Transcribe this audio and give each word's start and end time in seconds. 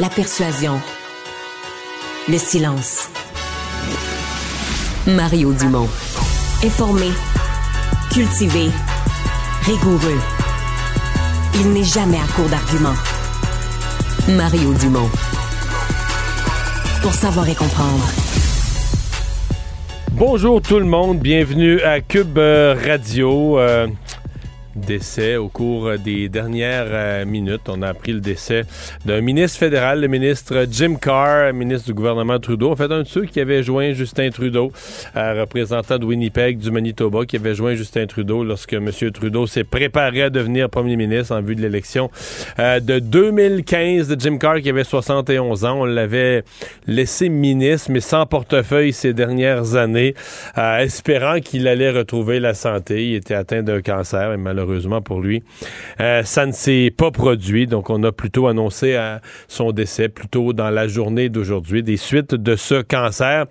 la 0.00 0.08
persuasion, 0.08 0.80
le 2.28 2.38
silence. 2.38 3.08
Mario 5.08 5.52
Dumont. 5.52 5.88
Informé, 6.64 7.08
cultivé, 8.12 8.70
rigoureux. 9.62 10.20
Il 11.56 11.72
n'est 11.72 11.84
jamais 11.84 12.18
à 12.18 12.32
court 12.36 12.48
d'arguments. 12.48 12.94
Mario 14.28 14.72
Dumont. 14.74 15.10
Pour 17.02 17.14
savoir 17.14 17.48
et 17.48 17.54
comprendre. 17.54 18.08
Bonjour 20.12 20.62
tout 20.62 20.78
le 20.78 20.84
monde, 20.84 21.18
bienvenue 21.18 21.80
à 21.82 22.00
Cube 22.00 22.38
euh, 22.38 22.76
Radio. 22.86 23.58
Euh, 23.58 23.88
décès 24.78 25.36
au 25.36 25.48
cours 25.48 25.98
des 25.98 26.28
dernières 26.28 26.86
euh, 26.88 27.24
minutes. 27.24 27.68
On 27.68 27.82
a 27.82 27.88
appris 27.88 28.12
le 28.12 28.20
décès 28.20 28.62
d'un 29.04 29.20
ministre 29.20 29.58
fédéral, 29.58 30.00
le 30.00 30.08
ministre 30.08 30.66
Jim 30.70 30.94
Carr, 31.00 31.52
ministre 31.52 31.86
du 31.86 31.94
gouvernement 31.94 32.38
Trudeau. 32.38 32.70
En 32.70 32.76
fait, 32.76 32.90
un 32.90 33.02
de 33.02 33.08
ceux 33.08 33.24
qui 33.24 33.40
avait 33.40 33.62
joint 33.62 33.92
Justin 33.92 34.30
Trudeau, 34.30 34.72
euh, 35.16 35.40
représentant 35.40 35.98
de 35.98 36.04
Winnipeg, 36.04 36.58
du 36.58 36.70
Manitoba, 36.70 37.26
qui 37.26 37.36
avait 37.36 37.54
joint 37.54 37.74
Justin 37.74 38.06
Trudeau 38.06 38.44
lorsque 38.44 38.72
M. 38.72 38.90
Trudeau 39.12 39.46
s'est 39.46 39.64
préparé 39.64 40.22
à 40.22 40.30
devenir 40.30 40.70
premier 40.70 40.96
ministre 40.96 41.34
en 41.34 41.42
vue 41.42 41.56
de 41.56 41.62
l'élection 41.62 42.10
euh, 42.58 42.80
de 42.80 42.98
2015 42.98 44.08
de 44.08 44.20
Jim 44.20 44.38
Carr, 44.38 44.60
qui 44.60 44.70
avait 44.70 44.84
71 44.84 45.64
ans. 45.64 45.80
On 45.80 45.84
l'avait 45.84 46.44
laissé 46.86 47.28
ministre, 47.28 47.90
mais 47.90 48.00
sans 48.00 48.26
portefeuille 48.26 48.92
ces 48.92 49.12
dernières 49.12 49.74
années, 49.74 50.14
espérant 50.56 51.40
qu'il 51.40 51.66
allait 51.68 51.90
retrouver 51.90 52.40
la 52.40 52.54
santé. 52.54 53.08
Il 53.08 53.14
était 53.16 53.34
atteint 53.34 53.62
d'un 53.62 53.82
cancer 53.82 54.32
et 54.32 54.36
malheureusement, 54.36 54.67
malheureusement 54.68 55.00
pour 55.00 55.20
lui. 55.20 55.42
Euh, 56.00 56.22
ça 56.22 56.46
ne 56.46 56.52
s'est 56.52 56.92
pas 56.96 57.10
produit, 57.10 57.66
donc 57.66 57.90
on 57.90 58.02
a 58.02 58.12
plutôt 58.12 58.46
annoncé 58.46 58.94
euh, 58.94 59.18
son 59.48 59.72
décès 59.72 60.08
plutôt 60.08 60.52
dans 60.52 60.70
la 60.70 60.88
journée 60.88 61.28
d'aujourd'hui. 61.28 61.82
Des 61.82 61.96
suites 61.96 62.34
de 62.34 62.56
ce 62.56 62.82
cancer, 62.82 63.46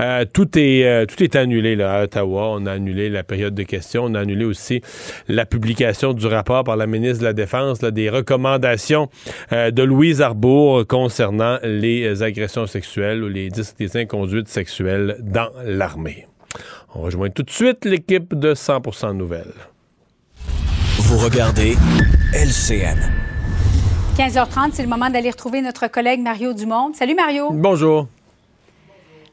euh, 0.00 0.24
tout 0.32 0.48
est 0.56 1.06
tout 1.06 1.22
est 1.22 1.36
annulé 1.36 1.76
là, 1.76 2.00
à 2.00 2.04
Ottawa. 2.04 2.48
On 2.52 2.66
a 2.66 2.72
annulé 2.72 3.10
la 3.10 3.22
période 3.22 3.54
de 3.54 3.62
questions, 3.62 4.04
on 4.04 4.14
a 4.14 4.20
annulé 4.20 4.44
aussi 4.44 4.80
la 5.28 5.44
publication 5.46 6.12
du 6.12 6.26
rapport 6.26 6.64
par 6.64 6.76
la 6.76 6.86
ministre 6.86 7.20
de 7.20 7.24
la 7.24 7.32
Défense 7.32 7.80
des 7.80 8.08
recommandations 8.08 9.08
de 9.50 9.82
Louise 9.82 10.22
Arbour 10.22 10.86
concernant 10.86 11.58
les 11.62 12.22
agressions 12.22 12.66
sexuelles 12.66 13.22
ou 13.22 13.28
les, 13.28 13.50
des 13.50 13.96
inconduites 13.96 14.48
sexuelles 14.48 15.16
dans 15.20 15.50
l'armée. 15.64 16.26
On 16.94 17.02
rejoint 17.02 17.30
tout 17.30 17.42
de 17.42 17.50
suite 17.50 17.84
l'équipe 17.84 18.34
de 18.34 18.54
100% 18.54 19.16
Nouvelles. 19.16 19.54
Vous 20.98 21.18
regardez 21.18 21.76
LCN. 22.34 22.98
15h30, 24.16 24.70
c'est 24.74 24.82
le 24.82 24.88
moment 24.88 25.08
d'aller 25.10 25.30
retrouver 25.30 25.62
notre 25.62 25.88
collègue 25.88 26.20
Mario 26.20 26.52
Dumont. 26.52 26.92
Salut 26.94 27.14
Mario. 27.14 27.50
Bonjour. 27.52 28.06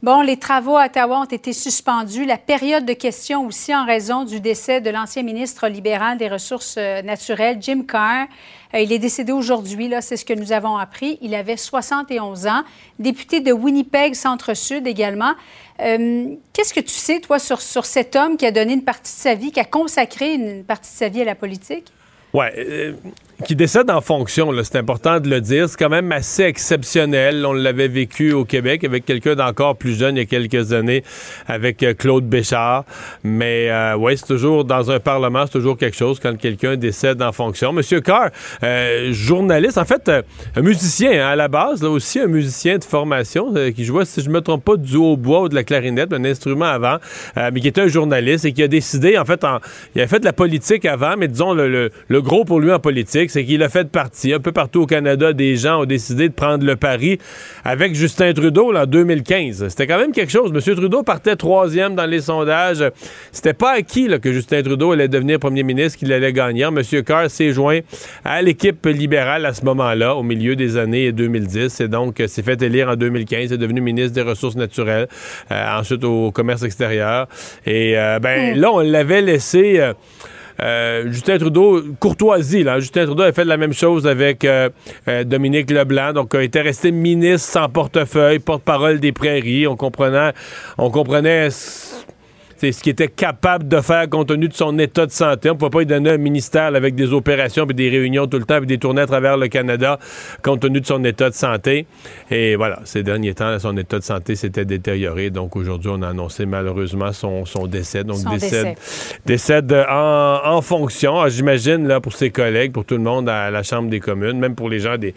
Bon, 0.02 0.22
les 0.22 0.38
travaux 0.38 0.78
à 0.78 0.86
Ottawa 0.86 1.20
ont 1.20 1.26
été 1.26 1.52
suspendus. 1.52 2.24
La 2.24 2.38
période 2.38 2.86
de 2.86 2.94
questions 2.94 3.46
aussi 3.46 3.76
en 3.76 3.86
raison 3.86 4.24
du 4.24 4.40
décès 4.40 4.80
de 4.80 4.90
l'ancien 4.90 5.24
ministre 5.24 5.68
libéral 5.68 6.18
des 6.18 6.30
Ressources 6.30 6.76
euh, 6.78 7.02
naturelles, 7.02 7.58
Jim 7.60 7.84
Carr. 7.86 8.28
Euh, 8.74 8.80
il 8.80 8.94
est 8.94 9.00
décédé 9.00 9.34
aujourd'hui, 9.34 9.90
là, 9.90 10.00
c'est 10.00 10.16
ce 10.16 10.24
que 10.24 10.34
nous 10.34 10.54
avons 10.54 10.78
appris. 10.78 11.18
Il 11.22 11.36
avait 11.36 11.58
71 11.58 12.48
ans, 12.48 12.64
député 12.98 13.42
de 13.42 13.52
Winnipeg 13.52 14.16
Centre-Sud 14.16 14.88
également. 14.88 15.34
Euh, 15.82 16.34
qu'est-ce 16.54 16.74
que 16.74 16.80
tu 16.80 16.96
sais, 16.96 17.20
toi, 17.20 17.38
sur, 17.38 17.60
sur 17.60 17.84
cet 17.84 18.16
homme 18.16 18.38
qui 18.38 18.46
a 18.46 18.52
donné 18.52 18.76
une 18.76 18.86
partie 18.86 19.12
de 19.12 19.22
sa 19.22 19.36
vie, 19.36 19.52
qui 19.52 19.60
a 19.60 19.66
consacré 19.66 20.34
une 20.34 20.64
partie 20.64 20.92
de 20.92 20.98
sa 20.98 21.10
vie 21.10 21.24
à 21.24 21.26
la 21.26 21.36
politique? 21.36 21.92
Oui 22.34 22.46
qui 23.46 23.56
décède 23.56 23.90
en 23.90 24.02
fonction, 24.02 24.52
c'est 24.64 24.78
important 24.78 25.20
de 25.20 25.30
le 25.30 25.40
dire. 25.40 25.70
C'est 25.70 25.78
quand 25.78 25.90
même 25.90 26.12
assez 26.12 26.44
exceptionnel. 26.44 27.46
On 27.46 27.54
l'avait 27.54 27.88
vécu 27.88 28.34
au 28.34 28.44
Québec 28.44 28.84
avec 28.84 29.06
quelqu'un 29.06 29.36
d'encore 29.36 29.78
plus 29.78 29.98
jeune 29.98 30.18
il 30.18 30.20
y 30.20 30.22
a 30.24 30.26
quelques 30.26 30.74
années, 30.74 31.04
avec 31.48 31.82
euh, 31.84 31.94
Claude 31.94 32.26
Béchard. 32.26 32.84
Mais 33.24 33.70
euh, 33.70 33.96
oui, 33.96 34.18
c'est 34.18 34.26
toujours 34.26 34.66
dans 34.66 34.92
un 34.92 35.00
parlement, 35.00 35.46
c'est 35.46 35.54
toujours 35.54 35.78
quelque 35.78 35.96
chose 35.96 36.20
quand 36.20 36.38
quelqu'un 36.38 36.76
décède 36.76 37.22
en 37.22 37.32
fonction. 37.32 37.72
Monsieur 37.72 38.02
Carr, 38.02 38.30
euh, 38.64 39.14
journaliste, 39.14 39.78
en 39.78 39.86
fait, 39.86 40.12
un 40.56 40.62
musicien 40.62 41.12
hein, 41.12 41.30
à 41.30 41.36
la 41.36 41.48
base, 41.48 41.82
là 41.82 41.90
aussi 41.90 42.20
un 42.20 42.28
musicien 42.28 42.78
de 42.78 42.84
formation 42.84 43.54
qui 43.74 43.86
jouait, 43.86 44.06
si 44.06 44.22
je 44.22 44.30
me 44.30 44.42
trompe 44.42 44.66
pas, 44.66 44.76
du 44.76 44.98
hautbois 44.98 45.44
ou 45.44 45.50
de 45.50 45.56
la 45.56 45.64
clarinette, 45.64 46.12
un 46.12 46.26
instrument 46.26 46.66
avant, 46.66 46.98
mais 47.36 47.60
qui 47.62 47.68
était 47.68 47.82
un 47.82 47.88
journaliste 47.88 48.46
et 48.46 48.52
qui 48.52 48.64
a 48.64 48.68
décidé, 48.68 49.18
en 49.18 49.26
fait, 49.26 49.44
en, 49.44 49.60
il 49.96 50.02
a 50.02 50.08
fait 50.08 50.20
de 50.20 50.26
la 50.26 50.34
politique 50.34 50.86
avant, 50.86 51.16
mais 51.18 51.28
disons 51.28 51.54
le 51.54 52.22
gros 52.22 52.44
pour 52.44 52.60
lui 52.60 52.72
en 52.72 52.80
politique 52.80 53.29
c'est 53.32 53.46
qu'il 53.46 53.64
a 53.64 53.70
fait 53.70 53.90
partie, 53.90 54.34
un 54.34 54.40
peu 54.40 54.52
partout 54.52 54.82
au 54.82 54.86
Canada, 54.86 55.34
des 55.34 55.56
gens 55.56 55.82
ont 55.82 55.86
décidé 55.86 56.30
de 56.30 56.34
prendre 56.34 56.66
le 56.66 56.76
pari 56.76 57.20
avec 57.64 57.96
Justin 57.96 58.34
Trudeau 58.34 58.76
en 58.76 58.86
2015. 58.86 59.68
C'était 59.70 59.88
quand 59.88 60.00
même 60.00 60.12
quelque 60.12 60.32
chose. 60.32 60.52
M. 60.54 60.76
Trudeau 60.76 61.04
partait 61.04 61.36
troisième 61.36 61.96
dans 61.96 62.06
les 62.06 62.22
sondages. 62.22 62.84
C'était 63.32 63.54
pas 63.54 63.72
acquis 63.72 64.08
là, 64.08 64.20
que 64.20 64.32
Justin 64.32 64.62
Trudeau 64.62 64.92
allait 64.92 65.08
devenir 65.08 65.40
premier 65.40 65.64
ministre, 65.64 65.98
qu'il 66.00 66.12
allait 66.14 66.34
gagner. 66.34 66.64
M. 66.64 66.82
Carr 67.04 67.30
s'est 67.30 67.52
joint 67.52 67.80
à 68.24 68.42
l'équipe 68.42 68.86
libérale 68.86 69.46
à 69.46 69.54
ce 69.54 69.64
moment-là, 69.66 70.16
au 70.16 70.24
milieu 70.24 70.56
des 70.56 70.78
années 70.78 71.12
2010, 71.12 71.82
et 71.82 71.88
donc 71.88 72.22
s'est 72.28 72.44
fait 72.44 72.62
élire 72.62 72.90
en 72.90 72.96
2015. 72.96 73.52
est 73.52 73.58
devenu 73.58 73.82
ministre 73.82 74.14
des 74.14 74.22
Ressources 74.22 74.56
naturelles, 74.56 75.08
euh, 75.52 75.80
ensuite 75.80 76.04
au 76.04 76.32
commerce 76.32 76.64
extérieur. 76.64 77.28
Et 77.66 77.98
euh, 77.98 78.20
ben 78.20 78.56
mm. 78.56 78.60
là, 78.60 78.72
on 78.72 78.80
l'avait 78.80 79.22
laissé... 79.22 79.80
Euh, 79.80 79.94
euh, 80.62 81.12
Justin 81.12 81.38
Trudeau, 81.38 81.82
courtoisie, 82.00 82.64
là. 82.64 82.80
Justin 82.80 83.06
Trudeau 83.06 83.24
a 83.24 83.32
fait 83.32 83.46
la 83.46 83.58
même 83.58 83.74
chose 83.74 84.08
avec 84.08 84.44
euh, 84.44 84.70
euh, 85.08 85.24
Dominique 85.24 85.72
Leblanc, 85.72 86.14
donc 86.14 86.36
a 86.36 86.44
été 86.44 86.62
resté 86.62 86.92
ministre 86.92 87.48
sans 87.48 87.70
portefeuille, 87.70 88.40
porte-parole 88.40 89.00
des 89.00 89.12
prairies. 89.12 89.68
On 89.68 89.76
comprenait, 89.76 90.34
on 90.78 90.90
comprenait 90.90 91.50
c'est 92.60 92.74
ce 92.74 92.84
qu'il 92.84 92.92
était 92.92 93.08
capable 93.08 93.70
de 93.70 93.80
faire 93.80 94.10
compte 94.10 94.28
tenu 94.28 94.50
de 94.50 94.54
son 94.54 94.78
état 94.80 95.06
de 95.06 95.12
santé. 95.12 95.50
On 95.50 95.54
ne 95.54 95.60
peut 95.60 95.70
pas 95.70 95.80
lui 95.80 95.86
donner 95.86 96.12
un 96.12 96.18
ministère 96.18 96.76
avec 96.76 96.94
des 96.94 97.14
opérations 97.14 97.66
et 97.66 97.74
des 97.74 97.90
réunions 97.90 98.28
tout 98.28 98.38
le 98.38 98.44
temps 98.44 98.62
et 98.62 98.66
des 98.66 98.78
tournées 98.78 99.04
à 99.04 99.08
travers 99.08 99.38
le 99.38 99.48
Canada 99.48 99.98
compte 100.44 100.60
tenu 100.60 100.82
de 100.82 100.86
son 100.86 101.02
état 101.06 101.30
de 101.30 101.36
santé. 101.36 101.88
Et 102.30 102.58
voilà, 102.58 102.82
ces 102.84 103.02
derniers 103.02 103.34
temps, 103.34 103.58
son 103.60 103.78
état 103.78 104.00
de 104.00 104.04
santé 104.04 104.36
s'était 104.36 104.66
détérioré. 104.66 105.30
Donc 105.30 105.56
aujourd'hui, 105.56 105.90
on 105.94 106.02
a 106.02 106.10
annoncé 106.10 106.46
malheureusement 106.46 107.14
son, 107.14 107.46
décès. 107.68 108.04
Donc 108.04 108.30
décède, 108.30 108.78
décède 109.26 109.72
en, 109.90 110.42
en 110.44 110.62
fonction. 110.62 111.18
Ah, 111.18 111.30
j'imagine 111.30 111.88
là 111.88 112.02
pour 112.02 112.12
ses 112.12 112.30
collègues, 112.30 112.74
pour 112.74 112.84
tout 112.84 112.96
le 112.96 113.04
monde 113.04 113.30
à 113.30 113.50
la 113.52 113.64
Chambre 113.64 113.90
des 113.90 114.02
communes, 114.02 114.38
même 114.38 114.56
pour 114.56 114.68
les 114.68 114.80
gens 114.80 114.98
des, 114.98 115.14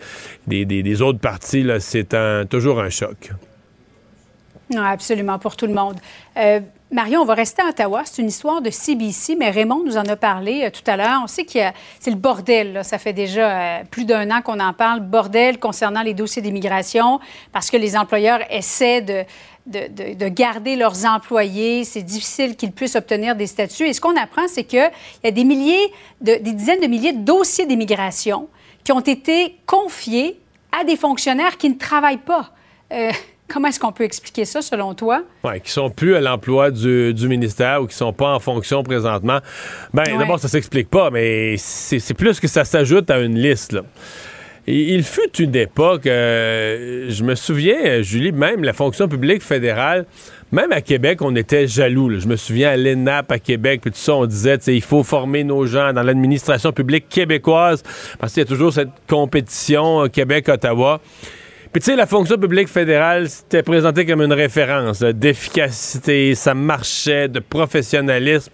des, 0.47 1.03
autres 1.03 1.19
partis, 1.19 1.67
c'est 1.81 2.15
toujours 2.49 2.81
un 2.81 2.91
choc. 2.91 3.33
Non, 4.73 4.83
absolument, 4.83 5.39
pour 5.39 5.57
tout 5.57 5.67
le 5.67 5.75
monde. 5.75 5.97
Euh, 6.37 6.61
Marion, 6.93 7.23
on 7.23 7.25
va 7.25 7.33
rester 7.33 7.63
à 7.63 7.71
Ottawa. 7.71 8.03
C'est 8.05 8.21
une 8.21 8.29
histoire 8.29 8.61
de 8.61 8.69
CBC, 8.69 9.35
mais 9.37 9.49
Raymond 9.49 9.83
nous 9.83 9.97
en 9.97 10.05
a 10.05 10.15
parlé 10.15 10.65
euh, 10.65 10.71
tout 10.71 10.83
à 10.87 10.99
l'heure. 10.99 11.21
On 11.25 11.27
sait 11.27 11.47
que 11.47 11.59
c'est 11.99 12.11
le 12.11 12.17
bordel. 12.17 12.85
Ça 12.85 12.99
fait 12.99 13.15
déjà 13.15 13.79
euh, 13.79 13.85
plus 13.91 14.05
d'un 14.05 14.31
an 14.31 14.43
qu'on 14.43 14.61
en 14.61 14.75
parle. 14.75 15.01
Bordel 15.01 15.59
concernant 15.59 16.03
les 16.03 16.13
dossiers 16.13 16.43
d'immigration, 16.43 17.19
parce 17.51 17.71
que 17.71 17.79
les 17.79 17.97
employeurs 17.97 18.41
essaient 18.51 19.01
de, 19.01 19.25
de, 19.65 20.29
garder 20.29 20.77
leurs 20.77 21.07
employés. 21.07 21.85
C'est 21.85 22.03
difficile 22.03 22.57
qu'ils 22.57 22.73
puissent 22.73 22.97
obtenir 22.97 23.37
des 23.37 23.47
statuts. 23.47 23.87
Et 23.87 23.95
ce 23.95 24.01
qu'on 24.03 24.17
apprend, 24.17 24.47
c'est 24.47 24.65
qu'il 24.65 24.91
y 25.25 25.27
a 25.27 25.31
des 25.31 25.45
milliers, 25.45 25.91
des 26.21 26.41
dizaines 26.41 26.81
de 26.81 26.89
milliers 26.89 27.15
de 27.15 27.25
dossiers 27.25 27.65
d'immigration 27.65 28.49
qui 28.85 28.93
ont 28.93 29.01
été 29.01 29.57
confiés 29.65 30.39
à 30.79 30.85
des 30.85 30.97
fonctionnaires 30.97 31.57
qui 31.57 31.71
ne 31.71 31.77
travaillent 31.77 32.19
pas. 32.19 32.53
Comment 33.53 33.69
est-ce 33.69 33.79
qu'on 33.79 33.93
peut 33.93 34.05
expliquer 34.05 34.47
ça, 34.47 34.63
selon 34.63 34.95
toi? 34.95 35.25
Oui, 35.45 35.61
qui 35.61 35.71
sont 35.71 35.91
plus 35.91 36.15
à 36.15 36.21
l'emploi 36.21 36.71
du, 36.71 37.29
ministère 37.29 37.83
ou 37.83 37.87
qui 37.87 37.95
sont 37.95 38.15
pas 38.15 38.33
en 38.33 38.41
fonction 38.41 38.83
présentement. 38.83 39.41
Ben, 39.93 40.05
d'abord, 40.19 40.39
ça 40.39 40.49
s'explique 40.49 40.89
pas, 40.89 41.11
mais 41.11 41.57
c'est 41.59 42.15
plus 42.15 42.41
que 42.41 42.49
ça 42.49 42.65
s'ajoute 42.65 43.11
à 43.11 43.19
une 43.19 43.39
liste, 43.39 43.73
là. 43.73 43.83
Il 44.65 45.03
fut 45.03 45.43
une 45.43 45.57
époque, 45.57 46.07
euh, 46.07 47.07
je 47.09 47.25
me 47.25 47.35
souviens, 47.35 48.01
Julie, 48.01 48.31
même 48.31 48.63
la 48.63 48.73
fonction 48.73 49.09
publique 49.09 49.43
fédérale, 49.43 50.07
même 50.53 50.71
à 50.71 50.81
Québec, 50.81 51.21
on 51.21 51.35
était 51.35 51.67
jaloux. 51.67 52.17
Je 52.21 52.29
me 52.29 52.37
souviens 52.37 52.71
à 52.71 52.77
l'ENAP 52.77 53.33
à 53.33 53.41
Québec, 53.41 53.81
puis 53.83 53.91
tout 53.91 53.99
ça, 53.99 54.15
on 54.15 54.25
disait, 54.25 54.59
il 54.69 54.81
faut 54.81 55.03
former 55.03 55.43
nos 55.43 55.67
gens 55.67 55.93
dans 55.93 56.05
l'administration 56.05 56.71
publique 56.71 57.09
québécoise, 57.09 57.83
parce 58.21 58.35
qu'il 58.35 58.45
y 58.45 58.47
a 58.47 58.49
toujours 58.49 58.73
cette 58.73 58.91
compétition 59.09 60.05
euh, 60.05 60.07
Québec-Ottawa. 60.07 61.01
Puis 61.73 61.81
tu 61.81 61.87
sais, 61.87 61.97
la 61.97 62.07
fonction 62.07 62.37
publique 62.37 62.69
fédérale, 62.69 63.31
c'était 63.31 63.63
présenté 63.63 64.05
comme 64.05 64.21
une 64.21 64.35
référence 64.35 65.01
d'efficacité, 65.01 66.35
ça 66.35 66.53
marchait, 66.53 67.29
de 67.29 67.41
professionnalisme. 67.41 68.53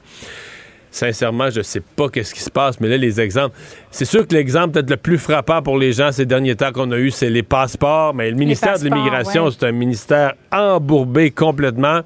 Sincèrement, 0.92 1.50
je 1.50 1.60
sais 1.62 1.80
pas 1.80 2.08
qu'est-ce 2.08 2.32
qui 2.32 2.40
se 2.40 2.50
passe, 2.50 2.78
mais 2.80 2.88
là, 2.88 2.96
les 2.96 3.20
exemples. 3.20 3.56
C'est 3.90 4.04
sûr 4.04 4.26
que 4.26 4.34
l'exemple 4.34 4.70
peut-être 4.70 4.90
le 4.90 4.96
plus 4.96 5.18
frappant 5.18 5.62
pour 5.62 5.76
les 5.76 5.92
gens 5.92 6.12
ces 6.12 6.26
derniers 6.26 6.54
temps 6.54 6.70
qu'on 6.70 6.92
a 6.92 6.96
eu, 6.96 7.10
c'est 7.10 7.28
les 7.28 7.42
passeports. 7.42 8.14
Mais 8.14 8.30
le 8.30 8.36
ministère 8.36 8.78
de 8.78 8.84
l'Immigration, 8.84 9.50
c'est 9.50 9.66
un 9.66 9.72
ministère 9.72 10.34
embourbé 10.52 11.32
complètement. 11.32 12.02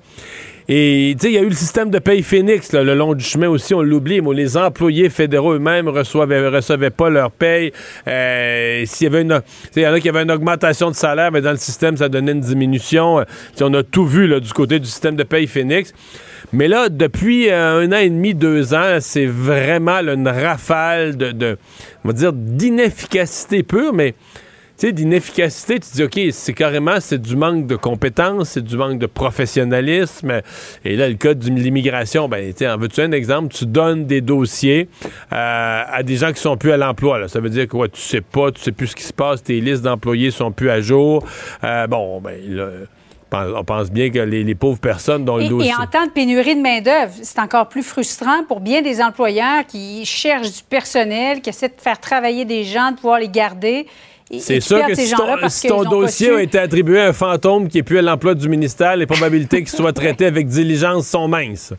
Et 0.74 1.10
il 1.10 1.30
y 1.30 1.36
a 1.36 1.42
eu 1.42 1.50
le 1.50 1.54
système 1.54 1.90
de 1.90 1.98
paye 1.98 2.22
Phoenix 2.22 2.72
le 2.72 2.94
long 2.94 3.12
du 3.12 3.22
chemin 3.22 3.46
aussi, 3.46 3.74
on 3.74 3.82
l'oublie, 3.82 4.22
mais 4.22 4.34
les 4.34 4.56
employés 4.56 5.10
fédéraux 5.10 5.52
eux-mêmes 5.52 5.86
recevaient, 5.86 6.48
recevaient 6.48 6.88
pas 6.88 7.10
leur 7.10 7.30
paye. 7.30 7.74
Euh, 8.08 8.82
s'il 8.86 9.04
y 9.04 9.08
avait 9.08 9.20
une, 9.20 9.42
il 9.76 9.82
y 9.82 9.86
en 9.86 9.92
a 9.92 10.00
qui 10.00 10.08
avaient 10.08 10.22
une 10.22 10.30
augmentation 10.30 10.90
de 10.90 10.94
salaire, 10.94 11.30
mais 11.30 11.42
dans 11.42 11.50
le 11.50 11.58
système, 11.58 11.98
ça 11.98 12.08
donnait 12.08 12.32
une 12.32 12.40
diminution. 12.40 13.20
Euh, 13.20 13.24
on 13.60 13.74
a 13.74 13.82
tout 13.82 14.06
vu 14.06 14.26
là, 14.26 14.40
du 14.40 14.50
côté 14.54 14.78
du 14.78 14.86
système 14.86 15.14
de 15.14 15.24
paye 15.24 15.46
Phoenix. 15.46 15.92
Mais 16.54 16.68
là, 16.68 16.88
depuis 16.88 17.50
euh, 17.50 17.82
un 17.82 17.92
an 17.92 17.98
et 17.98 18.08
demi, 18.08 18.34
deux 18.34 18.72
ans, 18.72 18.96
c'est 19.00 19.26
vraiment 19.26 19.98
une 19.98 20.26
rafale 20.26 21.18
de, 21.18 21.58
on 22.02 22.08
va 22.08 22.14
dire, 22.14 22.32
d'inefficacité 22.32 23.62
pure, 23.62 23.92
mais 23.92 24.14
sais, 24.86 24.92
d'inefficacité, 24.92 25.80
tu 25.80 25.88
dis, 25.94 26.02
OK, 26.02 26.18
c'est 26.32 26.52
carrément, 26.52 27.00
c'est 27.00 27.20
du 27.20 27.36
manque 27.36 27.66
de 27.66 27.76
compétences, 27.76 28.50
c'est 28.50 28.64
du 28.64 28.76
manque 28.76 28.98
de 28.98 29.06
professionnalisme. 29.06 30.40
Et 30.84 30.96
là, 30.96 31.08
le 31.08 31.14
cas 31.14 31.34
de 31.34 31.48
l'immigration, 31.48 32.28
ben, 32.28 32.52
tu 32.52 32.66
en 32.66 32.76
veux-tu 32.76 33.00
un 33.00 33.12
exemple? 33.12 33.54
Tu 33.54 33.66
donnes 33.66 34.06
des 34.06 34.20
dossiers 34.20 34.88
euh, 35.32 35.82
à 35.86 36.02
des 36.02 36.16
gens 36.16 36.32
qui 36.32 36.40
sont 36.40 36.56
plus 36.56 36.72
à 36.72 36.76
l'emploi. 36.76 37.28
Ça 37.28 37.40
veut 37.40 37.50
dire 37.50 37.68
que 37.68 37.86
tu 37.86 38.00
sais 38.00 38.20
pas, 38.20 38.50
tu 38.50 38.60
sais 38.60 38.72
plus 38.72 38.88
ce 38.88 38.96
qui 38.96 39.04
se 39.04 39.12
passe, 39.12 39.42
tes 39.42 39.60
listes 39.60 39.82
d'employés 39.82 40.30
sont 40.30 40.52
plus 40.52 40.70
à 40.70 40.80
jour. 40.80 41.24
Euh, 41.64 41.86
bon, 41.86 42.20
ben, 42.20 42.36
là, 42.48 42.66
on 43.32 43.64
pense 43.64 43.90
bien 43.90 44.10
que 44.10 44.18
les, 44.18 44.54
pauvres 44.54 44.78
personnes 44.78 45.24
dont 45.24 45.36
le 45.36 45.48
dossier... 45.48 45.70
Et 45.70 45.74
en 45.74 45.86
temps 45.86 46.06
de 46.06 46.10
pénurie 46.10 46.54
de 46.54 46.60
main-d'œuvre, 46.60 47.12
c'est 47.22 47.38
encore 47.38 47.68
plus 47.68 47.82
frustrant 47.82 48.44
pour 48.46 48.60
bien 48.60 48.82
des 48.82 49.00
employeurs 49.00 49.66
qui 49.66 50.04
cherchent 50.04 50.52
du 50.52 50.62
personnel, 50.62 51.40
qui 51.40 51.50
essaient 51.50 51.68
de 51.68 51.80
faire 51.80 51.98
travailler 51.98 52.44
des 52.44 52.64
gens, 52.64 52.90
de 52.90 52.96
pouvoir 52.96 53.18
les 53.18 53.28
garder. 53.28 53.86
C'est 54.38 54.60
sûr 54.60 54.86
que 54.86 54.94
si 54.94 55.66
ton, 55.66 55.84
dossier 55.84 56.30
a 56.30 56.40
été 56.40 56.58
attribué 56.58 57.00
à 57.00 57.08
un 57.08 57.12
fantôme 57.12 57.68
qui 57.68 57.78
est 57.78 57.82
plus 57.82 57.98
à 57.98 58.02
l'emploi 58.02 58.34
du 58.34 58.48
ministère, 58.48 58.96
les 58.96 59.06
probabilités 59.06 59.58
qu'il 59.58 59.68
soit 59.68 59.92
traité 59.92 60.26
avec 60.26 60.46
diligence 60.46 61.06
sont 61.06 61.28
minces. 61.28 61.74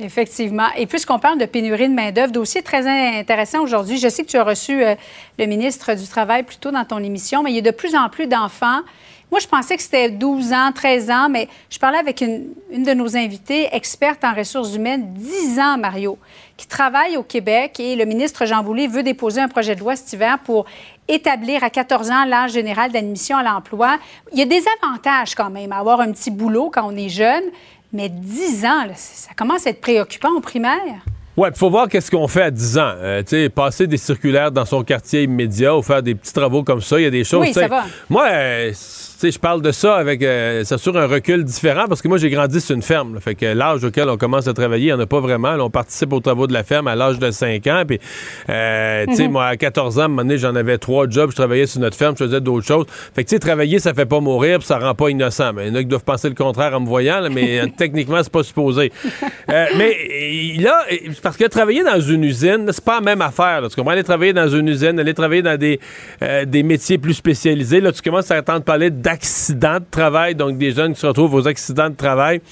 Effectivement. 0.00 0.68
Et 0.76 0.86
puisqu'on 0.86 1.18
parle 1.18 1.38
de 1.38 1.46
pénurie 1.46 1.88
de 1.88 1.94
main-d'œuvre, 1.94 2.30
dossier 2.30 2.62
très 2.62 2.86
intéressant 3.18 3.62
aujourd'hui. 3.62 3.98
Je 3.98 4.08
sais 4.08 4.22
que 4.22 4.28
tu 4.28 4.36
as 4.36 4.44
reçu 4.44 4.84
euh, 4.84 4.94
le 5.40 5.46
ministre 5.46 5.92
du 5.94 6.06
Travail 6.06 6.44
plus 6.44 6.58
tôt 6.58 6.70
dans 6.70 6.84
ton 6.84 6.98
émission, 6.98 7.42
mais 7.42 7.50
il 7.50 7.56
y 7.56 7.58
a 7.58 7.62
de 7.62 7.72
plus 7.72 7.96
en 7.96 8.08
plus 8.08 8.28
d'enfants 8.28 8.82
moi, 9.30 9.40
je 9.40 9.46
pensais 9.46 9.76
que 9.76 9.82
c'était 9.82 10.10
12 10.10 10.52
ans, 10.54 10.72
13 10.74 11.10
ans, 11.10 11.28
mais 11.28 11.48
je 11.68 11.78
parlais 11.78 11.98
avec 11.98 12.22
une, 12.22 12.54
de 12.72 12.94
nos 12.94 13.14
invitées, 13.14 13.68
experte 13.72 14.24
en 14.24 14.32
ressources 14.32 14.74
humaines, 14.74 15.12
10 15.12 15.58
ans, 15.58 15.76
Mario, 15.76 16.18
qui 16.56 16.66
travaille 16.66 17.18
au 17.18 17.22
Québec 17.22 17.78
et 17.78 17.94
le 17.94 18.06
ministre 18.06 18.46
Jean 18.46 18.62
Boulet 18.62 18.86
veut 18.86 19.02
déposer 19.02 19.42
un 19.42 19.48
projet 19.48 19.74
de 19.74 19.80
loi 19.80 19.96
cet 19.96 20.14
hiver 20.14 20.38
pour 20.38 20.64
établir 21.08 21.64
à 21.64 21.70
14 21.70 22.10
ans 22.10 22.24
l'âge 22.24 22.52
général 22.52 22.92
d'admission 22.92 23.36
à 23.36 23.42
l'emploi. 23.42 23.98
Il 24.32 24.38
y 24.38 24.42
a 24.42 24.46
des 24.46 24.62
avantages 24.82 25.34
quand 25.34 25.50
même 25.50 25.72
à 25.72 25.78
avoir 25.78 26.00
un 26.00 26.12
petit 26.12 26.30
boulot 26.30 26.70
quand 26.72 26.86
on 26.86 26.96
est 26.96 27.08
jeune, 27.08 27.44
mais 27.92 28.08
10 28.08 28.64
ans, 28.66 28.86
ça 28.94 29.30
commence 29.34 29.66
à 29.66 29.70
être 29.70 29.80
préoccupant 29.80 30.32
au 30.36 30.40
primaire. 30.40 31.02
Ouais, 31.36 31.50
il 31.50 31.56
faut 31.56 31.70
voir 31.70 31.88
qu'est-ce 31.88 32.10
qu'on 32.10 32.26
fait 32.26 32.42
à 32.42 32.50
10 32.50 32.78
ans. 32.78 32.92
Euh, 32.96 33.22
tu 33.22 33.30
sais, 33.30 33.48
passer 33.48 33.86
des 33.86 33.96
circulaires 33.96 34.50
dans 34.50 34.64
son 34.64 34.82
quartier 34.82 35.22
immédiat 35.22 35.76
ou 35.76 35.82
faire 35.82 36.02
des 36.02 36.16
petits 36.16 36.32
travaux 36.32 36.64
comme 36.64 36.80
ça, 36.80 36.98
il 36.98 37.04
y 37.04 37.06
a 37.06 37.10
des 37.10 37.22
choses. 37.22 37.46
Oui, 37.46 37.52
ça 37.52 37.68
va. 37.68 37.84
Moi, 38.10 38.26
euh, 38.28 38.72
sais, 39.18 39.30
je 39.32 39.38
parle 39.38 39.62
de 39.62 39.72
ça 39.72 39.96
avec, 39.96 40.22
euh, 40.22 40.62
ça 40.64 40.78
sur 40.78 40.96
un 40.96 41.06
recul 41.06 41.44
différent 41.44 41.86
parce 41.88 42.02
que 42.02 42.08
moi, 42.08 42.18
j'ai 42.18 42.30
grandi 42.30 42.60
sur 42.60 42.74
une 42.74 42.82
ferme. 42.82 43.18
fait 43.20 43.34
que 43.34 43.46
l'âge 43.46 43.82
auquel 43.84 44.08
on 44.08 44.16
commence 44.16 44.46
à 44.46 44.54
travailler, 44.54 44.84
il 44.84 44.86
n'y 44.86 44.92
en 44.92 45.00
a 45.00 45.06
pas 45.06 45.20
vraiment. 45.20 45.54
on 45.58 45.70
participe 45.70 46.12
aux 46.12 46.20
travaux 46.20 46.46
de 46.46 46.52
la 46.52 46.62
ferme 46.62 46.86
à 46.86 46.94
l'âge 46.94 47.18
de 47.18 47.30
5 47.30 47.66
ans. 47.66 47.82
Puis, 47.86 47.98
euh, 48.48 49.06
tu 49.08 49.16
sais, 49.16 49.24
mhm. 49.24 49.32
moi, 49.32 49.46
à 49.46 49.56
14 49.56 49.98
ans, 49.98 50.02
à 50.02 50.04
un 50.04 50.08
moment 50.08 50.22
donné, 50.22 50.38
j'en 50.38 50.54
avais 50.54 50.78
trois 50.78 51.08
jobs. 51.08 51.30
Je 51.30 51.36
travaillais 51.36 51.66
sur 51.66 51.80
notre 51.80 51.96
ferme, 51.96 52.14
je 52.18 52.24
faisais 52.24 52.40
d'autres 52.40 52.66
choses. 52.66 52.86
Fait 53.14 53.24
que, 53.24 53.28
tu 53.28 53.34
sais, 53.34 53.40
travailler, 53.40 53.80
ça 53.80 53.92
fait 53.92 54.06
pas 54.06 54.20
mourir, 54.20 54.58
puis 54.58 54.66
ça 54.66 54.78
rend 54.78 54.94
pas 54.94 55.10
innocent. 55.10 55.52
Mais 55.52 55.66
il 55.66 55.68
y 55.68 55.72
en 55.72 55.74
a 55.74 55.80
qui 55.80 55.86
doivent 55.86 56.04
penser 56.04 56.28
le 56.28 56.34
contraire 56.36 56.74
en 56.74 56.80
me 56.80 56.86
voyant, 56.86 57.20
mais 57.30 57.60
euh, 57.62 57.66
techniquement, 57.76 58.22
c'est 58.22 58.32
pas 58.32 58.44
supposé. 58.44 58.92
Euh, 59.50 59.66
mais 59.76 59.96
là, 60.58 60.84
parce 61.22 61.36
que 61.36 61.44
travailler 61.46 61.82
dans 61.82 62.00
une 62.00 62.22
usine, 62.22 62.66
c'est 62.70 62.84
pas 62.84 62.96
la 62.96 63.00
même 63.00 63.22
affaire. 63.22 63.62
Là. 63.62 63.68
Tu 63.68 63.74
comprends? 63.74 63.92
Aller 63.92 64.04
travailler 64.04 64.32
dans 64.32 64.48
une 64.48 64.68
usine, 64.68 65.00
aller 65.00 65.14
travailler 65.14 65.42
dans 65.42 65.56
des, 65.56 65.80
des 66.46 66.62
métiers 66.62 66.98
plus 66.98 67.14
spécialisés. 67.14 67.80
Là, 67.80 67.90
tu 67.90 68.02
commences 68.02 68.30
à 68.30 68.38
entendre 68.38 68.62
parler 68.62 68.90
de 68.90 69.07
d'accidents 69.08 69.80
de 69.80 69.86
travail, 69.90 70.34
donc 70.34 70.58
des 70.58 70.72
jeunes 70.72 70.92
qui 70.92 71.00
se 71.00 71.06
retrouvent 71.06 71.32
aux 71.32 71.48
accidents 71.48 71.88
de 71.88 71.94
travail. 71.94 72.42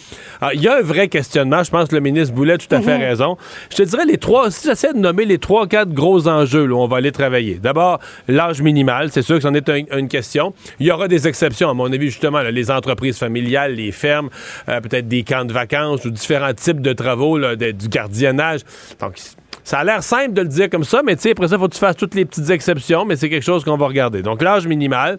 Il 0.54 0.62
y 0.62 0.68
a 0.68 0.78
un 0.78 0.80
vrai 0.80 1.08
questionnement. 1.08 1.62
Je 1.62 1.70
pense 1.70 1.90
que 1.90 1.94
le 1.94 2.00
ministre 2.00 2.34
Boulet 2.34 2.54
a 2.54 2.58
tout 2.58 2.74
à 2.74 2.80
fait 2.80 2.96
mhm. 2.96 3.04
raison. 3.04 3.36
Je 3.70 3.76
te 3.76 3.82
dirais 3.82 4.06
les 4.06 4.16
trois, 4.16 4.50
si 4.50 4.66
j'essaie 4.66 4.94
de 4.94 4.98
nommer 4.98 5.26
les 5.26 5.36
trois, 5.36 5.66
quatre 5.66 5.92
gros 5.92 6.26
enjeux 6.28 6.72
où 6.72 6.78
on 6.78 6.88
va 6.88 6.96
aller 6.96 7.12
travailler. 7.12 7.56
D'abord, 7.62 8.00
l'âge 8.26 8.62
minimal, 8.62 9.10
c'est 9.12 9.20
sûr 9.20 9.36
que 9.36 9.42
c'en 9.42 9.52
est 9.52 9.68
une 9.68 10.08
question. 10.08 10.54
Il 10.80 10.86
y 10.86 10.90
aura 10.90 11.08
des 11.08 11.28
exceptions, 11.28 11.68
à 11.68 11.74
mon 11.74 11.92
avis, 11.92 12.06
justement, 12.06 12.40
les 12.40 12.70
entreprises 12.70 13.18
familiales, 13.18 13.74
les 13.74 13.92
fermes, 13.92 14.30
euh, 14.70 14.80
peut-être 14.80 15.08
des 15.08 15.24
camps 15.24 15.44
de 15.44 15.52
vacances 15.52 16.06
ou 16.06 16.10
différents 16.10 16.54
types 16.54 16.80
de 16.80 16.94
travaux, 16.94 17.38
du 17.38 17.88
gardiennage. 17.88 18.60
Donc, 18.98 19.18
ça 19.66 19.80
a 19.80 19.84
l'air 19.84 20.00
simple 20.00 20.32
de 20.32 20.42
le 20.42 20.48
dire 20.48 20.70
comme 20.70 20.84
ça, 20.84 21.02
mais 21.04 21.16
tu 21.16 21.22
sais, 21.22 21.32
après 21.32 21.48
ça, 21.48 21.56
il 21.56 21.58
faut 21.58 21.66
que 21.66 21.74
tu 21.74 21.80
fasses 21.80 21.96
toutes 21.96 22.14
les 22.14 22.24
petites 22.24 22.50
exceptions, 22.50 23.04
mais 23.04 23.16
c'est 23.16 23.28
quelque 23.28 23.42
chose 23.42 23.64
qu'on 23.64 23.76
va 23.76 23.88
regarder. 23.88 24.22
Donc, 24.22 24.40
l'âge 24.40 24.64
minimal. 24.64 25.18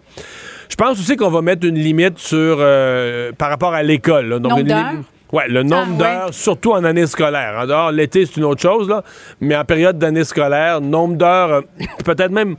Je 0.70 0.74
pense 0.74 0.98
aussi 0.98 1.16
qu'on 1.16 1.28
va 1.28 1.42
mettre 1.42 1.66
une 1.66 1.74
limite 1.74 2.18
sur 2.18 2.56
euh, 2.58 3.30
par 3.36 3.50
rapport 3.50 3.74
à 3.74 3.82
l'école. 3.82 4.40
Donc, 4.40 4.52
nombre 4.52 4.62
d'heures? 4.62 4.92
Oui, 5.34 5.42
le 5.50 5.62
nombre 5.64 5.92
ah, 5.96 5.98
d'heures, 5.98 6.28
surtout 6.34 6.72
en 6.72 6.82
année 6.84 7.06
scolaire. 7.06 7.58
En 7.58 7.66
dehors, 7.66 7.92
l'été, 7.92 8.24
c'est 8.24 8.38
une 8.38 8.44
autre 8.44 8.62
chose, 8.62 8.88
là, 8.88 9.04
mais 9.38 9.54
en 9.54 9.66
période 9.66 9.98
d'année 9.98 10.24
scolaire, 10.24 10.80
nombre 10.80 11.16
d'heures, 11.16 11.52
euh, 11.52 11.60
peut-être 12.06 12.32
même 12.32 12.56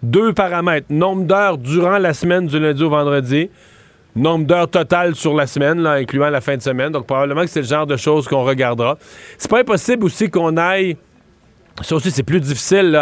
deux 0.00 0.32
paramètres. 0.32 0.86
Nombre 0.90 1.24
d'heures 1.24 1.58
durant 1.58 1.98
la 1.98 2.14
semaine 2.14 2.46
du 2.46 2.60
lundi 2.60 2.84
au 2.84 2.90
vendredi, 2.90 3.50
nombre 4.14 4.46
d'heures 4.46 4.70
totales 4.70 5.16
sur 5.16 5.34
la 5.34 5.48
semaine, 5.48 5.80
là, 5.80 5.94
incluant 5.94 6.30
la 6.30 6.40
fin 6.40 6.56
de 6.56 6.62
semaine. 6.62 6.92
Donc, 6.92 7.08
probablement 7.08 7.40
que 7.40 7.50
c'est 7.50 7.62
le 7.62 7.66
genre 7.66 7.88
de 7.88 7.96
choses 7.96 8.28
qu'on 8.28 8.44
regardera. 8.44 8.96
C'est 9.38 9.50
pas 9.50 9.58
impossible 9.58 10.04
aussi 10.04 10.30
qu'on 10.30 10.56
aille. 10.56 10.96
Ça 11.80 11.96
aussi, 11.96 12.10
c'est 12.10 12.22
plus 12.22 12.40
difficile 12.40 12.94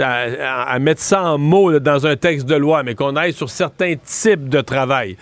à, 0.00 0.78
mettre 0.78 1.00
ça 1.00 1.22
en 1.22 1.38
mots 1.38 1.78
dans 1.78 2.06
un 2.06 2.16
texte 2.16 2.46
de 2.46 2.54
loi, 2.54 2.82
mais 2.82 2.94
qu'on 2.94 3.16
aille 3.16 3.32
sur 3.32 3.50
certains 3.50 3.94
types 3.96 4.48
de 4.48 4.60
travail, 4.60 5.16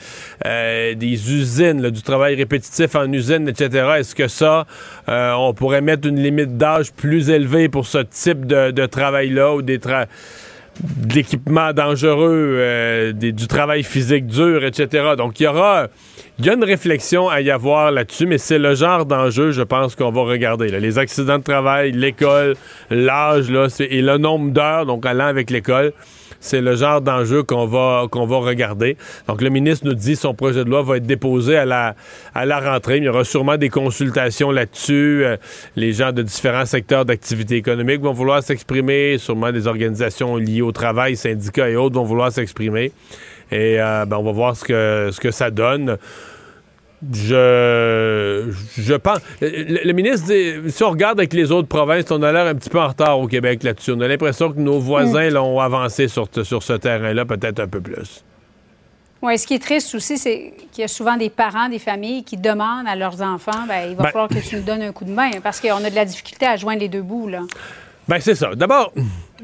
euh, 0.45 0.95
des 0.95 1.33
usines, 1.33 1.90
du 1.90 2.02
travail 2.02 2.35
répétitif 2.37 2.95
en 2.95 3.11
usine, 3.12 3.49
etc. 3.49 3.88
Est-ce 3.99 4.14
que 4.14 4.28
ça, 4.28 4.66
euh, 5.09 5.33
on 5.33 5.55
pourrait 5.55 5.81
mettre 5.81 6.07
une 6.07 6.23
limite 6.23 6.57
d'âge 6.57 6.93
plus 6.93 7.31
élevée 7.31 7.69
pour 7.69 7.87
ce 7.87 7.99
type 7.99 8.47
de, 8.47 8.87
travail-là 8.87 9.55
ou 9.55 9.62
des 9.62 9.81
d'équipements 10.81 11.73
dangereux, 11.73 12.57
euh, 12.59 13.12
du 13.12 13.47
travail 13.47 13.83
physique 13.83 14.26
dur, 14.26 14.62
etc. 14.64 15.14
Donc, 15.16 15.40
il 15.40 15.45
y 15.45 15.47
aura 15.47 15.88
il 16.38 16.45
y 16.45 16.50
a 16.50 16.55
une 16.55 16.64
réflexion 16.64 17.28
à 17.28 17.40
y 17.40 17.50
avoir 17.50 17.90
là-dessus, 17.90 18.26
mais 18.26 18.38
c'est 18.38 18.59
le 18.59 18.75
genre 18.75 19.07
d'enjeu, 19.07 19.52
je 19.52 19.62
pense, 19.62 19.95
qu'on 19.95 20.11
va 20.11 20.23
regarder. 20.23 20.69
Les 20.69 20.99
accidents 20.99 21.38
de 21.38 21.45
travail, 21.45 21.93
l'école, 21.93 22.57
l'âge 22.90 23.50
et 23.81 24.02
le 24.02 24.19
nombre 24.19 24.50
d'heures, 24.50 24.85
donc 24.85 25.07
allant 25.07 25.26
avec 25.26 25.50
l'école 25.50 25.93
c'est 26.40 26.61
le 26.61 26.76
genre 26.76 27.00
d'enjeu 27.00 27.43
qu'on 27.43 27.66
va, 27.66 28.07
qu'on 28.11 28.26
va 28.26 28.38
regarder. 28.38 28.97
Donc, 29.26 29.43
le 29.43 29.50
ministre 29.50 29.87
nous 29.87 29.95
dit 29.95 30.16
son 30.16 30.35
projet 30.35 30.64
de 30.64 30.71
loi 30.71 30.83
va 30.83 30.99
être 30.99 31.07
déposé 31.07 31.57
à 31.57 31.64
la, 31.64 31.95
à 32.35 32.45
la 32.45 32.61
rentrée. 32.61 32.99
Il 32.99 33.05
y 33.05 33.09
aura 33.09 33.25
sûrement 33.25 33.57
des 33.57 33.69
consultations 33.69 34.50
là-dessus. 34.50 35.25
Euh, 35.25 35.37
les 35.75 35.93
gens 35.93 36.12
de 36.12 36.23
différents 36.23 36.66
secteurs 36.66 37.05
d'activité 37.05 37.57
économique 37.57 38.00
vont 38.00 38.12
vouloir 38.12 38.43
s'exprimer. 38.43 39.19
Sûrement 39.19 39.52
des 39.52 39.66
organisations 39.66 40.37
liées 40.37 40.62
au 40.62 40.73
travail, 40.73 41.16
syndicats 41.16 41.69
et 41.69 41.76
autres 41.76 41.97
vont 41.97 42.05
vouloir 42.05 42.33
s'exprimer. 42.33 42.93
Et 43.50 43.80
euh, 43.80 44.04
ben, 44.06 44.16
on 44.16 44.22
va 44.22 44.32
voir 44.32 44.56
ce 44.56 44.64
que, 44.64 45.10
ce 45.12 45.20
que 45.20 45.30
ça 45.30 45.50
donne. 45.50 45.98
Je, 47.12 48.50
je 48.78 48.94
pense. 48.94 49.18
Le, 49.40 49.92
ministre 49.92 50.26
dit 50.26 50.72
si 50.72 50.82
on 50.82 50.90
regarde 50.90 51.20
avec 51.20 51.34
les 51.34 51.52
autres 51.52 51.68
provinces, 51.68 52.10
on 52.10 52.22
a 52.22 52.32
l'air 52.32 52.46
un 52.46 52.54
petit 52.54 52.70
peu 52.70 52.80
en 52.80 52.88
retard 52.88 53.20
au 53.20 53.28
Québec 53.28 53.62
là-dessus. 53.62 53.92
On 53.92 54.00
a 54.00 54.08
l'impression 54.08 54.50
que 54.50 54.58
nos 54.58 54.80
voisins 54.80 55.28
mm. 55.30 55.34
l'ont 55.34 55.60
avancé 55.60 56.08
sur, 56.08 56.26
sur 56.42 56.62
ce 56.62 56.72
terrain-là, 56.72 57.24
peut-être 57.26 57.60
un 57.60 57.68
peu 57.68 57.80
plus. 57.80 58.24
Oui, 59.22 59.38
ce 59.38 59.46
qui 59.46 59.54
est 59.54 59.58
triste 59.58 59.94
aussi, 59.94 60.18
c'est 60.18 60.52
qu'il 60.72 60.82
y 60.82 60.84
a 60.84 60.88
souvent 60.88 61.16
des 61.16 61.30
parents, 61.30 61.68
des 61.68 61.78
familles 61.78 62.22
qui 62.22 62.36
demandent 62.36 62.86
à 62.86 62.96
leurs 62.96 63.22
enfants, 63.22 63.66
ben, 63.66 63.90
il 63.90 63.96
va 63.96 64.04
Ben- 64.04 64.10
falloir 64.10 64.28
que 64.28 64.38
tu 64.38 64.56
nous 64.56 64.62
donnes 64.62 64.82
un 64.82 64.92
coup 64.92 65.04
de 65.04 65.10
main, 65.10 65.30
parce 65.42 65.60
qu'on 65.60 65.82
a 65.84 65.90
de 65.90 65.94
la 65.94 66.04
difficulté 66.04 66.46
à 66.46 66.56
joindre 66.56 66.80
les 66.80 66.88
deux 66.88 67.02
bouts, 67.02 67.28
là. 67.28 67.40
Ben, 68.08 68.20
c'est 68.20 68.34
ça. 68.34 68.54
D'abord, 68.54 68.92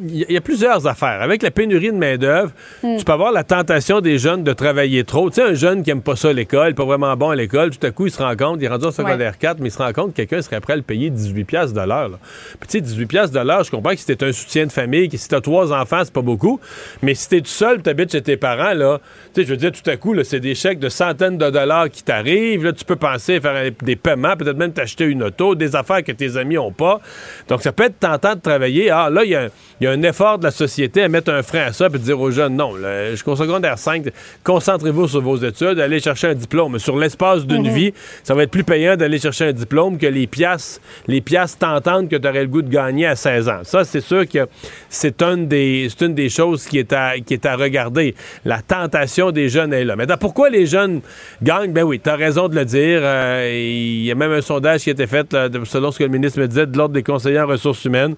il 0.00 0.30
y, 0.32 0.36
a- 0.36 0.40
plusieurs 0.40 0.86
affaires. 0.86 1.22
Avec 1.22 1.42
la 1.42 1.50
pénurie 1.50 1.92
de 1.92 1.96
main-d'œuvre, 1.96 2.50
tu 2.82 3.04
peux 3.04 3.12
avoir 3.12 3.32
la 3.32 3.44
tentation 3.44 4.00
des 4.00 4.18
jeunes 4.18 4.42
de 4.44 4.52
travailler 4.52 5.04
trop. 5.04 5.30
Tu 5.30 5.36
sais, 5.36 5.42
un 5.42 5.54
jeune 5.54 5.82
qui 5.82 5.90
aime 5.90 6.02
pas 6.02 6.16
ça 6.16 6.32
l'école, 6.32 6.74
pas 6.74 6.84
vraiment 6.84 7.16
bon 7.16 7.30
à 7.30 7.36
l'école, 7.36 7.70
tout 7.70 7.86
à 7.86 7.90
coup, 7.90 8.06
il 8.06 8.12
se 8.12 8.22
rend 8.22 8.34
compte, 8.36 8.58
il 8.60 8.64
est 8.64 8.68
rendu 8.68 8.86
au 8.86 8.90
secondaire 8.90 9.38
4, 9.38 9.58
mais 9.60 9.68
il 9.68 9.72
se 9.72 9.78
rend 9.78 9.92
compte 9.92 10.10
que 10.12 10.16
quelqu'un 10.16 10.42
serait 10.42 10.60
prêt 10.60 10.72
à 10.74 10.76
le 10.76 10.82
payer 10.82 11.10
18$ 11.10 11.44
piastres 11.44 11.74
de 11.74 11.86
l'heure. 11.86 12.18
Puis, 12.60 12.68
tu 12.68 12.78
sais, 12.78 12.80
18$ 12.80 13.06
piastres 13.06 13.38
de 13.38 13.46
l'heure, 13.46 13.64
je 13.64 13.70
comprends 13.70 13.90
que 13.92 13.96
si 13.98 14.06
t'es 14.06 14.22
un 14.24 14.32
soutien 14.32 14.66
de 14.66 14.72
famille, 14.72 15.08
que 15.08 15.16
si 15.16 15.28
t'as 15.28 15.40
trois 15.40 15.72
enfants, 15.72 16.00
c'est 16.04 16.12
pas 16.12 16.22
beaucoup. 16.22 16.58
Mais 17.02 17.14
si 17.14 17.28
t'es 17.28 17.40
tout 17.40 17.46
seul, 17.46 17.82
t'habites 17.82 18.12
chez 18.12 18.22
tes 18.22 18.36
parents, 18.36 18.74
là, 18.74 18.98
tu 19.34 19.40
sais, 19.42 19.46
je 19.46 19.50
veux 19.50 19.56
dire, 19.56 19.72
tout 19.72 19.88
à 19.88 19.96
coup, 19.96 20.14
c'est 20.24 20.40
des 20.40 20.54
chèques 20.54 20.78
de 20.78 20.88
centaines 20.88 21.38
de 21.38 21.50
dollars 21.50 21.88
qui 21.90 22.02
t'arrivent. 22.02 22.64
Là, 22.64 22.72
tu 22.72 22.84
peux 22.84 22.96
penser 22.96 23.36
à 23.36 23.40
faire 23.40 23.70
des 23.82 23.96
paiements, 23.96 24.36
peut-être 24.36 24.56
même 24.56 24.72
t'acheter 24.72 25.04
une 25.04 25.22
auto, 25.22 25.54
des 25.54 25.76
affaires 25.76 26.02
que 26.02 26.12
tes 26.12 26.36
amis 26.36 26.58
ont 26.58 26.72
pas. 26.72 27.00
Donc, 27.48 27.62
ça 27.62 27.72
peut 27.72 27.84
être 27.84 27.98
tentant 27.98 28.34
de 28.34 28.40
travailler. 28.40 28.90
Ah, 28.90 29.08
là, 29.10 29.24
il 29.24 29.30
y 29.30 29.36
a, 29.36 29.48
il 29.82 29.86
y 29.86 29.88
a 29.88 29.90
un 29.90 30.02
effort 30.04 30.38
de 30.38 30.44
la 30.44 30.52
société 30.52 31.02
à 31.02 31.08
mettre 31.08 31.32
un 31.32 31.42
frein 31.42 31.62
à 31.62 31.72
ça 31.72 31.88
et 31.92 31.98
dire 31.98 32.20
aux 32.20 32.30
jeunes, 32.30 32.54
non, 32.54 32.74
jusqu'au 33.10 33.34
secondaire 33.34 33.76
5, 33.76 34.04
concentrez-vous 34.44 35.08
sur 35.08 35.20
vos 35.20 35.36
études, 35.36 35.80
allez 35.80 35.98
chercher 35.98 36.28
un 36.28 36.34
diplôme. 36.34 36.78
Sur 36.78 36.96
l'espace 36.96 37.44
d'une 37.44 37.68
vie, 37.68 37.92
ça 38.22 38.32
va 38.34 38.44
être 38.44 38.52
plus 38.52 38.62
payant 38.62 38.94
d'aller 38.94 39.18
chercher 39.18 39.46
un 39.46 39.52
diplôme 39.52 39.98
que 39.98 40.06
les 40.06 40.28
piastres, 40.28 40.80
les 41.08 41.20
piastres 41.20 41.58
tentantes 41.58 42.08
que 42.08 42.14
tu 42.14 42.28
aurais 42.28 42.42
le 42.42 42.46
goût 42.46 42.62
de 42.62 42.68
gagner 42.68 43.06
à 43.06 43.16
16 43.16 43.48
ans. 43.48 43.60
Ça, 43.64 43.82
c'est 43.82 44.00
sûr 44.00 44.28
que 44.28 44.46
c'est 44.88 45.20
une 45.20 45.48
des, 45.48 45.88
c'est 45.90 46.06
une 46.06 46.14
des 46.14 46.28
choses 46.28 46.66
qui 46.66 46.78
est, 46.78 46.92
à, 46.92 47.18
qui 47.18 47.34
est 47.34 47.44
à 47.44 47.56
regarder. 47.56 48.14
La 48.44 48.62
tentation 48.62 49.32
des 49.32 49.48
jeunes 49.48 49.72
est 49.72 49.84
là. 49.84 49.96
Maintenant, 49.96 50.16
pourquoi 50.16 50.48
les 50.48 50.64
jeunes 50.64 51.00
gagnent? 51.42 51.72
Ben 51.72 51.82
oui, 51.82 51.98
tu 51.98 52.08
as 52.08 52.14
raison 52.14 52.46
de 52.46 52.54
le 52.54 52.64
dire. 52.64 53.00
Euh, 53.02 53.50
Il 53.52 54.04
y 54.04 54.12
a 54.12 54.14
même 54.14 54.30
un 54.30 54.42
sondage 54.42 54.82
qui 54.82 54.90
a 54.90 54.92
été 54.92 55.08
fait, 55.08 55.32
là, 55.32 55.48
selon 55.64 55.90
ce 55.90 55.98
que 55.98 56.04
le 56.04 56.10
ministre 56.10 56.38
me 56.38 56.46
disait, 56.46 56.66
de 56.66 56.78
l'Ordre 56.78 56.94
des 56.94 57.02
conseillers 57.02 57.40
en 57.40 57.48
ressources 57.48 57.84
humaines. 57.84 58.14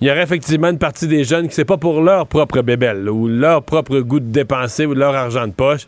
Il 0.00 0.08
y 0.08 0.10
aurait 0.10 0.22
effectivement 0.22 0.68
une 0.70 0.78
partie 0.78 1.06
des 1.06 1.24
jeunes 1.24 1.48
qui 1.48 1.54
c'est 1.54 1.64
pas 1.64 1.76
pour 1.76 2.00
leur 2.00 2.26
propre 2.26 2.62
bébelle 2.62 3.08
ou 3.08 3.28
leur 3.28 3.62
propre 3.62 4.00
goût 4.00 4.20
de 4.20 4.30
dépenser 4.30 4.86
ou 4.86 4.94
leur 4.94 5.14
argent 5.14 5.46
de 5.46 5.52
poche. 5.52 5.86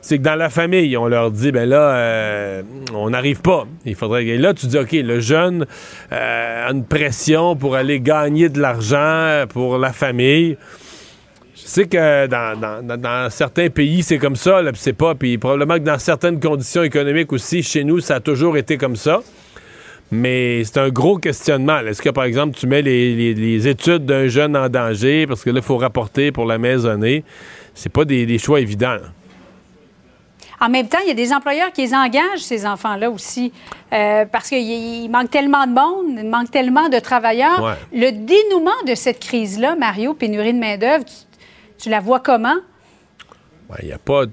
C'est 0.00 0.18
que 0.18 0.22
dans 0.22 0.34
la 0.34 0.50
famille, 0.50 0.98
on 0.98 1.08
leur 1.08 1.30
dit, 1.30 1.50
ben 1.50 1.66
là, 1.66 1.96
euh, 1.96 2.62
on 2.92 3.08
n'arrive 3.08 3.40
pas. 3.40 3.66
Il 3.86 3.94
faudrait. 3.94 4.26
Et 4.26 4.36
là, 4.36 4.52
tu 4.52 4.66
dis, 4.66 4.76
OK, 4.76 4.92
le 4.92 5.18
jeune 5.18 5.64
euh, 6.12 6.68
a 6.68 6.70
une 6.70 6.84
pression 6.84 7.56
pour 7.56 7.74
aller 7.74 8.00
gagner 8.00 8.50
de 8.50 8.60
l'argent 8.60 9.44
pour 9.48 9.78
la 9.78 9.94
famille. 9.94 10.58
Je 11.56 11.62
sais 11.62 11.86
que 11.86 12.26
dans, 12.26 13.30
certains 13.30 13.70
pays, 13.70 14.02
c'est 14.02 14.18
comme 14.18 14.36
ça, 14.36 14.60
là, 14.60 14.72
c'est 14.74 14.92
pas. 14.92 15.14
Puis 15.14 15.38
probablement 15.38 15.76
que 15.76 15.84
dans 15.84 15.98
certaines 15.98 16.38
conditions 16.38 16.82
économiques 16.82 17.32
aussi, 17.32 17.62
chez 17.62 17.82
nous, 17.82 18.00
ça 18.00 18.16
a 18.16 18.20
toujours 18.20 18.58
été 18.58 18.76
comme 18.76 18.96
ça. 18.96 19.22
Mais 20.10 20.62
c'est 20.64 20.78
un 20.78 20.90
gros 20.90 21.18
questionnement. 21.18 21.78
Est-ce 21.80 22.00
que, 22.02 22.10
par 22.10 22.24
exemple, 22.24 22.56
tu 22.56 22.66
mets 22.66 22.82
les, 22.82 23.14
les- 23.16 23.34
les 23.34 23.68
études 23.68 24.04
d'un 24.06 24.28
jeune 24.28 24.56
en 24.56 24.68
danger 24.68 25.26
parce 25.26 25.42
que 25.42 25.50
là, 25.50 25.58
il 25.58 25.62
faut 25.64 25.76
rapporter 25.78 26.30
pour 26.30 26.44
la 26.46 26.58
maisonnée? 26.58 27.24
C'est 27.74 27.90
pas 27.92 28.04
des, 28.04 28.24
des 28.26 28.38
choix 28.38 28.60
évidents. 28.60 28.96
En 30.60 30.68
même 30.68 30.86
temps, 30.88 30.98
il 31.02 31.08
y 31.08 31.10
a 31.10 31.14
des 31.14 31.32
employeurs 31.32 31.72
qui 31.72 31.82
les 31.82 31.94
engagent, 31.94 32.38
ces 32.38 32.64
enfants-là 32.64 33.10
aussi, 33.10 33.52
euh, 33.92 34.24
parce 34.30 34.48
qu'il 34.48 34.60
il 34.62 35.08
manque 35.08 35.30
tellement 35.30 35.66
de 35.66 35.72
monde, 35.72 36.18
il 36.22 36.28
manque 36.30 36.50
tellement 36.50 36.88
de 36.88 36.98
travailleurs. 37.00 37.60
Ouais. 37.62 37.72
Le 37.92 38.10
dénouement 38.12 38.70
de 38.86 38.94
cette 38.94 39.18
crise-là, 39.18 39.74
Mario, 39.74 40.14
pénurie 40.14 40.54
de 40.54 40.58
main-d'œuvre, 40.58 41.04
tu, 41.04 41.14
tu 41.82 41.88
la 41.90 42.00
vois 42.00 42.20
comment? 42.20 42.54
Il 43.82 43.86
n'y 43.86 43.92
a, 43.92 43.98
pas- 43.98 44.24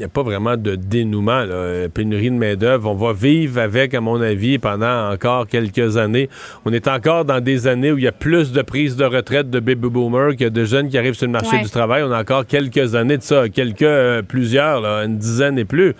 y 0.00 0.04
a 0.04 0.08
pas 0.08 0.22
vraiment 0.22 0.56
de 0.56 0.74
dénouement. 0.74 1.44
Là. 1.44 1.54
Euh, 1.54 1.88
Pénurie 1.88 2.30
de 2.30 2.36
main-d'œuvre. 2.36 2.90
On 2.90 2.94
va 2.94 3.12
vivre 3.12 3.60
avec, 3.60 3.92
à 3.94 4.00
mon 4.00 4.20
avis, 4.20 4.58
pendant 4.58 5.10
encore 5.12 5.46
quelques 5.46 5.96
années. 5.98 6.28
On 6.64 6.72
est 6.72 6.88
encore 6.88 7.24
dans 7.26 7.40
des 7.40 7.66
années 7.66 7.92
où 7.92 7.98
il 7.98 8.04
y 8.04 8.08
a 8.08 8.12
plus 8.12 8.52
de 8.52 8.62
prises 8.62 8.96
de 8.96 9.04
retraite 9.04 9.50
de 9.50 9.60
baby 9.60 9.88
boomers 9.88 10.30
qu'il 10.32 10.42
y 10.42 10.46
a 10.46 10.50
de 10.50 10.64
jeunes 10.64 10.88
qui 10.88 10.96
arrivent 10.98 11.14
sur 11.14 11.26
le 11.26 11.32
marché 11.32 11.56
Ouais. 11.56 11.62
du 11.62 11.70
travail. 11.70 12.02
On 12.04 12.10
a 12.10 12.20
encore 12.20 12.46
quelques 12.46 12.94
années 12.94 13.18
de 13.18 13.22
ça. 13.22 13.48
Quelques, 13.50 13.82
euh, 13.82 14.22
plusieurs, 14.22 14.80
là, 14.80 15.04
une 15.04 15.18
dizaine 15.18 15.58
et 15.58 15.64
plus. 15.66 15.94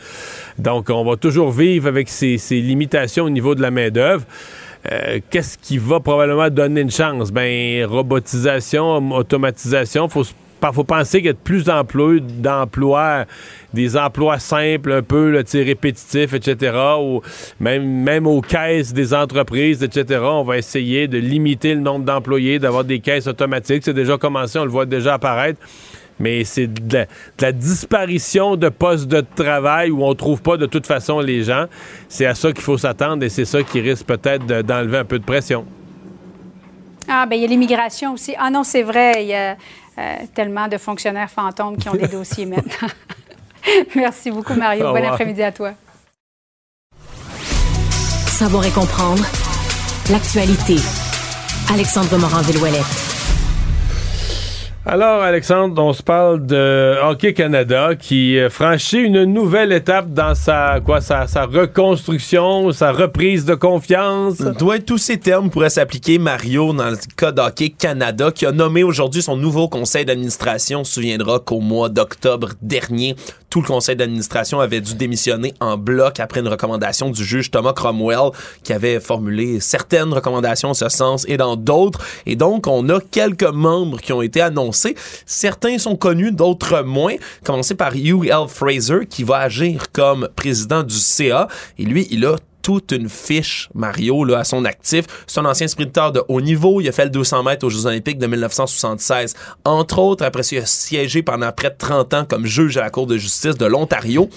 Donc, 0.59 0.88
on 0.90 1.04
va 1.04 1.16
toujours 1.16 1.50
vivre 1.52 1.87
avec 1.87 2.09
ces, 2.09 2.38
ces 2.38 2.61
limitations 2.61 3.25
au 3.26 3.30
niveau 3.30 3.54
de 3.54 3.61
la 3.62 3.71
main-d'œuvre. 3.71 4.25
Euh, 4.90 5.18
Qu'est-ce 5.30 5.59
qui 5.59 5.78
va 5.78 6.00
probablement 6.00 6.49
donner 6.50 6.80
une 6.80 6.90
chance? 6.90 7.30
Ben, 7.30 7.85
robotisation, 7.87 9.12
automatisation. 9.12 10.09
Faut 10.09 10.25
se 10.25 10.33
faut 10.73 10.85
penser 10.85 11.18
qu'il 11.18 11.26
y 11.26 11.30
a 11.30 11.33
de 11.33 11.38
plus 11.38 11.68
en 11.68 11.83
d'emplois, 11.85 13.25
des 13.73 13.97
emplois 13.97 14.38
simples, 14.38 14.92
un 14.92 15.02
peu 15.02 15.42
répétitifs, 15.52 16.33
etc., 16.33 16.76
ou 17.00 17.21
même, 17.61 17.85
même 17.85 18.26
aux 18.26 18.40
caisses 18.40 18.92
des 18.92 19.14
entreprises, 19.14 19.83
etc., 19.83 20.21
on 20.23 20.44
va 20.44 20.59
essayer 20.59 21.09
de 21.09 21.18
limiter 21.18 21.75
le 21.75 21.80
nombre 21.80 22.04
d'employés, 22.04 22.59
d'avoir 22.59 22.85
des 22.85 23.00
caisses 23.00 23.26
automatiques. 23.26 23.83
C'est 23.85 23.94
déjà 23.94 24.16
commencé, 24.16 24.59
on 24.59 24.64
le 24.64 24.71
voit 24.71 24.87
déjà 24.87 25.14
apparaître. 25.14 25.61
Mais 26.21 26.44
c'est 26.44 26.68
de 26.68 27.06
la, 27.40 27.52
disparition 27.52 28.54
de 28.54 28.68
postes 28.68 29.09
de 29.09 29.21
travail 29.35 29.90
où 29.90 30.04
on 30.04 30.14
trouve 30.14 30.42
pas 30.42 30.56
de 30.56 30.66
toute 30.66 30.87
façon 30.87 31.18
les 31.18 31.42
gens. 31.42 31.66
C'est 32.09 32.26
à 32.26 32.37
ça 32.37 32.52
qu'il 32.52 32.62
faut 32.62 32.78
s'attendre 32.78 33.25
et 33.25 33.28
c'est 33.28 33.44
ça 33.44 33.62
qui 33.64 33.80
risque 33.80 34.06
peut-être 34.06 34.47
de- 34.47 34.62
d'enlever 34.62 34.99
un 34.99 35.04
peu 35.04 35.18
de 35.18 35.25
pression. 35.25 35.64
Ah, 37.09 37.26
bien, 37.26 37.37
il 37.37 37.42
y 37.42 37.44
a 37.44 37.49
l'immigration 37.49 38.14
aussi. 38.14 38.35
Ah 38.38 38.50
non, 38.50 38.62
c'est 38.64 38.83
vrai, 38.83 39.25
il 39.25 39.28
y 39.28 39.35
a 39.35 39.56
euh, 39.98 40.16
tellement 40.34 40.68
de 40.68 40.78
fonctionnaires 40.78 41.30
fantômes 41.30 41.76
qui 41.76 41.88
ont 41.88 41.94
des 41.94 42.08
dossiers 42.08 42.46
maintenant. 42.46 42.88
Merci 43.94 44.30
beaucoup, 44.30 44.54
Mario. 44.54 44.88
Au 44.88 44.92
Bon 44.92 45.04
après-midi 45.04 45.42
à 45.42 45.52
toi. 45.52 45.72
Savoir 48.26 48.64
et 48.66 48.70
comprendre 48.70 49.24
l'actualité. 50.10 50.76
Alexandre 51.72 52.18
Morin-Villouellette. 52.18 53.13
Alors, 54.86 55.22
Alexandre, 55.22 55.82
on 55.82 55.94
se 55.94 56.02
parle 56.02 56.44
de 56.44 56.96
Hockey 57.02 57.32
Canada 57.32 57.94
qui 57.98 58.38
euh, 58.38 58.50
franchit 58.50 58.98
une 58.98 59.24
nouvelle 59.24 59.72
étape 59.72 60.12
dans 60.12 60.34
sa, 60.34 60.78
quoi, 60.84 61.00
sa, 61.00 61.24
reconstruction, 61.46 62.70
sa 62.70 62.92
reprise 62.92 63.46
de 63.46 63.54
confiance. 63.54 64.36
Doit 64.36 64.80
tous 64.80 64.98
ces 64.98 65.16
termes 65.16 65.48
pourraient 65.48 65.70
s'appliquer, 65.70 66.18
Mario, 66.18 66.74
dans 66.74 66.90
le 66.90 66.98
cas 67.16 67.32
d'Hockey 67.32 67.70
Canada, 67.70 68.30
qui 68.30 68.44
a 68.44 68.52
nommé 68.52 68.82
aujourd'hui 68.82 69.22
son 69.22 69.38
nouveau 69.38 69.68
conseil 69.68 70.04
d'administration. 70.04 70.80
On 70.80 70.84
se 70.84 70.92
souviendra 70.92 71.38
qu'au 71.38 71.60
mois 71.60 71.88
d'octobre 71.88 72.50
dernier, 72.60 73.16
tout 73.48 73.62
le 73.62 73.66
conseil 73.66 73.96
d'administration 73.96 74.60
avait 74.60 74.82
dû 74.82 74.96
démissionner 74.96 75.54
en 75.60 75.78
bloc 75.78 76.20
après 76.20 76.40
une 76.40 76.48
recommandation 76.48 77.08
du 77.08 77.24
juge 77.24 77.50
Thomas 77.50 77.72
Cromwell, 77.72 78.32
qui 78.64 78.72
avait 78.74 79.00
formulé 79.00 79.60
certaines 79.60 80.12
recommandations 80.12 80.70
en 80.70 80.74
ce 80.74 80.88
sens 80.90 81.24
et 81.26 81.38
dans 81.38 81.56
d'autres. 81.56 82.00
Et 82.26 82.36
donc, 82.36 82.66
on 82.66 82.86
a 82.90 82.98
quelques 83.00 83.44
membres 83.44 84.00
qui 84.00 84.12
ont 84.12 84.20
été 84.20 84.42
annoncés. 84.42 84.73
Certains 85.26 85.78
sont 85.78 85.96
connus, 85.96 86.32
d'autres 86.32 86.82
moins. 86.82 87.14
Commencer 87.44 87.74
par 87.74 87.94
Hugh 87.94 88.26
L. 88.26 88.48
Fraser, 88.48 89.06
qui 89.08 89.24
va 89.24 89.38
agir 89.38 89.90
comme 89.92 90.28
président 90.36 90.82
du 90.82 90.96
CA. 90.96 91.48
Et 91.78 91.84
lui, 91.84 92.06
il 92.10 92.24
a 92.26 92.36
toute 92.64 92.92
une 92.92 93.10
fiche 93.10 93.68
Mario 93.74 94.24
là, 94.24 94.38
à 94.38 94.44
son 94.44 94.64
actif. 94.64 95.04
C'est 95.26 95.38
un 95.38 95.44
ancien 95.44 95.68
sprinteur 95.68 96.12
de 96.12 96.22
haut 96.28 96.40
niveau. 96.40 96.80
Il 96.80 96.88
a 96.88 96.92
fait 96.92 97.04
le 97.04 97.10
200 97.10 97.42
mètres 97.42 97.66
aux 97.66 97.70
Jeux 97.70 97.86
olympiques 97.86 98.18
de 98.18 98.26
1976. 98.26 99.34
Entre 99.64 99.98
autres, 99.98 100.24
après 100.24 100.42
il 100.42 100.58
a 100.58 100.66
siégé 100.66 101.22
pendant 101.22 101.52
près 101.52 101.70
de 101.70 101.76
30 101.76 102.14
ans 102.14 102.24
comme 102.24 102.46
juge 102.46 102.78
à 102.78 102.80
la 102.80 102.90
Cour 102.90 103.06
de 103.06 103.18
justice 103.18 103.56
de 103.58 103.66
l'Ontario. 103.66 104.30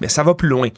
Mais 0.00 0.08
ça 0.08 0.22
va 0.22 0.34
plus 0.34 0.48
loin. 0.48 0.70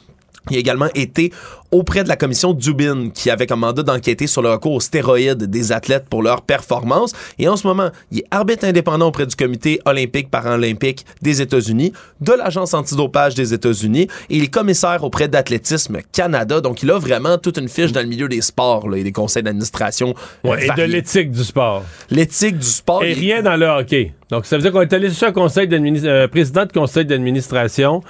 Il 0.49 0.57
a 0.57 0.59
également 0.59 0.87
été 0.95 1.31
auprès 1.71 2.03
de 2.03 2.07
la 2.07 2.15
commission 2.15 2.53
Dubin, 2.53 3.09
qui 3.13 3.29
avait 3.29 3.45
comme 3.45 3.59
mandat 3.59 3.83
d'enquêter 3.83 4.25
sur 4.27 4.41
le 4.41 4.49
recours 4.51 4.73
aux 4.75 4.79
stéroïdes 4.79 5.43
des 5.43 5.71
athlètes 5.73 6.05
pour 6.09 6.23
leur 6.23 6.41
performance. 6.41 7.11
Et 7.39 7.49
en 7.49 7.57
ce 7.57 7.67
moment, 7.67 7.89
il 8.11 8.19
est 8.19 8.25
arbitre 8.31 8.63
indépendant 8.65 9.07
auprès 9.07 9.25
du 9.25 9.35
comité 9.35 9.81
olympique 9.85 10.29
paralympique 10.31 11.05
des 11.21 11.41
États-Unis, 11.41 11.91
de 12.21 12.31
l'agence 12.31 12.73
antidopage 12.73 13.35
des 13.35 13.53
États-Unis, 13.53 14.07
et 14.29 14.37
il 14.37 14.43
est 14.45 14.47
commissaire 14.53 15.03
auprès 15.03 15.27
d'Athlétisme 15.27 15.97
Canada. 16.13 16.61
Donc, 16.61 16.83
il 16.83 16.91
a 16.91 16.97
vraiment 16.99 17.37
toute 17.37 17.57
une 17.57 17.67
fiche 17.67 17.91
dans 17.91 18.01
le 18.01 18.07
milieu 18.07 18.29
des 18.29 18.41
sports 18.41 18.87
là, 18.89 18.97
et 18.97 19.03
des 19.03 19.11
conseils 19.11 19.43
d'administration. 19.43 20.15
euh, 20.45 20.49
Ouais, 20.51 20.67
et 20.67 20.69
de 20.69 20.83
l'éthique 20.83 21.31
du 21.31 21.43
sport. 21.43 21.83
L'éthique 22.09 22.57
du 22.59 22.65
sport. 22.67 23.03
Et 23.03 23.11
il- 23.11 23.19
rien 23.19 23.41
dans 23.41 23.57
le 23.57 23.65
hockey. 23.65 24.13
Donc, 24.29 24.45
ça 24.45 24.57
veut 24.57 24.61
dire 24.61 24.71
qu'on 24.73 24.81
est 24.81 24.91
allé 24.93 25.09
un 25.21 25.31
conseil 25.31 25.67
euh, 25.71 26.27
président 26.27 26.65
de 26.65 26.71
conseil 26.71 27.05
d'administration 27.05 28.01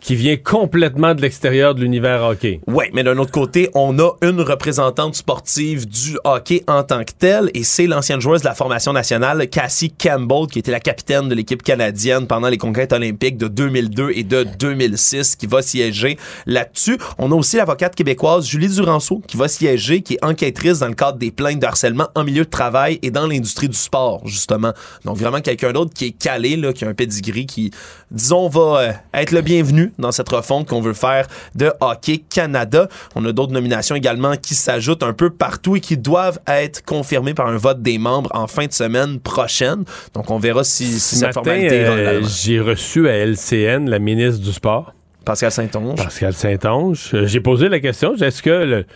qui 0.00 0.14
vient 0.14 0.36
complètement 0.36 1.14
de 1.14 1.22
l'extérieur 1.22 1.74
de 1.74 1.80
l'univers 1.80 2.22
hockey. 2.22 2.60
Oui, 2.66 2.86
mais 2.92 3.02
d'un 3.02 3.18
autre 3.18 3.32
côté, 3.32 3.70
on 3.74 3.98
a 3.98 4.12
une 4.22 4.40
représentante 4.40 5.14
sportive 5.14 5.86
du 5.86 6.18
hockey 6.24 6.62
en 6.66 6.82
tant 6.82 7.04
que 7.04 7.12
telle, 7.18 7.50
et 7.54 7.64
c'est 7.64 7.86
l'ancienne 7.86 8.20
joueuse 8.20 8.42
de 8.42 8.46
la 8.46 8.54
formation 8.54 8.92
nationale, 8.92 9.48
Cassie 9.48 9.90
Campbell, 9.90 10.46
qui 10.50 10.58
était 10.58 10.70
la 10.70 10.80
capitaine 10.80 11.28
de 11.28 11.34
l'équipe 11.34 11.62
canadienne 11.62 12.26
pendant 12.26 12.48
les 12.48 12.58
conquêtes 12.58 12.92
olympiques 12.92 13.36
de 13.36 13.48
2002 13.48 14.10
et 14.14 14.22
de 14.22 14.46
2006, 14.58 15.36
qui 15.36 15.46
va 15.46 15.62
siéger 15.62 16.18
là-dessus. 16.46 16.98
On 17.18 17.32
a 17.32 17.34
aussi 17.34 17.56
l'avocate 17.56 17.94
québécoise 17.94 18.46
Julie 18.46 18.68
Duranceau, 18.68 19.22
qui 19.26 19.36
va 19.36 19.48
siéger, 19.48 20.02
qui 20.02 20.14
est 20.14 20.24
enquêtrice 20.24 20.78
dans 20.80 20.88
le 20.88 20.94
cadre 20.94 21.18
des 21.18 21.30
plaintes 21.30 21.60
de 21.60 21.66
harcèlement 21.66 22.08
en 22.14 22.24
milieu 22.24 22.44
de 22.44 22.50
travail 22.50 22.98
et 23.02 23.10
dans 23.10 23.26
l'industrie 23.26 23.68
du 23.68 23.76
sport, 23.76 24.26
justement. 24.26 24.72
Donc 25.04 25.16
vraiment 25.16 25.40
quelqu'un 25.40 25.72
d'autre 25.72 25.92
qui 25.94 26.06
est 26.06 26.12
calé, 26.12 26.56
là, 26.56 26.72
qui 26.72 26.84
a 26.84 26.88
un 26.88 26.94
pedigree, 26.94 27.46
qui, 27.46 27.70
disons, 28.10 28.48
va 28.48 28.60
euh, 28.60 28.92
être 29.14 29.32
le 29.32 29.40
bienvenu 29.40 29.92
dans 29.98 30.12
cette 30.12 30.28
refonte 30.28 30.68
qu'on 30.68 30.80
veut 30.80 30.92
faire 30.92 31.26
de 31.54 31.72
Hockey 31.80 32.22
Canada. 32.30 32.88
On 33.14 33.24
a 33.24 33.32
d'autres 33.32 33.52
nominations 33.52 33.94
également 33.94 34.36
qui 34.36 34.54
s'ajoutent 34.54 35.02
un 35.02 35.12
peu 35.12 35.30
partout 35.30 35.76
et 35.76 35.80
qui 35.80 35.96
doivent 35.96 36.38
être 36.46 36.84
confirmées 36.84 37.34
par 37.34 37.48
un 37.48 37.56
vote 37.56 37.82
des 37.82 37.98
membres 37.98 38.30
en 38.34 38.46
fin 38.46 38.66
de 38.66 38.72
semaine 38.72 39.20
prochaine. 39.20 39.84
Donc 40.14 40.30
on 40.30 40.38
verra 40.38 40.64
si, 40.64 40.86
si 40.86 41.16
Ce 41.16 41.16
cette 41.16 41.34
formalité 41.34 41.84
euh, 41.84 42.22
j'ai 42.22 42.60
reçu 42.60 43.08
à 43.08 43.16
LCN 43.16 43.88
la 43.88 43.98
ministre 43.98 44.40
du 44.40 44.52
Sport, 44.52 44.92
Pascal 45.26 45.50
Saint-Onge. 45.50 45.96
Pascal 45.96 46.32
Saint-Onge. 46.32 47.10
Euh, 47.12 47.26
J'ai 47.26 47.40
posé 47.40 47.68
la 47.68 47.80
question, 47.80 48.14
est-ce 48.14 48.42
que 48.42 48.50
le, 48.50 48.86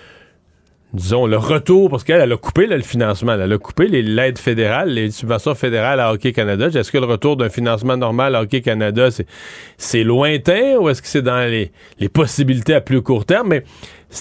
disons, 0.92 1.26
le 1.26 1.36
retour, 1.36 1.90
parce 1.90 2.04
qu'elle 2.04 2.20
elle 2.20 2.32
a 2.32 2.36
coupé 2.36 2.66
là, 2.66 2.76
le 2.76 2.82
financement, 2.82 3.34
elle 3.34 3.52
a 3.52 3.58
coupé 3.58 3.86
l'aide 3.86 4.38
fédérale, 4.38 4.90
les 4.90 5.10
subventions 5.10 5.54
fédérales 5.54 6.00
à 6.00 6.12
Hockey 6.12 6.32
Canada. 6.32 6.66
Est-ce 6.66 6.90
que 6.90 6.98
le 6.98 7.06
retour 7.06 7.36
d'un 7.36 7.48
financement 7.48 7.96
normal 7.96 8.34
à 8.34 8.42
Hockey 8.42 8.60
Canada, 8.60 9.08
c'est, 9.78 10.04
lointain 10.04 10.76
ou 10.78 10.88
est-ce 10.88 11.02
que 11.02 11.08
c'est 11.08 11.22
dans 11.22 11.48
les, 11.48 11.70
les 11.98 12.08
possibilités 12.08 12.74
à 12.74 12.80
plus 12.80 13.02
court 13.02 13.24
terme? 13.24 13.48
Mais 13.48 13.64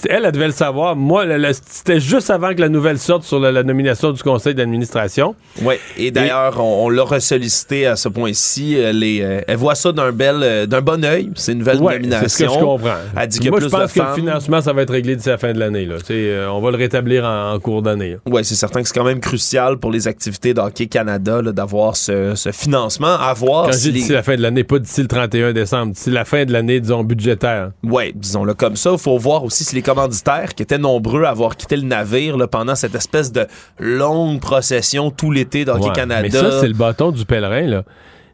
elle, 0.08 0.24
elle 0.24 0.32
devait 0.32 0.46
le 0.46 0.52
savoir. 0.52 0.94
Moi, 0.96 1.24
c'était 1.52 2.00
juste 2.00 2.30
avant 2.30 2.54
que 2.54 2.60
la 2.60 2.68
nouvelle 2.68 2.98
sorte 2.98 3.24
sur 3.24 3.40
la, 3.40 3.50
la 3.52 3.62
nomination 3.62 4.12
du 4.12 4.22
conseil 4.22 4.54
d'administration. 4.54 5.34
Oui, 5.62 5.74
et 5.96 6.10
d'ailleurs, 6.10 6.60
on, 6.60 6.86
on 6.86 6.88
l'a 6.88 7.02
ressollicité 7.04 7.86
à 7.86 7.96
ce 7.96 8.08
point-ci. 8.08 8.74
Elle, 8.74 9.02
est, 9.02 9.22
euh, 9.22 9.40
elle 9.46 9.56
voit 9.56 9.74
ça 9.74 9.92
d'un 9.92 10.12
bel, 10.12 10.36
euh, 10.42 10.66
d'un 10.66 10.80
bon 10.80 11.04
œil. 11.04 11.30
C'est 11.34 11.52
une 11.52 11.58
nouvelle 11.58 11.80
Ouais, 11.80 11.94
nomination. 11.94 12.28
c'est 12.28 12.44
ce 12.44 12.44
que 12.44 12.54
je 12.54 12.58
comprends. 12.58 12.78
Elle 13.20 13.28
dit 13.28 13.50
Moi, 13.50 13.60
je 13.60 13.66
pense 13.66 13.92
que 13.92 14.00
le 14.00 14.14
financement, 14.14 14.60
ça 14.60 14.72
va 14.72 14.82
être 14.82 14.92
réglé 14.92 15.16
d'ici 15.16 15.28
la 15.28 15.38
fin 15.38 15.52
de 15.52 15.58
l'année. 15.58 15.84
Là. 15.86 15.96
Euh, 16.10 16.48
on 16.48 16.60
va 16.60 16.70
le 16.70 16.76
rétablir 16.76 17.24
en, 17.24 17.52
en 17.54 17.58
cours 17.60 17.82
d'année. 17.82 18.16
Oui, 18.26 18.44
c'est 18.44 18.54
certain 18.54 18.82
que 18.82 18.88
c'est 18.88 18.94
quand 18.94 19.04
même 19.04 19.20
crucial 19.20 19.78
pour 19.78 19.90
les 19.90 20.06
activités 20.08 20.54
d'Hockey 20.54 20.86
Canada 20.86 21.42
d'avoir 21.42 21.96
ce, 21.96 22.34
ce 22.34 22.52
financement. 22.52 23.16
À 23.18 23.32
voir 23.34 23.66
Quand 23.66 23.72
si 23.72 23.78
je 23.78 23.90
dis 23.90 23.92
les- 23.92 24.00
d'ici 24.00 24.12
la 24.12 24.22
fin 24.22 24.36
de 24.36 24.42
l'année, 24.42 24.64
pas 24.64 24.78
d'ici 24.78 25.00
le 25.02 25.08
31 25.08 25.52
décembre, 25.52 25.92
d'ici 25.92 26.10
la 26.10 26.24
fin 26.24 26.44
de 26.44 26.52
l'année, 26.52 26.80
disons, 26.80 27.02
budgétaire. 27.04 27.70
Ouais, 27.82 28.12
disons-le 28.14 28.54
comme 28.54 28.76
ça. 28.76 28.90
Il 28.92 28.98
faut 28.98 29.18
voir 29.18 29.44
aussi 29.44 29.64
si 29.64 29.74
les 29.74 29.79
commanditaires, 29.82 30.54
qui 30.54 30.62
étaient 30.62 30.78
nombreux 30.78 31.24
à 31.24 31.30
avoir 31.30 31.56
quitté 31.56 31.76
le 31.76 31.82
navire 31.82 32.36
là, 32.36 32.46
pendant 32.46 32.74
cette 32.74 32.94
espèce 32.94 33.32
de 33.32 33.46
longue 33.78 34.40
procession 34.40 35.10
tout 35.10 35.30
l'été 35.30 35.64
d'Hockey 35.64 35.86
Ouais, 35.88 35.92
Canada. 35.92 36.22
Mais 36.22 36.30
ça, 36.30 36.60
c'est 36.60 36.68
le 36.68 36.74
bâton 36.74 37.10
du 37.12 37.24
pèlerin. 37.24 37.66
Là. 37.66 37.82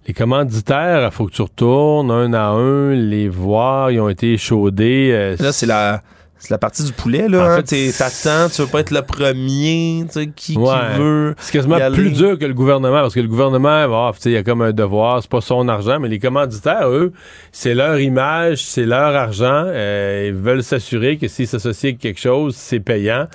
Les 0.07 0.15
commanditaires, 0.15 1.05
il 1.05 1.11
faut 1.11 1.27
que 1.27 1.33
tu 1.33 1.43
retournes 1.43 2.11
un 2.11 2.33
à 2.33 2.47
un, 2.49 2.93
les 2.95 3.29
voir, 3.29 3.91
ils 3.91 4.01
ont 4.01 4.09
été 4.09 4.35
échaudés. 4.35 5.11
euh, 5.13 5.37
Là, 5.41 5.53
c'est 5.53 5.67
la, 5.67 6.03
c'est 6.47 6.55
la 6.55 6.59
partie 6.59 6.85
du 6.85 6.93
poulet. 6.93 7.29
Là, 7.29 7.39
En 7.39 7.45
hein. 7.51 7.57
fait, 7.57 7.63
T'es- 7.65 7.93
T'attends, 7.97 8.49
tu 8.49 8.63
veux 8.63 8.69
pas 8.69 8.81
être 8.81 8.91
le 8.93 9.03
premier. 9.03 10.05
tu 10.07 10.13
sais, 10.13 10.29
Qui, 10.35 10.57
veut. 10.57 11.35
C'est 11.39 11.53
quasiment 11.53 11.79
y 11.79 11.83
aller. 11.83 11.97
plus 11.97 12.11
dur 12.13 12.39
que 12.39 12.45
le 12.45 12.55
gouvernement 12.55 13.01
parce 13.03 13.15
que 13.15 13.21
le 13.21 13.29
gouvernement, 13.29 13.89
bah, 13.89 14.11
tu 14.15 14.21
sais, 14.23 14.31
il 14.31 14.35
y 14.35 14.37
a 14.37 14.43
comme 14.43 14.63
un 14.63 14.73
devoir, 14.73 15.21
c'est 15.23 15.31
pas 15.31 15.41
son 15.41 15.69
argent, 15.69 15.99
mais 16.01 16.09
les 16.09 16.19
commanditaires, 16.19 16.89
eux, 16.89 17.13
c'est 17.53 17.75
leur 17.75 17.99
image, 18.01 18.65
c'est 18.65 18.87
leur 18.87 19.15
argent. 19.15 19.65
euh, 19.67 20.27
ils 20.29 20.35
veulent 20.35 20.63
s'assurer 20.63 21.17
que 21.19 21.29
s'ils 21.29 21.47
s'associent 21.49 21.89
avec 21.91 21.99
quelque 22.01 22.21
chose, 22.21 22.55
c'est 22.57 22.81
payant. 22.81 23.27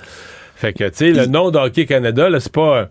Fait 0.56 0.72
que, 0.72 0.84
tu 0.84 0.90
sais, 0.94 1.10
le 1.10 1.26
nom 1.26 1.50
d'Hockey 1.50 1.86
Canada, 1.86 2.28
là, 2.30 2.38
c'est 2.40 2.52
pas. 2.52 2.88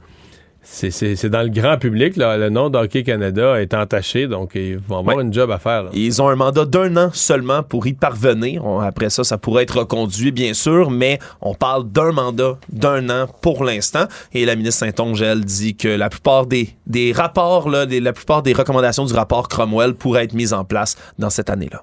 C'est, 0.64 1.26
dans 1.26 1.42
le 1.42 1.50
grand 1.50 1.78
public, 1.78 2.16
là. 2.18 2.38
Le 2.38 2.50
nom 2.50 2.70
d'Hockey 2.70 3.02
Canada 3.04 3.60
est 3.60 3.74
entaché, 3.74 4.28
donc 4.28 4.52
ils 4.54 4.78
vont 4.78 5.00
avoir 5.00 5.18
Ouais. 5.18 5.24
une 5.24 5.34
job 5.34 5.50
à 5.52 5.58
faire. 5.58 5.84
là. 5.84 5.90
Ils 5.94 6.22
ont 6.22 6.30
un 6.30 6.36
mandat 6.36 6.66
d'un 6.66 6.96
an 6.98 7.10
seulement 7.14 7.64
pour 7.64 7.88
y 7.88 7.94
parvenir. 7.94 8.64
On- 8.64 8.80
après 8.80 9.10
ça, 9.10 9.24
ça 9.24 9.38
pourrait 9.40 9.64
être 9.64 9.80
reconduit, 9.80 10.32
bien 10.32 10.54
sûr, 10.54 10.92
mais 10.92 11.18
on 11.42 11.56
parle 11.56 11.90
d'un 11.90 12.12
mandat 12.12 12.58
d'un 12.72 13.10
an 13.10 13.28
pour 13.42 13.64
l'instant. 13.64 14.06
Et 14.34 14.46
la 14.46 14.56
ministre 14.56 14.86
Saint-Onge, 14.86 15.22
elle, 15.24 15.44
dit 15.44 15.76
que 15.76 15.88
la 15.88 16.10
plupart 16.10 16.46
des, 16.46 16.70
des 16.86 17.12
rapports, 17.12 17.68
là, 17.70 17.86
des- 17.88 18.00
la 18.00 18.14
plupart 18.14 18.44
des 18.44 18.54
recommandations 18.54 19.06
du 19.06 19.14
rapport 19.14 19.48
Cromwell 19.50 19.96
pourraient 19.96 20.26
être 20.26 20.34
mises 20.34 20.54
en 20.54 20.64
place 20.64 20.96
dans 21.18 21.32
cette 21.32 21.50
année-là. 21.50 21.82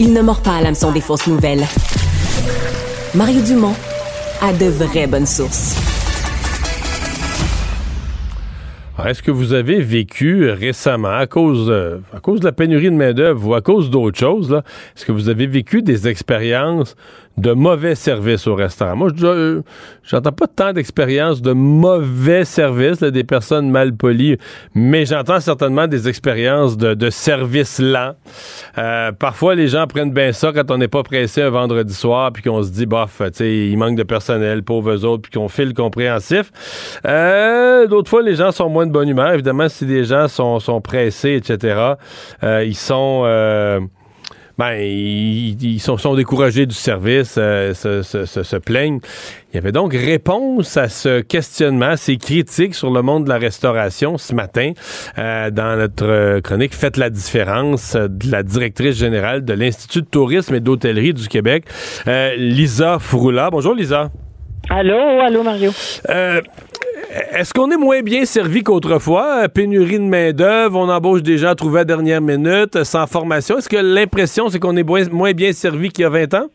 Il 0.00 0.12
ne 0.14 0.22
mord 0.22 0.40
pas 0.40 0.56
à 0.56 0.62
l'hameçon 0.62 0.92
des 0.92 1.00
fausses 1.02 1.26
nouvelles. 1.26 1.64
Mario 3.14 3.42
Dumont 3.42 3.74
a 4.40 4.52
de 4.52 4.66
vraies 4.66 5.06
bonnes 5.06 5.26
sources. 5.26 5.74
Est-ce 9.06 9.22
que 9.22 9.30
vous 9.30 9.52
avez 9.52 9.80
vécu 9.80 10.50
récemment, 10.50 11.16
à 11.16 11.26
cause, 11.28 11.68
de, 11.68 12.00
à 12.12 12.18
cause 12.18 12.40
de 12.40 12.44
la 12.44 12.52
pénurie 12.52 12.90
de 12.90 12.96
main-d'œuvre 12.96 13.48
ou 13.48 13.54
à 13.54 13.60
cause 13.60 13.90
d'autres 13.90 14.18
choses, 14.18 14.60
est-ce 14.96 15.06
que 15.06 15.12
vous 15.12 15.28
avez 15.28 15.46
vécu 15.46 15.82
des 15.82 16.08
expériences 16.08 16.96
de 17.38 17.52
mauvais 17.52 17.94
services 17.94 18.46
au 18.46 18.54
restaurant? 18.54 18.96
Moi, 18.96 19.10
je 19.14 19.26
euh, 19.26 19.62
j'entends 20.02 20.32
pas 20.32 20.46
tant 20.46 20.72
d'expériences 20.72 21.40
de 21.40 21.52
mauvais 21.52 22.44
services, 22.44 23.00
là, 23.00 23.10
des 23.10 23.24
personnes 23.24 23.70
mal 23.70 23.94
polies, 23.94 24.38
mais 24.74 25.06
j'entends 25.06 25.40
certainement 25.40 25.86
des 25.86 26.08
expériences 26.08 26.76
de, 26.76 26.94
de 26.94 27.10
service 27.10 27.78
lent. 27.78 28.14
Euh, 28.78 29.12
parfois, 29.12 29.54
les 29.54 29.68
gens 29.68 29.86
prennent 29.86 30.12
bien 30.12 30.32
ça 30.32 30.52
quand 30.52 30.70
on 30.70 30.78
n'est 30.78 30.88
pas 30.88 31.02
pressé 31.02 31.42
un 31.42 31.50
vendredi 31.50 31.94
soir, 31.94 32.32
puis 32.32 32.42
qu'on 32.42 32.62
se 32.62 32.70
dit, 32.70 32.86
bof, 32.86 33.22
il 33.40 33.76
manque 33.76 33.96
de 33.96 34.02
personnel, 34.02 34.62
pauvres 34.62 35.04
autres, 35.04 35.22
puis 35.22 35.32
qu'on 35.32 35.48
file 35.48 35.74
compréhensif. 35.74 36.50
Euh, 37.06 37.86
D'autres 37.86 38.10
fois, 38.10 38.22
les 38.22 38.34
gens 38.34 38.50
sont 38.50 38.68
moins 38.68 38.86
de 38.86 38.92
bonne 38.92 39.08
humeur. 39.08 39.32
Évidemment, 39.32 39.68
si 39.68 39.86
des 39.86 40.04
gens 40.04 40.28
sont, 40.28 40.80
pressés, 40.80 41.34
etc., 41.34 41.94
ils 42.42 42.76
sont... 42.76 43.88
ben, 44.58 44.72
ils, 44.80 45.56
ils 45.62 45.80
sont, 45.80 45.96
sont 45.96 46.14
découragés 46.16 46.66
du 46.66 46.74
service, 46.74 47.36
euh, 47.38 47.72
se, 47.74 48.02
se- 48.02 48.26
se- 48.26 48.42
se 48.42 48.56
plaignent. 48.56 48.98
Il 49.52 49.54
y 49.54 49.58
avait 49.58 49.72
donc 49.72 49.92
réponse 49.94 50.76
à 50.76 50.88
ce 50.88 51.20
questionnement, 51.20 51.96
ces 51.96 52.16
critiques 52.16 52.74
sur 52.74 52.90
le 52.90 53.00
monde 53.02 53.24
de 53.24 53.28
la 53.28 53.38
restauration 53.38 54.18
ce 54.18 54.34
matin 54.34 54.72
euh, 55.18 55.50
dans 55.50 55.76
notre 55.76 56.40
chronique 56.40 56.74
Faites 56.74 56.96
la 56.96 57.08
différence 57.10 57.94
de 57.96 58.30
la 58.30 58.42
directrice 58.42 58.96
générale 58.96 59.44
de 59.44 59.52
l'Institut 59.54 60.02
de 60.02 60.06
tourisme 60.06 60.54
et 60.54 60.60
d'hôtellerie 60.60 61.14
du 61.14 61.28
Québec, 61.28 61.64
euh, 62.08 62.34
Lisa 62.36 62.98
Froula. 62.98 63.50
Bonjour 63.50 63.74
Lisa. 63.74 64.10
Allô, 64.70 64.98
allô 65.22 65.42
Mario. 65.42 65.70
Euh, 66.10 66.42
est-ce 67.32 67.54
qu'on 67.54 67.70
est 67.70 67.76
moins 67.76 68.02
bien 68.02 68.24
servi 68.24 68.62
qu'autrefois? 68.62 69.44
Euh, 69.44 69.48
Pénurie 69.48 69.98
de 69.98 70.04
main-d'œuvre, 70.04 70.78
on 70.78 70.88
embauche 70.88 71.22
des 71.22 71.38
gens 71.38 71.54
trouvés 71.54 71.80
à 71.80 71.84
dernière 71.84 72.20
minute, 72.20 72.76
euh, 72.76 72.84
sans 72.84 73.06
formation. 73.06 73.58
Est-ce 73.58 73.68
que 73.68 73.76
l'impression, 73.76 74.48
c'est 74.48 74.58
qu'on 74.58 74.76
est 74.76 74.82
moins 74.82 75.08
moins 75.10 75.32
bien 75.32 75.52
servi 75.52 75.90
qu'il 75.90 76.02
y 76.02 76.06
a 76.06 76.10
20 76.10 76.34
ans? 76.34 76.46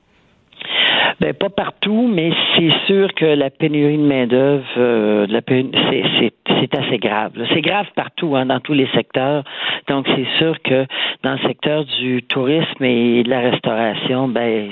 Ben 1.20 1.34
pas 1.34 1.50
partout, 1.50 2.10
mais 2.12 2.32
c'est 2.56 2.72
sûr 2.88 3.14
que 3.14 3.26
la 3.26 3.50
pénurie 3.50 3.98
de 3.98 4.04
main 4.04 4.28
d'œuvre, 4.28 4.66
euh, 4.78 5.28
c'est, 5.30 6.76
assez 6.76 6.98
grave. 6.98 7.34
C'est 7.54 7.62
grave 7.62 7.88
partout, 7.96 8.36
hein, 8.36 8.46
dans 8.46 8.60
tous 8.60 8.74
les 8.74 8.88
secteurs. 8.96 9.44
Donc 9.88 10.08
c'est 10.16 10.28
sûr 10.38 10.62
que 10.64 10.86
dans 11.24 11.34
le 11.34 11.48
secteur 11.48 11.86
du 11.86 12.24
tourisme 12.24 12.84
et 12.84 13.24
de 13.24 13.30
la 13.30 13.42
restauration, 13.42 14.28
ben 14.28 14.70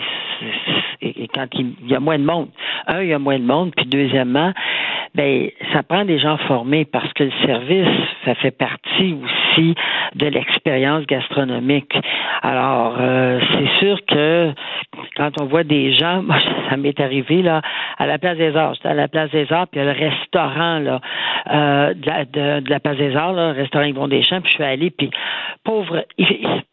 et 1.01 1.27
quand 1.33 1.47
il 1.53 1.73
il 1.83 1.89
y 1.89 1.95
a 1.95 1.99
moins 1.99 2.17
de 2.17 2.23
monde, 2.23 2.47
un, 2.87 3.01
il 3.01 3.09
y 3.09 3.13
a 3.13 3.19
moins 3.19 3.39
de 3.39 3.43
monde, 3.43 3.73
puis 3.75 3.85
deuxièmement, 3.85 4.53
ben 5.15 5.49
ça 5.73 5.83
prend 5.83 6.05
des 6.05 6.19
gens 6.19 6.37
formés 6.47 6.85
parce 6.85 7.11
que 7.13 7.25
le 7.25 7.31
service, 7.45 7.87
ça 8.25 8.35
fait 8.35 8.51
partie 8.51 9.17
aussi 9.23 9.75
de 10.15 10.27
l'expérience 10.27 11.05
gastronomique. 11.05 11.93
Alors, 12.41 12.95
euh, 12.99 13.39
c'est 13.53 13.85
sûr 13.85 13.97
que 14.05 14.53
quand 15.17 15.31
on 15.41 15.45
voit 15.45 15.63
des 15.63 15.93
gens, 15.93 16.20
moi, 16.21 16.37
ça 16.69 16.77
m'est 16.77 16.99
arrivé 16.99 17.41
là 17.41 17.61
à 17.97 18.07
la 18.07 18.17
place 18.17 18.37
des 18.37 18.55
Arts. 18.55 18.75
J'étais 18.75 18.89
à 18.89 18.93
la 18.93 19.07
place 19.07 19.31
des 19.31 19.51
Arts, 19.51 19.67
puis 19.67 19.79
il 19.79 19.85
y 19.85 19.87
a 19.87 19.93
le 19.93 19.99
restaurant 19.99 20.79
là 20.79 21.01
euh, 21.51 21.93
de, 21.93 22.05
la, 22.07 22.25
de, 22.61 22.69
la 22.69 22.79
place 22.79 22.97
des 22.97 23.15
Arts, 23.15 23.33
là, 23.33 23.53
le 23.53 23.61
restaurant 23.61 23.85
Yvon 23.85 24.07
Deschamps, 24.07 24.41
puis 24.41 24.51
je 24.51 24.55
suis 24.55 24.63
allé, 24.63 24.89
puis 24.91 25.09
pauvre, 25.63 26.05
il, 26.17 26.27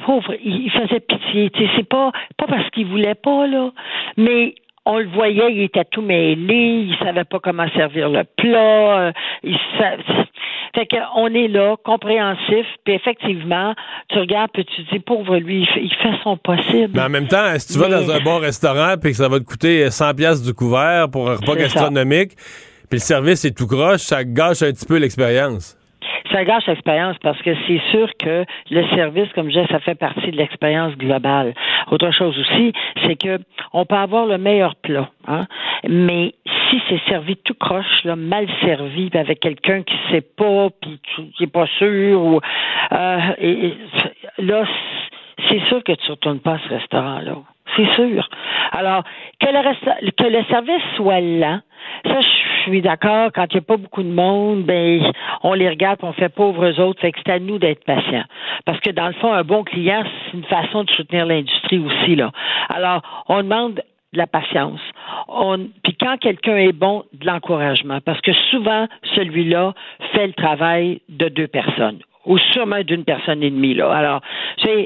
pauvre, 0.04 0.34
il, 0.44 0.70
faisait 0.70 1.00
pitié. 1.00 1.50
Sais, 1.56 1.68
c'est 1.76 1.88
pas 1.88 2.12
pas 2.37 2.46
parce 2.46 2.68
qu'il 2.70 2.87
voulait 2.87 3.14
pas 3.14 3.46
là, 3.46 3.70
mais 4.16 4.54
on 4.90 4.98
le 4.98 5.07
voyait, 5.09 5.53
il 5.53 5.62
était 5.62 5.85
tout 5.85 6.01
mêlé, 6.03 6.87
il 6.88 6.96
savait 7.05 7.24
pas 7.24 7.38
comment 7.40 7.68
servir 7.77 8.09
le 8.09 8.24
plat, 8.37 9.09
euh, 9.09 9.12
il 9.44 9.57
sa- 9.79 9.96
fait 10.74 10.87
qu'on 10.87 11.27
est 11.35 11.48
là, 11.48 11.77
compréhensif, 11.85 12.66
puis 12.85 12.94
effectivement, 12.94 13.74
tu 14.09 14.18
regardes 14.18 14.51
puis 14.53 14.64
tu 14.64 14.85
te 14.85 14.90
dis, 14.94 14.98
pauvre 15.01 15.37
lui, 15.37 15.61
il 15.61 15.66
fait, 15.66 15.83
il 15.83 15.94
fait 15.94 16.16
son 16.22 16.37
possible. 16.37 16.92
Mais 16.94 17.03
en 17.03 17.09
même 17.09 17.27
temps, 17.29 17.59
si 17.59 17.72
tu 17.72 17.79
vas 17.79 17.88
dans 17.88 18.11
un 18.11 18.20
bon 18.20 18.38
restaurant 18.38 18.94
puis 19.01 19.11
que 19.11 19.16
ça 19.16 19.29
va 19.29 19.38
te 19.40 19.44
coûter 19.44 19.90
100 19.90 20.14
pièces 20.14 20.42
du 20.42 20.55
couvert 20.55 21.09
pour 21.11 21.29
un 21.31 21.35
repas 21.37 21.55
gastronomique, 21.57 22.33
puis 22.90 22.98
le 22.98 22.98
service 22.98 23.44
est 23.44 23.57
tout 23.57 23.66
croche, 23.66 24.01
ça 24.01 24.24
gâche 24.24 24.62
un 24.62 24.70
petit 24.72 24.87
peu 24.87 24.96
l'expérience. 24.98 25.74
ça 26.33 26.44
gâche 26.44 26.66
l'expérience 26.66 27.16
parce 27.22 27.40
que 27.42 27.51
c'est 27.66 27.81
sûr 27.90 28.09
que 28.18 28.44
le 28.70 28.87
service, 28.94 29.29
comme 29.35 29.46
je 29.51 29.59
disais, 29.61 29.66
ça 29.70 29.81
fait 29.81 29.94
partie 29.94 30.31
de 30.31 30.37
l'expérience 30.37 30.94
globale. 30.96 31.55
Autre 31.90 32.11
chose 32.11 32.38
aussi, 32.38 32.72
c'est 33.05 33.16
que 33.16 33.38
on 33.72 33.85
peut 33.85 33.96
avoir 33.96 34.27
le 34.27 34.38
meilleur 34.38 34.77
plat, 34.77 35.09
hein, 35.27 35.46
mais 35.88 36.35
si 36.68 36.81
c'est 36.88 37.01
servi 37.09 37.37
tout 37.37 37.55
croche, 37.55 38.05
là, 38.05 38.16
mal 38.16 38.46
servi, 38.62 39.11
avec 39.14 39.40
quelqu'un 39.40 39.83
qui 39.83 39.94
sait 40.11 40.20
pas, 40.20 40.68
puis 40.81 41.01
qui 41.37 41.44
est 41.44 41.53
pas 41.53 41.66
sûr, 41.79 42.20
ou 42.20 42.40
euh, 42.92 43.18
là, 44.38 44.64
c'est 45.48 45.61
sûr 45.68 45.83
que 45.85 45.92
tu 45.92 46.11
retournes 46.11 46.40
pas 46.40 46.55
à 46.55 46.59
ce 46.59 46.68
restaurant-là. 46.74 47.37
C'est 47.76 47.88
sûr. 47.94 48.28
Alors, 48.72 49.04
que 49.40 49.46
le, 49.46 50.11
que 50.11 50.24
le 50.24 50.44
service 50.44 50.83
soit 50.96 51.20
lent, 51.20 51.61
ça, 52.04 52.20
je 52.20 52.62
suis 52.62 52.81
d'accord. 52.81 53.31
Quand 53.35 53.46
il 53.50 53.57
n'y 53.57 53.59
a 53.59 53.62
pas 53.62 53.76
beaucoup 53.76 54.02
de 54.02 54.11
monde, 54.11 54.64
ben, 54.64 55.02
on 55.42 55.54
les 55.54 55.68
regarde, 55.68 55.98
on 56.02 56.12
fait 56.12 56.28
pauvres 56.28 56.81
autres. 56.81 57.00
Fait 57.00 57.12
que 57.12 57.18
c'est 57.24 57.33
à 57.33 57.38
nous 57.38 57.59
d'être 57.59 57.85
patients. 57.85 58.24
Parce 58.64 58.81
que 58.81 58.90
dans 58.90 59.07
le 59.07 59.14
fond, 59.14 59.33
un 59.33 59.44
bon 59.44 59.64
client, 59.64 60.02
c'est 60.04 60.37
une 60.37 60.44
façon 60.44 60.85
de 60.85 60.90
soutenir 60.90 61.26
l'industrie 61.26 61.78
aussi, 61.78 62.16
là. 62.16 62.31
Alors, 62.68 63.24
on 63.28 63.42
demande 63.42 63.74
de 63.74 64.18
la 64.18 64.26
patience. 64.26 64.81
Puis 65.83 65.94
quand 66.00 66.16
quelqu'un 66.18 66.57
est 66.57 66.72
bon, 66.72 67.04
de 67.12 67.26
l'encouragement. 67.26 68.00
Parce 68.04 68.20
que 68.20 68.33
souvent, 68.50 68.87
celui-là 69.14 69.74
fait 70.12 70.26
le 70.26 70.33
travail 70.33 71.00
de 71.09 71.28
deux 71.28 71.46
personnes 71.48 71.98
ou 72.28 72.38
sûrement 72.38 72.82
d'une 72.82 73.04
personne 73.04 73.42
et 73.42 73.50
demie. 73.50 73.74
Là. 73.74 73.90
Alors, 73.90 74.20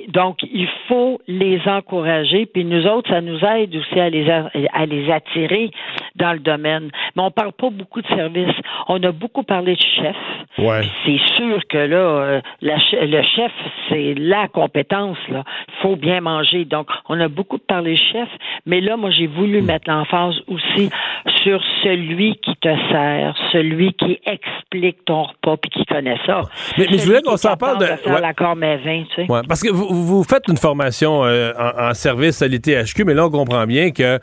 donc 0.08 0.38
il 0.42 0.68
faut 0.88 1.20
les 1.28 1.60
encourager, 1.66 2.46
puis 2.46 2.64
nous 2.64 2.86
autres, 2.86 3.10
ça 3.10 3.20
nous 3.20 3.38
aide 3.44 3.76
aussi 3.76 4.00
à 4.00 4.08
les 4.08 4.30
à 4.30 4.86
les 4.86 5.10
attirer 5.10 5.70
dans 6.16 6.32
le 6.32 6.38
domaine. 6.38 6.90
Mais 7.16 7.22
on 7.22 7.30
parle 7.30 7.52
pas 7.52 7.70
beaucoup 7.70 8.00
de 8.00 8.06
services. 8.06 8.54
On 8.88 9.02
a 9.02 9.12
beaucoup 9.12 9.42
parlé 9.42 9.74
de 9.74 9.80
chef. 9.80 10.16
Ouais. 10.58 10.82
C'est 11.04 11.20
sûr 11.36 11.60
que 11.68 11.78
là, 11.78 11.96
euh, 11.96 12.40
le 12.60 13.22
chef, 13.22 13.52
c'est 13.88 14.14
la 14.16 14.48
compétence. 14.48 15.18
Là, 15.28 15.44
faut 15.80 15.96
bien 15.96 16.20
manger. 16.20 16.64
Donc, 16.64 16.88
on 17.08 17.18
a 17.20 17.28
beaucoup 17.28 17.58
parlé 17.58 17.92
de 17.92 18.12
chef, 18.12 18.28
mais 18.66 18.80
là, 18.80 18.96
moi, 18.96 19.10
j'ai 19.10 19.26
voulu 19.26 19.60
hmm. 19.60 19.66
mettre 19.66 19.90
l'emphase 19.90 20.40
aussi 20.46 20.90
sur 21.42 21.62
celui 21.82 22.36
qui 22.36 22.54
te 22.56 22.74
sert, 22.90 23.34
celui 23.52 23.92
qui 23.94 24.18
explique 24.26 25.04
ton 25.04 25.24
repas 25.24 25.56
puis 25.56 25.70
qui 25.70 25.84
connaît 25.84 26.18
ça. 26.26 26.42
Mais, 26.78 26.86
je 26.90 27.04
voulais 27.04 27.22
qu'on 27.32 27.36
s'en 27.36 27.56
parle 27.56 27.78
de. 27.78 27.84
de 27.86 28.20
l'accord 28.20 28.54
tu 28.54 29.14
sais. 29.16 29.30
ouais, 29.30 29.40
parce 29.48 29.62
que 29.62 29.70
vous, 29.70 29.86
vous, 29.90 30.24
faites 30.24 30.48
une 30.48 30.56
formation 30.56 31.24
euh, 31.24 31.52
en, 31.78 31.94
service 31.94 32.42
à 32.42 32.48
l'ITHQ, 32.48 33.04
mais 33.04 33.14
là, 33.14 33.26
on 33.26 33.30
comprend 33.30 33.66
bien 33.66 33.90
que 33.90 34.18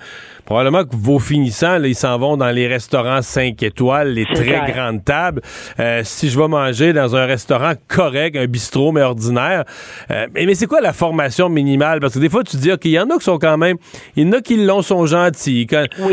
probablement 0.45 0.83
que 0.83 0.95
vos 0.95 1.19
finissants, 1.19 1.77
là, 1.77 1.87
ils 1.87 1.95
s'en 1.95 2.17
vont 2.17 2.37
dans 2.37 2.49
les 2.49 2.67
restaurants 2.67 3.21
5 3.21 3.61
étoiles, 3.61 4.13
les 4.13 4.25
très 4.25 4.71
grandes 4.71 5.03
tables. 5.03 5.41
Euh, 5.79 6.01
si 6.03 6.29
je 6.29 6.39
vais 6.39 6.47
manger 6.47 6.91
dans 6.93 7.15
un 7.15 7.25
restaurant 7.25 7.73
correct, 7.87 8.35
un 8.35 8.47
bistrot, 8.47 8.91
mais 8.91 9.01
ordinaire, 9.01 9.63
euh, 10.09 10.27
mais, 10.33 10.45
mais 10.45 10.55
c'est 10.55 10.65
quoi 10.65 10.81
la 10.81 10.93
formation 10.93 11.49
minimale? 11.49 11.99
Parce 11.99 12.15
que 12.15 12.19
des 12.19 12.29
fois, 12.29 12.43
tu 12.43 12.57
dis, 12.57 12.71
OK, 12.71 12.85
il 12.85 12.91
y 12.91 12.99
en 12.99 13.09
a 13.09 13.17
qui 13.17 13.25
sont 13.25 13.37
quand 13.37 13.57
même, 13.57 13.77
il 14.15 14.25
y 14.25 14.29
en 14.29 14.33
a 14.33 14.41
qui 14.41 14.57
l'ont, 14.57 14.81
sont 14.81 15.05
gentils. 15.05 15.67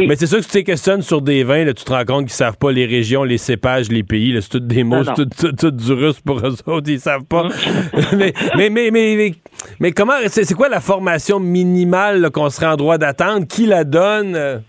Mais 0.06 0.16
c'est 0.16 0.26
sûr 0.26 0.38
que 0.38 0.44
tu 0.44 0.50
te 0.50 0.58
questionnes 0.58 1.02
sur 1.02 1.22
des 1.22 1.44
vins, 1.44 1.64
là, 1.64 1.72
tu 1.72 1.84
te 1.84 1.92
rends 1.92 2.04
compte 2.04 2.24
qu'ils 2.24 2.32
savent 2.32 2.58
pas 2.58 2.72
les 2.72 2.86
régions, 2.86 3.24
les 3.24 3.38
cépages, 3.38 3.88
les 3.88 4.02
pays. 4.02 4.36
C'est 4.40 4.50
tout 4.50 4.60
des 4.60 4.84
mots, 4.84 5.02
c'est 5.04 5.56
tout, 5.56 5.70
du 5.70 5.92
russe 5.92 6.20
pour 6.20 6.38
eux 6.38 6.56
autres, 6.66 6.85
ils 6.86 7.00
savent 7.00 7.24
pas. 7.24 7.48
mais, 8.16 8.32
mais, 8.56 8.70
mais, 8.70 8.90
mais, 8.90 9.32
mais, 9.80 9.92
comment, 9.92 10.14
c'est 10.26 10.54
quoi 10.54 10.68
la 10.68 10.80
formation 10.80 11.40
minimale 11.40 12.30
qu'on 12.30 12.50
serait 12.50 12.66
en 12.66 12.76
droit 12.76 12.98
d'attendre? 12.98 13.46
Qui 13.46 13.66
la 13.66 13.84
donne? 13.84 14.62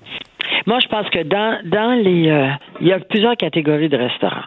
Moi, 0.66 0.80
je 0.84 0.88
pense 0.88 1.10
que 1.10 1.24
dans, 1.24 1.60
dans 1.66 1.94
les. 1.94 2.30
Euh, 2.30 2.50
il 2.82 2.88
y 2.88 2.94
a 2.94 3.00
plusieurs 3.00 3.38
catégories 3.38 3.90
de 3.90 3.98
restaurants 3.98 4.44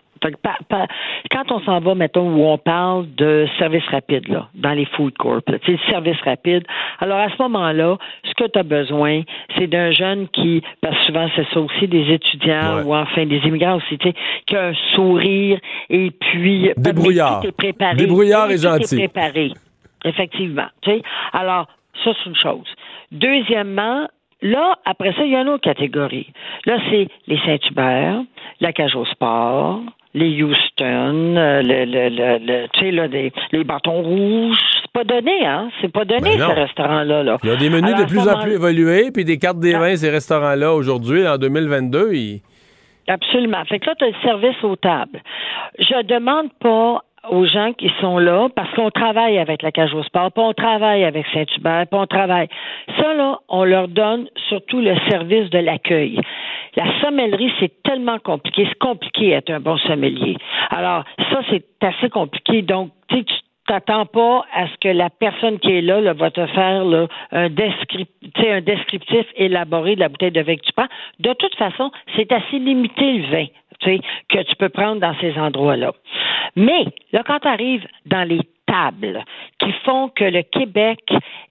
quand 1.31 1.51
on 1.51 1.61
s'en 1.61 1.81
va, 1.81 1.95
mettons, 1.95 2.29
où 2.35 2.45
on 2.47 2.59
parle 2.59 3.07
de 3.17 3.47
service 3.59 3.85
rapide, 3.91 4.29
là, 4.29 4.49
dans 4.55 4.73
les 4.73 4.85
food 4.85 5.17
corps, 5.19 5.41
tu 5.47 5.77
sais, 5.77 5.81
service 5.91 6.21
rapide, 6.23 6.65
alors 6.99 7.19
à 7.19 7.29
ce 7.31 7.43
moment-là, 7.43 7.97
ce 8.25 8.35
que 8.35 8.49
tu 8.49 8.59
as 8.59 8.63
besoin, 8.63 9.23
c'est 9.57 9.67
d'un 9.67 9.91
jeune 9.91 10.29
qui, 10.29 10.63
parce 10.81 10.97
que 10.99 11.05
souvent 11.07 11.29
c'est 11.37 11.47
ça 11.53 11.61
aussi, 11.61 11.89
des 11.89 12.13
étudiants 12.13 12.83
ou 12.85 12.95
enfin 12.95 13.27
des 13.27 13.39
immigrants 13.39 13.77
aussi, 13.77 13.99
tu 13.99 14.09
sais, 14.09 14.15
qui 14.47 14.57
a 14.57 14.69
un 14.69 14.75
sourire 14.95 15.59
et 15.89 16.11
puis... 16.11 16.71
Débrouillard. 16.77 17.43
Préparé, 17.57 17.97
Débrouillard 17.97 18.51
et 18.51 18.59
gentil. 18.59 18.97
préparé, 18.97 19.53
effectivement. 20.05 20.69
Tu 20.83 20.91
sais. 20.91 21.03
Alors, 21.33 21.67
ça, 22.05 22.13
c'est 22.19 22.29
une 22.29 22.37
chose. 22.37 22.67
Deuxièmement, 23.13 24.07
Là, 24.43 24.79
après 24.87 25.13
ça, 25.13 25.25
il 25.25 25.33
y 25.33 25.37
a 25.37 25.43
une 25.43 25.49
autre 25.49 25.65
catégorie. 25.65 26.33
Là, 26.65 26.79
c'est 26.89 27.09
les 27.27 27.39
Saint-Hubert, 27.45 28.23
la 28.61 28.73
cage 28.73 28.97
au 28.97 29.05
sport, 29.05 29.83
les 30.15 30.43
Houston, 30.43 31.37
euh, 31.37 31.63
le, 31.63 31.85
le, 31.85 32.39
le, 32.39 32.69
tu 32.73 32.81
sais, 32.81 32.91
là, 32.91 33.09
des, 33.09 33.33
les 33.53 33.65
bâtons 33.65 34.03
rouges. 34.03 34.59
C'est 34.83 34.93
pas 34.93 35.05
donné, 35.05 35.47
hein? 35.47 35.71
C'est 35.81 35.93
pas 35.93 36.05
donné, 36.05 36.37
ben 36.37 36.49
ce 36.49 36.55
restaurant-là. 36.55 37.23
Là. 37.23 37.37
Il 37.45 37.49
y 37.49 37.53
a 37.53 37.57
des 37.57 37.71
menus 37.71 37.95
de 37.95 38.05
plus 38.05 38.29
en 38.29 38.41
plus 38.41 38.55
évolués, 38.55 39.11
puis 39.13 39.25
des 39.25 39.39
cartes 39.39 39.61
des 39.61 39.73
vins, 39.73 39.95
ces 39.97 40.11
restaurants-là, 40.11 40.75
aujourd'hui, 40.75 41.27
en 41.27 41.39
2022, 41.39 42.13
ils... 42.13 42.43
Absolument. 43.07 43.65
Fait 43.65 43.79
que 43.81 43.87
là, 43.87 43.95
tu 43.99 44.05
as 44.05 44.09
le 44.09 44.15
service 44.23 44.65
aux 44.65 44.77
tables. 44.77 45.21
Je 45.79 46.07
demande 46.07 46.49
pas 46.61 47.03
aux 47.29 47.45
gens 47.45 47.73
qui 47.73 47.91
sont 48.01 48.19
là 48.19 48.49
parce 48.55 48.73
qu'on 48.75 48.91
travaille 48.91 49.39
avec 49.39 49.63
la 49.63 49.73
cage 49.73 49.95
au 49.95 50.03
sport, 50.03 50.33
puis 50.33 50.43
on 50.43 50.55
travaille 50.55 51.05
avec 51.05 51.27
Saint-Hubert, 51.33 51.87
puis 51.91 52.01
on 52.01 52.07
travaille. 52.07 52.49
Ça, 52.99 53.15
là, 53.15 53.39
on 53.49 53.65
leur 53.65 53.89
donne 53.89 54.29
surtout 54.49 54.81
le 54.81 54.97
service 55.09 55.51
de 55.51 55.59
l'accueil. 55.59 56.21
La 56.77 57.01
sommellerie, 57.01 57.53
c'est 57.59 57.83
tellement 57.83 58.19
compliqué. 58.19 58.67
C'est 58.69 58.79
compliqué 58.79 59.31
d'être 59.31 59.51
un 59.51 59.61
bon 59.61 59.77
sommelier. 59.79 60.37
Alors, 60.71 61.05
ça, 61.31 61.41
c'est 61.51 61.65
assez 61.83 62.09
compliqué. 62.09 62.63
Donc, 62.63 62.91
tu 63.09 63.25
t'attends 63.67 64.07
pas 64.07 64.45
à 64.53 64.67
ce 64.67 64.77
que 64.81 64.89
la 64.89 65.11
personne 65.11 65.59
qui 65.59 65.71
est 65.73 65.81
là, 65.81 66.13
va 66.13 66.31
te 66.31 66.45
faire 66.47 66.85
là, 66.85 67.07
un, 67.33 67.45
un 67.47 68.61
descriptif 68.61 69.27
élaboré 69.37 69.95
de 69.95 70.01
la 70.01 70.09
bouteille 70.09 70.33
de 70.33 70.41
vin 70.41 70.57
que 70.57 70.63
tu 70.63 70.73
prends. 70.73 70.89
De 71.21 71.33
toute 71.35 71.55
façon, 71.57 71.91
c'est 72.17 72.33
assez 72.33 72.59
limité 72.59 73.13
le 73.13 73.31
vin 73.31 73.47
que 73.85 74.43
tu 74.43 74.57
peux 74.57 74.69
prendre 74.69 75.01
dans 75.01 75.15
ces 75.21 75.39
endroits-là. 75.39 75.93
Mais 76.57 76.85
là, 77.13 77.23
quand 77.27 77.41
tu 77.41 77.49
arrives 77.49 77.87
dans 78.07 78.27
les 78.29 78.41
tables 78.67 79.25
qui 79.59 79.73
font 79.85 80.09
que 80.09 80.25
le 80.25 80.43
Québec 80.43 81.01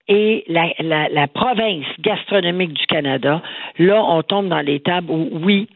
est 0.08 0.46
la, 0.48 1.28
province 1.28 1.86
gastronomique 2.00 2.74
du 2.74 2.86
Canada, 2.88 3.42
là, 3.78 4.04
on 4.04 4.24
tombe 4.24 4.48
dans 4.48 4.62
les 4.62 4.80
tables 4.80 5.12
où, 5.12 5.30
oui, 5.44 5.68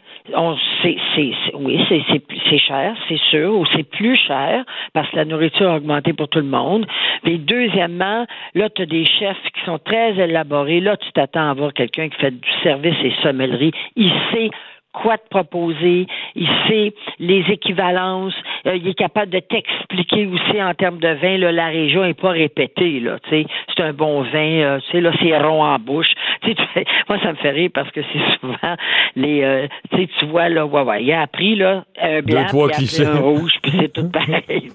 c'est, 0.81 0.95
c'est, 1.15 1.33
oui, 1.55 1.83
c'est, 1.89 2.01
c'est, 2.49 2.57
cher, 2.57 2.95
c'est 3.09 3.19
sûr, 3.29 3.55
ou 3.55 3.65
c'est 3.73 3.83
plus 3.83 4.15
cher 4.15 4.63
parce 4.93 5.09
que 5.09 5.17
la 5.17 5.25
nourriture 5.25 5.69
a 5.69 5.75
augmenté 5.75 6.13
pour 6.13 6.29
tout 6.29 6.39
le 6.39 6.45
monde. 6.45 6.85
Mais 7.25 7.37
deuxièmement, 7.37 8.25
là, 8.55 8.69
tu 8.69 8.83
as 8.83 8.85
des 8.85 9.05
chefs 9.05 9.43
qui 9.53 9.65
sont 9.65 9.79
très 9.79 10.17
élaborés. 10.17 10.79
Là, 10.79 10.95
tu 10.97 11.11
t'attends 11.11 11.49
à 11.49 11.53
voir 11.53 11.73
quelqu'un 11.73 12.07
qui 12.07 12.17
fait 12.17 12.31
du 12.31 12.49
service 12.63 12.95
et 13.03 13.13
sommellerie. 13.21 13.73
Il 13.95 14.11
sait 14.31 14.49
quoi 14.93 15.17
te 15.17 15.27
proposer, 15.29 16.07
il 16.35 16.47
sait 16.67 16.93
les 17.19 17.43
équivalences, 17.49 18.35
euh, 18.67 18.75
il 18.75 18.87
est 18.87 18.93
capable 18.93 19.31
de 19.31 19.39
t'expliquer 19.39 20.27
aussi 20.27 20.61
en 20.61 20.73
termes 20.73 20.99
de 20.99 21.09
vin, 21.09 21.37
là, 21.37 21.51
la 21.51 21.67
région 21.67 22.03
n'est 22.03 22.13
pas 22.13 22.29
répétée, 22.29 22.99
là, 22.99 23.17
tu 23.23 23.29
sais, 23.29 23.45
c'est 23.75 23.83
un 23.83 23.93
bon 23.93 24.21
vin, 24.21 24.37
euh, 24.37 24.79
tu 24.79 24.91
sais, 24.91 25.01
là, 25.01 25.11
c'est 25.19 25.37
rond 25.37 25.63
en 25.63 25.79
bouche. 25.79 26.11
Tu 26.43 26.53
sais, 26.73 26.83
moi, 27.07 27.17
ça 27.23 27.31
me 27.31 27.37
fait 27.37 27.51
rire 27.51 27.69
parce 27.73 27.89
que 27.91 28.01
c'est 28.11 28.19
souvent 28.41 28.75
les, 29.15 29.43
euh, 29.43 29.67
tu 29.91 29.97
sais, 29.97 30.09
tu 30.19 30.25
vois, 30.25 30.49
là, 30.49 30.65
ouais, 30.65 30.81
ouais, 30.81 31.03
il 31.03 31.11
a 31.13 31.21
appris, 31.21 31.55
là, 31.55 31.85
un 32.01 32.21
blanc, 32.21 32.45
puis 32.49 33.05
un 33.05 33.15
rouge, 33.15 33.53
puis 33.61 33.71
c'est 33.79 33.93
tout 33.93 34.09
pareil, 34.11 34.69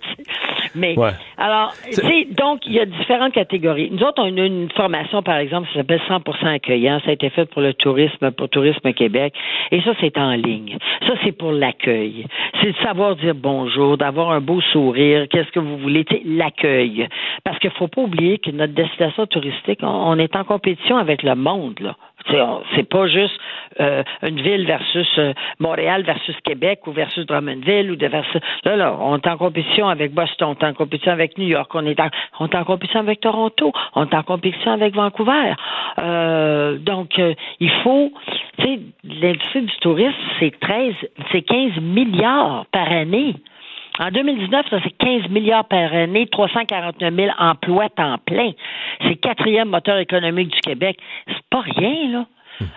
Mais, 0.74 0.96
alors, 1.36 1.74
tu 1.84 1.92
sais, 1.92 2.26
donc, 2.30 2.66
il 2.66 2.72
y 2.72 2.80
a 2.80 2.86
différentes 2.86 3.32
catégories. 3.32 3.90
Nous 3.92 4.02
autres, 4.02 4.22
on 4.22 4.36
a 4.36 4.44
une 4.44 4.70
formation, 4.70 5.22
par 5.22 5.36
exemple, 5.36 5.68
qui 5.68 5.74
s'appelle 5.76 6.00
100% 6.08 6.46
accueillant. 6.46 7.00
Ça 7.04 7.10
a 7.10 7.12
été 7.12 7.30
fait 7.30 7.46
pour 7.46 7.62
le 7.62 7.74
tourisme, 7.74 8.30
pour 8.32 8.48
Tourisme 8.48 8.92
Québec. 8.92 9.34
Et 9.70 9.80
ça, 9.82 9.92
c'est 10.00 10.07
en 10.16 10.32
ligne. 10.32 10.78
Ça, 11.06 11.14
c'est 11.24 11.32
pour 11.32 11.52
l'accueil. 11.52 12.26
C'est 12.60 12.72
de 12.72 12.76
savoir 12.82 13.16
dire 13.16 13.34
bonjour, 13.34 13.96
d'avoir 13.96 14.30
un 14.32 14.40
beau 14.40 14.60
sourire, 14.60 15.26
qu'est-ce 15.28 15.50
que 15.50 15.60
vous 15.60 15.78
voulez, 15.78 16.04
l'accueil. 16.24 17.08
Parce 17.44 17.58
qu'il 17.58 17.70
faut 17.70 17.88
pas 17.88 18.02
oublier 18.02 18.38
que 18.38 18.50
notre 18.50 18.74
destination 18.74 19.26
touristique, 19.26 19.80
on, 19.82 20.18
est 20.18 20.34
en 20.36 20.44
compétition 20.44 20.96
avec 20.96 21.22
le 21.22 21.34
monde. 21.34 21.94
C'est 22.74 22.88
pas 22.88 23.06
juste 23.06 23.38
euh, 23.80 24.02
une 24.22 24.40
ville 24.40 24.66
versus 24.66 25.08
euh, 25.18 25.32
Montréal 25.60 26.02
versus 26.02 26.34
Québec 26.44 26.86
ou 26.86 26.92
versus 26.92 27.24
Drummondville 27.26 27.90
ou 27.90 27.96
de 27.96 28.06
versus. 28.06 28.40
Là, 28.64 28.76
là, 28.76 28.96
on 29.00 29.16
est 29.16 29.26
en 29.26 29.36
compétition 29.36 29.88
avec 29.88 30.12
Boston, 30.12 30.48
on 30.48 30.64
est 30.64 30.68
en 30.68 30.74
compétition 30.74 31.12
avec 31.12 31.38
New 31.38 31.46
York, 31.46 31.70
on 31.74 31.86
est 31.86 31.98
en, 32.00 32.08
on 32.40 32.48
est 32.48 32.54
en 32.54 32.64
compétition 32.64 33.00
avec 33.00 33.20
Toronto, 33.20 33.72
on 33.94 34.06
est 34.06 34.14
en 34.14 34.22
compétition 34.22 34.72
avec 34.72 34.94
Vancouver. 34.94 35.54
Euh, 35.98 36.76
donc, 36.78 37.20
il 37.60 37.70
faut, 37.82 38.12
tu 38.58 38.64
sais, 38.64 38.80
l'industrie 39.04 39.62
du 39.62 39.76
tourisme, 39.80 40.14
c'est 40.40 40.58
13, 40.58 40.94
c'est 41.32 41.42
15 41.42 41.80
milliards 41.80 42.66
par 42.72 42.90
année. 42.90 43.34
En 43.98 44.10
2019, 44.10 44.66
ça 44.70 44.78
c'est 44.82 44.96
15 44.96 45.28
milliards 45.28 45.66
par 45.66 45.92
année, 45.92 46.26
349 46.28 47.14
000 47.14 47.30
emplois 47.38 47.88
temps 47.88 48.16
plein. 48.24 48.52
C'est 49.00 49.08
le 49.08 49.14
quatrième 49.16 49.68
moteur 49.68 49.98
économique 49.98 50.52
du 50.52 50.60
Québec. 50.60 50.98
C'est 51.26 51.48
pas 51.50 51.60
rien, 51.60 52.10
là. 52.12 52.26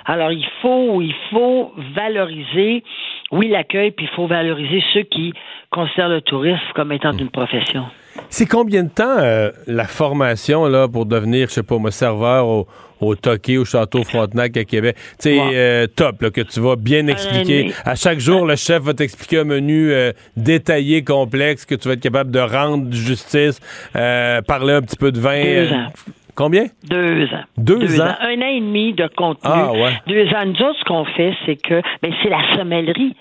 Alors, 0.06 0.32
il 0.32 0.46
faut, 0.62 1.02
il 1.02 1.16
faut 1.32 1.74
valoriser 1.96 2.84
oui, 3.32 3.48
l'accueil, 3.48 3.92
puis 3.92 4.08
il 4.12 4.16
faut 4.16 4.28
valoriser 4.28 4.84
ceux 4.94 5.04
qui 5.04 5.34
considèrent 5.70 6.10
le 6.10 6.22
tourisme 6.22 6.60
comme 6.76 6.92
étant 6.92 7.14
une 7.14 7.30
profession. 7.30 7.86
C'est 8.30 8.46
combien 8.46 8.84
de 8.84 8.90
temps 8.90 9.18
euh, 9.20 9.52
la 9.68 9.86
formation 9.86 10.66
là 10.66 10.90
pour 10.90 11.06
devenir, 11.06 11.48
je 11.48 11.54
sais 11.54 11.64
pas, 11.64 11.78
moi, 11.78 11.92
serveur 11.92 12.46
au, 12.46 12.68
au 13.00 13.16
Toqué, 13.16 13.58
au 13.58 13.64
Château 13.64 14.04
Frontenac 14.04 14.58
à 14.58 14.66
Québec? 14.66 14.98
Tu 14.98 15.30
sais, 15.30 15.40
euh, 15.40 15.88
top, 15.88 16.22
là, 16.22 16.30
que 16.30 16.42
tu 16.42 16.60
vas 16.60 16.76
bien 16.76 17.08
expliquer. 17.08 17.72
À 17.86 17.96
chaque 17.96 18.20
jour, 18.20 18.46
le 18.46 18.58
chef 18.58 18.84
va 18.84 18.94
t'expliquer 18.94 19.40
un 19.40 19.44
menu 19.46 19.94
euh, 19.94 20.12
détaillé, 20.36 21.06
complexe, 21.06 21.66
que 21.66 21.76
tu 21.76 21.88
vas 21.88 21.94
être 21.94 22.02
capable 22.02 22.32
de 22.32 22.40
rendre 22.40 22.92
justice, 22.92 23.62
parler 23.94 24.74
un 24.74 24.82
petit 24.82 24.98
peu 24.98 25.14
de 25.14 25.20
vin. 25.20 25.88
Deux 26.32 26.34
ans. 26.34 26.36
Combien? 26.36 26.66
Deux 26.90 27.26
ans? 27.34 27.44
Deux, 27.58 28.02
ans? 28.02 28.16
Un 28.22 28.42
an 28.42 28.48
et 28.48 28.60
demi 28.62 28.94
de 28.94 29.08
contenu. 29.08 29.42
Ah, 29.52 29.72
ouais. 29.72 29.94
Deux 30.08 30.28
ans. 30.34 30.46
Nous 30.46 30.62
autres, 30.62 30.80
ce 30.80 30.86
qu'on 30.86 31.06
fait, 31.06 31.34
c'est 31.46 31.56
que, 31.62 31.82
ben, 32.02 32.14
c'est 32.22 32.30
la 32.30 32.56
sommellerie. 32.56 33.16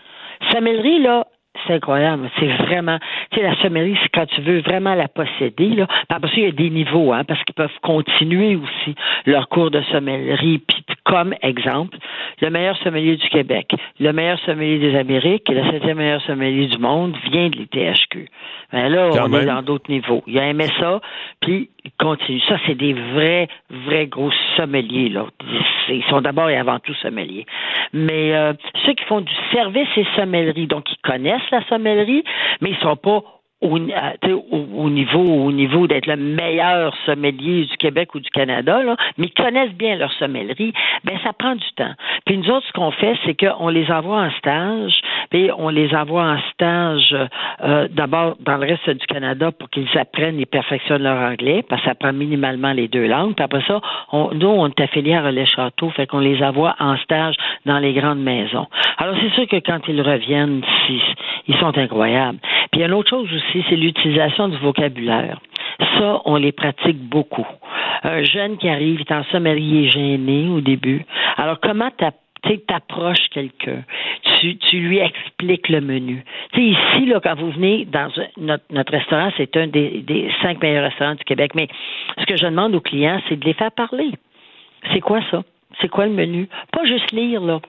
Sommellerie, 0.52 1.00
là, 1.02 1.26
c'est 1.66 1.74
incroyable. 1.74 2.30
C'est 2.38 2.46
vraiment, 2.46 2.98
tu 3.30 3.38
sais, 3.38 3.42
la 3.42 3.54
sommellerie, 3.60 3.96
c'est 4.02 4.08
quand 4.10 4.26
tu 4.26 4.40
veux 4.40 4.60
vraiment 4.60 4.94
la 4.94 5.08
posséder, 5.08 5.68
là. 5.68 5.86
Parce 6.08 6.32
qu'il 6.32 6.44
y 6.44 6.46
a 6.46 6.52
des 6.52 6.70
niveaux, 6.70 7.12
hein, 7.12 7.24
parce 7.24 7.42
qu'ils 7.44 7.54
peuvent 7.54 7.68
continuer 7.82 8.56
aussi 8.56 8.94
leur 9.26 9.48
cours 9.48 9.70
de 9.70 9.82
sommellerie. 9.92 10.58
Puis, 10.66 10.84
comme 11.04 11.34
exemple, 11.42 11.98
le 12.40 12.50
meilleur 12.50 12.76
sommelier 12.78 13.16
du 13.16 13.28
Québec, 13.28 13.72
le 13.98 14.12
meilleur 14.12 14.38
sommelier 14.40 14.78
des 14.78 14.96
Amériques 14.96 15.50
et 15.50 15.54
le 15.54 15.64
septième 15.70 15.98
meilleur 15.98 16.22
sommelier 16.22 16.66
du 16.68 16.78
monde 16.78 17.14
vient 17.30 17.48
de 17.48 17.56
l'ITHQ. 17.56 18.28
Ben 18.72 18.88
là, 18.88 19.10
Quand 19.12 19.24
on 19.26 19.28
même. 19.28 19.42
est 19.42 19.46
dans 19.46 19.62
d'autres 19.62 19.90
niveaux. 19.90 20.22
Il 20.28 20.38
a 20.38 20.46
aimé 20.46 20.66
ça, 20.78 21.00
puis 21.40 21.68
continue. 21.98 22.40
Ça, 22.48 22.56
c'est 22.66 22.74
des 22.74 22.92
vrais, 22.92 23.48
vrais 23.70 24.06
gros 24.06 24.30
sommeliers, 24.56 25.08
là. 25.08 25.26
Ils 25.88 26.04
sont 26.04 26.20
d'abord 26.20 26.48
et 26.50 26.56
avant 26.56 26.78
tout 26.78 26.94
sommeliers. 26.94 27.46
Mais 27.92 28.34
euh, 28.34 28.52
ceux 28.84 28.92
qui 28.92 29.04
font 29.04 29.20
du 29.20 29.32
service 29.52 29.88
et 29.96 30.06
sommellerie, 30.16 30.66
donc 30.66 30.90
ils 30.90 31.08
connaissent 31.08 31.50
la 31.50 31.64
sommellerie, 31.64 32.24
mais 32.60 32.70
ils 32.70 32.78
sont 32.78 32.96
pas 32.96 33.22
au, 33.60 33.76
euh, 33.76 34.40
au, 34.50 34.84
au 34.84 34.90
niveau 34.90 35.20
au 35.20 35.52
niveau 35.52 35.86
d'être 35.86 36.06
le 36.06 36.16
meilleur 36.16 36.94
sommelier 37.06 37.66
du 37.66 37.76
Québec 37.76 38.14
ou 38.14 38.20
du 38.20 38.30
Canada, 38.30 38.82
là, 38.82 38.96
mais 39.18 39.28
connaissent 39.30 39.74
bien 39.74 39.96
leur 39.96 40.12
sommellerie, 40.14 40.72
ben 41.04 41.18
ça 41.22 41.32
prend 41.32 41.54
du 41.54 41.72
temps. 41.76 41.92
Puis 42.24 42.38
nous 42.38 42.50
autres, 42.50 42.66
ce 42.66 42.72
qu'on 42.72 42.90
fait, 42.90 43.16
c'est 43.24 43.34
qu'on 43.34 43.68
les 43.68 43.90
envoie 43.90 44.22
en 44.22 44.30
stage, 44.32 45.00
puis 45.30 45.50
on 45.56 45.68
les 45.68 45.94
envoie 45.94 46.24
en 46.24 46.38
stage 46.52 47.16
euh, 47.62 47.88
d'abord 47.90 48.36
dans 48.40 48.56
le 48.56 48.66
reste 48.66 48.90
du 48.90 49.06
Canada 49.06 49.52
pour 49.52 49.68
qu'ils 49.70 49.88
apprennent 49.98 50.40
et 50.40 50.46
perfectionnent 50.46 51.02
leur 51.02 51.18
anglais, 51.18 51.62
parce 51.68 51.82
que 51.82 51.88
ça 51.88 51.94
prend 51.94 52.12
minimalement 52.12 52.72
les 52.72 52.88
deux 52.88 53.06
langues. 53.06 53.34
Puis 53.34 53.44
après 53.44 53.62
ça, 53.66 53.80
nous, 54.12 54.48
on 54.48 54.68
est 54.68 54.80
affiliés 54.80 55.14
à 55.14 55.22
Relais 55.22 55.46
Château, 55.46 55.90
fait 55.90 56.06
qu'on 56.06 56.18
les 56.20 56.42
envoie 56.42 56.74
en 56.78 56.96
stage 56.98 57.36
dans 57.66 57.78
les 57.78 57.92
grandes 57.92 58.20
maisons. 58.20 58.66
Alors 58.98 59.14
c'est 59.20 59.32
sûr 59.34 59.46
que 59.46 59.56
quand 59.56 59.80
ils 59.88 60.00
reviennent, 60.00 60.62
ils 61.48 61.56
sont 61.56 61.76
incroyables. 61.76 62.38
Puis 62.70 62.78
il 62.78 62.80
y 62.80 62.84
a 62.84 62.86
une 62.86 62.94
autre 62.94 63.10
chose 63.10 63.28
aussi, 63.32 63.64
c'est 63.68 63.76
l'utilisation 63.76 64.48
du 64.48 64.56
vocabulaire. 64.58 65.40
Ça, 65.98 66.20
on 66.24 66.36
les 66.36 66.52
pratique 66.52 66.98
beaucoup. 66.98 67.46
Un 68.02 68.22
jeune 68.22 68.58
qui 68.58 68.68
arrive, 68.68 69.00
il 69.00 69.00
est 69.00 69.12
en 69.12 69.24
sommelier 69.24 69.90
gêné 69.90 70.48
au 70.48 70.60
début. 70.60 71.04
Alors, 71.36 71.58
comment 71.60 71.90
t'approches 71.90 73.28
quelqu'un, 73.30 73.82
tu, 74.40 74.56
tu 74.56 74.80
lui 74.80 74.98
expliques 74.98 75.68
le 75.68 75.80
menu. 75.80 76.24
Tu 76.52 76.60
sais, 76.60 76.66
ici, 76.66 77.06
là, 77.06 77.20
quand 77.20 77.34
vous 77.34 77.50
venez 77.50 77.84
dans 77.86 78.08
notre, 78.38 78.64
notre 78.70 78.92
restaurant, 78.92 79.30
c'est 79.36 79.56
un 79.56 79.66
des, 79.66 80.02
des 80.02 80.30
cinq 80.42 80.62
meilleurs 80.62 80.84
restaurants 80.84 81.14
du 81.14 81.24
Québec, 81.24 81.52
mais 81.54 81.68
ce 82.18 82.24
que 82.24 82.36
je 82.36 82.44
demande 82.44 82.74
aux 82.74 82.80
clients, 82.80 83.20
c'est 83.28 83.38
de 83.38 83.44
les 83.44 83.54
faire 83.54 83.72
parler. 83.72 84.12
C'est 84.92 85.00
quoi 85.00 85.20
ça? 85.30 85.42
C'est 85.80 85.88
quoi 85.88 86.06
le 86.06 86.12
menu? 86.12 86.48
Pas 86.72 86.84
juste 86.84 87.12
lire, 87.12 87.42
là. 87.42 87.60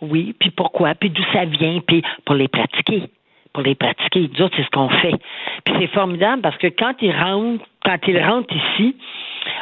Oui, 0.00 0.34
puis 0.38 0.50
pourquoi, 0.50 0.94
puis 0.94 1.10
d'où 1.10 1.22
ça 1.32 1.44
vient, 1.44 1.80
puis 1.86 2.02
pour 2.24 2.34
les 2.34 2.48
pratiquer. 2.48 3.02
Pour 3.52 3.62
les 3.62 3.74
pratiquer. 3.74 4.30
Nous 4.32 4.42
autres, 4.42 4.54
c'est 4.56 4.64
ce 4.64 4.70
qu'on 4.70 4.88
fait. 4.88 5.14
Puis 5.64 5.74
c'est 5.80 5.88
formidable 5.88 6.42
parce 6.42 6.56
que 6.58 6.68
quand 6.68 6.94
ils 7.00 7.12
rentrent, 7.12 7.64
quand 7.84 7.98
ils 8.06 8.22
rentrent 8.22 8.54
ici, 8.54 8.96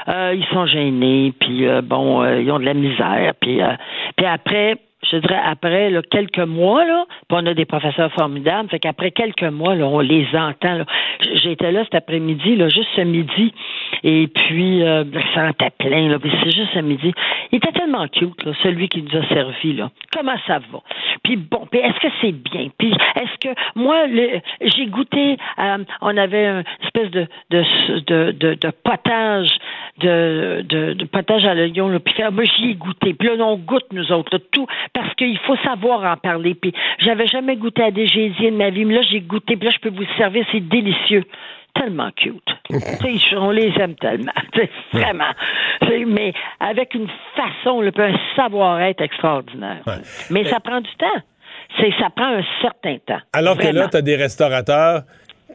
euh, 0.09 0.35
ils 0.37 0.44
sont 0.46 0.66
gênés, 0.66 1.33
puis 1.38 1.66
euh, 1.66 1.83
bon, 1.83 2.22
euh, 2.22 2.40
ils 2.40 2.51
ont 2.51 2.59
de 2.59 2.64
la 2.64 2.74
misère, 2.74 3.33
puis, 3.40 3.62
euh, 3.62 3.74
puis 4.16 4.27
après, 4.27 4.77
je 5.11 5.16
dirais 5.18 5.40
après 5.44 5.90
là, 5.90 6.02
quelques 6.11 6.38
mois, 6.38 6.84
là, 6.84 7.06
on 7.30 7.46
a 7.46 7.54
des 7.54 7.64
professeurs 7.64 8.12
formidables, 8.12 8.68
fait 8.68 8.78
qu'après 8.78 9.11
quelques 9.11 9.42
mois, 9.44 9.74
là, 9.74 9.87
on 9.87 10.00
les 10.00 10.26
entend. 10.34 10.84
J'étais 11.34 11.72
là 11.72 11.84
cet 11.84 11.94
après-midi, 11.94 12.56
là, 12.56 12.68
juste 12.68 12.88
ce 12.96 13.02
midi, 13.02 13.52
et 14.02 14.26
puis 14.28 14.82
euh, 14.82 15.04
le 15.04 15.18
restaurant 15.18 15.50
était 15.50 15.70
plein, 15.78 16.08
là, 16.08 16.18
c'est 16.22 16.50
juste 16.50 16.72
ce 16.74 16.80
midi. 16.80 17.12
Il 17.52 17.56
était 17.56 17.72
tellement 17.72 18.06
cute, 18.08 18.44
là, 18.44 18.52
celui 18.62 18.88
qui 18.88 19.02
nous 19.02 19.16
a 19.16 19.26
servi, 19.28 19.74
là. 19.74 19.90
Comment 20.12 20.37
ça 20.46 20.58
va? 20.58 20.80
Puis 21.22 21.37
bon, 21.37 21.66
puis 21.70 21.80
est-ce 21.80 22.00
que 22.00 22.12
c'est 22.20 22.32
bien? 22.32 22.68
Puis 22.78 22.92
est-ce 23.16 23.48
que 23.48 23.54
moi, 23.74 24.06
j'ai 24.61 24.87
goûté, 24.87 25.37
euh, 25.58 25.78
on 26.00 26.16
avait 26.16 26.46
une 26.46 26.64
espèce 26.84 27.11
de 27.11 27.26
de, 27.50 28.32
de, 28.32 28.54
de, 28.54 28.70
potage, 28.84 29.48
de, 29.98 30.64
de, 30.68 31.04
potage 31.06 31.44
à 31.44 31.54
l'oignon, 31.54 31.88
là, 31.88 31.98
puis 31.98 32.14
ah, 32.22 32.30
moi 32.30 32.44
j'y 32.44 32.70
ai 32.70 32.74
goûté. 32.74 33.14
Puis 33.14 33.28
là, 33.28 33.44
on 33.44 33.56
goûte 33.56 33.87
nous 33.92 34.12
autres, 34.12 34.37
là, 34.37 34.38
tout, 34.52 34.66
parce 34.92 35.14
qu'il 35.14 35.38
faut 35.38 35.57
savoir 35.57 36.05
en 36.05 36.16
parler. 36.16 36.55
Puis 36.55 36.72
j'avais 36.98 37.27
jamais 37.27 37.57
goûté 37.57 37.83
à 37.83 37.90
des 37.90 38.07
gésiers 38.07 38.51
de 38.51 38.57
ma 38.57 38.70
vie, 38.70 38.85
mais 38.85 38.94
là 38.94 39.03
j'ai 39.03 39.20
goûté, 39.20 39.57
puis 39.57 39.66
là 39.68 39.74
je 39.74 39.81
peux 39.81 39.94
vous 39.94 40.03
le 40.03 40.16
servir, 40.16 40.44
c'est 40.53 40.66
délicieux 40.66 41.24
tellement 41.74 42.11
cute. 42.16 42.42
On 43.37 43.51
les 43.51 43.72
aime 43.79 43.94
tellement. 43.96 44.33
Vraiment. 44.92 45.33
Mais 46.07 46.33
avec 46.61 46.94
une 46.94 47.09
façon, 47.37 47.83
puis 47.94 48.03
un 48.03 48.18
savoir-être 48.37 49.01
extraordinaire. 49.01 49.83
Mais 50.31 50.44
ça 50.44 50.61
prend 50.61 50.81
du 50.81 50.90
temps. 50.98 51.22
C'est, 51.79 51.92
ça 51.98 52.09
prend 52.11 52.37
un 52.37 52.44
certain 52.62 52.96
temps. 53.07 53.20
Alors 53.33 53.57
que 53.57 53.68
là, 53.68 53.88
tu 53.88 53.96
as 53.96 54.03
des 54.03 54.16
restaurateurs 54.16 55.03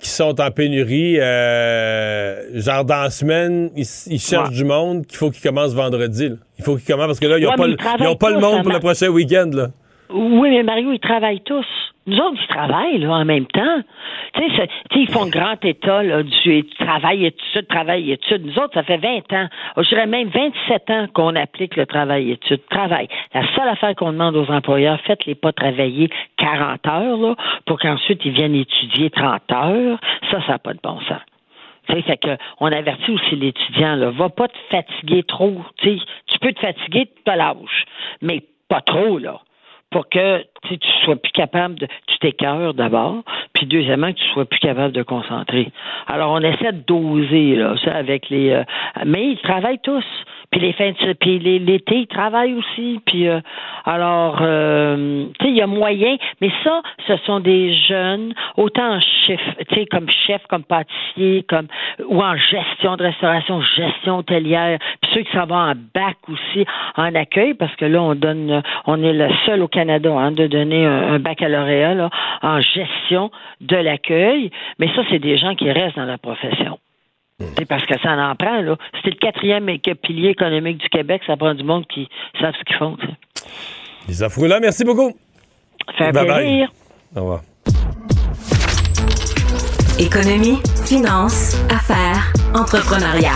qui 0.01 0.09
sont 0.09 0.39
en 0.41 0.51
pénurie, 0.51 1.19
euh, 1.19 2.59
genre 2.59 2.83
dans 2.83 3.03
la 3.03 3.09
semaine, 3.09 3.69
ils, 3.75 3.85
ils 4.07 4.19
cherchent 4.19 4.49
Ouais. 4.49 4.55
du 4.55 4.63
monde 4.65 5.05
qu'il 5.05 5.17
faut 5.17 5.29
qu'ils 5.31 5.41
commencent 5.43 5.73
vendredi. 5.73 6.29
là. 6.29 6.35
Il 6.59 6.63
faut 6.65 6.75
qu'ils 6.75 6.85
commencent 6.85 7.07
parce 7.07 7.19
que 7.19 7.25
là, 7.27 7.37
ils 7.37 7.43
n'ont 7.43 7.51
Ouais, 7.51 7.55
pas, 7.57 7.67
le- 7.67 7.73
ils 7.73 7.77
travaillent 7.77 8.07
ils 8.07 8.07
ont 8.11 8.15
pas 8.15 8.29
le 8.29 8.35
tous, 8.35 8.41
monde 8.41 8.63
pour 8.63 8.71
le 8.73 8.79
prochain 8.79 9.07
week-end. 9.09 9.49
Là. 9.53 9.69
Oui, 10.09 10.49
mais 10.49 10.63
Mario, 10.63 10.91
ils 10.91 10.99
travaillent 10.99 11.41
tous. 11.41 11.65
Nous 12.05 12.17
autres, 12.17 12.37
ils 12.41 12.47
travaillent 12.47 12.97
là, 12.97 13.11
en 13.11 13.25
même 13.25 13.45
temps. 13.45 13.81
Tu 14.33 14.55
sais, 14.55 14.67
tu 14.89 14.99
ils 14.99 15.09
font 15.09 15.27
grand 15.27 15.63
état 15.63 16.03
là, 16.03 16.21
du 16.21 16.65
travail, 16.77 17.25
études, 17.25 17.67
travail, 17.67 18.11
études. 18.11 18.45
Nous 18.45 18.59
autres, 18.59 18.73
ça 18.73 18.83
fait 18.83 18.97
20 18.97 19.33
ans, 19.33 19.47
je 19.77 19.87
dirais 19.87 20.05
même 20.05 20.27
27 20.27 20.89
ans 20.89 21.07
qu'on 21.13 21.35
applique 21.35 21.77
le 21.77 21.85
travail, 21.85 22.31
études, 22.31 22.65
travail. 22.69 23.07
La 23.33 23.43
seule 23.55 23.69
affaire 23.69 23.95
qu'on 23.95 24.11
demande 24.11 24.35
aux 24.35 24.51
employeurs, 24.51 24.99
faites-les 25.01 25.35
pas 25.35 25.53
travailler 25.53 26.09
40 26.37 26.85
heures 26.87 27.17
là, 27.17 27.35
pour 27.65 27.79
qu'ensuite 27.79 28.21
ils 28.25 28.33
viennent 28.33 28.55
étudier 28.55 29.09
30 29.09 29.41
heures. 29.51 29.99
Ça, 30.29 30.41
ça 30.41 30.53
n'a 30.53 30.59
pas 30.59 30.73
de 30.73 30.79
bon 30.83 30.99
sens. 31.01 31.21
Tu 31.89 32.01
que 32.01 32.37
on 32.59 32.67
avertit 32.67 33.11
aussi 33.11 33.35
l'étudiant, 33.35 33.95
là, 33.95 34.09
va 34.09 34.29
pas 34.29 34.47
te 34.47 34.57
fatiguer 34.69 35.23
trop. 35.23 35.61
Tu 35.77 35.97
sais, 35.97 36.05
tu 36.27 36.39
peux 36.39 36.53
te 36.53 36.59
fatiguer 36.59 37.05
de 37.05 37.21
ta 37.25 37.35
l'âge, 37.35 37.85
mais 38.21 38.41
pas 38.69 38.81
trop, 38.81 39.17
là. 39.17 39.39
Pour 39.93 40.09
que 40.09 40.43
tu 40.63 40.77
sois 41.05 41.15
plus 41.15 41.31
capable 41.31 41.75
de. 41.75 41.87
Tu 42.07 42.17
t'écœures 42.19 42.73
d'abord, 42.73 43.23
puis 43.53 43.65
deuxièmement, 43.65 44.11
que 44.11 44.17
tu 44.17 44.27
sois 44.33 44.45
plus 44.45 44.59
capable 44.59 44.93
de 44.93 45.03
concentrer. 45.03 45.71
Alors, 46.07 46.31
on 46.31 46.39
essaie 46.39 46.71
de 46.71 46.83
doser, 46.85 47.55
là, 47.55 47.75
ça, 47.83 47.93
avec 47.95 48.29
les. 48.29 48.49
euh, 48.51 48.63
mais 49.05 49.31
ils 49.31 49.39
travaillent 49.39 49.81
tous. 49.83 50.05
Puis 50.53 50.61
les 50.61 50.73
fins 50.73 50.91
de 50.91 51.13
puis 51.13 51.39
l'été, 51.39 52.01
ils 52.01 52.07
travaillent 52.07 52.53
aussi. 52.53 53.01
Puis 53.07 53.27
euh, 53.27 53.39
alors, 53.85 54.37
euh, 54.41 55.25
tu 55.39 55.45
sais, 55.45 55.51
il 55.51 55.57
y 55.57 55.61
a 55.61 55.67
moyen, 55.67 56.15
mais 56.41 56.51
ça, 56.63 56.83
ce 57.07 57.17
sont 57.25 57.39
des 57.39 57.73
jeunes, 57.73 58.35
autant 58.55 58.97
en 58.97 58.99
chef, 58.99 59.41
tu 59.67 59.75
sais, 59.75 59.85
comme 59.87 60.07
chef, 60.11 60.43
comme 60.49 60.63
pâtissier, 60.63 61.43
comme 61.49 61.65
ou 62.07 62.21
en 62.21 62.37
gestion 62.37 62.97
de 62.97 63.03
restauration, 63.03 63.61
gestion 63.61 64.19
hôtelière, 64.19 64.77
puis 65.01 65.11
ceux 65.15 65.21
qui 65.21 65.31
s'en 65.31 65.47
vont 65.47 65.55
en 65.55 65.73
bac 65.95 66.17
aussi 66.31 66.67
en 66.97 67.15
accueil, 67.15 67.55
parce 67.55 67.75
que 67.75 67.85
là, 67.85 68.03
on 68.03 68.13
donne, 68.13 68.61
on 68.85 69.01
est 69.01 69.13
le 69.13 69.29
seul 69.47 69.63
au 69.63 69.67
Canada 69.67 70.13
hein, 70.15 70.33
de 70.33 70.45
donner 70.45 70.85
un, 70.85 71.13
un 71.13 71.19
baccalauréat 71.19 71.95
là, 71.95 72.11
en 72.43 72.61
gestion 72.61 73.31
de 73.59 73.77
l'accueil. 73.77 74.51
Mais 74.77 74.87
ça, 74.95 75.01
c'est 75.09 75.17
des 75.17 75.35
gens 75.37 75.55
qui 75.55 75.71
restent 75.71 75.95
dans 75.95 76.05
la 76.05 76.19
profession. 76.19 76.77
C'est 77.39 77.65
parce 77.65 77.85
que 77.85 77.99
ça 78.01 78.11
en 78.11 78.35
prend, 78.35 78.61
là. 78.61 78.77
C'était 78.97 79.09
le 79.11 79.15
quatrième 79.19 79.65
pilier 80.01 80.29
économique 80.29 80.77
du 80.77 80.89
Québec, 80.89 81.21
ça 81.25 81.35
prend 81.35 81.53
du 81.53 81.63
monde 81.63 81.85
qui 81.87 82.07
savent 82.39 82.53
ce 82.57 82.63
qu'ils 82.63 82.77
font. 82.77 82.97
Lisa 84.07 84.29
Froula, 84.29 84.59
merci 84.59 84.83
beaucoup. 84.83 85.11
Fait 85.97 86.11
Bye 86.11 86.27
bye. 86.27 86.43
plaisir. 86.45 86.71
Au 87.15 87.19
revoir. 87.21 87.41
Économie, 89.99 90.57
finance, 90.85 91.55
affaires, 91.69 92.33
entrepreneuriat. 92.53 93.35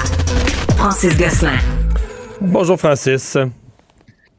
Francis 0.77 1.17
Gosselin. 1.17 1.57
Bonjour, 2.41 2.77
Francis. 2.77 3.37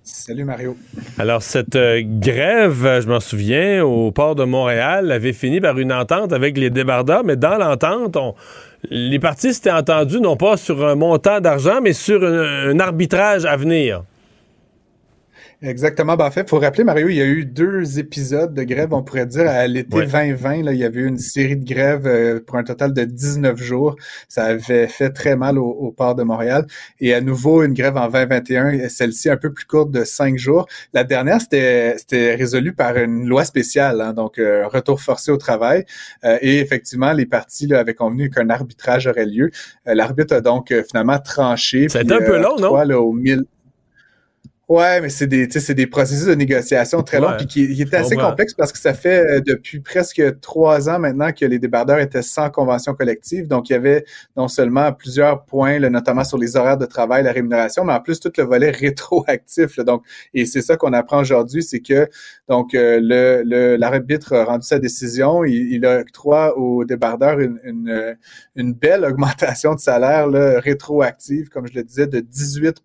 Salut 0.03 0.45
Mario. 0.45 0.77
Alors, 1.19 1.43
cette 1.43 1.77
euh, 1.77 2.01
grève, 2.05 2.85
euh, 2.87 3.01
je 3.01 3.09
m'en 3.09 3.21
souviens, 3.21 3.85
au 3.85 4.11
port 4.11 4.35
de 4.35 4.45
Montréal, 4.45 5.11
avait 5.13 5.33
fini 5.33 5.61
par 5.61 5.79
une 5.79 5.93
entente 5.93 6.33
avec 6.33 6.57
les 6.57 6.71
débardeurs, 6.71 7.25
mais 7.25 7.37
dans 7.37 7.57
l'entente, 7.57 8.17
on- 8.17 8.35
les 8.91 9.19
partis 9.19 9.55
s'étaient 9.55 9.71
entendus 9.71 10.21
non 10.21 10.37
pas 10.37 10.57
sur 10.57 10.87
un 10.87 10.95
montant 10.95 11.41
d'argent, 11.41 11.81
mais 11.83 11.93
sur 11.93 12.23
un, 12.25 12.71
un 12.71 12.81
arbitrage 12.81 13.45
à 13.45 13.57
venir. 13.57 14.03
Exactement. 15.61 16.17
Ben, 16.17 16.27
en 16.27 16.31
fait, 16.31 16.43
il 16.43 16.49
faut 16.49 16.61
rappeler, 16.61 16.85
Mario, 16.85 17.09
il 17.09 17.17
y 17.17 17.21
a 17.21 17.27
eu 17.27 17.45
deux 17.45 17.99
épisodes 17.99 18.55
de 18.55 18.63
grève, 18.63 18.93
on 18.93 19.03
pourrait 19.03 19.27
dire, 19.27 19.49
à 19.49 19.67
l'été 19.67 20.07
2020. 20.07 20.63
Là, 20.63 20.73
il 20.73 20.79
y 20.79 20.85
avait 20.85 21.01
eu 21.01 21.07
une 21.07 21.19
série 21.19 21.57
de 21.57 21.65
grèves 21.65 22.07
euh, 22.07 22.39
pour 22.39 22.57
un 22.57 22.63
total 22.63 22.93
de 22.93 23.03
19 23.03 23.61
jours. 23.61 23.97
Ça 24.29 24.45
avait 24.45 24.87
fait 24.87 25.11
très 25.11 25.35
mal 25.35 25.59
au, 25.59 25.93
port 25.97 26.15
de 26.15 26.23
Montréal. 26.23 26.67
Et 27.01 27.13
à 27.13 27.21
nouveau, 27.21 27.65
une 27.65 27.75
grève 27.75 27.97
en 27.97 28.09
2021, 28.09 28.89
celle-ci 28.89 29.31
un 29.31 29.37
peu 29.37 29.53
plus 29.53 29.65
courte 29.65 29.91
de 29.91 30.05
cinq 30.05 30.39
jours. 30.39 30.69
La 30.93 31.03
dernière, 31.03 31.41
c'était 31.41 31.97
résolu 32.37 32.73
par 32.73 32.97
une 32.97 33.27
loi 33.27 33.45
spéciale, 33.45 34.01
hein, 34.01 34.13
donc 34.13 34.39
euh, 34.39 34.65
un 34.65 34.69
retour 34.69 35.01
forcé 35.01 35.33
au 35.33 35.39
travail. 35.39 35.85
Euh, 36.25 36.39
et 36.41 36.61
effectivement, 36.61 37.13
les 37.13 37.27
partis 37.27 37.67
là, 37.67 37.81
avaient 37.81 37.95
convenu 37.95 38.31
qu'un 38.31 38.49
arbitrage 38.49 39.09
aurait 39.09 39.27
lieu. 39.27 39.51
L'arbitre 39.87 40.37
a 40.37 40.41
donc 40.41 40.73
finalement 40.89 41.19
tranché. 41.19 41.89
C'est 41.89 42.13
un 42.13 42.19
peu 42.19 42.41
long, 42.41 42.57
non? 42.61 42.77
Là, 42.77 43.01
au 43.01 43.13
mille... 43.13 43.45
Ouais, 44.69 45.01
mais 45.01 45.09
c'est 45.09 45.27
des, 45.27 45.49
c'est 45.49 45.73
des 45.73 45.87
processus 45.87 46.27
de 46.27 46.35
négociation 46.35 47.03
très 47.03 47.21
longs, 47.21 47.35
puis 47.39 47.47
qui, 47.47 47.75
qui 47.75 47.81
étaient 47.81 47.97
assez 47.97 48.17
complexes 48.17 48.53
parce 48.53 48.71
que 48.71 48.79
ça 48.79 48.93
fait 48.93 49.27
euh, 49.27 49.41
depuis 49.41 49.81
presque 49.81 50.23
trois 50.41 50.91
ans 50.91 50.99
maintenant 50.99 51.33
que 51.33 51.47
les 51.47 51.59
débardeurs 51.59 52.01
étaient 52.01 52.21
sans 52.21 52.51
convention 52.51 52.95
collective. 52.95 53.49
Donc, 53.49 53.71
il 53.71 53.73
y 53.73 53.77
avait 53.77 54.05
non 54.37 54.47
seulement 54.47 54.93
plusieurs 54.93 55.47
points, 55.47 55.79
notamment 55.79 56.23
sur 56.23 56.37
les 56.37 56.57
horaires 56.57 56.77
de 56.77 56.85
travail, 56.85 57.23
la 57.25 57.33
rémunération, 57.33 57.83
mais 57.83 57.95
en 57.95 58.01
plus 58.01 58.21
tout 58.21 58.31
le 58.37 58.45
volet 58.45 58.71
rétroactif. 58.79 59.79
donc, 59.79 60.05
et 60.35 60.45
c'est 60.45 60.61
ça 60.61 60.77
qu'on 60.77 60.93
apprend 60.93 61.21
aujourd'hui, 61.21 61.63
c'est 61.63 61.81
que 61.81 62.07
donc 62.47 62.75
euh, 62.75 63.01
le, 63.03 63.77
l'arbitre 63.77 64.35
a 64.35 64.45
rendu 64.45 64.67
sa 64.67 64.79
décision, 64.79 65.45
il, 65.45 65.73
il 65.73 65.87
a 65.87 66.01
octroie 66.01 66.59
aux 66.59 66.85
débardeurs 66.85 67.41
une, 67.41 67.59
une, 67.65 68.17
une, 68.55 68.75
belle 68.75 69.07
augmentation 69.07 69.75
de 69.75 69.81
salaire 69.81 70.27
là, 70.27 70.61
rétroactive, 70.61 71.49
comme 71.49 71.67
je 71.67 71.73
le 71.75 71.85
disais, 71.85 72.07
de 72.07 72.21
18 72.21 72.83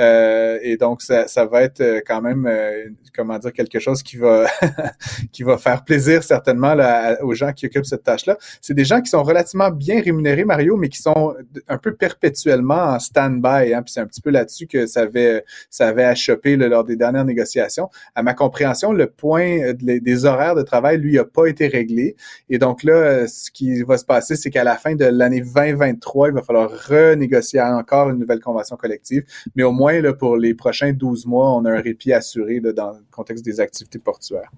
euh, 0.00 0.58
et 0.62 0.76
donc 0.76 1.02
ça, 1.02 1.28
ça 1.28 1.44
va 1.44 1.62
être 1.62 1.80
euh, 1.80 2.00
quand 2.06 2.22
même, 2.22 2.46
euh, 2.46 2.88
comment 3.14 3.38
dire, 3.38 3.52
quelque 3.52 3.78
chose 3.78 4.02
qui 4.02 4.16
va 4.16 4.46
qui 5.32 5.42
va 5.42 5.58
faire 5.58 5.84
plaisir 5.84 6.22
certainement 6.22 6.74
là, 6.74 7.22
aux 7.22 7.34
gens 7.34 7.52
qui 7.52 7.66
occupent 7.66 7.84
cette 7.84 8.02
tâche-là. 8.02 8.38
C'est 8.62 8.74
des 8.74 8.84
gens 8.84 9.02
qui 9.02 9.10
sont 9.10 9.22
relativement 9.22 9.70
bien 9.70 10.00
rémunérés, 10.00 10.44
Mario, 10.44 10.76
mais 10.76 10.88
qui 10.88 10.98
sont 10.98 11.34
un 11.68 11.78
peu 11.78 11.94
perpétuellement 11.94 12.74
en 12.74 12.98
stand-by. 12.98 13.74
Hein, 13.74 13.82
puis 13.82 13.92
c'est 13.92 14.00
un 14.00 14.06
petit 14.06 14.22
peu 14.22 14.30
là-dessus 14.30 14.66
que 14.66 14.86
ça 14.86 15.02
avait 15.02 15.44
ça 15.68 15.88
avait 15.88 16.04
achoppé 16.04 16.56
lors 16.56 16.84
des 16.84 16.96
dernières 16.96 17.26
négociations. 17.26 17.90
À 18.14 18.22
ma 18.22 18.32
compréhension, 18.34 18.92
le 18.92 19.06
point 19.06 19.74
des 19.74 20.24
horaires 20.24 20.54
de 20.54 20.62
travail, 20.62 20.98
lui, 20.98 21.14
n'a 21.14 21.24
pas 21.24 21.46
été 21.46 21.66
réglé. 21.66 22.16
Et 22.48 22.58
donc 22.58 22.84
là, 22.84 23.26
ce 23.26 23.50
qui 23.50 23.82
va 23.82 23.98
se 23.98 24.04
passer, 24.04 24.36
c'est 24.36 24.50
qu'à 24.50 24.64
la 24.64 24.76
fin 24.76 24.94
de 24.94 25.04
l'année 25.04 25.42
2023, 25.42 26.28
il 26.28 26.34
va 26.34 26.42
falloir 26.42 26.70
renégocier 26.88 27.60
encore 27.60 28.10
une 28.10 28.18
nouvelle 28.18 28.40
convention 28.40 28.76
collective. 28.76 29.24
Mais 29.54 29.62
au 29.62 29.72
moins, 29.72 29.89
là, 29.98 30.12
pour 30.12 30.36
les 30.36 30.54
prochains 30.54 30.92
12 30.92 31.26
mois, 31.26 31.54
on 31.54 31.64
a 31.64 31.70
un 31.70 31.80
répit 31.80 32.12
assuré 32.12 32.60
dans 32.60 32.92
le 32.92 32.98
contexte 33.10 33.44
des 33.44 33.60
activités 33.60 33.98
portuaires. 33.98 34.50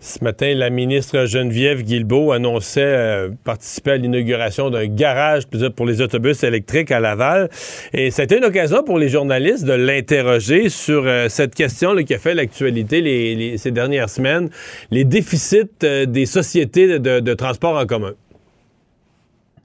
Ce 0.00 0.22
matin, 0.22 0.54
la 0.54 0.70
ministre 0.70 1.26
Geneviève 1.26 1.82
Guilbeault 1.82 2.32
annonçait 2.32 2.80
euh, 2.84 3.30
participer 3.44 3.92
à 3.92 3.96
l'inauguration 3.96 4.70
d'un 4.70 4.86
garage 4.86 5.44
pour 5.74 5.84
les 5.84 6.00
autobus 6.00 6.44
électriques 6.44 6.92
à 6.92 7.00
Laval. 7.00 7.50
Et 7.92 8.10
c'était 8.10 8.38
une 8.38 8.44
occasion 8.44 8.84
pour 8.84 8.98
les 8.98 9.08
journalistes 9.08 9.64
de 9.64 9.72
l'interroger 9.72 10.68
sur 10.68 11.04
euh, 11.06 11.28
cette 11.28 11.54
question 11.54 11.96
qui 11.96 12.14
a 12.14 12.18
fait 12.18 12.34
l'actualité 12.34 13.56
ces 13.58 13.70
dernières 13.72 14.08
semaines, 14.08 14.48
les 14.90 15.04
déficits 15.04 15.68
euh, 15.82 16.06
des 16.06 16.26
sociétés 16.26 16.98
de 16.98 17.34
transport 17.34 17.76
en 17.76 17.86
commun. 17.86 18.14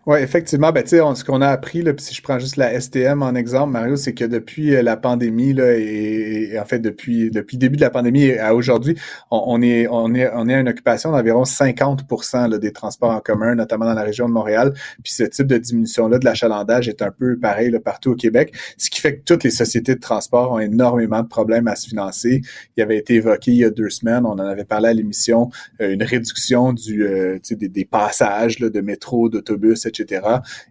Oui, 0.07 0.17
effectivement. 0.17 0.71
Ben, 0.71 0.83
ce 0.83 1.23
qu'on 1.23 1.41
a 1.41 1.47
appris, 1.47 1.83
là, 1.83 1.91
si 1.99 2.15
je 2.15 2.23
prends 2.23 2.39
juste 2.39 2.57
la 2.57 2.79
STM 2.79 3.21
en 3.21 3.35
exemple, 3.35 3.73
Mario, 3.73 3.95
c'est 3.95 4.15
que 4.15 4.25
depuis 4.25 4.75
euh, 4.75 4.81
la 4.81 4.97
pandémie, 4.97 5.53
là, 5.53 5.77
et, 5.77 6.57
en 6.59 6.65
fait 6.65 6.79
depuis 6.79 7.29
depuis 7.29 7.57
le 7.57 7.59
début 7.59 7.75
de 7.75 7.81
la 7.81 7.91
pandémie 7.91 8.31
à 8.31 8.55
aujourd'hui, 8.55 8.97
on, 9.29 9.61
est 9.61 9.87
on 9.91 10.15
est 10.15 10.27
on 10.33 10.49
est 10.49 10.55
à 10.55 10.59
une 10.59 10.69
occupation 10.69 11.11
d'environ 11.11 11.45
50 11.45 12.01
là, 12.33 12.57
des 12.57 12.71
transports 12.71 13.11
en 13.11 13.19
commun, 13.19 13.53
notamment 13.53 13.85
dans 13.85 13.93
la 13.93 14.01
région 14.01 14.27
de 14.27 14.33
Montréal. 14.33 14.73
Puis 15.03 15.13
ce 15.13 15.23
type 15.23 15.45
de 15.45 15.59
diminution-là 15.59 16.17
de 16.17 16.25
l'achalandage 16.25 16.89
est 16.89 17.03
un 17.03 17.11
peu 17.11 17.37
pareil 17.37 17.69
là, 17.69 17.79
partout 17.79 18.11
au 18.11 18.15
Québec, 18.15 18.55
ce 18.77 18.89
qui 18.89 19.01
fait 19.01 19.17
que 19.17 19.23
toutes 19.23 19.43
les 19.43 19.51
sociétés 19.51 19.93
de 19.93 19.99
transport 19.99 20.51
ont 20.53 20.59
énormément 20.59 21.21
de 21.21 21.27
problèmes 21.27 21.67
à 21.67 21.75
se 21.75 21.87
financer. 21.87 22.41
Il 22.75 22.81
avait 22.81 22.97
été 22.97 23.15
évoqué 23.15 23.51
il 23.51 23.57
y 23.57 23.65
a 23.65 23.69
deux 23.69 23.91
semaines, 23.91 24.25
on 24.25 24.31
en 24.31 24.39
avait 24.39 24.65
parlé 24.65 24.89
à 24.89 24.93
l'émission, 24.93 25.51
euh, 25.79 25.93
une 25.93 26.03
réduction 26.03 26.73
du 26.73 27.05
euh, 27.05 27.37
des, 27.51 27.69
des, 27.69 27.85
passages 27.85 28.57
là, 28.57 28.69
de 28.69 28.81
métro, 28.81 29.29
d'autobus, 29.29 29.85
etc. 29.91 30.21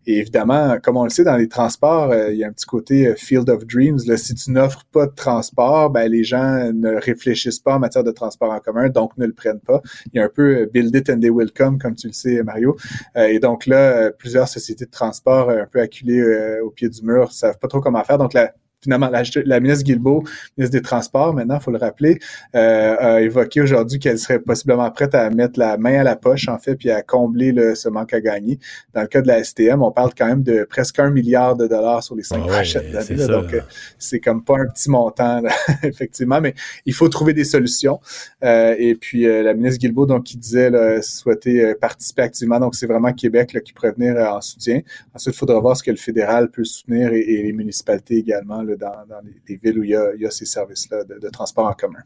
Et 0.07 0.19
évidemment, 0.19 0.79
comme 0.83 0.97
on 0.97 1.05
le 1.05 1.11
sait, 1.11 1.25
dans 1.25 1.37
les 1.37 1.49
transports, 1.49 2.11
euh, 2.11 2.33
il 2.33 2.39
y 2.39 2.45
a 2.45 2.49
un 2.49 2.53
petit 2.53 2.67
côté 2.67 3.07
euh, 3.07 3.15
field 3.17 3.49
of 3.49 3.67
dreams. 3.67 3.99
Si 4.17 4.35
tu 4.35 4.51
n'offres 4.51 4.85
pas 4.93 5.07
de 5.07 5.15
transport, 5.15 5.91
ben, 5.91 6.11
les 6.11 6.25
gens 6.25 6.73
ne 6.73 6.95
réfléchissent 6.95 7.59
pas 7.59 7.77
en 7.77 7.79
matière 7.79 8.05
de 8.05 8.11
transport 8.11 8.51
en 8.51 8.61
commun, 8.61 8.89
donc 8.89 9.17
ne 9.19 9.27
le 9.27 9.33
prennent 9.33 9.61
pas. 9.61 9.81
Il 10.13 10.19
y 10.19 10.21
a 10.21 10.25
un 10.25 10.29
peu 10.29 10.63
euh, 10.63 10.67
build 10.67 10.95
it 10.95 11.11
and 11.11 11.21
they 11.21 11.31
will 11.31 11.53
come, 11.53 11.79
comme 11.79 11.95
tu 11.95 12.07
le 12.07 12.13
sais, 12.13 12.43
Mario. 12.43 12.77
et 13.17 13.39
donc 13.39 13.67
là, 13.67 14.11
plusieurs 14.11 14.49
sociétés 14.49 14.87
de 14.87 14.91
transport 14.91 15.51
un 15.51 15.67
peu 15.67 15.81
acculées 15.81 16.61
au 16.63 16.71
pied 16.71 16.89
du 16.89 17.03
mur 17.03 17.33
savent 17.33 17.59
pas 17.59 17.69
trop 17.69 17.81
comment 17.81 18.03
faire. 18.05 18.19
Donc 18.19 18.33
la 18.33 18.55
finalement, 18.83 19.11
la, 19.11 19.61
ministre 19.61 19.85
Guilbeault, 19.85 20.25
ministre 20.57 20.77
des 20.77 20.83
Transports, 20.83 21.35
maintenant, 21.35 21.57
il 21.57 21.63
faut 21.63 21.71
le 21.71 21.79
rappeler, 21.79 22.19
euh, 22.55 22.97
a 22.99 23.21
évoqué 23.21 23.61
aujourd'hui 23.61 23.99
qu'elle 23.99 24.19
serait 24.19 24.39
possiblement 24.39 24.91
prête 24.91 25.15
à 25.15 25.29
mettre 25.31 25.59
la 25.59 25.77
main 25.77 26.01
à 26.01 26.03
la 26.03 26.17
poche, 26.17 26.49
en 26.49 26.59
fait, 26.59 26.77
puis 26.77 26.91
à 26.91 27.03
combler 27.03 27.53
le, 27.53 27.75
ce 27.75 27.89
manque 27.89 28.15
à 28.15 28.21
gagner. 28.21 28.59
Dans 28.95 29.03
le 29.03 29.07
cas 29.07 29.21
de 29.21 29.27
la 29.27 29.45
STM, 29.45 29.83
on 29.83 29.93
parle 29.93 30.13
quand 30.17 30.27
même 30.27 30.43
de 30.43 30.65
presque 30.65 30.99
un 30.99 31.11
milliard 31.11 31.57
de 31.57 31.67
dollars 31.67 32.03
sur 32.03 32.15
les 32.15 32.23
cinq 32.23 32.43
ah 32.49 32.59
années. 32.59 33.27
donc, 33.27 33.53
euh, 33.53 33.61
c'est 33.99 34.21
comme 34.21 34.43
pas 34.43 34.57
un 34.59 34.67
petit 34.67 34.89
montant, 34.89 35.43
effectivement, 35.83 36.41
mais 36.41 36.55
il 36.87 36.95
faut 36.95 37.09
trouver 37.09 37.35
des 37.35 37.45
solutions. 37.45 38.01
Euh, 38.43 38.75
et 38.79 38.95
puis, 38.95 39.25
la 39.25 39.53
ministre 39.53 39.79
Guilbeault, 39.79 40.07
donc, 40.07 40.25
qui 40.25 40.39
disait 40.39 40.71
souhaiter 41.03 41.75
participer 41.75 42.23
activement. 42.23 42.59
Donc, 42.59 42.75
c'est 42.75 42.87
vraiment 42.87 43.13
Québec 43.13 43.53
là, 43.53 43.61
qui 43.61 43.73
pourrait 43.73 43.93
venir 43.93 44.17
en 44.17 44.41
soutien. 44.41 44.81
Ensuite, 45.15 45.35
il 45.35 45.39
faudra 45.39 45.61
voir 45.61 45.77
ce 45.77 45.83
que 45.83 45.91
le 45.91 45.97
fédéral 45.97 46.51
peut 46.51 46.65
soutenir 46.65 47.13
et, 47.13 47.21
et 47.21 47.43
les 47.43 47.53
municipalités 47.53 48.17
également 48.17 48.63
dans, 48.77 49.05
les, 49.49 49.57
villes 49.57 49.79
où 49.79 49.85
il 49.85 49.91
y 49.91 50.27
a, 50.27 50.31
ces 50.31 50.45
services-là 50.45 51.05
de, 51.05 51.29
transport 51.29 51.67
en 51.67 51.75
commun. 51.75 52.03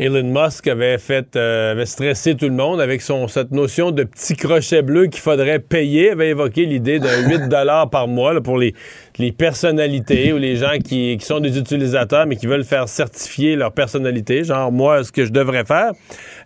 Elon 0.00 0.22
Musk 0.22 0.68
avait 0.68 0.96
fait 0.96 1.34
euh, 1.34 1.72
avait 1.72 1.84
stressé 1.84 2.36
tout 2.36 2.44
le 2.44 2.54
monde 2.54 2.80
avec 2.80 3.02
son 3.02 3.26
cette 3.26 3.50
notion 3.50 3.90
de 3.90 4.04
petit 4.04 4.36
crochet 4.36 4.80
bleu 4.80 5.08
qu'il 5.08 5.20
faudrait 5.20 5.58
payer, 5.58 6.12
avait 6.12 6.28
évoqué 6.28 6.66
l'idée 6.66 7.00
de 7.00 7.08
8 7.28 7.48
dollars 7.50 7.90
par 7.90 8.06
mois 8.06 8.40
pour 8.40 8.58
les, 8.58 8.76
les 9.18 9.32
personnalités 9.32 10.32
ou 10.32 10.36
les 10.36 10.54
gens 10.54 10.78
qui, 10.78 11.18
sont 11.20 11.40
des 11.40 11.58
utilisateurs 11.58 12.26
mais 12.26 12.36
qui 12.36 12.46
veulent 12.46 12.62
faire 12.62 12.88
certifier 12.88 13.56
leur 13.56 13.72
personnalité, 13.72 14.44
genre 14.44 14.70
moi 14.70 15.02
ce 15.02 15.10
que 15.10 15.24
je 15.24 15.32
devrais 15.32 15.64
faire. 15.64 15.90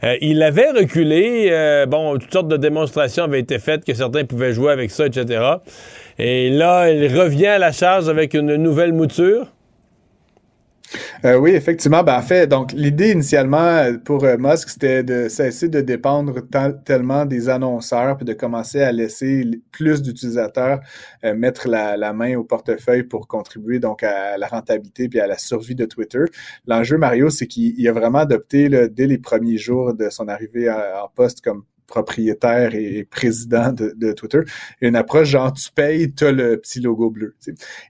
Euh, 0.03 0.17
il 0.23 0.43
avait 0.43 0.71
reculé, 0.71 1.49
euh, 1.51 1.85
bon 1.85 2.17
toutes 2.17 2.33
sortes 2.33 2.49
de 2.49 2.57
démonstrations 2.57 3.25
avaient 3.25 3.41
été 3.41 3.59
faites 3.59 3.85
que 3.85 3.93
certains 3.93 4.25
pouvaient 4.25 4.55
jouer 4.55 4.73
avec 4.73 4.91
ça, 4.91 5.05
etc. 5.05 5.43
Et 6.19 6.51
là, 6.51 6.91
il 6.91 7.19
revient 7.19 7.47
à 7.47 7.59
la 7.59 7.73
charge 7.73 8.09
avec 8.09 8.35
une 8.35 8.57
nouvelle 8.57 8.93
mouture. 8.93 9.49
Euh, 11.25 11.37
oui, 11.37 11.53
effectivement. 11.53 12.03
Ben, 12.03 12.17
en 12.19 12.23
fait, 12.23 12.47
donc 12.47 12.73
l'idée 12.73 13.13
initialement 13.13 13.85
pour 14.05 14.25
euh, 14.25 14.37
Musk, 14.39 14.69
c'était 14.71 15.03
de 15.03 15.29
cesser 15.29 15.69
de 15.69 15.81
dépendre 15.81 16.41
tellement 16.85 17.25
des 17.25 17.49
annonceurs, 17.49 18.17
puis 18.17 18.25
de 18.25 18.33
commencer 18.33 18.83
à 18.83 18.93
laisser 18.93 19.45
plus 19.71 20.03
d'utilisateurs 20.03 20.81
euh, 21.25 21.35
mettre 21.35 21.69
la, 21.69 22.13
main 22.13 22.37
au 22.37 22.45
portefeuille 22.45 23.05
pour 23.05 23.29
contribuer 23.29 23.79
donc 23.79 24.03
à 24.03 24.37
la 24.37 24.49
rentabilité 24.49 25.09
puis 25.09 25.21
à 25.21 25.27
la 25.27 25.39
survie 25.39 25.75
de 25.75 25.87
Twitter. 25.87 26.25
L'enjeu, 26.67 26.99
Mario, 26.99 27.31
c'est 27.31 27.47
qu'il 27.47 27.89
a 27.89 27.93
vraiment 27.93 28.19
adopté 28.19 28.69
dès 28.89 29.07
les 29.07 29.19
premiers 29.19 29.57
jours 29.57 29.95
de 29.95 30.11
son 30.11 30.29
arrivée 30.29 30.71
en 30.71 31.09
poste 31.15 31.41
comme 31.41 31.65
propriétaire 31.93 32.75
et 32.75 33.07
président 33.09 33.71
de, 33.71 34.13
Twitter, 34.13 34.41
une 34.81 34.97
approche 34.97 35.29
genre 35.29 35.53
tu 35.53 35.71
payes, 35.71 36.13
tu 36.15 36.25
as 36.25 36.33
le 36.33 36.57
petit 36.57 36.81
logo 36.81 37.11
bleu. 37.11 37.35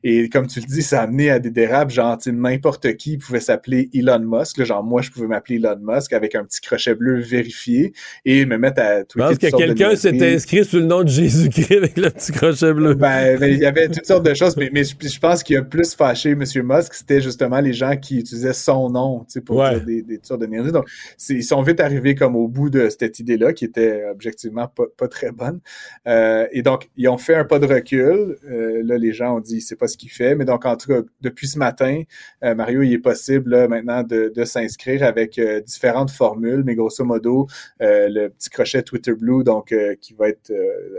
Et 0.02 0.28
comme 0.28 0.48
tu 0.48 0.58
le 0.58 0.66
dis, 0.66 0.82
ça 0.82 1.00
a 1.00 1.04
amené 1.04 1.30
à 1.30 1.38
des 1.38 1.50
dérapes, 1.50 1.90
genre 1.90 2.18
n'importe 2.26 2.96
qui 2.96 3.16
pouvait 3.16 3.40
s'appeler 3.40 3.90
Elon 3.94 4.18
Musk. 4.18 4.62
genre 4.64 4.82
moi, 4.82 5.02
je 5.02 5.10
pouvais 5.10 5.28
m'appeler 5.28 5.56
Elon 5.56 5.78
Musk 5.80 6.12
avec 6.12 6.34
un 6.34 6.44
petit 6.44 6.60
crochet 6.60 6.96
bleu 6.96 7.20
vérifié 7.20 7.92
et 8.24 8.44
me 8.44 8.58
mettre 8.58 8.82
à 8.82 9.04
tweeter. 9.04 9.34
Je 9.34 9.38
pense 9.38 9.52
que 9.52 9.56
quelqu'un 9.56 9.94
s'était 9.94 10.34
inscrit 10.34 10.64
sous 10.64 10.78
le 10.78 10.86
nom 10.86 11.04
de 11.04 11.08
Jésus-Christ 11.08 11.72
avec 11.72 11.96
le 11.96 12.10
petit 12.10 12.32
crochet 12.32 12.72
bleu. 12.74 12.94
Ben, 12.94 13.38
ben, 13.38 13.52
il 13.52 13.58
y 13.58 13.66
avait 13.66 13.88
toutes 13.88 14.06
sortes 14.06 14.26
de 14.26 14.34
choses, 14.34 14.56
mais, 14.56 14.70
mais 14.72 14.82
je, 14.82 15.20
pense 15.20 15.44
qu'il 15.44 15.56
a 15.56 15.62
plus 15.62 15.94
fâché 15.94 16.30
M. 16.30 16.42
Musk, 16.64 16.94
c'était 16.94 17.20
justement 17.20 17.60
les 17.60 17.72
gens 17.72 17.96
qui 17.96 18.18
utilisaient 18.18 18.52
son 18.52 18.90
nom 18.90 19.24
pour 19.46 19.62
dire 19.62 19.84
des, 19.84 20.02
des, 20.02 20.18
sortes 20.22 20.40
de 20.40 20.70
Donc, 20.70 20.88
ils 21.28 21.44
sont 21.44 21.62
vite 21.62 21.78
arrivés 21.78 22.16
comme 22.16 22.34
au 22.34 22.48
bout 22.48 22.68
de 22.68 22.88
cette 22.88 23.20
idée-là 23.20 23.52
qui 23.52 23.64
était 23.64 23.91
était 23.92 24.04
objectivement 24.10 24.68
pas, 24.68 25.08
très 25.08 25.32
bonne. 25.32 25.60
Euh, 26.06 26.46
et 26.52 26.62
donc, 26.62 26.90
ils 26.96 27.08
ont 27.08 27.18
fait 27.18 27.34
un 27.34 27.44
pas 27.44 27.58
de 27.58 27.66
recul. 27.66 28.38
Euh, 28.50 28.82
là, 28.84 28.98
les 28.98 29.12
gens 29.12 29.36
ont 29.36 29.40
dit, 29.40 29.60
c'est 29.60 29.76
pas 29.76 29.88
ce 29.88 29.96
qu'il 29.96 30.10
fait. 30.10 30.34
Mais 30.34 30.44
donc, 30.44 30.64
en 30.64 30.76
tout 30.76 30.88
cas, 30.88 31.00
depuis 31.20 31.48
ce 31.48 31.58
matin, 31.58 32.02
euh, 32.44 32.54
Mario, 32.54 32.82
il 32.82 32.92
est 32.92 32.98
possible 32.98 33.50
là, 33.50 33.68
maintenant 33.68 34.02
de, 34.02 34.44
s'inscrire 34.44 35.02
avec 35.02 35.38
euh, 35.38 35.60
différentes 35.60 36.10
formules, 36.10 36.62
mais 36.64 36.74
grosso 36.74 37.04
modo, 37.04 37.46
le 37.80 38.28
petit 38.28 38.50
crochet 38.50 38.82
Twitter 38.82 39.14
Blue, 39.14 39.44
donc 39.44 39.74
qui 40.00 40.14
va 40.14 40.28
être 40.28 40.52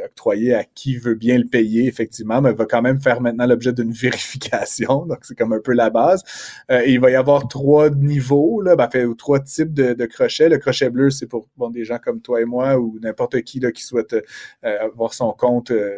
octroyé 0.05 0.53
à 0.53 0.63
qui 0.63 0.97
veut 0.97 1.15
bien 1.15 1.37
le 1.37 1.45
payer, 1.45 1.87
effectivement, 1.87 2.41
mais 2.41 2.53
va 2.53 2.65
quand 2.65 2.81
même 2.81 3.01
faire 3.01 3.21
maintenant 3.21 3.45
l'objet 3.45 3.73
d'une 3.73 3.91
vérification. 3.91 5.05
Donc, 5.05 5.19
c'est 5.23 5.37
comme 5.37 5.53
un 5.53 5.59
peu 5.59 5.73
la 5.73 5.89
base. 5.89 6.23
et 6.69 6.91
il 6.91 6.99
va 6.99 7.11
y 7.11 7.15
avoir 7.15 7.47
trois 7.47 7.89
niveaux, 7.89 8.61
là, 8.61 8.75
ben, 8.75 8.89
fait, 8.89 9.05
trois 9.17 9.39
types 9.39 9.73
de, 9.73 9.93
de 9.93 10.05
crochets. 10.05 10.49
Le 10.49 10.57
crochet 10.57 10.89
bleu, 10.89 11.09
c'est 11.09 11.27
pour 11.27 11.47
bon, 11.57 11.69
des 11.69 11.83
gens 11.83 11.99
comme 12.03 12.21
toi 12.21 12.41
et 12.41 12.45
moi 12.45 12.72
ou 12.80 12.99
n'importe 13.01 13.41
qui 13.41 13.59
là, 13.59 13.71
qui 13.71 13.84
souhaite 13.84 14.13
euh, 14.13 14.78
avoir 14.86 15.13
son 15.13 15.32
compte 15.32 15.71
euh, 15.71 15.97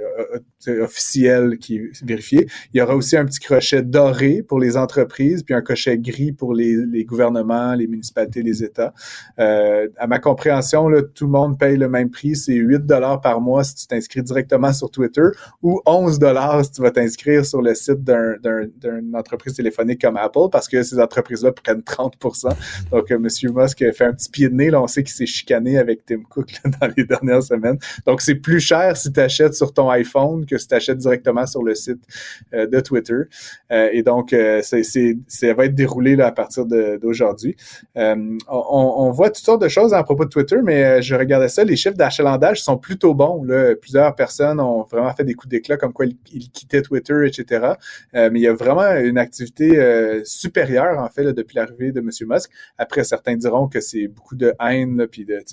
euh, 0.68 0.84
officiel 0.84 1.58
qui 1.60 1.78
est 1.78 2.06
vérifié. 2.06 2.48
Il 2.74 2.80
y 2.80 2.82
aura 2.82 2.96
aussi 2.96 3.18
un 3.18 3.26
petit 3.26 3.40
crochet 3.40 3.82
doré 3.82 4.44
pour 4.44 4.60
les 4.60 4.78
entreprises, 4.78 5.44
puis 5.44 5.54
un 5.54 5.62
crochet 5.62 5.98
gris 5.98 6.32
pour 6.32 6.54
les, 6.54 6.76
les 6.76 7.06
gouvernements, 7.06 7.74
les 7.76 7.88
municipalités, 7.88 8.42
les 8.42 8.64
États. 8.64 8.94
à 9.38 10.08
ma 10.08 10.20
compréhension, 10.20 10.88
là, 10.90 11.02
tout 11.02 11.26
le 11.26 11.32
monde 11.32 11.58
paye 11.58 11.78
le 11.78 11.88
même 11.88 12.10
prix. 12.10 12.36
C'est 12.36 12.54
8 12.54 12.86
dollars 12.86 13.22
par 13.22 13.42
mois 13.42 13.64
si 13.64 13.76
tu 13.76 13.88
t'inscris 13.88 14.24
directement 14.24 14.74
sur 14.74 14.90
Twitter 14.90 15.28
ou 15.62 15.82
11 15.86 16.20
dollars 16.20 16.66
si 16.66 16.72
tu 16.72 16.82
vas 16.82 16.92
t'inscrire 16.92 17.46
sur 17.46 17.62
le 17.62 17.74
site 17.76 18.04
d'une 18.04 19.16
entreprise 19.16 19.54
téléphonique 19.54 20.02
comme 20.02 20.18
Apple 20.18 20.50
parce 20.52 20.68
que 20.68 20.84
ces 20.84 21.00
entreprises-là 21.00 21.52
prennent 21.52 21.82
30% 21.82 22.50
Donc, 22.92 23.12
M. 23.12 23.28
Musk 23.54 23.78
fait 23.94 24.06
un 24.06 24.14
petit 24.14 24.30
pied 24.30 24.50
de 24.50 24.56
nez. 24.56 24.70
Là, 24.70 24.82
on 24.82 24.88
sait 24.88 25.04
qu'il 25.04 25.14
s'est 25.14 25.26
chicané 25.26 25.78
avec 25.78 26.06
Tim 26.06 26.24
Cook 26.30 26.52
dans 26.82 26.90
les 26.96 27.04
dernières 27.04 27.44
semaines. 27.44 27.78
Donc, 28.06 28.22
c'est 28.22 28.36
plus 28.36 28.60
cher 28.60 28.98
si 28.98 29.12
tu 29.12 29.20
achètes 29.20 29.54
sur 29.54 29.74
ton 29.74 29.90
iPhone 29.90 30.46
que 30.46 30.58
si 30.58 30.68
tu 30.68 30.76
achètes 30.76 30.98
directement 30.98 31.46
sur 31.46 31.64
le 31.64 31.76
site 31.76 32.02
euh, 32.54 32.68
de 32.68 32.80
Twitter. 32.80 33.22
Euh, 33.72 33.90
et 33.92 34.04
donc, 34.04 34.34
euh, 34.34 34.62
ça 34.62 35.54
va 35.54 35.66
être 35.66 35.76
déroulé 35.76 36.16
là, 36.16 36.28
à 36.28 36.32
partir 36.32 36.66
d'aujourd'hui. 36.66 37.56
On, 37.96 38.38
on, 38.48 39.12
voit 39.12 39.30
toutes 39.30 39.46
sortes 39.46 39.62
de 39.62 39.68
choses 39.68 39.94
à 39.94 40.04
propos 40.04 40.26
de 40.26 40.30
Twitter, 40.30 40.58
mais 40.64 41.02
je 41.02 41.16
regardais 41.16 41.50
ça, 41.50 41.64
les 41.64 41.76
chiffres 41.76 41.98
d'achalandage 41.98 42.62
sont 42.62 42.78
plutôt 42.78 43.14
bons. 43.14 43.44
Là. 43.44 43.76
Plusieurs 43.76 44.16
personnes 44.16 44.60
ont 44.60 44.84
vraiment 44.84 45.14
fait 45.14 45.24
des 45.24 45.34
coups 45.34 45.50
d'éclat 45.50 45.78
comme 45.78 45.94
quoi 45.94 46.06
ils, 46.06 46.50
quittaient 46.52 46.82
Twitter, 46.82 47.26
etc. 47.26 47.74
mais 48.14 48.32
il 48.34 48.42
y 48.42 48.48
a 48.48 48.54
vraiment 48.54 48.96
une 48.96 49.18
activité 49.18 50.22
supérieure, 50.24 51.00
en 51.00 51.10
fait, 51.10 51.24
depuis 51.34 51.56
l'arrivée 51.56 51.92
de 51.92 52.00
M. 52.00 52.10
Musk. 52.28 52.52
Après, 52.78 53.04
certains 53.04 53.36
diront 53.36 53.68
que 53.68 53.80
c'est 53.80 54.08
beaucoup 54.08 54.36
de 54.36 54.54
haine, 54.60 54.98
là, 54.98 55.08
puis 55.08 55.26
de, 55.26 55.44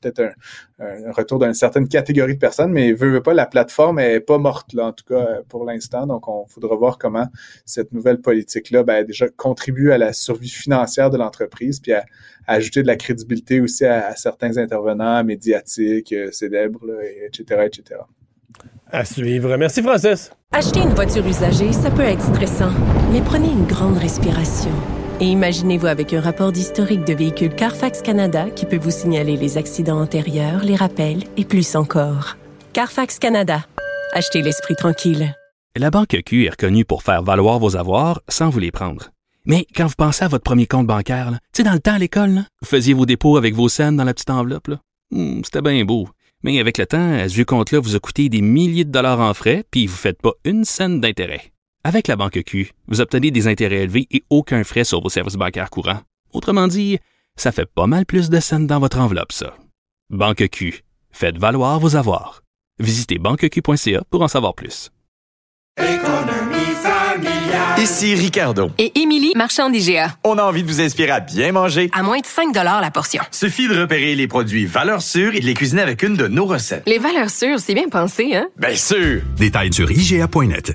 peut-être 0.00 0.20
un, 0.20 0.30
un, 0.78 1.12
retour 1.12 1.38
d'une 1.38 1.54
certaine 1.54 1.88
catégorie 1.88 2.34
de 2.34 2.38
personnes, 2.38 2.72
mais 2.72 2.92
veut, 2.92 3.10
veut 3.10 3.22
pas, 3.22 3.34
la 3.34 3.46
plateforme 3.46 3.98
est 3.98 4.20
pas 4.20 4.38
morte, 4.38 4.72
là, 4.72 4.86
en 4.86 4.92
tout 4.92 5.04
cas, 5.04 5.40
pour 5.48 5.64
l'instant. 5.64 6.06
Donc, 6.06 6.28
on 6.28 6.46
faudra 6.46 6.76
voir 6.76 6.98
comment 6.98 7.26
cette 7.64 7.92
nouvelle 7.92 8.20
politique-là, 8.20 8.82
ben, 8.82 9.04
déjà 9.04 9.28
contribue 9.28 9.92
à 9.92 9.98
la 9.98 10.12
survie 10.12 10.48
financière 10.48 11.10
de 11.10 11.16
l'entreprise, 11.16 11.80
puis 11.80 11.92
à, 11.92 12.04
ajouter 12.46 12.82
de 12.82 12.86
la 12.86 12.96
crédibilité 12.96 13.60
aussi 13.60 13.84
à, 13.84 14.14
certains 14.16 14.56
intervenants 14.58 15.24
médiatiques, 15.24 16.12
euh, 16.12 16.30
célèbres, 16.30 16.86
etc., 17.26 17.62
etc. 17.66 18.00
À 18.90 19.04
suivre. 19.04 19.56
Merci, 19.56 19.82
Francis. 19.82 20.30
Acheter 20.52 20.80
une 20.80 20.94
voiture 20.94 21.26
usagée, 21.26 21.72
ça 21.72 21.90
peut 21.90 22.02
être 22.02 22.22
stressant, 22.22 22.70
mais 23.12 23.20
prenez 23.20 23.50
une 23.50 23.66
grande 23.66 23.98
respiration. 23.98 24.70
Et 25.18 25.24
imaginez-vous 25.24 25.86
avec 25.86 26.12
un 26.12 26.20
rapport 26.20 26.52
d'historique 26.52 27.04
de 27.04 27.14
véhicule 27.14 27.54
Carfax 27.54 28.02
Canada 28.02 28.50
qui 28.50 28.66
peut 28.66 28.76
vous 28.76 28.90
signaler 28.90 29.38
les 29.38 29.56
accidents 29.56 29.98
antérieurs, 29.98 30.62
les 30.62 30.76
rappels 30.76 31.24
et 31.38 31.46
plus 31.46 31.74
encore. 31.74 32.36
Carfax 32.74 33.18
Canada. 33.18 33.64
Achetez 34.12 34.42
l'esprit 34.42 34.76
tranquille. 34.76 35.34
La 35.74 35.90
Banque 35.90 36.20
Q 36.26 36.44
est 36.44 36.50
reconnue 36.50 36.84
pour 36.84 37.02
faire 37.02 37.22
valoir 37.22 37.58
vos 37.58 37.76
avoirs 37.76 38.20
sans 38.28 38.50
vous 38.50 38.58
les 38.58 38.70
prendre. 38.70 39.08
Mais 39.46 39.66
quand 39.74 39.86
vous 39.86 39.94
pensez 39.96 40.22
à 40.22 40.28
votre 40.28 40.44
premier 40.44 40.66
compte 40.66 40.86
bancaire, 40.86 41.30
tu 41.30 41.38
sais, 41.58 41.62
dans 41.62 41.72
le 41.72 41.80
temps 41.80 41.94
à 41.94 41.98
l'école, 41.98 42.44
vous 42.60 42.68
faisiez 42.68 42.92
vos 42.92 43.06
dépôts 43.06 43.38
avec 43.38 43.54
vos 43.54 43.70
scènes 43.70 43.96
dans 43.96 44.04
la 44.04 44.12
petite 44.12 44.28
enveloppe. 44.28 44.70
Hmm, 45.12 45.40
c'était 45.44 45.62
bien 45.62 45.82
beau. 45.86 46.08
Mais 46.42 46.60
avec 46.60 46.76
le 46.76 46.84
temps, 46.84 47.26
ce 47.26 47.32
vieux 47.32 47.46
compte-là 47.46 47.80
vous 47.80 47.96
a 47.96 48.00
coûté 48.00 48.28
des 48.28 48.42
milliers 48.42 48.84
de 48.84 48.92
dollars 48.92 49.20
en 49.20 49.32
frais, 49.32 49.64
puis 49.70 49.86
vous 49.86 49.94
ne 49.94 49.98
faites 49.98 50.20
pas 50.20 50.32
une 50.44 50.66
scène 50.66 51.00
d'intérêt. 51.00 51.52
Avec 51.88 52.08
la 52.08 52.16
banque 52.16 52.42
Q, 52.42 52.72
vous 52.88 53.00
obtenez 53.00 53.30
des 53.30 53.46
intérêts 53.46 53.84
élevés 53.84 54.08
et 54.10 54.24
aucun 54.28 54.64
frais 54.64 54.82
sur 54.82 55.00
vos 55.00 55.08
services 55.08 55.36
bancaires 55.36 55.70
courants. 55.70 56.00
Autrement 56.32 56.66
dit, 56.66 56.98
ça 57.36 57.52
fait 57.52 57.64
pas 57.64 57.86
mal 57.86 58.04
plus 58.04 58.28
de 58.28 58.40
scènes 58.40 58.66
dans 58.66 58.80
votre 58.80 58.98
enveloppe, 58.98 59.30
ça. 59.30 59.56
Banque 60.10 60.48
Q, 60.48 60.82
faites 61.12 61.38
valoir 61.38 61.78
vos 61.78 61.94
avoirs. 61.94 62.42
Visitez 62.80 63.18
banqueq.ca 63.20 64.02
pour 64.10 64.22
en 64.22 64.26
savoir 64.26 64.54
plus. 64.54 64.90
Ici 67.78 68.16
Ricardo. 68.16 68.72
Et 68.78 68.98
Émilie, 68.98 69.32
marchand 69.36 69.70
d'IGA. 69.70 70.16
On 70.24 70.38
a 70.38 70.42
envie 70.42 70.64
de 70.64 70.68
vous 70.68 70.80
inspirer 70.80 71.12
à 71.12 71.20
bien 71.20 71.52
manger. 71.52 71.88
À 71.92 72.02
moins 72.02 72.18
de 72.18 72.26
5 72.26 72.52
la 72.52 72.90
portion. 72.90 73.22
Suffit 73.30 73.68
de 73.68 73.78
repérer 73.78 74.16
les 74.16 74.26
produits 74.26 74.66
valeurs 74.66 75.02
sûres 75.02 75.36
et 75.36 75.40
de 75.40 75.46
les 75.46 75.54
cuisiner 75.54 75.82
avec 75.82 76.02
une 76.02 76.16
de 76.16 76.26
nos 76.26 76.46
recettes. 76.46 76.82
Les 76.88 76.98
valeurs 76.98 77.30
sûres, 77.30 77.60
c'est 77.60 77.74
bien 77.74 77.88
pensé, 77.88 78.34
hein? 78.34 78.48
Bien 78.56 78.74
sûr! 78.74 79.22
Détails 79.36 79.72
sur 79.72 79.88
IGA.net. 79.88 80.74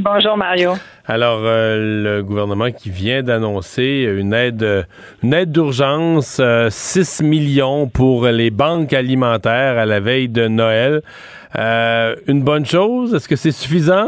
Bonjour 0.00 0.36
Mario. 0.36 0.74
Alors, 1.06 1.40
euh, 1.42 2.04
le 2.04 2.22
gouvernement 2.22 2.70
qui 2.70 2.88
vient 2.88 3.24
d'annoncer 3.24 4.08
une 4.08 4.32
aide, 4.32 4.86
une 5.24 5.34
aide 5.34 5.50
d'urgence, 5.50 6.40
6 6.68 7.20
euh, 7.20 7.24
millions 7.24 7.88
pour 7.88 8.26
les 8.26 8.50
banques 8.50 8.92
alimentaires 8.92 9.76
à 9.76 9.86
la 9.86 9.98
veille 9.98 10.28
de 10.28 10.46
Noël. 10.46 11.02
Euh, 11.56 12.14
une 12.28 12.42
bonne 12.42 12.64
chose? 12.64 13.12
Est-ce 13.12 13.28
que 13.28 13.34
c'est 13.34 13.50
suffisant? 13.50 14.06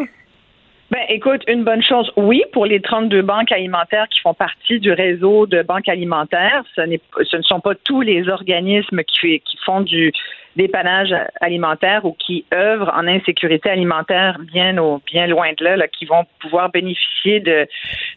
Ben, 0.90 1.04
écoute, 1.08 1.42
une 1.46 1.62
bonne 1.62 1.82
chose, 1.82 2.10
oui, 2.16 2.42
pour 2.52 2.66
les 2.66 2.80
32 2.80 3.22
banques 3.22 3.52
alimentaires 3.52 4.08
qui 4.08 4.20
font 4.20 4.34
partie 4.34 4.80
du 4.80 4.90
réseau 4.90 5.46
de 5.46 5.62
banques 5.62 5.88
alimentaires. 5.88 6.64
Ce, 6.74 6.82
ce 7.22 7.36
ne 7.36 7.42
sont 7.42 7.60
pas 7.60 7.76
tous 7.84 8.00
les 8.00 8.28
organismes 8.28 9.02
qui, 9.04 9.40
font 9.64 9.82
du, 9.82 10.12
dépannage 10.56 11.14
alimentaire 11.40 12.04
ou 12.04 12.16
qui 12.18 12.44
œuvrent 12.52 12.92
en 12.94 13.06
insécurité 13.06 13.70
alimentaire 13.70 14.38
bien 14.52 14.78
au, 14.78 15.00
bien 15.06 15.28
loin 15.28 15.52
de 15.56 15.64
là, 15.64 15.88
qui 15.88 16.06
vont 16.06 16.24
pouvoir 16.40 16.70
bénéficier 16.70 17.38
de 17.38 17.68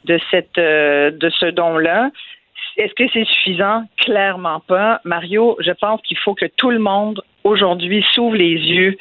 de 0.05 0.19
cette 0.31 0.57
euh, 0.57 1.11
de 1.11 1.29
ce 1.29 1.45
don-là. 1.45 2.09
Est-ce 2.77 2.93
que 2.95 3.03
c'est 3.13 3.25
suffisant? 3.25 3.83
Clairement 3.97 4.61
pas. 4.61 4.99
Mario, 5.03 5.57
je 5.59 5.71
pense 5.71 6.01
qu'il 6.01 6.17
faut 6.17 6.33
que 6.33 6.47
tout 6.57 6.71
le 6.71 6.79
monde 6.79 7.21
aujourd'hui 7.43 8.03
s'ouvre 8.13 8.35
les 8.35 8.55
yeux. 8.55 8.97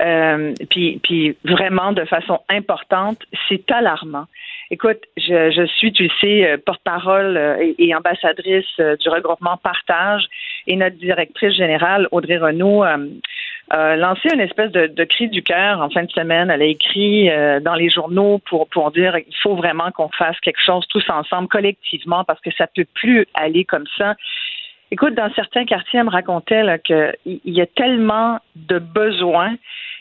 Euh, 0.00 0.54
puis, 0.70 1.00
puis 1.02 1.36
vraiment 1.44 1.92
de 1.92 2.04
façon 2.04 2.40
importante, 2.48 3.18
c'est 3.48 3.70
alarmant. 3.70 4.26
Écoute, 4.70 4.98
je, 5.16 5.50
je 5.50 5.66
suis, 5.66 5.92
tu 5.92 6.04
le 6.04 6.10
sais, 6.20 6.46
euh, 6.46 6.56
porte-parole 6.58 7.38
euh, 7.38 7.72
et, 7.78 7.94
ambassadrice 7.94 8.66
euh, 8.80 8.96
du 8.96 9.08
regroupement 9.08 9.56
Partage 9.56 10.26
et 10.66 10.76
notre 10.76 10.96
directrice 10.96 11.54
générale, 11.54 12.06
Audrey 12.10 12.36
Renault, 12.36 12.84
a 13.70 13.96
lancé 13.96 14.28
une 14.32 14.40
espèce 14.40 14.70
de, 14.72 14.86
de 14.86 15.04
cri 15.04 15.28
du 15.28 15.42
cœur 15.42 15.80
en 15.80 15.88
fin 15.88 16.02
de 16.02 16.10
semaine. 16.10 16.50
Elle 16.50 16.62
a 16.62 16.66
écrit 16.66 17.28
dans 17.62 17.74
les 17.74 17.90
journaux 17.90 18.38
pour, 18.48 18.68
pour 18.68 18.90
dire 18.90 19.16
il 19.16 19.36
faut 19.42 19.56
vraiment 19.56 19.90
qu'on 19.90 20.08
fasse 20.08 20.38
quelque 20.40 20.60
chose 20.60 20.86
tous 20.88 21.04
ensemble, 21.10 21.48
collectivement, 21.48 22.24
parce 22.24 22.40
que 22.40 22.50
ça 22.56 22.66
peut 22.66 22.86
plus 22.94 23.26
aller 23.34 23.64
comme 23.64 23.86
ça. 23.96 24.14
Écoute, 24.90 25.14
dans 25.14 25.32
certains 25.34 25.64
quartiers, 25.64 26.00
elle 26.00 26.06
me 26.06 26.10
racontait 26.10 26.80
qu'il 26.84 27.40
y 27.44 27.60
a 27.60 27.66
tellement 27.66 28.38
de 28.56 28.78
besoins 28.78 29.54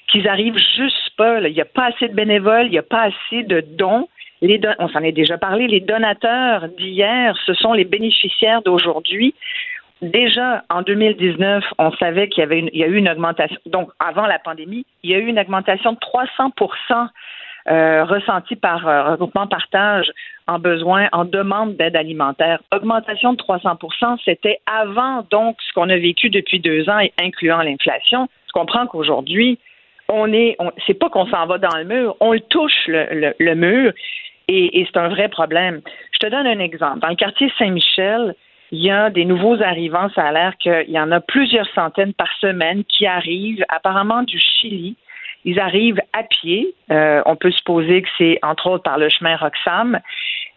qu'ils 0.08 0.28
arrivent 0.28 0.58
juste 0.76 1.10
pas. 1.18 1.42
Il 1.42 1.54
n'y 1.54 1.62
a 1.62 1.66
pas 1.66 1.88
assez 1.88 2.08
de 2.08 2.14
bénévoles, 2.14 2.68
il 2.68 2.72
n'y 2.72 2.78
a 2.78 2.84
pas 2.84 3.10
assez 3.10 3.44
de 3.44 3.62
dons 3.62 4.08
on 4.80 4.88
s'en 4.90 5.02
est 5.02 5.12
déjà 5.12 5.38
parlé, 5.38 5.68
les 5.68 5.80
donateurs 5.80 6.68
d'hier, 6.70 7.36
ce 7.46 7.54
sont 7.54 7.74
les 7.74 7.86
bénéficiaires 7.86 8.62
d'aujourd'hui. 8.62 9.34
Déjà, 10.02 10.64
en 10.70 10.84
2019, 10.84 11.64
on 11.80 11.92
savait 11.94 12.30
qu'il 12.30 12.42
y 12.42 12.44
avait 12.44 12.60
il 12.60 12.80
y 12.80 12.84
a 12.84 12.88
eu 12.88 12.98
une 12.98 13.10
augmentation. 13.10 13.58
Donc, 13.66 13.90
avant 14.00 14.28
la 14.28 14.38
pandémie, 14.38 14.86
il 15.02 15.10
y 15.10 15.16
a 15.16 15.18
eu 15.18 15.26
une 15.26 15.40
augmentation 15.40 15.94
de 15.94 15.98
300 16.00 16.52
euh, 17.70 18.06
ressentie 18.06 18.56
par 18.56 18.88
euh, 18.88 19.12
regroupement 19.12 19.48
partage 19.48 20.10
en 20.48 20.60
besoin, 20.60 21.10
en 21.12 21.26
demande 21.26 21.76
d'aide 21.76 21.96
alimentaire. 21.96 22.62
Augmentation 22.74 23.34
de 23.34 23.38
300% 23.38 24.18
c'était 24.24 24.60
avant 24.66 25.26
donc 25.30 25.58
ce 25.68 25.74
qu'on 25.74 25.90
a 25.90 25.98
vécu 25.98 26.30
depuis 26.30 26.60
deux 26.60 26.90
ans, 26.90 27.00
incluant 27.20 27.62
l'inflation. 27.62 28.30
Je 28.48 28.54
comprends 28.54 28.88
qu'aujourd'hui, 28.88 29.60
on 30.10 30.32
est, 30.32 30.58
c'est 30.86 30.94
pas 30.94 31.10
qu'on 31.10 31.28
s'en 31.28 31.46
va 31.46 31.58
dans 31.58 31.76
le 31.78 31.84
mur, 31.84 32.16
on 32.22 32.32
le 32.32 32.40
touche 32.40 32.88
le, 32.88 33.34
le, 33.38 33.56
mur 33.56 33.92
et, 34.48 34.80
et 34.80 34.86
c'est 34.86 34.98
un 34.98 35.10
vrai 35.10 35.28
problème. 35.28 35.82
Je 36.14 36.20
te 36.20 36.32
donne 36.32 36.48
un 36.48 36.60
exemple. 36.60 37.00
Dans 37.00 37.10
le 37.10 37.16
quartier 37.16 37.52
Saint-Michel, 37.58 38.34
il 38.72 38.80
y 38.84 38.90
a 38.90 39.10
des 39.10 39.26
nouveaux 39.26 39.62
arrivants. 39.62 40.10
Ça 40.16 40.24
a 40.24 40.32
l'air 40.32 40.58
qu'il 40.58 40.90
y 40.90 41.00
en 41.00 41.12
a 41.12 41.20
plusieurs 41.20 41.68
centaines 41.74 42.14
par 42.14 42.30
semaine 42.40 42.84
qui 42.86 43.06
arrivent 43.06 43.66
apparemment 43.70 44.24
du 44.24 44.40
Chili. 44.40 44.96
Ils 45.48 45.62
arrivent 45.62 46.02
à 46.12 46.24
pied. 46.24 46.76
Euh, 46.92 47.22
on 47.26 47.38
peut 47.38 47.52
supposer 47.52 48.02
que 48.02 48.10
c'est 48.18 48.38
entre 48.44 48.68
autres 48.68 48.84
par 48.84 48.98
le 48.98 49.08
chemin 49.08 49.38
Roxham 49.38 50.00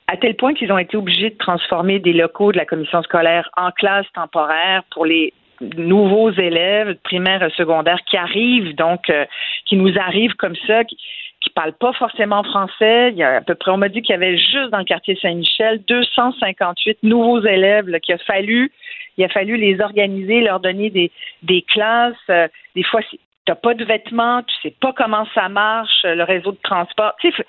à 0.09 0.17
tel 0.17 0.35
point 0.35 0.53
qu'ils 0.53 0.73
ont 0.73 0.79
été 0.79 0.97
obligés 0.97 1.31
de 1.31 1.37
transformer 1.37 2.01
des 2.01 2.13
locaux 2.13 2.51
de 2.51 2.57
la 2.57 2.65
commission 2.65 3.01
scolaire 3.05 3.49
en 3.57 3.71
classe 3.71 4.07
temporaire 4.13 4.83
pour 4.91 5.07
les 5.07 5.33
nouveaux 5.77 6.33
élèves 6.33 6.97
primaires 7.05 7.45
et 7.45 7.51
secondaires 7.51 8.01
qui 8.11 8.17
arrivent, 8.17 8.75
donc, 8.75 9.09
euh, 9.11 9.25
qui 9.67 9.77
nous 9.77 9.97
arrivent 9.97 10.35
comme 10.35 10.57
ça, 10.67 10.83
qui, 10.83 10.97
qui 11.41 11.51
parlent 11.51 11.79
pas 11.79 11.93
forcément 11.93 12.43
français. 12.43 13.11
Il 13.13 13.19
y 13.19 13.23
a 13.23 13.37
à 13.37 13.41
peu 13.43 13.55
près, 13.55 13.71
on 13.71 13.77
m'a 13.77 13.89
dit 13.89 14.03
qu'il 14.03 14.13
y 14.13 14.17
avait 14.17 14.37
juste 14.37 14.71
dans 14.73 14.79
le 14.79 14.85
quartier 14.85 15.17
Saint-Michel 15.23 15.85
258 15.87 17.05
nouveaux 17.05 17.43
élèves 17.43 17.87
qu'il 18.01 18.17
a 18.17 18.19
fallu, 18.19 18.73
il 19.17 19.25
a 19.25 19.29
fallu 19.29 19.57
les 19.57 19.81
organiser, 19.81 20.41
leur 20.41 20.59
donner 20.59 20.91
des, 20.91 21.13
des 21.45 21.63
classes. 21.63 22.17
Euh, 22.31 22.49
des 22.75 22.83
fois, 22.83 23.03
tu 23.51 23.53
n'as 23.53 23.57
pas 23.57 23.75
de 23.75 23.85
vêtements, 23.85 24.43
tu 24.45 24.55
sais 24.63 24.75
pas 24.81 24.93
comment 24.93 25.27
ça 25.35 25.49
marche, 25.49 26.05
le 26.05 26.23
réseau 26.23 26.53
de 26.53 26.59
transport. 26.63 27.15
Tu 27.21 27.33
sais, 27.33 27.45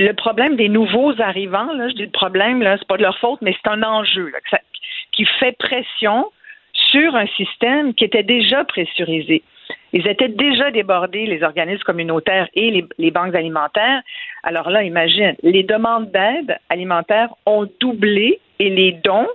le 0.00 0.12
problème 0.12 0.56
des 0.56 0.68
nouveaux 0.68 1.12
arrivants, 1.20 1.72
là, 1.74 1.88
je 1.88 1.94
dis 1.94 2.06
le 2.06 2.10
problème, 2.10 2.60
là, 2.60 2.76
c'est 2.76 2.88
pas 2.88 2.96
de 2.96 3.02
leur 3.02 3.16
faute, 3.18 3.40
mais 3.40 3.54
c'est 3.62 3.70
un 3.70 3.84
enjeu 3.84 4.32
qui 5.12 5.24
fait 5.38 5.56
pression 5.56 6.26
sur 6.72 7.14
un 7.14 7.26
système 7.28 7.94
qui 7.94 8.04
était 8.04 8.24
déjà 8.24 8.64
pressurisé. 8.64 9.44
Ils 9.92 10.08
étaient 10.08 10.28
déjà 10.28 10.72
débordés, 10.72 11.26
les 11.26 11.44
organismes 11.44 11.84
communautaires 11.84 12.48
et 12.54 12.70
les, 12.70 12.84
les 12.98 13.10
banques 13.12 13.36
alimentaires. 13.36 14.02
Alors 14.42 14.70
là, 14.70 14.82
imagine, 14.82 15.36
les 15.42 15.62
demandes 15.62 16.10
d'aide 16.10 16.58
alimentaire 16.68 17.28
ont 17.46 17.68
doublé 17.80 18.40
et 18.58 18.70
les 18.70 18.92
dons 19.04 19.28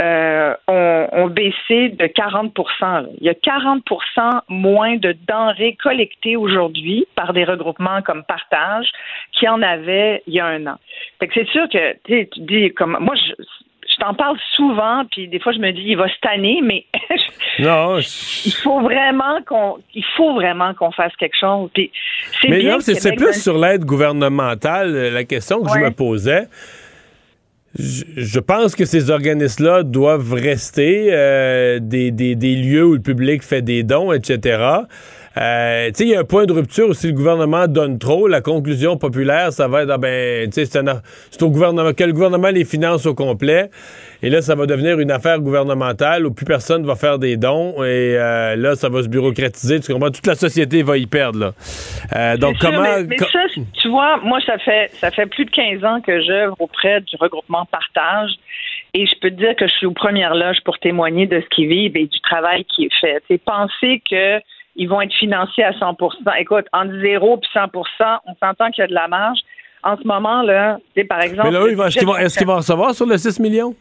euh, 0.00 0.54
ont, 0.66 1.28
baissé 1.28 1.90
de 1.90 2.06
40% 2.06 3.06
Il 3.20 3.26
y 3.26 3.28
a 3.28 3.34
40% 3.34 4.40
moins 4.48 4.96
de 4.96 5.14
denrées 5.28 5.76
collectées 5.82 6.36
aujourd'hui 6.36 7.06
par 7.14 7.32
des 7.32 7.44
regroupements 7.44 8.00
comme 8.02 8.24
Partage 8.24 8.86
qu'il 9.32 9.46
y 9.46 9.48
en 9.48 9.62
avait 9.62 10.22
il 10.26 10.34
y 10.34 10.40
a 10.40 10.46
un 10.46 10.66
an. 10.66 10.76
c'est 11.20 11.46
sûr 11.48 11.68
que 11.68 11.94
tu 12.04 12.40
dis 12.40 12.72
comme 12.72 12.96
moi 13.00 13.14
je, 13.14 13.32
t'en 13.98 14.14
parle 14.14 14.38
souvent, 14.56 15.04
puis 15.10 15.28
des 15.28 15.38
fois 15.38 15.52
je 15.52 15.58
me 15.58 15.70
dis 15.72 15.82
il 15.82 15.96
va 15.96 16.08
se 16.08 16.18
tanner, 16.22 16.60
mais 16.62 16.86
non, 17.58 17.98
il 17.98 18.54
faut 18.62 18.80
vraiment 18.80 19.42
qu'on 19.46 19.78
il 19.94 20.04
faut 20.16 20.34
vraiment 20.34 20.72
qu'on 20.74 20.92
fasse 20.92 21.14
quelque 21.16 21.36
chose. 21.38 21.68
Puis 21.74 21.90
c'est 22.40 22.48
mais 22.48 22.62
non, 22.62 22.78
c'est 22.80 23.14
plus 23.14 23.40
sur 23.40 23.58
l'aide 23.58 23.84
gouvernementale 23.84 25.12
la 25.12 25.24
question 25.24 25.62
que 25.62 25.70
je 25.70 25.78
me 25.78 25.90
posais 25.90 26.48
je 27.78 28.40
pense 28.40 28.74
que 28.74 28.84
ces 28.84 29.10
organismes-là 29.10 29.84
doivent 29.84 30.32
rester 30.32 31.08
euh, 31.10 31.78
des, 31.80 32.10
des, 32.10 32.34
des, 32.34 32.56
lieux 32.56 32.84
où 32.84 32.94
le 32.94 33.00
public 33.00 33.42
fait 33.42 33.62
des 33.62 33.84
dons, 33.84 34.12
etc. 34.12 34.64
Euh, 35.36 35.88
tu 35.88 35.94
sais, 35.94 36.04
il 36.04 36.10
y 36.10 36.16
a 36.16 36.20
un 36.20 36.24
point 36.24 36.44
de 36.44 36.52
rupture 36.52 36.94
si 36.94 37.06
le 37.06 37.12
gouvernement 37.12 37.68
donne 37.68 37.98
trop. 37.98 38.26
La 38.26 38.40
conclusion 38.40 38.96
populaire, 38.96 39.52
ça 39.52 39.68
va 39.68 39.82
être, 39.82 39.90
ah 39.90 39.98
ben, 39.98 40.50
sais, 40.50 40.64
c'est 40.64 41.42
au 41.42 41.50
gouvernement, 41.50 41.92
que 41.92 42.02
le 42.02 42.12
gouvernement 42.12 42.48
les 42.48 42.64
finance 42.64 43.06
au 43.06 43.14
complet. 43.14 43.70
Et 44.22 44.28
là, 44.28 44.42
ça 44.42 44.56
va 44.56 44.66
devenir 44.66 44.98
une 44.98 45.12
affaire 45.12 45.38
gouvernementale 45.38 46.26
où 46.26 46.34
plus 46.34 46.44
personne 46.44 46.84
va 46.84 46.96
faire 46.96 47.18
des 47.18 47.36
dons. 47.36 47.74
Et 47.84 48.16
euh, 48.18 48.56
là, 48.56 48.74
ça 48.74 48.88
va 48.88 49.02
se 49.02 49.08
bureaucratiser. 49.08 49.78
Tu 49.80 49.92
comprends? 49.92 50.10
Toute 50.10 50.26
la 50.26 50.34
société 50.34 50.82
va 50.82 50.98
y 50.98 51.06
perdre, 51.06 51.38
là. 51.38 51.52
Euh, 52.16 52.36
donc, 52.36 52.56
comment. 52.60 52.82
mais, 53.06 53.16
ça, 53.18 53.44
tu 53.80 53.88
vois, 53.88 54.18
moi, 54.18 54.40
ça 54.44 54.58
fait, 54.58 54.90
ça 54.94 55.12
fait 55.12 55.26
plus 55.26 55.44
de 55.44 55.50
15 55.50 55.84
ans 55.84 56.00
que 56.00 56.20
j'œuvre 56.22 56.56
auprès 56.58 57.00
du 57.02 57.14
regroupement 57.16 57.66
Partage. 57.66 58.32
Et 58.94 59.06
je 59.06 59.14
peux 59.20 59.30
te 59.30 59.36
dire 59.36 59.54
que 59.54 59.68
je 59.68 59.72
suis 59.74 59.86
aux 59.86 59.92
premières 59.92 60.34
loges 60.34 60.60
pour 60.64 60.78
témoigner 60.78 61.26
de 61.26 61.40
ce 61.40 61.46
qu'ils 61.54 61.68
vivent 61.68 61.96
et 61.96 62.06
du 62.06 62.20
travail 62.20 62.64
qui 62.64 62.86
est 62.86 63.00
fait. 63.00 63.22
C'est 63.28 63.40
penser 63.40 64.02
que 64.10 64.40
ils 64.76 64.88
vont 64.88 65.00
être 65.00 65.14
financés 65.14 65.62
à 65.62 65.72
100% 65.72 66.12
Écoute, 66.38 66.66
entre 66.72 66.92
0 67.00 67.40
et 67.42 67.58
100% 67.58 68.18
on 68.26 68.34
s'entend 68.40 68.70
qu'il 68.70 68.82
y 68.82 68.84
a 68.84 68.88
de 68.88 68.94
la 68.94 69.08
marge. 69.08 69.40
En 69.82 69.96
ce 69.96 70.06
moment, 70.06 70.42
là, 70.42 70.78
par 71.08 71.22
exemple. 71.22 71.48
Mais 71.50 71.58
là, 71.58 71.86
est-ce 71.86 72.38
qu'ils 72.38 72.46
vont, 72.46 72.56
recevoir 72.56 72.94
sur 72.94 73.06
le 73.06 73.16
6 73.16 73.40
millions? 73.40 73.74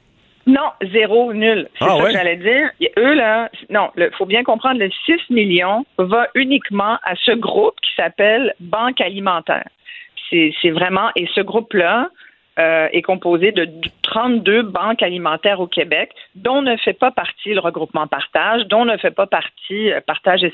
Non, 0.47 0.71
zéro, 0.93 1.33
nul. 1.33 1.67
C'est 1.77 1.85
ah, 1.85 1.97
ça 1.97 2.03
que 2.05 2.11
j'allais 2.11 2.37
dire. 2.37 2.69
eux, 2.97 3.13
là, 3.13 3.49
non, 3.69 3.89
il 3.97 4.09
faut 4.17 4.25
bien 4.25 4.43
comprendre, 4.43 4.79
le 4.79 4.89
6 5.05 5.29
millions 5.29 5.85
va 5.97 6.27
uniquement 6.35 6.97
à 7.03 7.15
ce 7.23 7.31
groupe 7.31 7.75
qui 7.81 7.91
s'appelle 7.95 8.53
Banque 8.59 9.01
alimentaire. 9.01 9.67
C'est 10.31 10.71
vraiment, 10.71 11.09
et 11.15 11.27
ce 11.33 11.41
groupe-là, 11.41 12.09
euh, 12.57 12.89
est 12.91 13.03
composé 13.03 13.53
de 13.53 13.69
32 14.01 14.63
banques 14.63 15.01
alimentaires 15.01 15.61
au 15.61 15.67
Québec, 15.67 16.11
dont 16.35 16.61
ne 16.61 16.75
fait 16.75 16.91
pas 16.91 17.09
partie 17.09 17.53
le 17.53 17.61
regroupement 17.61 18.05
Partage, 18.05 18.63
dont 18.65 18.83
ne 18.83 18.97
fait 18.97 19.11
pas 19.11 19.27
partie 19.27 19.91
euh, 19.91 20.01
Partage 20.05 20.43
et 20.43 20.51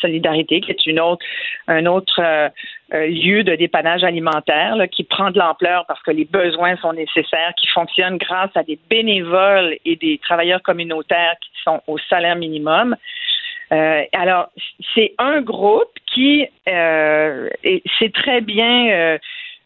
Solidarité, 0.00 0.60
qui 0.60 0.72
est 0.72 0.86
une 0.86 0.98
autre, 0.98 1.24
un 1.68 1.86
autre 1.86 2.20
euh, 2.20 2.48
lieu 2.90 3.44
de 3.44 3.54
dépannage 3.54 4.02
alimentaire 4.02 4.78
qui 4.90 5.04
prend 5.04 5.30
de 5.30 5.38
l'ampleur 5.38 5.84
parce 5.86 6.02
que 6.02 6.10
les 6.10 6.24
besoins 6.24 6.76
sont 6.78 6.92
nécessaires, 6.92 7.52
qui 7.56 7.68
fonctionne 7.68 8.16
grâce 8.16 8.50
à 8.56 8.64
des 8.64 8.78
bénévoles 8.90 9.76
et 9.84 9.94
des 9.94 10.18
travailleurs 10.18 10.62
communautaires 10.62 11.36
qui 11.40 11.50
sont 11.62 11.82
au 11.86 11.98
salaire 12.10 12.36
minimum. 12.36 12.96
alors, 13.70 14.48
c'est 14.94 15.14
un 15.18 15.40
groupe 15.40 15.92
qui 16.12 16.46
c'est 16.66 18.12
très 18.12 18.40
bien 18.40 19.18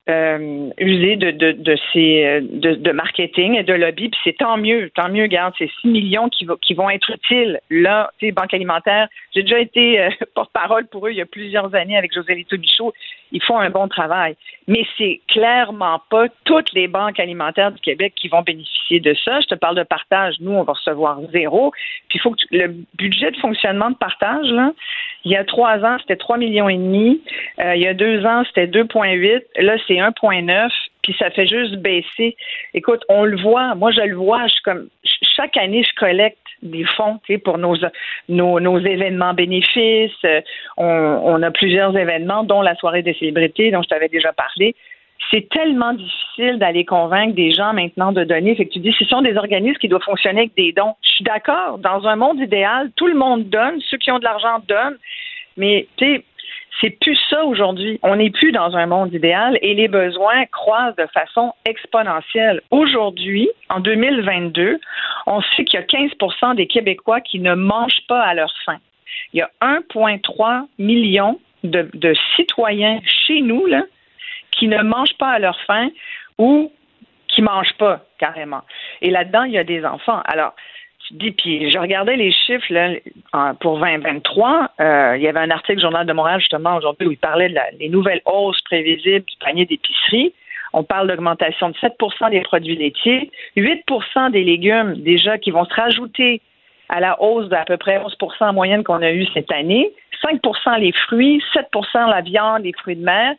euh, 0.08 0.70
user 0.78 1.16
de, 1.16 1.30
de, 1.30 1.52
de, 1.52 1.76
ces, 1.92 2.40
de, 2.40 2.74
de, 2.74 2.92
marketing 2.92 3.54
et 3.54 3.62
de 3.62 3.74
lobby, 3.74 4.08
puis 4.08 4.20
c'est 4.24 4.36
tant 4.36 4.56
mieux, 4.56 4.90
tant 4.94 5.08
mieux, 5.08 5.26
garde, 5.26 5.54
c'est 5.58 5.70
6 5.82 5.88
millions 5.88 6.28
qui, 6.28 6.46
qui 6.62 6.74
vont 6.74 6.90
être 6.90 7.10
utiles. 7.10 7.60
Là, 7.70 8.10
tu 8.18 8.26
sais, 8.26 8.32
Banque 8.32 8.54
alimentaire, 8.54 9.08
j'ai 9.34 9.42
déjà 9.42 9.58
été 9.58 10.00
euh, 10.00 10.10
porte-parole 10.34 10.86
pour 10.86 11.06
eux 11.06 11.10
il 11.10 11.16
y 11.16 11.22
a 11.22 11.26
plusieurs 11.26 11.74
années 11.74 11.96
avec 11.96 12.12
José 12.14 12.34
Lito. 12.34 12.92
Ils 13.30 13.42
font 13.42 13.58
un 13.58 13.70
bon 13.70 13.88
travail. 13.88 14.36
Mais 14.66 14.86
c'est 14.96 15.20
clairement 15.28 16.00
pas 16.10 16.26
toutes 16.44 16.72
les 16.72 16.88
banques 16.88 17.20
alimentaires 17.20 17.72
du 17.72 17.80
Québec 17.80 18.14
qui 18.16 18.28
vont 18.28 18.42
bénéficier 18.42 19.00
de 19.00 19.14
ça. 19.22 19.40
Je 19.40 19.46
te 19.46 19.54
parle 19.54 19.76
de 19.76 19.82
partage. 19.82 20.36
Nous, 20.40 20.52
on 20.52 20.62
va 20.62 20.72
recevoir 20.72 21.18
zéro. 21.32 21.72
Puis 22.08 22.18
il 22.18 22.20
faut 22.20 22.30
que 22.30 22.40
le 22.50 22.74
budget 22.94 23.30
de 23.30 23.36
fonctionnement 23.36 23.90
de 23.90 23.96
partage, 23.96 24.46
là, 24.46 24.72
il 25.24 25.32
y 25.32 25.36
a 25.36 25.44
trois 25.44 25.78
ans, 25.84 25.98
c'était 26.00 26.16
3 26.16 26.38
millions 26.38 26.68
et 26.68 26.76
demi. 26.76 27.20
Euh, 27.60 27.74
il 27.74 27.82
y 27.82 27.86
a 27.86 27.94
deux 27.94 28.24
ans, 28.24 28.44
c'était 28.46 28.66
2,8. 28.66 29.42
Là, 29.60 29.76
c'est 29.86 29.97
1,9. 29.98 30.70
Puis 31.02 31.14
ça 31.18 31.30
fait 31.30 31.46
juste 31.46 31.76
baisser. 31.76 32.36
Écoute, 32.74 33.04
on 33.08 33.24
le 33.24 33.36
voit. 33.36 33.74
Moi, 33.74 33.90
je 33.92 34.00
le 34.00 34.16
vois. 34.16 34.46
Je 34.46 34.54
comme 34.64 34.88
chaque 35.36 35.56
année, 35.56 35.82
je 35.82 35.94
collecte 35.98 36.38
des 36.62 36.84
fonds 36.84 37.20
pour 37.44 37.58
nos, 37.58 37.76
nos, 38.28 38.78
événements 38.78 39.34
bénéfices. 39.34 40.24
Euh, 40.24 40.40
on, 40.76 41.42
a 41.42 41.50
plusieurs 41.50 41.96
événements, 41.96 42.44
dont 42.44 42.62
la 42.62 42.74
soirée 42.74 43.02
des 43.02 43.14
célébrités, 43.14 43.70
dont 43.70 43.82
je 43.82 43.88
t'avais 43.88 44.08
déjà 44.08 44.32
parlé. 44.32 44.74
C'est 45.30 45.48
tellement 45.50 45.92
difficile 45.92 46.58
d'aller 46.58 46.84
convaincre 46.84 47.34
des 47.34 47.52
gens 47.52 47.72
maintenant 47.72 48.12
de 48.12 48.24
donner. 48.24 48.56
Que 48.56 48.62
tu 48.62 48.78
dis, 48.78 48.94
ce 48.98 49.04
sont 49.04 49.20
des 49.20 49.36
organismes 49.36 49.78
qui 49.78 49.88
doivent 49.88 50.02
fonctionner 50.02 50.40
avec 50.40 50.54
des 50.56 50.72
dons. 50.72 50.94
Je 51.02 51.08
suis 51.10 51.24
d'accord. 51.24 51.78
Dans 51.78 52.06
un 52.06 52.16
monde 52.16 52.40
idéal, 52.40 52.90
tout 52.96 53.06
le 53.06 53.14
monde 53.14 53.48
donne. 53.48 53.80
Ceux 53.90 53.98
qui 53.98 54.10
ont 54.10 54.18
de 54.18 54.24
l'argent 54.24 54.62
donnent. 54.66 54.98
Mais, 55.56 55.86
tu 55.96 56.04
sais, 56.04 56.24
c'est 56.80 56.90
plus 56.90 57.18
ça 57.28 57.44
aujourd'hui. 57.44 57.98
On 58.02 58.16
n'est 58.16 58.30
plus 58.30 58.52
dans 58.52 58.76
un 58.76 58.86
monde 58.86 59.12
idéal 59.12 59.58
et 59.62 59.74
les 59.74 59.88
besoins 59.88 60.46
croissent 60.46 60.96
de 60.96 61.06
façon 61.12 61.52
exponentielle. 61.64 62.60
Aujourd'hui, 62.70 63.50
en 63.68 63.80
2022, 63.80 64.78
on 65.26 65.40
sait 65.40 65.64
qu'il 65.64 65.80
y 65.80 65.82
a 65.82 65.86
15% 65.86 66.54
des 66.54 66.66
Québécois 66.66 67.20
qui 67.20 67.40
ne 67.40 67.54
mangent 67.54 68.06
pas 68.06 68.22
à 68.22 68.34
leur 68.34 68.52
faim. 68.64 68.78
Il 69.32 69.38
y 69.38 69.42
a 69.42 69.50
1,3 69.60 70.66
million 70.78 71.40
de, 71.64 71.88
de, 71.94 72.14
citoyens 72.36 73.00
chez 73.04 73.40
nous 73.40 73.66
qui 74.52 74.68
ne 74.68 74.82
mangent 74.82 75.18
pas 75.18 75.30
à 75.30 75.38
leur 75.38 75.58
faim 75.62 75.88
ou 76.38 76.72
qui 77.26 77.42
mangent 77.42 77.76
pas 77.78 78.04
carrément. 78.18 78.62
Et 79.02 79.10
là-dedans, 79.10 79.42
il 79.42 79.52
y 79.52 79.58
a 79.58 79.64
des 79.64 79.84
enfants. 79.84 80.22
Alors, 80.24 80.54
puis 81.36 81.70
je 81.70 81.78
regardais 81.78 82.16
les 82.16 82.32
chiffres 82.32 82.72
là, 82.72 83.54
pour 83.60 83.78
2023. 83.78 84.70
Euh, 84.80 85.14
il 85.16 85.22
y 85.22 85.28
avait 85.28 85.40
un 85.40 85.50
article 85.50 85.80
Journal 85.80 86.06
de 86.06 86.12
Montréal 86.12 86.40
justement 86.40 86.76
aujourd'hui 86.76 87.08
où 87.08 87.12
il 87.12 87.18
parlait 87.18 87.54
des 87.78 87.88
nouvelles 87.88 88.20
hausses 88.26 88.60
prévisibles 88.62 89.24
du 89.24 89.36
panier 89.40 89.64
d'épicerie. 89.64 90.34
On 90.72 90.84
parle 90.84 91.08
d'augmentation 91.08 91.70
de 91.70 91.74
7% 91.76 92.30
des 92.30 92.42
produits 92.42 92.76
laitiers, 92.76 93.30
8% 93.56 94.30
des 94.30 94.44
légumes 94.44 94.96
déjà 94.96 95.38
qui 95.38 95.50
vont 95.50 95.64
se 95.64 95.74
rajouter 95.74 96.42
à 96.90 97.00
la 97.00 97.20
hausse 97.22 97.48
d'à 97.48 97.64
peu 97.64 97.76
près 97.76 97.98
11% 97.98 98.14
en 98.40 98.52
moyenne 98.52 98.84
qu'on 98.84 99.02
a 99.02 99.10
eue 99.10 99.26
cette 99.32 99.50
année, 99.52 99.90
5% 100.22 100.78
les 100.78 100.92
fruits, 100.92 101.42
7% 101.54 102.10
la 102.10 102.20
viande, 102.20 102.64
les 102.64 102.72
fruits 102.72 102.96
de 102.96 103.04
mer. 103.04 103.34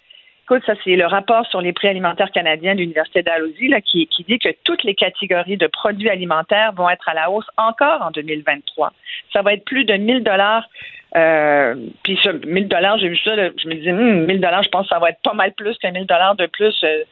Écoute, 0.50 0.64
ça 0.66 0.74
c'est 0.84 0.96
le 0.96 1.06
rapport 1.06 1.46
sur 1.48 1.62
les 1.62 1.74
prix 1.74 1.90
alimentaires 1.90 2.32
canadiens 2.32 2.74
de 2.74 2.80
l'Université 2.80 3.22
Dalhousie 3.22 3.68
là, 3.68 3.82
qui, 3.82 4.08
dit 4.28 4.40
que 4.40 4.50
toutes 4.64 4.84
les 4.84 4.96
catégories 4.96 5.58
de 5.58 5.68
produits 5.68 6.10
alimentaires 6.10 6.74
vont 6.74 6.90
être 6.90 7.08
à 7.08 7.14
la 7.14 7.30
hausse 7.30 7.46
encore 7.58 8.02
en 8.02 8.10
2023. 8.10 8.92
Ça 9.32 9.44
va 9.44 9.54
être 9.54 9.64
plus 9.66 9.86
de 9.86 9.94
1000 9.94 10.24
dollars. 10.24 10.68
Euh, 11.16 11.76
puis 12.04 12.20
ça, 12.24 12.34
1000 12.34 12.68
dollars, 12.68 12.98
j'ai 12.98 13.10
vu 13.10 13.18
ça, 13.18 13.36
je 13.36 13.68
me 13.68 13.76
disais, 13.76 13.92
hum, 13.92 14.26
1000 14.26 14.42
dollars, 14.42 14.64
je 14.64 14.70
pense 14.70 14.88
que 14.88 14.96
ça 14.96 15.00
va 15.00 15.10
être 15.10 15.22
pas 15.24 15.34
mal 15.34 15.54
plus 15.54 15.78
que 15.78 15.88
1000 15.88 16.08
dollars 16.08 16.36
de 16.36 16.48
plus 16.48 16.76
euh, 16.84 17.04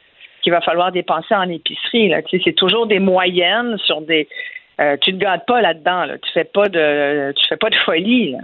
qu'il 0.42 0.52
va 0.52 0.60
falloir 0.60 0.90
dépenser 0.90 1.34
en 1.34 1.48
épicerie. 1.48 2.12
C'est 2.44 2.56
toujours 2.56 2.86
des 2.86 2.98
moyennes 2.98 3.78
sur 3.78 4.00
des. 4.00 4.28
Euh, 4.80 4.96
tu 5.00 5.12
ne 5.12 5.18
gâtes 5.18 5.46
pas 5.46 5.60
là-dedans. 5.60 6.06
Là. 6.06 6.18
Tu 6.18 6.30
fais 6.32 6.44
pas 6.44 6.68
de, 6.68 7.32
tu 7.36 7.46
fais 7.48 7.56
pas 7.56 7.70
de 7.70 7.76
folie. 7.76 8.36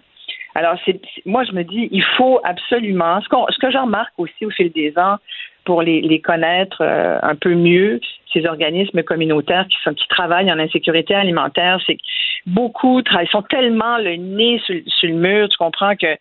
Alors, 0.54 0.76
c'est, 0.84 1.00
moi, 1.26 1.44
je 1.44 1.52
me 1.52 1.62
dis, 1.64 1.88
il 1.90 2.02
faut 2.02 2.40
absolument, 2.44 3.20
ce, 3.20 3.28
qu'on, 3.28 3.46
ce 3.48 3.58
que 3.58 3.70
je 3.70 3.78
remarque 3.78 4.12
aussi 4.18 4.46
au 4.46 4.50
fil 4.50 4.70
des 4.72 4.96
ans, 4.96 5.16
pour 5.64 5.82
les, 5.82 6.00
les 6.00 6.20
connaître 6.20 6.82
euh, 6.82 7.18
un 7.22 7.34
peu 7.34 7.54
mieux, 7.54 8.00
ces 8.32 8.46
organismes 8.46 9.02
communautaires 9.02 9.66
qui, 9.68 9.76
sont, 9.82 9.94
qui 9.94 10.06
travaillent 10.08 10.52
en 10.52 10.58
insécurité 10.58 11.14
alimentaire, 11.14 11.80
c'est 11.86 11.94
que 11.94 12.02
beaucoup 12.46 13.00
travaillent, 13.02 13.28
sont 13.28 13.42
tellement 13.42 13.98
le 13.98 14.16
nez 14.16 14.60
sur, 14.64 14.76
sur 14.86 15.08
le 15.08 15.14
mur, 15.14 15.48
tu 15.48 15.56
comprends 15.56 15.96
que 15.96 16.16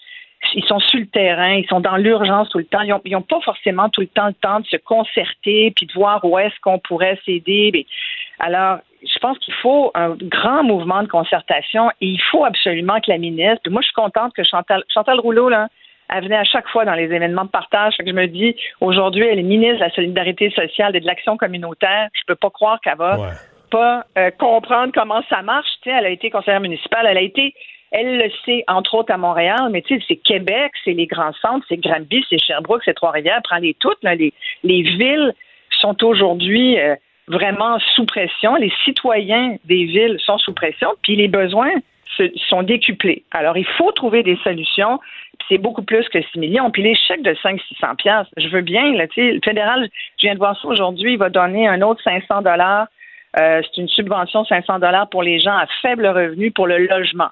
ils 0.56 0.66
sont 0.66 0.80
sur 0.80 1.00
le 1.00 1.06
terrain, 1.06 1.54
ils 1.54 1.68
sont 1.68 1.80
dans 1.80 1.96
l'urgence 1.96 2.50
tout 2.50 2.58
le 2.58 2.66
temps. 2.66 2.82
Ils 2.82 3.12
n'ont 3.12 3.22
pas 3.22 3.40
forcément 3.42 3.90
tout 3.90 4.02
le 4.02 4.08
temps 4.08 4.28
le 4.28 4.34
temps 4.34 4.60
de 4.60 4.66
se 4.66 4.78
concerter 4.78 5.72
puis 5.76 5.86
de 5.86 5.94
voir 5.94 6.24
où 6.26 6.38
est-ce 6.38 6.60
qu'on 6.62 6.80
pourrait 6.80 7.18
s'aider. 7.26 7.72
Mais, 7.74 7.86
alors, 8.40 8.80
je 9.04 9.20
pense 9.20 9.38
qu'il 9.40 9.54
faut 9.56 9.92
un 9.96 10.16
grand 10.22 10.64
mouvement 10.64 11.04
de 11.04 11.08
concertation 11.08 11.90
et 12.02 12.08
il 12.08 12.22
faut 12.32 12.46
absolument 12.46 13.00
que 13.02 13.12
la 13.12 13.18
ministre. 13.18 13.70
Moi, 13.70 13.82
je 13.82 13.88
suis 13.88 13.94
contente 13.94 14.34
que 14.34 14.44
Chantal, 14.44 14.84
Chantal 14.94 15.20
Rouleau, 15.20 15.50
là, 15.50 15.68
elle 16.10 16.24
venait 16.24 16.38
à 16.38 16.44
chaque 16.44 16.68
fois 16.70 16.86
dans 16.86 16.94
les 16.94 17.06
événements 17.06 17.46
de 17.46 17.50
partage. 17.50 17.96
Fait 17.98 18.04
que 18.04 18.10
je 18.10 18.16
me 18.16 18.28
dis, 18.28 18.56
aujourd'hui, 18.82 19.26
elle 19.26 19.40
est 19.40 19.44
ministre 19.44 19.76
de 19.76 19.84
la 19.86 19.90
solidarité 19.92 20.50
sociale 20.52 20.96
et 20.96 21.00
de 21.00 21.06
l'action 21.08 21.38
communautaire. 21.38 22.10
Je 22.14 22.22
peux 22.28 22.36
pas 22.36 22.50
croire 22.50 22.80
qu'elle 22.82 22.98
va 22.98 23.18
Ouais. 23.20 23.30
pas 23.72 24.06
euh, 24.18 24.30
comprendre 24.38 24.92
comment 24.94 25.22
ça 25.30 25.42
marche. 25.42 25.68
Elle 25.86 26.06
a 26.06 26.10
été 26.10 26.30
conseillère 26.30 26.60
municipale, 26.62 27.08
elle 27.10 27.18
a 27.18 27.22
été, 27.22 27.54
elle 27.92 28.18
le 28.18 28.30
sait, 28.46 28.64
entre 28.68 28.96
autres 28.96 29.12
à 29.14 29.18
Montréal, 29.18 29.70
mais 29.72 29.82
tu 29.82 29.96
sais, 29.98 30.06
c'est 30.08 30.16
Québec, 30.18 30.72
c'est 30.84 30.94
les 30.94 31.08
grands 31.08 31.34
centres, 31.42 31.66
c'est 31.70 31.78
Granby, 31.78 32.24
c'est 32.30 32.38
Sherbrooke, 32.38 32.82
c'est 32.86 32.94
Trois-Rivières, 32.94 33.42
prends-les 33.44 33.76
toutes. 33.80 34.02
Là, 34.04 34.14
les, 34.16 34.34
les 34.64 34.82
villes 34.84 35.34
sont 35.80 36.04
aujourd'hui 36.04 36.80
euh, 36.80 36.96
vraiment 37.28 37.80
sous 37.96 38.06
pression. 38.06 38.56
Les 38.56 38.72
citoyens 38.84 39.58
des 39.66 39.86
villes 39.86 40.18
sont 40.20 40.38
sous 40.38 40.54
pression, 40.54 40.90
puis 41.02 41.16
les 41.16 41.28
besoins 41.28 41.74
sont 42.50 42.64
décuplés. 42.64 43.24
Alors, 43.32 43.58
il 43.58 43.66
faut 43.66 43.92
trouver 43.92 44.24
des 44.24 44.38
solutions. 44.44 45.00
C'est 45.50 45.58
beaucoup 45.58 45.82
plus 45.82 46.08
que 46.10 46.22
6 46.22 46.40
millions. 46.40 46.70
Puis 46.72 46.84
les 46.84 46.96
chèques 46.96 47.24
de 47.24 47.34
500-600 47.34 47.96
piastres, 47.96 48.34
je 48.38 48.48
veux 48.50 48.62
bien. 48.62 48.94
Là, 48.94 49.06
le 49.18 49.40
fédéral, 49.44 49.90
je 50.18 50.28
viens 50.28 50.34
de 50.34 50.40
voir 50.40 50.60
ça 50.62 50.68
aujourd'hui, 50.68 51.14
il 51.14 51.18
va 51.18 51.30
donner 51.30 51.68
un 51.68 51.82
autre 51.82 52.02
500 52.04 52.42
dollars. 52.42 52.88
Euh, 53.40 53.62
c'est 53.64 53.82
une 53.82 53.88
subvention 53.88 54.44
de 54.44 54.48
500 54.48 54.80
dollars 54.80 55.10
pour 55.10 55.24
les 55.24 55.40
gens 55.40 55.58
à 55.58 55.66
faible 55.82 56.06
revenu 56.06 56.52
pour 56.52 56.68
le 56.68 56.86
logement. 56.86 57.30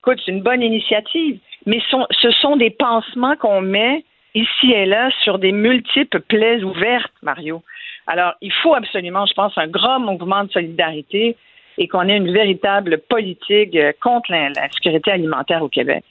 Écoute, 0.00 0.20
c'est 0.24 0.32
une 0.32 0.42
bonne 0.42 0.62
initiative, 0.62 1.38
mais 1.64 1.80
ce 1.90 2.30
sont 2.32 2.56
des 2.56 2.70
pansements 2.70 3.36
qu'on 3.36 3.60
met 3.60 4.04
ici 4.34 4.72
et 4.72 4.84
là 4.84 5.10
sur 5.22 5.38
des 5.38 5.52
multiples 5.52 6.20
plaies 6.20 6.62
ouvertes, 6.62 7.12
Mario. 7.22 7.62
Alors, 8.06 8.34
il 8.42 8.52
faut 8.62 8.74
absolument, 8.74 9.24
je 9.26 9.32
pense, 9.34 9.52
un 9.56 9.66
grand 9.68 9.98
mouvement 10.00 10.44
de 10.44 10.50
solidarité 10.50 11.36
et 11.78 11.88
qu'on 11.88 12.08
ait 12.08 12.16
une 12.16 12.32
véritable 12.32 12.98
politique 13.08 13.74
euh, 13.74 13.92
contre 14.02 14.30
la, 14.30 14.50
la 14.50 14.70
sécurité 14.70 15.10
alimentaire 15.12 15.62
au 15.62 15.68
Québec. 15.68 16.04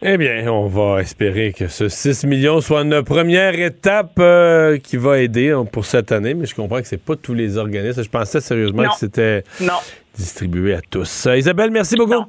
Eh 0.00 0.16
bien, 0.16 0.46
on 0.52 0.66
va 0.66 1.00
espérer 1.00 1.52
que 1.52 1.66
ce 1.66 1.88
6 1.88 2.24
millions 2.26 2.60
soit 2.60 2.82
une 2.82 3.02
première 3.02 3.58
étape 3.58 4.12
euh, 4.20 4.78
qui 4.78 4.96
va 4.96 5.18
aider 5.18 5.50
hein, 5.50 5.64
pour 5.64 5.84
cette 5.84 6.12
année, 6.12 6.34
mais 6.34 6.46
je 6.46 6.54
comprends 6.54 6.80
que 6.80 6.86
c'est 6.86 7.02
pas 7.04 7.16
tous 7.16 7.34
les 7.34 7.56
organismes. 7.58 8.04
Je 8.04 8.08
pensais 8.10 8.40
sérieusement 8.40 8.82
Non. 8.84 8.90
que 8.90 8.96
c'était 8.96 9.42
Non. 9.60 9.72
distribué 10.14 10.74
à 10.74 10.80
tous. 10.88 11.26
Euh, 11.26 11.36
Isabelle, 11.38 11.70
merci 11.72 11.96
beaucoup. 11.96 12.24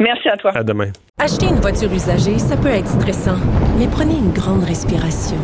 Merci 0.00 0.28
à 0.28 0.36
toi. 0.38 0.52
À 0.56 0.62
demain. 0.62 0.90
Acheter 1.18 1.46
une 1.46 1.60
voiture 1.60 1.92
usagée, 1.92 2.38
ça 2.38 2.56
peut 2.56 2.68
être 2.68 2.88
stressant, 2.88 3.36
mais 3.78 3.86
prenez 3.90 4.14
une 4.14 4.32
grande 4.32 4.64
respiration. 4.64 5.36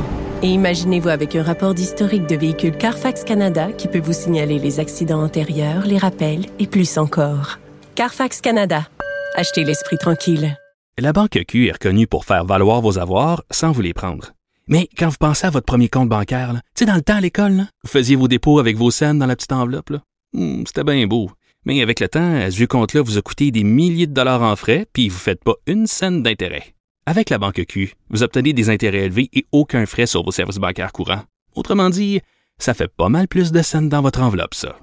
Et 0.45 0.49
imaginez-vous 0.49 1.09
avec 1.09 1.37
un 1.37 1.43
rapport 1.45 1.73
d'historique 1.73 2.27
de 2.27 2.35
véhicule 2.35 2.77
Carfax 2.77 3.23
Canada 3.23 3.71
qui 3.71 3.87
peut 3.87 4.01
vous 4.01 4.13
signaler 4.13 4.59
les 4.59 4.81
accidents 4.81 5.23
antérieurs, 5.23 5.87
les 5.87 5.99
rappels 5.99 6.47
et 6.59 6.67
plus 6.67 6.99
encore. 6.99 7.61
Carfax 7.95 8.41
Canada. 8.41 8.89
Achetez 9.37 9.63
l'esprit 9.63 9.99
tranquille. 9.99 10.57
La 10.99 11.13
Banque 11.13 11.39
Q 11.47 11.69
est 11.69 11.73
reconnue 11.73 12.09
pour 12.09 12.25
faire 12.25 12.45
valoir 12.45 12.81
vos 12.81 12.99
avoirs 12.99 13.45
sans 13.53 13.71
vous 13.71 13.83
les 13.83 13.95
prendre. 13.95 14.33
Mais 14.67 14.89
quand 14.99 15.09
vous 15.09 15.17
pensez 15.19 15.47
à 15.47 15.51
votre 15.51 15.67
premier 15.67 15.89
compte 15.89 16.09
bancaire, 16.09 16.55
tu 16.75 16.81
sais, 16.81 16.87
dans 16.87 16.97
le 16.97 17.03
temps 17.03 17.17
à 17.17 17.21
l'école, 17.21 17.67
vous 17.85 17.91
faisiez 17.91 18.17
vos 18.17 18.29
dépôts 18.29 18.59
avec 18.59 18.77
vos 18.77 18.91
scènes 18.91 19.21
dans 19.21 19.27
la 19.27 19.37
petite 19.37 19.53
enveloppe. 19.53 19.93
Hmm, 20.33 20.65
C'était 20.67 20.85
bien 20.85 21.07
beau. 21.07 21.31
Mais 21.65 21.83
avec 21.83 22.01
le 22.01 22.09
temps, 22.09 22.35
à 22.35 22.51
ce 22.51 22.65
compte-là 22.65 23.03
vous 23.03 23.17
a 23.17 23.23
coûté 23.23 23.53
des 23.53 23.63
milliers 23.63 24.09
de 24.09 24.13
dollars 24.13 24.43
en 24.43 24.57
frais, 24.57 24.87
puis 24.93 25.09
vous 25.09 25.17
ne 25.17 25.21
faites 25.21 25.45
pas 25.45 25.55
une 25.69 25.87
scène 25.87 26.25
d'intérêt. 26.25 26.75
Avec 27.05 27.31
la 27.31 27.39
Banque 27.39 27.65
Q, 27.67 27.95
vous 28.11 28.23
obtenez 28.23 28.53
des 28.53 28.71
intérêts 28.71 29.07
élevés 29.07 29.29
et 29.33 29.45
aucun 29.51 29.87
frais 29.87 30.07
sur 30.07 30.23
vos 30.23 30.31
services 30.31 30.59
bancaires 30.59 30.93
courants. 30.93 31.25
Autrement 31.57 31.91
dit, 31.91 32.21
ça 32.59 32.75
fait 32.75 32.87
pas 32.89 33.09
mal 33.09 33.27
plus 33.27 33.51
de 33.51 33.61
scènes 33.61 33.89
dans 33.89 34.03
votre 34.03 34.21
enveloppe, 34.23 34.55
ça. 34.55 34.77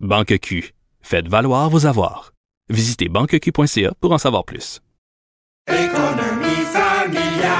Banque 0.00 0.36
Q. 0.40 0.72
Faites 1.00 1.28
valoir 1.28 1.70
vos 1.70 1.86
avoirs. 1.86 2.32
Visitez 2.70 3.08
banqueq.ca 3.08 3.92
pour 4.00 4.12
en 4.12 4.18
savoir 4.18 4.44
plus. 4.44 4.80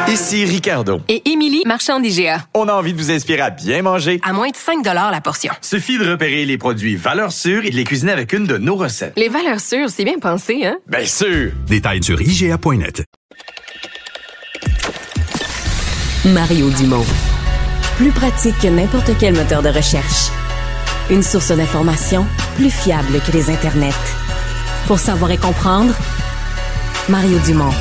Ici 0.08 0.44
Ricardo. 0.44 1.00
Et 1.08 1.30
Émilie, 1.30 1.62
marchand 1.64 2.00
d'IGA. 2.00 2.48
On 2.54 2.66
a 2.66 2.72
envie 2.72 2.92
de 2.92 2.98
vous 2.98 3.12
inspirer 3.12 3.42
à 3.42 3.50
bien 3.50 3.82
manger. 3.82 4.18
À 4.24 4.32
moins 4.32 4.50
de 4.50 4.56
5 4.56 4.84
la 4.84 5.20
portion. 5.20 5.52
Suffit 5.60 5.98
de 5.98 6.10
repérer 6.10 6.44
les 6.46 6.58
produits 6.58 6.96
valeurs 6.96 7.30
sûres 7.30 7.64
et 7.64 7.70
de 7.70 7.76
les 7.76 7.84
cuisiner 7.84 8.10
avec 8.10 8.32
une 8.32 8.44
de 8.46 8.58
nos 8.58 8.74
recettes. 8.74 9.12
Les 9.16 9.28
valeurs 9.28 9.60
sûres, 9.60 9.88
c'est 9.88 10.04
bien 10.04 10.18
pensé, 10.18 10.66
hein? 10.66 10.78
Bien 10.88 11.06
sûr! 11.06 11.52
Détails 11.68 12.02
sur 12.02 12.20
IGA.net. 12.20 13.04
Mario 16.26 16.68
Dumont. 16.68 17.06
Plus 17.96 18.10
pratique 18.10 18.58
que 18.60 18.68
n'importe 18.68 19.12
quel 19.18 19.32
moteur 19.32 19.62
de 19.62 19.70
recherche. 19.70 20.28
Une 21.10 21.22
source 21.22 21.50
d'information 21.50 22.26
plus 22.56 22.70
fiable 22.70 23.20
que 23.26 23.32
les 23.32 23.48
internets. 23.48 23.88
Pour 24.86 24.98
savoir 24.98 25.30
et 25.30 25.38
comprendre, 25.38 25.94
Mario 27.08 27.38
Dumont. 27.46 27.72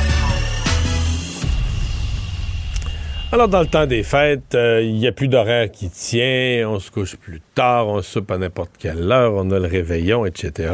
Alors, 3.30 3.48
dans 3.48 3.60
le 3.60 3.66
temps 3.66 3.86
des 3.86 4.02
fêtes, 4.02 4.54
euh, 4.54 4.80
il 4.82 4.94
n'y 4.94 5.06
a 5.06 5.12
plus 5.12 5.28
d'horaire 5.28 5.70
qui 5.70 5.90
tient, 5.90 6.66
on 6.66 6.80
se 6.80 6.90
couche 6.90 7.16
plus 7.16 7.42
tard, 7.54 7.88
on 7.88 8.00
soupe 8.00 8.30
à 8.30 8.38
n'importe 8.38 8.70
quelle 8.78 9.12
heure, 9.12 9.34
on 9.34 9.50
a 9.50 9.58
le 9.58 9.68
réveillon, 9.68 10.24
etc. 10.24 10.72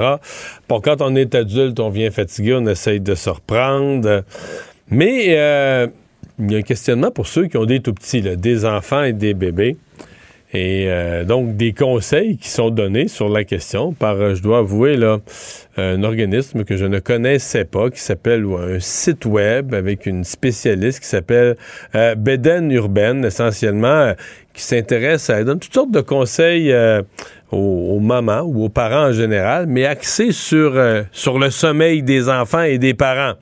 Bon, 0.68 0.80
quand 0.80 1.02
on 1.02 1.16
est 1.16 1.34
adulte, 1.34 1.80
on 1.80 1.90
vient 1.90 2.12
fatigué, 2.12 2.54
on 2.54 2.66
essaye 2.68 3.00
de 3.00 3.16
se 3.16 3.28
reprendre. 3.28 4.22
Mais 4.88 5.34
euh, 5.36 5.88
il 6.38 6.52
y 6.52 6.54
a 6.54 6.58
un 6.58 6.62
questionnement 6.62 7.10
pour 7.10 7.26
ceux 7.26 7.46
qui 7.46 7.56
ont 7.56 7.64
des 7.64 7.80
tout 7.80 7.94
petits, 7.94 8.22
des 8.22 8.64
enfants 8.64 9.02
et 9.02 9.12
des 9.12 9.34
bébés. 9.34 9.76
Et 10.52 10.86
euh, 10.88 11.24
donc, 11.24 11.56
des 11.56 11.72
conseils 11.72 12.36
qui 12.36 12.48
sont 12.48 12.70
donnés 12.70 13.08
sur 13.08 13.28
la 13.28 13.44
question 13.44 13.92
par, 13.92 14.14
euh, 14.14 14.34
je 14.34 14.42
dois 14.42 14.58
avouer, 14.58 14.96
là, 14.96 15.18
un 15.76 16.02
organisme 16.04 16.64
que 16.64 16.76
je 16.76 16.86
ne 16.86 17.00
connaissais 17.00 17.64
pas, 17.64 17.90
qui 17.90 18.00
s'appelle, 18.00 18.44
un 18.44 18.78
site 18.78 19.26
web 19.26 19.74
avec 19.74 20.06
une 20.06 20.24
spécialiste 20.24 21.00
qui 21.00 21.08
s'appelle 21.08 21.56
euh, 21.94 22.14
Beden 22.14 22.70
Urbaine, 22.70 23.24
essentiellement, 23.24 24.14
qui 24.54 24.62
s'intéresse 24.62 25.28
à, 25.30 25.40
elle 25.40 25.46
donne 25.46 25.58
toutes 25.58 25.74
sortes 25.74 25.90
de 25.90 26.00
conseils 26.00 26.72
aux, 27.52 27.96
aux 27.96 28.00
mamans 28.00 28.42
ou 28.42 28.64
aux 28.64 28.68
parents 28.68 29.08
en 29.08 29.12
général, 29.12 29.66
mais 29.68 29.86
axés 29.86 30.32
sur, 30.32 30.72
euh, 30.74 31.02
sur 31.12 31.38
le 31.38 31.50
sommeil 31.50 32.02
des 32.02 32.28
enfants 32.28 32.62
et 32.62 32.78
des 32.78 32.94
parents. 32.94 33.34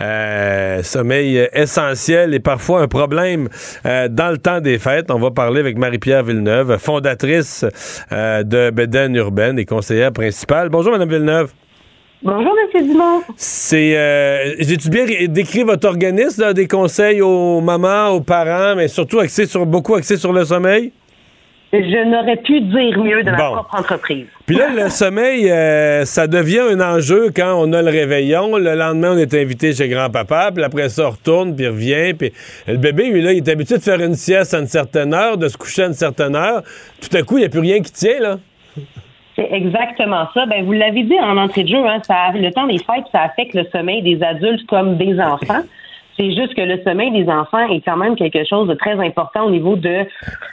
Euh, 0.00 0.82
sommeil 0.82 1.38
euh, 1.38 1.46
essentiel 1.52 2.34
et 2.34 2.40
parfois 2.40 2.82
un 2.82 2.88
problème 2.88 3.48
euh, 3.86 4.08
dans 4.08 4.30
le 4.30 4.38
temps 4.38 4.60
des 4.60 4.78
fêtes. 4.78 5.10
On 5.10 5.18
va 5.18 5.30
parler 5.30 5.60
avec 5.60 5.78
Marie-Pierre 5.78 6.24
Villeneuve, 6.24 6.78
fondatrice 6.78 7.64
de 8.10 8.70
Beden 8.70 9.14
Urbaine 9.16 9.58
et 9.58 9.64
conseillère 9.64 10.12
principale. 10.12 10.68
Bonjour, 10.68 10.92
Madame 10.92 11.08
Villeneuve. 11.08 11.52
Bonjour, 12.22 12.54
M. 12.74 12.86
Dumont. 12.86 13.20
C'est. 13.36 13.94
Euh, 13.98 14.54
J'ai-tu 14.58 14.88
bien 14.88 15.04
décrit 15.28 15.62
votre 15.62 15.86
organisme, 15.86 16.40
là, 16.40 16.54
des 16.54 16.66
conseils 16.66 17.20
aux 17.20 17.60
mamans, 17.60 18.08
aux 18.08 18.22
parents, 18.22 18.74
mais 18.76 18.88
surtout 18.88 19.20
axé 19.20 19.44
sur, 19.44 19.66
beaucoup 19.66 19.94
axé 19.94 20.16
sur 20.16 20.32
le 20.32 20.42
sommeil? 20.46 20.92
Je 21.82 22.08
n'aurais 22.08 22.36
pu 22.36 22.60
dire 22.60 22.98
mieux 23.02 23.22
de 23.24 23.30
ma 23.30 23.36
Bon. 23.36 23.52
propre 23.54 23.74
entreprise. 23.80 24.26
Puis 24.46 24.56
là, 24.56 24.68
le 24.70 24.88
sommeil, 24.90 25.50
euh, 25.50 26.04
ça 26.04 26.26
devient 26.26 26.60
un 26.70 26.80
enjeu 26.80 27.30
quand 27.34 27.54
on 27.58 27.72
a 27.72 27.82
le 27.82 27.90
réveillon. 27.90 28.56
Le 28.58 28.74
lendemain, 28.74 29.14
on 29.14 29.18
est 29.18 29.34
invité 29.34 29.72
chez 29.72 29.88
grand-papa, 29.88 30.50
puis 30.54 30.62
après 30.62 30.88
ça, 30.88 31.06
on 31.08 31.10
retourne, 31.10 31.56
puis 31.56 31.64
il 31.64 31.68
revient. 31.68 32.14
Puis 32.14 32.32
le 32.68 32.76
bébé, 32.76 33.10
lui, 33.10 33.22
là, 33.22 33.32
il 33.32 33.38
est 33.38 33.48
habitué 33.48 33.76
de 33.78 33.82
faire 33.82 34.00
une 34.00 34.14
sieste 34.14 34.54
à 34.54 34.58
une 34.60 34.66
certaine 34.66 35.12
heure, 35.14 35.36
de 35.36 35.48
se 35.48 35.56
coucher 35.56 35.82
à 35.82 35.86
une 35.86 35.94
certaine 35.94 36.36
heure. 36.36 36.62
Tout 37.00 37.16
à 37.16 37.22
coup, 37.22 37.38
il 37.38 37.40
n'y 37.40 37.46
a 37.46 37.50
plus 37.50 37.60
rien 37.60 37.80
qui 37.80 37.92
tient, 37.92 38.20
là. 38.20 38.38
C'est 39.34 39.48
exactement 39.50 40.28
ça. 40.32 40.46
Ben, 40.46 40.64
vous 40.64 40.72
l'avez 40.72 41.02
dit 41.02 41.18
en 41.20 41.36
entrée 41.36 41.64
de 41.64 41.68
jeu, 41.68 41.84
hein, 41.84 41.98
ça, 42.06 42.30
le 42.34 42.52
temps 42.52 42.68
des 42.68 42.78
fêtes, 42.78 43.06
ça 43.10 43.22
affecte 43.22 43.54
le 43.54 43.64
sommeil 43.72 44.00
des 44.02 44.22
adultes 44.22 44.64
comme 44.68 44.96
des 44.96 45.18
enfants. 45.18 45.62
C'est 46.16 46.30
juste 46.30 46.54
que 46.54 46.60
le 46.60 46.80
sommeil 46.84 47.10
des 47.10 47.28
enfants 47.28 47.66
est 47.68 47.80
quand 47.80 47.96
même 47.96 48.14
quelque 48.14 48.44
chose 48.44 48.68
de 48.68 48.74
très 48.74 48.92
important 49.04 49.44
au 49.44 49.50
niveau 49.50 49.76
de 49.76 50.06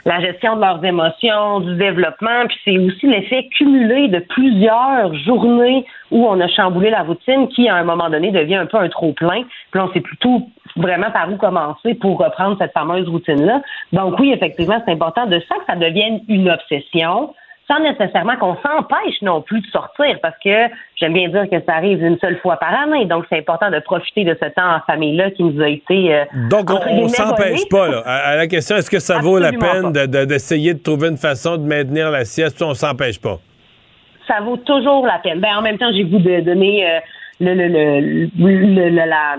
la 0.04 0.20
gestion 0.20 0.56
de 0.56 0.60
leurs 0.60 0.84
émotions, 0.84 1.60
du 1.60 1.76
développement, 1.76 2.46
puis 2.48 2.58
c'est 2.64 2.78
aussi 2.78 3.06
l'effet 3.06 3.48
cumulé 3.56 4.08
de 4.08 4.18
plusieurs 4.18 5.14
journées 5.24 5.84
où 6.10 6.26
on 6.26 6.40
a 6.40 6.48
chamboulé 6.48 6.90
la 6.90 7.02
routine 7.02 7.48
qui, 7.48 7.68
à 7.68 7.76
un 7.76 7.84
moment 7.84 8.10
donné, 8.10 8.30
devient 8.30 8.56
un 8.56 8.66
peu 8.66 8.78
un 8.78 8.88
trop-plein. 8.88 9.42
Puis 9.70 9.80
on 9.80 9.92
sait 9.92 10.00
plutôt 10.00 10.42
vraiment 10.76 11.10
par 11.10 11.30
où 11.30 11.36
commencer 11.36 11.94
pour 11.94 12.18
reprendre 12.18 12.56
cette 12.58 12.72
fameuse 12.72 13.08
routine-là. 13.08 13.62
Donc 13.92 14.18
oui, 14.18 14.32
effectivement, 14.32 14.80
c'est 14.84 14.92
important 14.92 15.26
de 15.26 15.40
ça 15.48 15.54
que 15.56 15.64
ça 15.66 15.76
devienne 15.76 16.20
une 16.28 16.50
obsession 16.50 17.34
sans 17.72 17.80
nécessairement 17.80 18.36
qu'on 18.36 18.56
s'empêche 18.56 19.20
non 19.22 19.40
plus 19.40 19.60
de 19.60 19.66
sortir, 19.68 20.18
parce 20.20 20.36
que 20.44 20.68
j'aime 20.96 21.14
bien 21.14 21.28
dire 21.28 21.48
que 21.50 21.64
ça 21.64 21.74
arrive 21.74 22.02
une 22.02 22.18
seule 22.18 22.38
fois 22.38 22.56
par 22.56 22.74
année, 22.74 23.06
donc 23.06 23.24
c'est 23.30 23.38
important 23.38 23.70
de 23.70 23.78
profiter 23.78 24.24
de 24.24 24.36
ce 24.40 24.48
temps 24.50 24.76
en 24.76 24.80
famille-là 24.80 25.30
qui 25.30 25.42
nous 25.44 25.62
a 25.62 25.68
été... 25.68 26.14
Euh, 26.14 26.24
donc 26.50 26.70
on, 26.70 27.04
ne 27.04 27.08
s'empêche 27.08 27.68
pas, 27.70 27.88
là. 27.88 28.02
À, 28.04 28.36
la 28.36 28.46
question, 28.46 28.76
est-ce 28.76 28.90
que 28.90 28.98
ça 28.98 29.20
vaut 29.20 29.38
la 29.38 29.52
peine 29.52 29.92
d'essayer 29.92 30.74
de, 30.74 30.82
trouver 30.82 31.08
une 31.08 31.16
façon 31.16 31.56
de 31.56 31.62
maintenir 31.62 32.10
la 32.10 32.24
sieste, 32.24 32.60
ou 32.60 32.64
on 32.64 32.74
s'empêche 32.74 33.20
pas? 33.20 33.38
Ça 34.28 34.40
vaut 34.40 34.56
toujours 34.58 35.06
la 35.06 35.18
peine. 35.18 35.40
Ben, 35.40 35.56
en 35.56 35.62
même 35.62 35.78
temps, 35.78 35.90
j'ai 35.92 36.04
voulu 36.04 36.24
de 36.24 36.40
donner 36.40 36.86
euh, 36.88 37.00
le, 37.40 37.54
le, 37.54 38.28
le, 38.36 39.06
la 39.06 39.36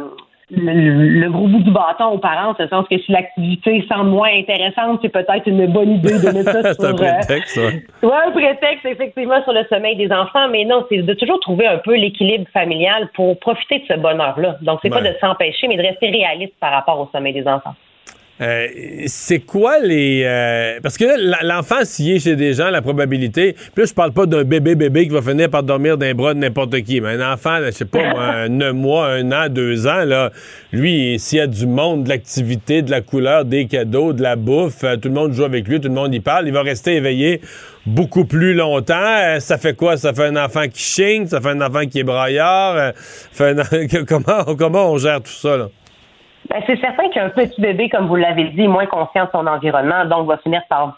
le, 0.55 1.29
gros 1.29 1.47
bout 1.47 1.61
du 1.61 1.71
bâton 1.71 2.05
aux 2.07 2.17
parents, 2.17 2.51
en 2.51 2.55
ce 2.55 2.67
sens 2.67 2.85
que 2.89 2.97
si 2.97 3.11
l'activité 3.11 3.85
semble 3.91 4.11
moins 4.11 4.29
intéressante, 4.33 4.99
c'est 5.01 5.09
peut-être 5.09 5.47
une 5.47 5.65
bonne 5.67 5.91
idée 5.91 6.19
de 6.19 6.31
mettre 6.31 6.51
ça 6.51 6.73
sur... 6.73 6.85
un 6.85 6.93
prétexte, 6.93 7.57
euh, 7.57 7.71
ouais, 8.07 8.15
un 8.27 8.31
prétexte, 8.31 8.85
effectivement, 8.85 9.41
sur 9.43 9.53
le 9.53 9.63
sommeil 9.69 9.95
des 9.95 10.11
enfants, 10.11 10.47
mais 10.49 10.65
non, 10.65 10.85
c'est 10.89 11.01
de 11.01 11.13
toujours 11.13 11.39
trouver 11.39 11.67
un 11.67 11.77
peu 11.77 11.95
l'équilibre 11.95 12.45
familial 12.53 13.09
pour 13.15 13.39
profiter 13.39 13.79
de 13.79 13.85
ce 13.93 13.99
bonheur-là. 13.99 14.57
Donc, 14.61 14.79
c'est 14.81 14.89
pas 14.89 15.01
de 15.01 15.13
s'empêcher, 15.19 15.67
mais 15.67 15.77
de 15.77 15.83
rester 15.83 16.09
réaliste 16.09 16.53
par 16.59 16.71
rapport 16.71 16.99
au 16.99 17.09
sommeil 17.11 17.33
des 17.33 17.47
enfants. 17.47 17.75
Euh, 18.43 18.67
c'est 19.07 19.39
quoi 19.39 19.79
les. 19.79 20.23
Euh, 20.25 20.79
parce 20.83 20.97
que 20.97 21.05
l'enfant, 21.45 21.83
s'il 21.83 22.11
est 22.11 22.19
chez 22.19 22.35
des 22.35 22.53
gens, 22.53 22.69
la 22.69 22.81
probabilité. 22.81 23.53
Puis 23.53 23.83
là, 23.83 23.85
je 23.85 23.93
parle 23.93 24.11
pas 24.11 24.25
d'un 24.25 24.43
bébé-bébé 24.43 25.07
qui 25.07 25.13
va 25.13 25.21
finir 25.21 25.49
par 25.49 25.63
dormir 25.63 25.97
les 25.97 26.13
bras 26.13 26.33
de 26.33 26.39
n'importe 26.39 26.81
qui. 26.81 26.99
Mais 26.99 27.11
un 27.11 27.33
enfant, 27.33 27.59
je 27.65 27.71
sais 27.71 27.85
pas, 27.85 28.03
un 28.03 28.49
9 28.49 28.73
mois, 28.73 29.07
un 29.07 29.31
an, 29.31 29.47
deux 29.49 29.87
ans, 29.87 30.03
là, 30.03 30.31
lui, 30.73 31.17
s'il 31.19 31.37
y 31.37 31.41
a 31.41 31.47
du 31.47 31.65
monde, 31.65 32.03
de 32.03 32.09
l'activité, 32.09 32.81
de 32.81 32.91
la 32.91 33.01
couleur, 33.01 33.45
des 33.45 33.67
cadeaux, 33.67 34.11
de 34.11 34.21
la 34.21 34.35
bouffe, 34.35 34.83
euh, 34.83 34.97
tout 34.97 35.07
le 35.07 35.15
monde 35.15 35.31
joue 35.33 35.45
avec 35.45 35.67
lui, 35.67 35.79
tout 35.79 35.87
le 35.87 35.93
monde 35.93 36.13
y 36.13 36.19
parle, 36.19 36.47
il 36.47 36.53
va 36.53 36.63
rester 36.63 36.95
éveillé 36.95 37.39
beaucoup 37.85 38.25
plus 38.25 38.53
longtemps. 38.53 39.39
ça 39.39 39.57
fait 39.57 39.75
quoi? 39.75 39.97
Ça 39.97 40.13
fait 40.13 40.25
un 40.25 40.37
enfant 40.37 40.67
qui 40.67 40.81
chigne, 40.81 41.27
ça 41.27 41.39
fait 41.39 41.49
un 41.49 41.61
enfant 41.61 41.85
qui 41.85 41.99
est 41.99 42.03
braillard. 42.03 42.93
comment, 44.07 44.55
comment 44.57 44.91
on 44.91 44.97
gère 44.97 45.21
tout 45.21 45.31
ça? 45.31 45.69
Ben, 46.49 46.61
c'est 46.67 46.79
certain 46.79 47.09
qu'un 47.09 47.29
petit 47.29 47.59
bébé, 47.61 47.89
comme 47.89 48.07
vous 48.07 48.15
l'avez 48.15 48.45
dit, 48.45 48.63
est 48.63 48.67
moins 48.67 48.85
conscient 48.85 49.25
de 49.25 49.29
son 49.31 49.47
environnement, 49.47 50.05
donc 50.05 50.27
va 50.27 50.37
finir 50.37 50.61
par 50.69 50.97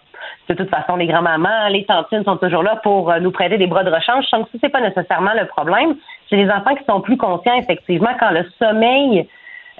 de 0.49 0.53
toute 0.53 0.69
façon, 0.69 0.95
les 0.95 1.07
grands-mamans, 1.07 1.67
les 1.69 1.85
tantines 1.85 2.23
sont 2.23 2.37
toujours 2.37 2.63
là 2.63 2.79
pour 2.83 3.11
euh, 3.11 3.19
nous 3.19 3.31
prêter 3.31 3.57
des 3.57 3.67
bras 3.67 3.83
de 3.83 3.91
rechange. 3.91 4.25
Je 4.25 4.35
pense 4.35 4.49
que 4.49 4.57
c'est 4.61 4.69
pas 4.69 4.81
nécessairement 4.81 5.33
le 5.39 5.45
problème. 5.47 5.95
C'est 6.29 6.35
les 6.35 6.49
enfants 6.49 6.75
qui 6.75 6.83
sont 6.85 7.01
plus 7.01 7.17
conscients, 7.17 7.55
effectivement, 7.55 8.11
quand 8.19 8.31
le 8.31 8.45
sommeil 8.59 9.27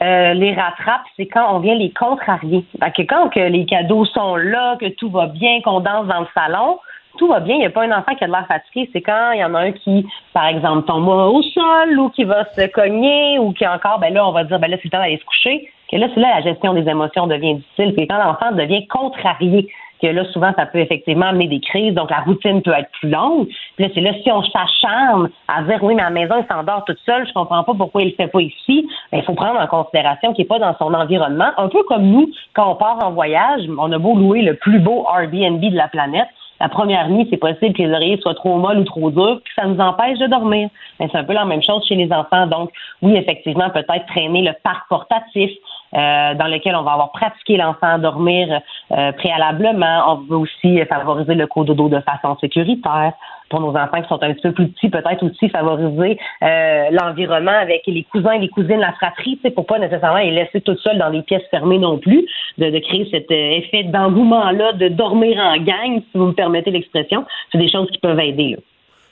euh, 0.01 0.33
les 0.33 0.53
rattrape, 0.53 1.03
c'est 1.15 1.27
quand 1.27 1.55
on 1.55 1.59
vient 1.59 1.75
les 1.75 1.91
contrarier. 1.91 2.65
que 2.79 3.01
quand 3.03 3.29
que 3.29 3.39
les 3.39 3.65
cadeaux 3.65 4.05
sont 4.05 4.35
là, 4.35 4.75
que 4.79 4.87
tout 4.87 5.09
va 5.09 5.27
bien, 5.27 5.61
qu'on 5.61 5.79
danse 5.79 6.07
dans 6.07 6.21
le 6.21 6.27
salon, 6.33 6.79
tout 7.17 7.27
va 7.27 7.39
bien. 7.39 7.55
Il 7.55 7.59
n'y 7.59 7.65
a 7.65 7.69
pas 7.69 7.83
un 7.83 7.91
enfant 7.91 8.15
qui 8.15 8.23
a 8.23 8.27
de 8.27 8.31
l'air 8.31 8.47
fatigué. 8.47 8.89
C'est 8.93 9.01
quand 9.01 9.31
il 9.31 9.39
y 9.39 9.43
en 9.43 9.53
a 9.53 9.59
un 9.59 9.71
qui, 9.71 10.05
par 10.33 10.47
exemple, 10.47 10.85
tombe 10.85 11.07
au 11.07 11.41
sol 11.41 11.99
ou 11.99 12.09
qui 12.09 12.23
va 12.23 12.45
se 12.45 12.67
cogner 12.67 13.39
ou 13.39 13.53
qui 13.53 13.67
encore, 13.67 13.99
ben 13.99 14.13
là, 14.13 14.27
on 14.27 14.31
va 14.31 14.43
dire, 14.43 14.59
ben 14.59 14.69
là, 14.69 14.77
c'est 14.77 14.85
le 14.85 14.91
temps 14.91 14.99
d'aller 14.99 15.17
se 15.17 15.25
coucher. 15.25 15.69
Que 15.91 15.97
là, 15.97 16.07
c'est 16.13 16.19
là 16.19 16.39
la 16.39 16.41
gestion 16.41 16.73
des 16.73 16.87
émotions 16.89 17.27
devient 17.27 17.55
difficile. 17.55 17.93
Puis 17.93 18.07
quand 18.07 18.17
l'enfant 18.17 18.51
devient 18.51 18.87
contrarié, 18.87 19.67
que 20.01 20.07
là, 20.07 20.25
souvent, 20.31 20.51
ça 20.55 20.65
peut 20.65 20.79
effectivement 20.79 21.27
amener 21.27 21.47
des 21.47 21.59
crises, 21.59 21.93
donc 21.93 22.09
la 22.09 22.19
routine 22.19 22.61
peut 22.61 22.73
être 22.73 22.89
plus 22.99 23.09
longue. 23.09 23.47
Puis 23.75 23.85
là, 23.85 23.89
c'est 23.93 24.01
là, 24.01 24.11
si 24.23 24.31
on 24.31 24.43
s'acharne 24.43 25.29
à 25.47 25.63
dire, 25.63 25.81
oui, 25.83 25.95
mais 25.95 26.01
à 26.01 26.05
la 26.05 26.11
maison, 26.11 26.35
il 26.37 26.53
s'endort 26.53 26.83
toute 26.85 26.99
seule, 27.05 27.27
je 27.27 27.33
comprends 27.33 27.63
pas 27.63 27.73
pourquoi 27.73 28.01
il 28.01 28.09
le 28.09 28.15
fait 28.15 28.27
pas 28.27 28.41
ici, 28.41 28.87
ben, 29.11 29.19
il 29.19 29.23
faut 29.23 29.33
prendre 29.33 29.59
en 29.59 29.67
considération 29.67 30.33
qu'il 30.33 30.43
n'est 30.43 30.47
pas 30.47 30.59
dans 30.59 30.75
son 30.77 30.93
environnement. 30.93 31.49
Un 31.57 31.69
peu 31.69 31.83
comme 31.83 32.03
nous, 32.03 32.29
quand 32.53 32.71
on 32.71 32.75
part 32.75 33.03
en 33.03 33.11
voyage, 33.11 33.61
on 33.77 33.91
a 33.91 33.97
beau 33.97 34.15
louer 34.15 34.41
le 34.41 34.55
plus 34.55 34.79
beau 34.79 35.05
Airbnb 35.09 35.61
de 35.61 35.75
la 35.75 35.87
planète, 35.87 36.27
la 36.59 36.69
première 36.69 37.09
nuit, 37.09 37.27
c'est 37.29 37.37
possible 37.37 37.73
que 37.73 37.83
les 37.83 37.91
oreillers 37.91 38.19
soient 38.21 38.33
trop 38.33 38.57
molles 38.57 38.79
ou 38.79 38.83
trop 38.83 39.11
durs, 39.11 39.41
puis 39.43 39.53
ça 39.55 39.65
nous 39.65 39.79
empêche 39.79 40.17
de 40.19 40.27
dormir. 40.27 40.69
C'est 40.99 41.15
un 41.15 41.23
peu 41.23 41.33
la 41.33 41.45
même 41.45 41.61
chose 41.61 41.85
chez 41.85 41.95
les 41.95 42.11
enfants. 42.13 42.47
Donc, 42.47 42.71
oui, 43.01 43.15
effectivement, 43.17 43.69
peut-être 43.69 44.05
traîner 44.07 44.41
le 44.41 44.53
parc 44.63 44.87
portatif, 44.87 45.51
euh, 45.93 46.33
dans 46.33 46.47
lequel 46.47 46.75
on 46.75 46.83
va 46.83 46.93
avoir 46.93 47.11
pratiqué 47.11 47.57
l'enfant 47.57 47.87
à 47.87 47.97
dormir 47.97 48.61
euh, 48.91 49.11
préalablement. 49.13 50.13
On 50.13 50.15
veut 50.29 50.37
aussi 50.37 50.79
favoriser 50.85 51.35
le 51.35 51.47
cododo 51.47 51.89
de 51.89 51.99
façon 51.99 52.37
sécuritaire 52.39 53.13
pour 53.49 53.61
nos 53.61 53.75
enfants 53.75 54.01
qui 54.01 54.07
sont 54.07 54.21
un 54.21 54.33
petit 54.33 54.41
peu 54.41 54.51
plus 54.51 54.67
petits, 54.69 54.89
peut-être 54.89 55.23
aussi 55.23 55.49
favoriser 55.49 56.17
euh, 56.43 56.89
l'environnement 56.91 57.51
avec 57.51 57.83
les 57.87 58.03
cousins, 58.03 58.37
les 58.37 58.49
cousines, 58.49 58.79
la 58.79 58.93
fratrie, 58.93 59.39
pour 59.55 59.65
pas 59.65 59.79
nécessairement 59.79 60.19
les 60.19 60.31
laisser 60.31 60.61
tout 60.61 60.77
seuls 60.77 60.97
dans 60.97 61.11
des 61.11 61.21
pièces 61.21 61.45
fermées 61.51 61.79
non 61.79 61.97
plus, 61.97 62.25
de, 62.57 62.79
créer 62.79 63.07
cet 63.11 63.29
effet 63.31 63.83
d'engouement-là, 63.83 64.73
de 64.73 64.89
dormir 64.89 65.37
en 65.39 65.57
gang, 65.57 66.01
si 66.01 66.17
vous 66.17 66.27
me 66.27 66.33
permettez 66.33 66.71
l'expression. 66.71 67.25
C'est 67.51 67.57
des 67.57 67.69
choses 67.69 67.89
qui 67.91 67.99
peuvent 67.99 68.19
aider. 68.19 68.51
Là. 68.51 68.57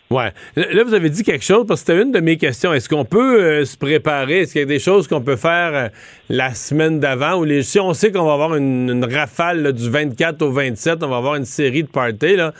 Ouais. 0.09 0.31
Là, 0.55 0.83
vous 0.83 0.93
avez 0.93 1.09
dit 1.09 1.23
quelque 1.23 1.43
chose, 1.43 1.65
parce 1.67 1.81
que 1.81 1.87
c'était 1.87 2.01
une 2.03 2.11
de 2.11 2.19
mes 2.19 2.37
questions. 2.37 2.71
Est-ce 2.73 2.87
qu'on 2.87 3.05
peut 3.05 3.41
euh, 3.41 3.65
se 3.65 3.77
préparer? 3.77 4.41
Est-ce 4.41 4.51
qu'il 4.51 4.61
y 4.61 4.63
a 4.63 4.67
des 4.67 4.79
choses 4.79 5.07
qu'on 5.07 5.21
peut 5.21 5.37
faire 5.37 5.71
euh, 5.73 5.87
la 6.29 6.53
semaine 6.53 6.99
d'avant? 6.99 7.35
Ou 7.35 7.45
les, 7.45 7.63
si 7.63 7.79
on 7.79 7.93
sait 7.93 8.11
qu'on 8.11 8.25
va 8.25 8.33
avoir 8.33 8.55
une, 8.55 9.05
rafale 9.11 9.73
du 9.73 9.89
24 9.89 10.41
au 10.43 10.51
27, 10.51 11.03
on 11.03 11.07
va 11.07 11.17
avoir 11.17 11.35
une 11.35 11.45
série 11.45 11.83
de 11.83 11.87
parties, 11.87 12.35
là. 12.35 12.53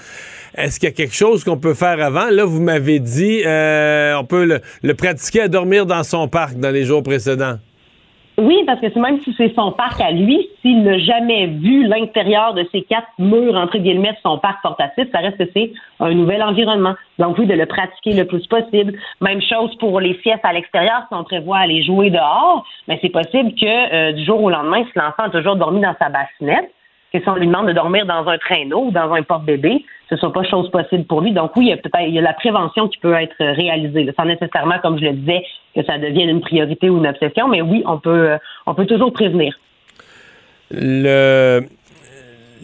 Est-ce 0.55 0.79
qu'il 0.79 0.89
y 0.89 0.91
a 0.91 0.95
quelque 0.95 1.15
chose 1.15 1.43
qu'on 1.43 1.57
peut 1.57 1.73
faire 1.73 1.99
avant? 2.03 2.29
Là, 2.29 2.45
vous 2.45 2.61
m'avez 2.61 2.99
dit, 2.99 3.41
euh, 3.45 4.15
on 4.15 4.25
peut 4.25 4.59
le 4.83 4.93
pratiquer 4.93 5.41
à 5.41 5.47
dormir 5.47 5.85
dans 5.85 6.03
son 6.03 6.27
parc 6.27 6.57
dans 6.57 6.71
les 6.71 6.85
jours 6.85 7.01
précédents. 7.01 7.57
Oui, 8.38 8.63
parce 8.65 8.79
que 8.79 8.99
même 8.99 9.21
si 9.21 9.34
c'est 9.38 9.53
son 9.53 9.71
parc 9.71 10.01
à 10.01 10.09
lui, 10.09 10.49
s'il 10.61 10.81
n'a 10.84 10.97
jamais 10.97 11.45
vu 11.45 11.86
l'intérieur 11.86 12.55
de 12.55 12.67
ces 12.71 12.81
quatre 12.81 13.07
murs, 13.19 13.55
entre 13.55 13.77
guillemets, 13.77 14.13
de 14.13 14.17
son 14.23 14.39
parc 14.39 14.63
portatif, 14.63 15.05
ça 15.11 15.19
reste 15.19 15.38
que 15.38 15.49
c'est 15.53 15.71
un 15.99 16.13
nouvel 16.15 16.41
environnement. 16.41 16.95
Donc, 17.19 17.38
oui, 17.38 17.45
de 17.45 17.53
le 17.53 17.67
pratiquer 17.67 18.13
le 18.13 18.25
plus 18.25 18.45
possible. 18.47 18.93
Même 19.21 19.41
chose 19.41 19.75
pour 19.77 19.99
les 19.99 20.19
siestes 20.23 20.43
à 20.43 20.51
l'extérieur, 20.51 21.03
si 21.07 21.15
on 21.15 21.23
prévoit 21.23 21.59
aller 21.59 21.84
jouer 21.84 22.09
dehors, 22.09 22.65
mais 22.88 22.97
c'est 23.01 23.09
possible 23.09 23.53
que 23.53 23.93
euh, 23.93 24.11
du 24.13 24.25
jour 24.25 24.41
au 24.41 24.49
lendemain, 24.49 24.84
si 24.84 24.91
l'enfant 24.97 25.23
a 25.23 25.29
toujours 25.29 25.55
dormi 25.55 25.81
dans 25.81 25.95
sa 25.99 26.09
bassinette, 26.09 26.71
que 27.14 27.20
si 27.20 27.30
on 27.30 27.36
lui 27.36 27.45
demande 27.45 27.68
de 27.68 27.74
dormir 27.74 28.05
dans 28.05 28.28
un 28.28 28.38
traîneau 28.39 28.86
ou 28.86 28.91
dans 28.91 29.14
un 29.14 29.22
porte-bébé, 29.22 29.86
ce 30.09 30.16
ne 30.16 30.20
soit 30.20 30.34
pas 30.34 30.43
chose 30.43 30.70
possible 30.72 31.05
pour 31.05 31.22
lui. 31.22 31.32
Donc 31.32 31.55
oui, 31.55 31.66
il 31.66 31.70
y 31.70 31.74
a 31.74 31.78
peut-être 31.78 32.07
il 32.07 32.14
y 32.14 32.20
a 32.20 32.22
la 32.22 32.34
prévention 32.34 32.88
qui 32.88 32.97
peut 32.97 33.14
être 33.14 33.36
réalisée, 33.39 34.11
sans 34.18 34.26
nécessairement, 34.26 34.80
comme 34.82 34.97
je 34.97 35.05
le 35.05 35.14
disais, 35.14 35.43
que 35.76 35.84
ça 35.84 35.97
devienne 35.97 36.30
une 36.30 36.41
priorité 36.41 36.89
ou 36.89 36.97
une 36.97 37.07
obsession, 37.07 37.47
mais 37.47 37.61
oui, 37.61 37.84
on 37.86 37.99
peut, 37.99 38.32
euh, 38.32 38.38
on 38.66 38.74
peut 38.74 38.86
toujours 38.86 39.14
prévenir. 39.14 39.57
Le 40.72 41.61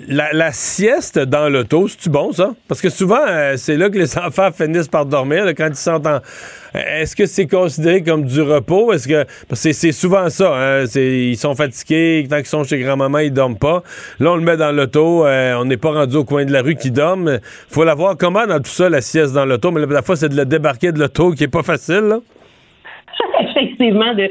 la, 0.07 0.51
sieste 0.51 1.19
dans 1.19 1.49
l'auto, 1.49 1.87
c'est-tu 1.87 2.09
bon, 2.09 2.31
ça? 2.31 2.53
Parce 2.67 2.81
que 2.81 2.89
souvent, 2.89 3.21
euh, 3.27 3.55
c'est 3.57 3.77
là 3.77 3.89
que 3.89 3.97
les 3.97 4.17
enfants 4.17 4.49
finissent 4.51 4.87
par 4.87 5.05
dormir, 5.05 5.45
quand 5.57 5.67
ils 5.67 5.75
sont 5.75 6.05
en... 6.07 6.19
Est-ce 6.73 7.15
que 7.15 7.25
c'est 7.25 7.47
considéré 7.47 8.03
comme 8.03 8.25
du 8.25 8.41
repos? 8.41 8.93
Est-ce 8.93 9.07
que... 9.07 9.25
Parce 9.47 9.63
que 9.63 9.73
c'est 9.73 9.91
souvent 9.91 10.29
ça, 10.29 10.53
hein? 10.55 10.85
Ils 10.95 11.37
sont 11.37 11.55
fatigués, 11.55 12.27
tant 12.29 12.37
qu'ils 12.37 12.45
sont 12.45 12.63
chez 12.63 12.79
grand-maman, 12.79 13.19
ils 13.19 13.33
dorment 13.33 13.57
pas. 13.57 13.83
Là, 14.19 14.31
on 14.31 14.35
le 14.35 14.43
met 14.43 14.57
dans 14.57 14.71
l'auto, 14.71 15.25
euh, 15.25 15.55
on 15.55 15.65
n'est 15.65 15.77
pas 15.77 15.91
rendu 15.91 16.15
au 16.15 16.23
coin 16.23 16.45
de 16.45 16.53
la 16.53 16.61
rue 16.61 16.75
qui 16.75 16.91
dorment. 16.91 17.39
faut 17.69 17.83
la 17.83 17.95
voir 17.95 18.15
comment 18.17 18.45
dans 18.45 18.59
tout 18.59 18.71
ça, 18.71 18.89
la 18.89 19.01
sieste 19.01 19.33
dans 19.33 19.45
l'auto, 19.45 19.71
mais 19.71 19.85
la 19.85 20.01
fois, 20.01 20.15
c'est 20.15 20.29
de 20.29 20.35
le 20.35 20.45
débarquer 20.45 20.91
de 20.91 20.99
l'auto 20.99 21.31
qui 21.31 21.43
est 21.43 21.47
pas 21.47 21.63
facile, 21.63 22.05
là. 22.07 22.19
effectivement, 23.49 24.13
de, 24.13 24.29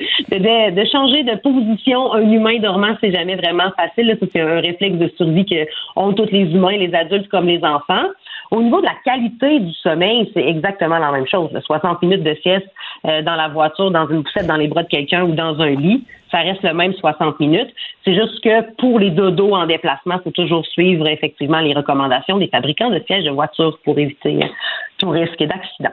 de, 0.71 0.85
changer 0.91 1.23
de 1.23 1.37
position. 1.37 2.13
Un 2.13 2.31
humain 2.31 2.59
dormant, 2.59 2.97
c'est 3.01 3.13
jamais 3.13 3.37
vraiment 3.37 3.71
facile. 3.77 4.19
C'est 4.21 4.41
un 4.41 4.61
réflexe 4.61 4.97
de 4.97 5.09
survie 5.17 5.47
qu'ont 5.47 6.13
tous 6.13 6.29
les 6.31 6.53
humains, 6.53 6.77
les 6.77 6.95
adultes 6.95 7.29
comme 7.29 7.47
les 7.47 7.63
enfants. 7.65 8.09
Au 8.51 8.63
niveau 8.63 8.81
de 8.81 8.87
la 8.87 8.95
qualité 9.05 9.61
du 9.61 9.73
sommeil, 9.75 10.31
c'est 10.33 10.45
exactement 10.45 10.99
la 10.99 11.13
même 11.13 11.27
chose. 11.27 11.51
60 11.53 12.03
minutes 12.03 12.23
de 12.23 12.35
sieste 12.43 12.69
euh, 13.05 13.21
dans 13.23 13.35
la 13.35 13.49
voiture, 13.49 13.91
dans 13.91 14.09
une 14.09 14.25
poussette, 14.25 14.47
dans 14.47 14.57
les 14.57 14.69
bras 14.69 14.85
de 14.85 14.89
quelqu'un 14.89 15.25
ou 15.25 15.35
dans 15.35 15.61
un 15.61 15.71
lit, 15.71 16.05
ça 16.31 16.39
reste 16.39 16.63
le 16.63 16.73
même 16.73 16.95
60 16.95 17.39
minutes. 17.41 17.69
C'est 18.05 18.15
juste 18.15 18.41
que 18.43 18.75
pour 18.77 18.99
les 18.99 19.11
dodos 19.11 19.55
en 19.55 19.67
déplacement, 19.67 20.17
il 20.17 20.23
faut 20.23 20.31
toujours 20.31 20.65
suivre 20.67 21.07
effectivement 21.09 21.61
les 21.61 21.75
recommandations 21.75 22.39
des 22.39 22.49
fabricants 22.49 22.91
de 22.91 23.03
sièges 23.07 23.25
de 23.25 23.31
voiture 23.31 23.79
pour 23.85 23.99
éviter 23.99 24.41
tout 24.99 25.11
risque 25.11 25.43
d'accident. 25.43 25.93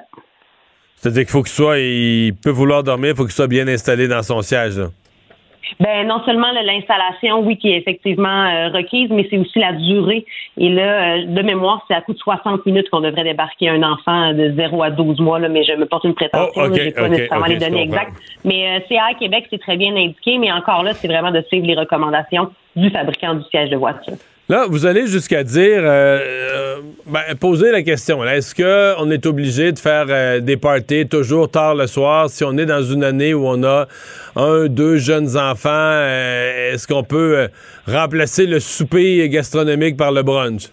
C'est-à-dire 0.96 1.24
qu'il 1.24 1.32
faut 1.32 1.44
qu'il 1.44 1.54
soit, 1.54 1.80
il 1.80 2.34
peut 2.36 2.50
vouloir 2.50 2.84
dormir, 2.84 3.12
il 3.12 3.16
faut 3.16 3.24
qu'il 3.24 3.34
soit 3.34 3.48
bien 3.48 3.68
installé 3.68 4.08
dans 4.08 4.24
son 4.24 4.42
siège. 4.42 4.82
Ben 5.80 6.08
non 6.08 6.24
seulement 6.26 6.52
l'installation, 6.52 7.40
oui, 7.42 7.58
qui 7.58 7.70
est 7.70 7.78
effectivement 7.78 8.46
euh, 8.46 8.70
requise, 8.70 9.10
mais 9.10 9.28
c'est 9.30 9.38
aussi 9.38 9.60
la 9.60 9.74
durée. 9.74 10.26
Et 10.58 10.70
là, 10.70 11.18
euh, 11.18 11.26
de 11.26 11.42
mémoire, 11.42 11.84
c'est 11.88 11.96
à 11.96 12.02
coup 12.02 12.14
de 12.14 12.20
60 12.20 12.66
minutes 12.66 12.90
qu'on 12.90 13.02
devrait 13.02 13.24
débarquer 13.24 13.70
un 13.70 13.84
enfant 13.84 14.34
de 14.34 14.54
0 14.56 14.84
à 14.84 14.92
12 14.92 15.20
mois, 15.20 15.40
là, 15.40 15.50
mais 15.50 15.64
je 15.64 15.74
me 15.74 15.86
porte 15.86 16.06
une 16.06 16.14
prétention, 16.14 16.52
Oh, 16.56 16.68
là, 16.68 16.76
j'ai 16.76 16.92
pas 16.92 17.10
nécessairement 17.10 17.46
les 17.48 17.58
données 17.58 17.80
je 17.80 17.84
exactes. 17.84 18.14
Mais 18.46 18.78
euh, 18.78 18.80
CA 18.88 19.14
Québec, 19.20 19.48
c'est 19.50 19.60
très 19.60 19.76
bien 19.76 19.96
indiqué, 19.96 20.38
mais 20.38 20.52
encore 20.52 20.84
là, 20.84 20.94
c'est 20.94 21.08
vraiment 21.08 21.32
de 21.32 21.42
suivre 21.42 21.68
les 21.68 21.76
recommandations 21.76 22.52
du 22.76 22.90
fabricant 22.90 23.34
du 23.36 23.44
siège 23.50 23.70
de 23.70 23.78
voiture. 23.78 24.16
Là, 24.48 24.68
vous 24.70 24.86
allez 24.86 25.08
jusqu'à 25.08 25.44
dire, 25.44 25.80
euh, 25.80 26.20
euh, 26.20 26.76
ben, 27.08 27.22
poser 27.40 27.72
la 27.72 27.82
question. 27.82 28.24
Est-ce 28.24 28.54
qu'on 28.54 29.10
est 29.10 29.26
obligé 29.26 29.72
de 29.72 29.80
faire 29.80 30.06
euh, 30.10 30.40
des 30.40 30.56
parties 30.56 31.08
toujours 31.08 31.50
tard 31.50 31.74
le 31.74 31.88
soir 31.88 32.30
si 32.30 32.44
on 32.44 32.56
est 32.60 32.68
dans 32.68 32.84
une 32.84 33.04
année 33.04 33.34
où 33.34 33.48
on 33.48 33.64
a 33.64 33.88
un, 34.36 34.68
deux 34.68 34.98
jeunes 34.98 35.36
enfants? 35.36 35.70
euh, 35.72 36.74
Est-ce 36.74 36.88
qu'on 36.88 37.04
peut 37.04 37.48
remplacer 37.88 38.46
le 38.46 38.60
souper 38.60 39.28
gastronomique 39.30 39.98
par 39.98 40.12
le 40.12 40.22
brunch? 40.22 40.70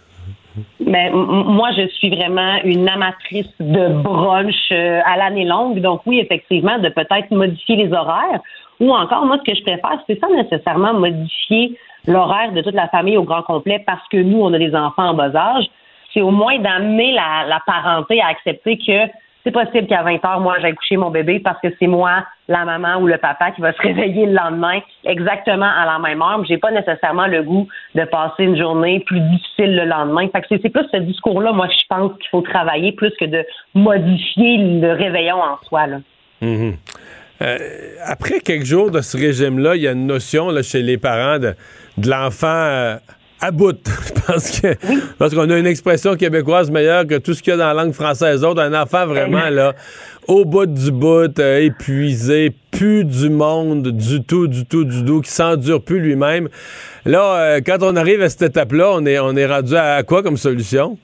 Mais 0.81 1.11
moi, 1.11 1.71
je 1.77 1.87
suis 1.89 2.11
vraiment 2.11 2.57
une 2.65 2.89
amatrice 2.89 3.53
de 3.61 3.89
brunch 3.89 4.55
euh, 4.73 5.01
à 5.05 5.17
l'année 5.17 5.45
longue. 5.45 5.81
Donc 5.81 6.03
oui, 6.07 6.21
effectivement, 6.21 6.79
de 6.79 6.89
peut-être 6.89 7.31
modifier 7.31 7.77
les 7.77 7.93
horaires. 7.93 8.41
Ou 8.81 8.93
encore, 8.93 9.25
moi, 9.27 9.39
ce 9.39 9.51
que 9.51 9.57
je 9.57 9.63
préfère, 9.63 10.03
c'est 10.07 10.21
pas 10.21 10.29
nécessairement 10.29 10.95
modifier 10.95 11.79
l'horaire 12.07 12.53
de 12.53 12.63
toute 12.63 12.75
la 12.75 12.89
famille 12.89 13.17
au 13.17 13.23
grand 13.23 13.43
complet 13.43 13.83
parce 13.87 14.07
que 14.09 14.17
nous, 14.17 14.41
on 14.41 14.53
a 14.53 14.59
des 14.59 14.75
enfants 14.75 15.09
en 15.11 15.15
bas 15.15 15.35
âge. 15.35 15.67
C'est 16.13 16.21
au 16.21 16.31
moins 16.31 16.59
d'amener 16.59 17.13
la 17.13 17.61
parenté 17.65 18.21
à 18.21 18.29
accepter 18.29 18.77
que 18.77 19.09
c'est 19.45 19.51
possible 19.51 19.87
qu'à 19.87 20.03
20 20.03 20.25
heures, 20.25 20.41
moi, 20.41 20.57
j'aille 20.61 20.75
coucher 20.75 20.97
mon 20.97 21.11
bébé 21.11 21.41
parce 21.41 21.61
que 21.61 21.69
c'est 21.79 21.87
moi, 21.87 22.25
la 22.49 22.65
maman 22.65 22.99
ou 22.99 23.07
le 23.07 23.19
papa 23.19 23.51
qui 23.51 23.61
va 23.61 23.73
se 23.73 23.83
réveiller 23.83 24.27
le 24.27 24.35
lendemain 24.35 24.81
exactement 25.05 25.67
à 25.67 25.85
la 25.85 25.99
même 25.99 26.23
heure. 26.23 26.45
J'ai 26.45 26.59
pas 26.59 26.71
nécessairement 26.71 27.27
le 27.27 27.43
goût 27.43 27.67
de 27.95 28.05
passer 28.05 28.45
une 28.45 28.57
journée 28.57 29.01
plus 29.01 29.21
difficile 29.21 29.77
le 29.77 29.85
lendemain. 29.85 30.29
Fait 30.29 30.43
que 30.43 30.47
c'est 30.63 30.71
plus 30.71 30.87
ce 30.93 30.99
discours-là, 30.99 31.53
moi, 31.53 31.69
je 31.69 31.87
pense 31.89 32.13
qu'il 32.19 32.29
faut 32.31 32.43
travailler 32.43 32.93
plus 32.93 33.13
que 33.19 33.25
de 33.25 33.45
modifier 33.75 34.59
le 34.59 34.93
réveillon 34.93 35.37
en 35.37 35.59
soi. 35.67 35.87
Mhm. 36.41 36.77
Euh, 37.43 37.59
après 38.05 38.41
quelques 38.41 38.65
jours 38.65 38.91
de 38.91 39.01
ce 39.01 39.17
régime-là, 39.17 39.75
il 39.75 39.83
y 39.83 39.89
a 39.89 39.93
une 39.93 40.07
notion 40.07 40.51
là, 40.51 40.63
chez 40.63 40.83
les 40.83 40.99
parents 40.99 41.39
de, 41.39 41.55
de 41.99 42.09
l'enfant 42.09 42.47
euh, 42.47 42.97
à 43.43 43.51
bout. 43.51 43.77
Je 44.07 44.33
pense 44.33 44.61
que 44.61 44.69
parce 45.19 45.35
qu'on 45.35 45.51
a 45.51 45.59
une 45.59 45.67
expression 45.67 46.15
québécoise 46.17 46.71
meilleure 46.71 47.07
que 47.07 47.19
tout 47.19 47.35
ce 47.35 47.43
qu'il 47.43 47.51
y 47.51 47.55
a 47.55 47.57
dans 47.59 47.73
la 47.73 47.83
langue 47.83 47.93
française 47.93 48.45
autre. 48.45 48.63
Un 48.63 48.81
enfant 48.81 49.07
vraiment 49.07 49.49
là, 49.51 49.75
au 50.29 50.45
bout 50.45 50.67
du 50.67 50.93
bout, 50.93 51.39
euh, 51.39 51.59
épuisé, 51.59 52.53
plus 52.71 53.05
du 53.05 53.29
monde, 53.29 53.89
du 53.89 54.23
tout, 54.23 54.47
du 54.47 54.65
tout, 54.65 54.85
du 54.85 55.05
tout, 55.05 55.21
qui 55.21 55.31
s'endure 55.31 55.83
plus 55.83 56.01
lui-même. 56.01 56.49
Là, 57.05 57.35
euh, 57.35 57.61
quand 57.65 57.79
on 57.83 57.97
arrive 57.97 58.23
à 58.23 58.29
cette 58.29 58.43
étape-là, 58.43 58.91
on 58.93 59.05
est, 59.05 59.19
on 59.19 59.37
est 59.37 59.47
rendu 59.47 59.77
à 59.77 60.03
quoi 60.05 60.23
comme 60.23 60.37
solution? 60.37 60.97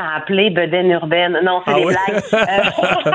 à 0.00 0.16
appeler 0.16 0.48
bedaine 0.50 0.90
urbaine. 0.90 1.36
Non, 1.44 1.60
c'est 1.66 1.72
Ah 1.74 1.76
des 1.76 1.84
oui? 1.84 1.94
blagues. 2.06 2.22
Euh, 2.32 3.10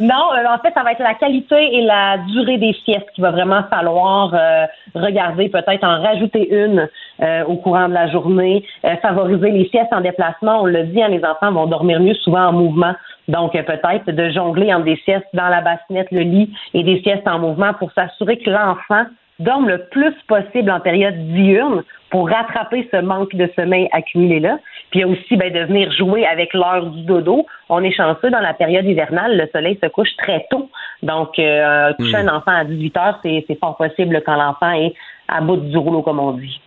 non, 0.00 0.32
euh, 0.34 0.54
en 0.54 0.58
fait, 0.62 0.72
ça 0.74 0.82
va 0.82 0.92
être 0.92 1.02
la 1.02 1.14
qualité 1.14 1.56
et 1.56 1.82
la 1.82 2.18
durée 2.32 2.56
des 2.58 2.74
siestes 2.84 3.10
qu'il 3.14 3.22
va 3.22 3.30
vraiment 3.32 3.64
falloir 3.68 4.32
euh, 4.34 4.64
regarder, 5.00 5.48
peut-être 5.48 5.84
en 5.84 6.02
rajouter 6.02 6.48
une 6.50 6.88
euh, 7.22 7.44
au 7.44 7.56
courant 7.56 7.88
de 7.88 7.94
la 7.94 8.08
journée, 8.08 8.64
euh, 8.84 8.96
favoriser 8.96 9.50
les 9.50 9.68
siestes 9.68 9.92
en 9.92 10.00
déplacement. 10.00 10.62
On 10.62 10.66
le 10.66 10.84
dit, 10.84 11.02
hein, 11.02 11.08
les 11.08 11.24
enfants 11.24 11.52
vont 11.52 11.66
dormir 11.66 12.00
mieux 12.00 12.14
souvent 12.14 12.46
en 12.46 12.52
mouvement. 12.52 12.94
Donc, 13.28 13.54
euh, 13.54 13.62
peut-être 13.62 14.10
de 14.10 14.30
jongler 14.30 14.72
entre 14.72 14.84
des 14.84 14.96
siestes 15.04 15.26
dans 15.34 15.48
la 15.48 15.60
bassinette, 15.60 16.08
le 16.10 16.20
lit 16.20 16.52
et 16.74 16.82
des 16.82 17.00
siestes 17.00 17.26
en 17.26 17.38
mouvement 17.38 17.74
pour 17.74 17.92
s'assurer 17.92 18.38
que 18.38 18.50
l'enfant 18.50 19.06
dorme 19.38 19.68
le 19.68 19.78
plus 19.90 20.14
possible 20.28 20.70
en 20.70 20.80
période 20.80 21.16
diurne 21.32 21.82
pour 22.10 22.28
rattraper 22.28 22.88
ce 22.92 23.00
manque 23.00 23.34
de 23.34 23.50
sommeil 23.56 23.88
accumulé 23.92 24.40
là. 24.40 24.58
Puis 24.90 25.00
il 25.00 25.02
y 25.02 25.04
a 25.04 25.08
aussi 25.08 25.36
ben, 25.36 25.52
de 25.52 25.60
venir 25.60 25.90
jouer 25.92 26.24
avec 26.26 26.54
l'heure 26.54 26.86
du 26.86 27.02
dodo. 27.02 27.46
On 27.68 27.82
est 27.82 27.92
chanceux 27.92 28.30
dans 28.30 28.40
la 28.40 28.54
période 28.54 28.84
hivernale, 28.84 29.36
le 29.36 29.48
soleil 29.52 29.78
se 29.82 29.88
couche 29.88 30.14
très 30.18 30.46
tôt. 30.50 30.70
Donc 31.02 31.38
euh, 31.38 31.92
coucher 31.94 32.16
Hmm. 32.16 32.28
un 32.28 32.36
enfant 32.36 32.52
à 32.52 32.64
18 32.64 32.96
heures, 32.96 33.18
c'est 33.22 33.44
c'est 33.46 33.58
fort 33.58 33.76
possible 33.76 34.22
quand 34.24 34.36
l'enfant 34.36 34.72
est 34.72 34.94
à 35.28 35.40
bout 35.40 35.56
du 35.56 35.76
rouleau, 35.76 36.02
comme 36.02 36.20
on 36.20 36.32
dit. 36.32 36.60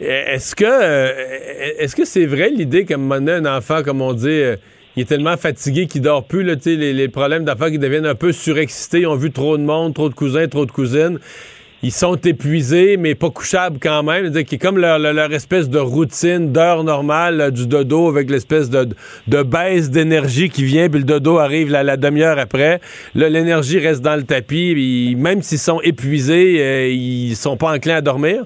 Est-ce 0.00 0.54
que 0.54 0.64
euh, 0.64 1.74
est-ce 1.78 1.94
que 1.94 2.04
c'est 2.04 2.26
vrai 2.26 2.50
l'idée 2.50 2.84
qu'à 2.84 2.94
un 2.94 2.98
moment 2.98 3.16
donné, 3.16 3.32
un 3.32 3.56
enfant, 3.56 3.82
comme 3.82 4.00
on 4.00 4.12
dit, 4.12 4.28
euh, 4.28 4.56
il 4.96 5.02
est 5.02 5.06
tellement 5.06 5.36
fatigué 5.36 5.86
qu'il 5.86 6.02
dort 6.02 6.26
plus, 6.26 6.42
là, 6.42 6.54
les, 6.64 6.92
les 6.92 7.08
problèmes 7.08 7.44
d'enfants 7.44 7.70
qui 7.70 7.78
deviennent 7.78 8.06
un 8.06 8.14
peu 8.14 8.32
surexcités, 8.32 9.00
ils 9.00 9.06
ont 9.06 9.14
vu 9.14 9.30
trop 9.30 9.56
de 9.56 9.62
monde, 9.62 9.94
trop 9.94 10.08
de 10.08 10.14
cousins, 10.14 10.48
trop 10.48 10.66
de 10.66 10.72
cousines. 10.72 11.18
Ils 11.82 11.92
sont 11.92 12.16
épuisés, 12.16 12.98
mais 12.98 13.14
pas 13.14 13.30
couchables 13.30 13.78
quand 13.80 14.02
même. 14.02 14.24
C'est-à-dire 14.24 14.44
qui 14.44 14.56
est 14.56 14.58
comme 14.58 14.76
leur, 14.76 14.98
leur- 14.98 15.32
espèce 15.32 15.70
de 15.70 15.78
routine 15.78 16.52
d'heure 16.52 16.84
normale 16.84 17.50
du 17.52 17.66
dodo 17.66 18.08
avec 18.08 18.28
l'espèce 18.28 18.68
de, 18.68 18.88
de 19.28 19.42
baisse 19.42 19.90
d'énergie 19.90 20.50
qui 20.50 20.62
vient, 20.64 20.90
puis 20.90 20.98
le 20.98 21.06
dodo 21.06 21.38
arrive 21.38 21.70
la, 21.70 21.82
la 21.82 21.96
demi-heure 21.96 22.38
après. 22.38 22.80
L'énergie 23.14 23.78
reste 23.78 24.02
dans 24.02 24.16
le 24.16 24.24
tapis. 24.24 25.16
même 25.16 25.40
s'ils 25.40 25.58
sont 25.58 25.80
épuisés, 25.80 26.56
euh, 26.60 26.88
ils 26.88 27.34
sont 27.34 27.56
pas 27.56 27.74
enclins 27.74 27.96
à 27.96 28.00
dormir? 28.02 28.44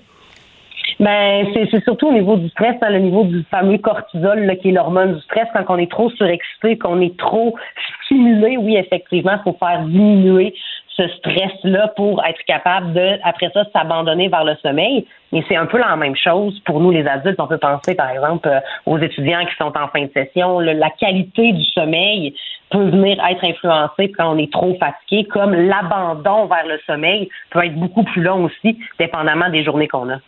Ben, 1.01 1.47
c'est 1.53 1.67
c'est 1.73 1.83
surtout 1.83 2.09
au 2.09 2.13
niveau 2.13 2.37
du 2.37 2.49
stress, 2.51 2.77
hein, 2.83 2.91
le 2.91 3.01
niveau 3.01 3.25
du 3.25 3.43
fameux 3.51 3.79
cortisol, 3.79 4.45
là, 4.45 4.55
qui 4.55 4.69
est 4.69 4.73
l'hormone 4.73 5.15
du 5.15 5.21
stress. 5.23 5.49
Quand 5.53 5.65
on 5.75 5.79
est 5.79 5.91
trop 5.91 6.09
surexcité, 6.11 6.79
qu'on 6.79 7.01
est 7.01 7.17
trop 7.19 7.57
stimulé, 8.05 8.57
oui, 8.59 8.77
effectivement, 8.77 9.33
il 9.41 9.43
faut 9.43 9.57
faire 9.59 9.83
diminuer 9.87 10.55
ce 10.97 11.09
stress-là 11.09 11.89
pour 11.97 12.25
être 12.25 12.43
capable 12.47 12.93
de, 12.93 13.19
après 13.25 13.51
ça, 13.53 13.65
s'abandonner 13.73 14.29
vers 14.29 14.45
le 14.45 14.55
sommeil. 14.63 15.07
Mais 15.33 15.45
c'est 15.49 15.57
un 15.57 15.67
peu 15.67 15.79
la 15.79 15.97
même 15.97 16.15
chose 16.15 16.61
pour 16.65 16.81
nous, 16.81 16.91
les 16.91 17.07
adultes. 17.07 17.41
On 17.41 17.49
peut 17.49 17.59
penser, 17.59 17.95
par 17.95 18.11
exemple, 18.11 18.49
euh, 18.49 18.61
aux 18.87 18.99
étudiants 18.99 19.45
qui 19.45 19.57
sont 19.57 19.73
en 19.77 19.89
fin 19.89 20.03
de 20.03 20.11
session. 20.13 20.61
La 20.61 20.91
qualité 20.91 21.53
du 21.53 21.65
sommeil 21.65 22.35
peut 22.71 22.91
venir 22.91 23.19
être 23.29 23.45
influencée 23.45 24.13
quand 24.13 24.35
on 24.35 24.39
est 24.39 24.53
trop 24.53 24.77
fatigué, 24.79 25.27
comme 25.29 25.53
l'abandon 25.53 26.47
vers 26.47 26.67
le 26.67 26.79
sommeil 26.87 27.29
peut 27.51 27.65
être 27.65 27.75
beaucoup 27.75 28.05
plus 28.05 28.23
long 28.23 28.45
aussi, 28.45 28.79
dépendamment 28.99 29.51
des 29.51 29.65
journées 29.65 29.89
qu'on 29.89 30.11
a. 30.11 30.19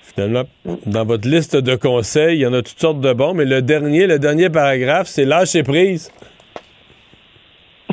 Finalement, 0.00 0.42
dans 0.86 1.04
votre 1.04 1.28
liste 1.28 1.56
de 1.56 1.74
conseils, 1.74 2.38
il 2.38 2.40
y 2.40 2.46
en 2.46 2.52
a 2.52 2.62
toutes 2.62 2.78
sortes 2.78 3.00
de 3.00 3.12
bons, 3.12 3.34
mais 3.34 3.44
le 3.44 3.62
dernier, 3.62 4.06
le 4.06 4.18
dernier 4.18 4.50
paragraphe, 4.50 5.06
c'est 5.06 5.24
lâcher 5.24 5.62
prise. 5.62 6.12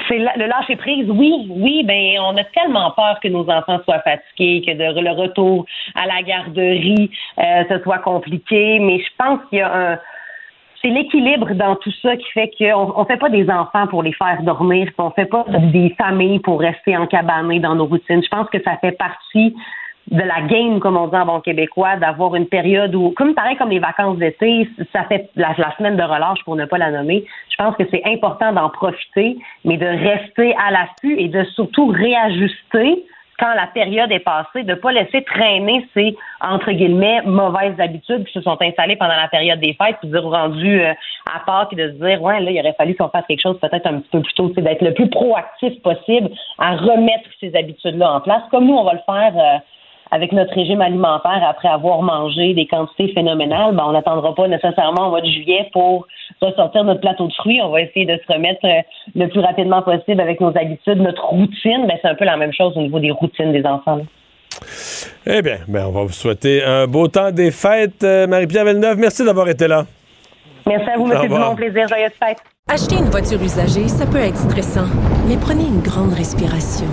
C'est 0.10 0.18
le 0.18 0.48
lâcher 0.48 0.76
prise, 0.76 1.08
oui, 1.10 1.48
oui, 1.50 1.84
ben 1.84 2.20
on 2.22 2.36
a 2.36 2.44
tellement 2.44 2.92
peur 2.92 3.20
que 3.22 3.28
nos 3.28 3.48
enfants 3.50 3.80
soient 3.86 4.00
fatigués, 4.00 4.64
que 4.66 4.72
le 4.72 5.12
retour 5.12 5.66
à 5.94 6.08
la 6.08 6.24
garderie 6.24 7.12
euh, 7.38 7.80
soit 7.84 8.00
compliqué, 8.00 8.80
mais 8.80 9.00
je 9.00 9.10
pense 9.18 9.40
qu'il 9.50 9.60
y 9.60 9.62
a 9.62 9.72
un 9.72 10.00
c'est 10.82 10.90
l'équilibre 10.90 11.54
dans 11.56 11.76
tout 11.76 11.92
ça 12.02 12.16
qui 12.16 12.26
fait 12.32 12.50
qu'on 12.58 12.94
on 12.96 13.06
fait 13.06 13.18
pas 13.18 13.30
des 13.30 13.50
enfants 13.50 13.88
pour 13.88 14.04
les 14.04 14.14
faire 14.14 14.42
dormir, 14.44 14.86
puis 14.86 14.96
on 14.98 15.12
fait 15.12 15.26
pas 15.26 15.46
des 15.74 15.94
familles 15.98 16.40
pour 16.40 16.60
rester 16.60 16.96
encabanées 16.96 17.60
dans 17.60 17.76
nos 17.76 17.86
routines. 17.86 18.24
Je 18.24 18.30
pense 18.30 18.50
que 18.50 18.62
ça 18.64 18.78
fait 18.78 18.94
partie 18.94 19.56
de 20.12 20.22
la 20.22 20.42
game, 20.42 20.80
comme 20.80 20.98
on 20.98 21.08
dit 21.08 21.16
en 21.16 21.26
bon 21.26 21.40
québécois, 21.40 21.98
d'avoir 21.98 22.36
une 22.36 22.48
période 22.48 22.96
où, 22.96 23.12
comme 23.12 23.36
pareil 23.36 23.56
comme 23.58 23.70
les 23.70 23.80
vacances 23.80 24.18
d'été, 24.18 24.68
ça 24.92 25.04
fait 25.04 25.30
la, 25.36 25.56
semaine 25.78 25.98
de 25.98 26.04
relâche 26.04 26.44
pour 26.46 26.56
ne 26.56 26.66
pas 26.66 26.78
la 26.78 26.92
nommer. 26.92 27.26
Je 27.50 27.56
pense 27.58 27.76
que 27.76 27.84
c'est 27.92 28.04
important 28.06 28.52
d'en 28.52 28.70
profiter, 28.70 29.38
mais 29.66 29.78
de 29.78 29.86
rester 29.86 30.56
à 30.56 30.72
l'affût 30.72 31.20
et 31.20 31.28
de 31.28 31.44
surtout 31.56 31.88
réajuster 31.88 33.04
quand 33.40 33.54
la 33.54 33.68
période 33.68 34.12
est 34.12 34.20
passée, 34.20 34.64
de 34.64 34.72
ne 34.72 34.76
pas 34.76 34.92
laisser 34.92 35.24
traîner 35.24 35.88
ces, 35.94 36.16
entre 36.42 36.72
guillemets, 36.72 37.22
mauvaises 37.22 37.80
habitudes 37.80 38.26
qui 38.26 38.34
se 38.34 38.42
sont 38.42 38.58
installées 38.62 38.98
pendant 38.98 39.16
la 39.16 39.30
période 39.30 39.62
des 39.62 39.78
fêtes, 39.82 39.96
puis 40.02 40.10
de 40.10 40.18
rendu 40.18 40.82
euh, 40.82 40.94
à 41.34 41.40
part, 41.46 41.70
puis 41.70 41.78
de 41.78 41.88
se 41.88 41.94
dire, 41.94 42.22
ouais, 42.22 42.42
là, 42.42 42.52
il 42.52 42.60
aurait 42.60 42.74
fallu 42.74 42.96
qu'on 42.96 43.08
fasse 43.08 43.26
quelque 43.28 43.42
chose 43.42 43.58
peut-être 43.62 43.88
un 43.88 44.00
petit 44.00 44.10
peu 44.12 44.22
plus 44.22 44.34
tôt, 44.34 44.52
c'est 44.56 44.62
d'être 44.62 44.82
le 44.82 44.94
plus 44.94 45.10
proactif 45.10 45.82
possible 45.82 46.30
à 46.58 46.76
remettre 46.76 47.30
ces 47.40 47.56
habitudes-là 47.56 48.16
en 48.16 48.20
place, 48.20 48.42
comme 48.52 48.66
nous, 48.66 48.76
on 48.76 48.84
va 48.84 48.94
le 48.94 49.00
faire 49.06 49.34
euh, 49.38 49.60
avec 50.12 50.32
notre 50.32 50.54
régime 50.54 50.82
alimentaire 50.82 51.42
après 51.48 51.68
avoir 51.68 52.02
mangé 52.02 52.54
des 52.54 52.66
quantités 52.66 53.12
phénoménales, 53.14 53.76
ben, 53.76 53.84
on 53.88 53.92
n'attendra 53.92 54.34
pas 54.34 54.48
nécessairement 54.48 55.08
au 55.08 55.10
mois 55.12 55.22
de 55.22 55.28
juillet 55.28 55.70
pour 55.72 56.08
ressortir 56.42 56.84
notre 56.84 57.02
plateau 57.02 57.28
de 57.28 57.34
fruits. 57.34 57.62
On 57.62 57.70
va 57.70 57.82
essayer 57.82 58.06
de 58.06 58.20
se 58.26 58.34
remettre 58.34 58.66
euh, 58.66 58.82
le 59.16 59.28
plus 59.28 59.40
rapidement 59.40 59.82
possible 59.82 60.22
avec 60.22 60.42
nos 60.42 60.50
habitudes, 60.50 60.98
notre 61.02 61.26
routine. 61.26 61.86
Ben, 61.88 61.98
c'est 62.02 62.08
un 62.08 62.16
peu 62.16 62.26
la 62.26 62.38
même 62.38 62.54
chose 62.54 62.76
au 62.76 62.82
niveau 62.82 63.00
des 63.00 63.12
routines 63.12 63.52
des 63.52 63.66
enfants. 63.66 63.98
là. 63.98 64.04
Eh 65.26 65.42
bien, 65.42 65.58
ben, 65.68 65.86
on 65.88 65.92
va 65.92 66.04
vous 66.04 66.12
souhaiter 66.12 66.64
un 66.64 66.88
beau 66.88 67.08
temps 67.08 67.32
des 67.32 67.52
fêtes. 67.52 68.04
Euh, 68.04 68.28
Marie-Pierre 68.28 68.66
Villeneuve, 68.66 68.98
merci 68.98 69.24
d'avoir 69.24 69.48
été 69.48 69.68
là. 69.68 69.86
Merci 70.68 70.90
à 70.90 70.98
vous, 70.98 71.12
M. 71.12 71.22
Dumont. 71.22 71.56
Plaisir, 71.56 71.88
joyeuse 71.88 72.12
fête. 72.20 72.38
Acheter 72.68 72.98
une 72.98 73.10
voiture 73.10 73.42
usagée, 73.42 73.88
ça 73.88 74.06
peut 74.06 74.20
être 74.20 74.38
stressant, 74.38 74.88
mais 75.28 75.38
prenez 75.38 75.64
une 75.64 75.82
grande 75.82 76.14
respiration. 76.14 76.86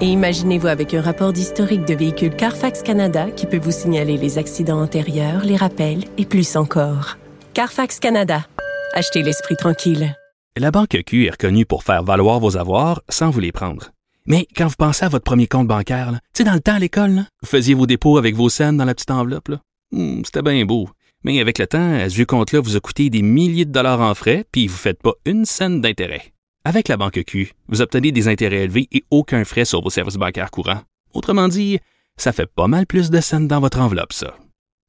Et 0.00 0.06
imaginez-vous 0.06 0.66
avec 0.66 0.92
un 0.92 1.00
rapport 1.00 1.32
d'historique 1.32 1.84
de 1.84 1.94
véhicule 1.94 2.34
Carfax 2.34 2.82
Canada 2.82 3.30
qui 3.30 3.46
peut 3.46 3.60
vous 3.60 3.70
signaler 3.70 4.16
les 4.16 4.38
accidents 4.38 4.82
antérieurs, 4.82 5.44
les 5.44 5.56
rappels 5.56 6.04
et 6.18 6.26
plus 6.26 6.56
encore. 6.56 7.16
Carfax 7.54 8.00
Canada. 8.00 8.44
Achetez 8.92 9.22
l'esprit 9.22 9.56
tranquille. 9.56 10.16
La 10.56 10.70
Banque 10.72 10.98
Q 11.06 11.26
est 11.26 11.30
reconnue 11.30 11.64
pour 11.64 11.84
faire 11.84 12.02
valoir 12.02 12.40
vos 12.40 12.56
avoirs 12.56 13.02
sans 13.08 13.30
vous 13.30 13.40
les 13.40 13.52
prendre. 13.52 13.92
Mais 14.26 14.48
quand 14.56 14.66
vous 14.66 14.74
pensez 14.76 15.04
à 15.04 15.08
votre 15.08 15.24
premier 15.24 15.46
compte 15.46 15.68
bancaire, 15.68 16.10
tu 16.12 16.18
sais, 16.38 16.44
dans 16.44 16.54
le 16.54 16.60
temps 16.60 16.74
à 16.74 16.78
l'école, 16.78 17.24
vous 17.42 17.48
faisiez 17.48 17.74
vos 17.74 17.86
dépôts 17.86 18.18
avec 18.18 18.34
vos 18.34 18.48
scènes 18.48 18.76
dans 18.76 18.84
la 18.84 18.94
petite 18.94 19.10
enveloppe. 19.10 19.50
Hmm, 19.92 20.22
c'était 20.24 20.42
bien 20.42 20.64
beau. 20.64 20.88
Mais 21.22 21.40
avec 21.40 21.58
le 21.58 21.66
temps, 21.66 21.94
à 21.94 22.08
ce 22.08 22.22
compte-là 22.22 22.60
vous 22.60 22.76
a 22.76 22.80
coûté 22.80 23.10
des 23.10 23.22
milliers 23.22 23.64
de 23.64 23.72
dollars 23.72 24.00
en 24.00 24.14
frais, 24.14 24.44
puis 24.50 24.66
vous 24.66 24.74
ne 24.74 24.78
faites 24.78 25.02
pas 25.02 25.14
une 25.24 25.44
scène 25.44 25.80
d'intérêt. 25.80 26.33
Avec 26.66 26.88
la 26.88 26.96
banque 26.96 27.22
Q, 27.26 27.52
vous 27.68 27.82
obtenez 27.82 28.10
des 28.10 28.26
intérêts 28.26 28.62
élevés 28.64 28.88
et 28.90 29.04
aucun 29.10 29.44
frais 29.44 29.66
sur 29.66 29.82
vos 29.82 29.90
services 29.90 30.16
bancaires 30.16 30.50
courants. 30.50 30.80
Autrement 31.12 31.46
dit, 31.46 31.78
ça 32.16 32.32
fait 32.32 32.46
pas 32.46 32.68
mal 32.68 32.86
plus 32.86 33.10
de 33.10 33.20
scènes 33.20 33.46
dans 33.46 33.60
votre 33.60 33.80
enveloppe, 33.80 34.14
ça. 34.14 34.34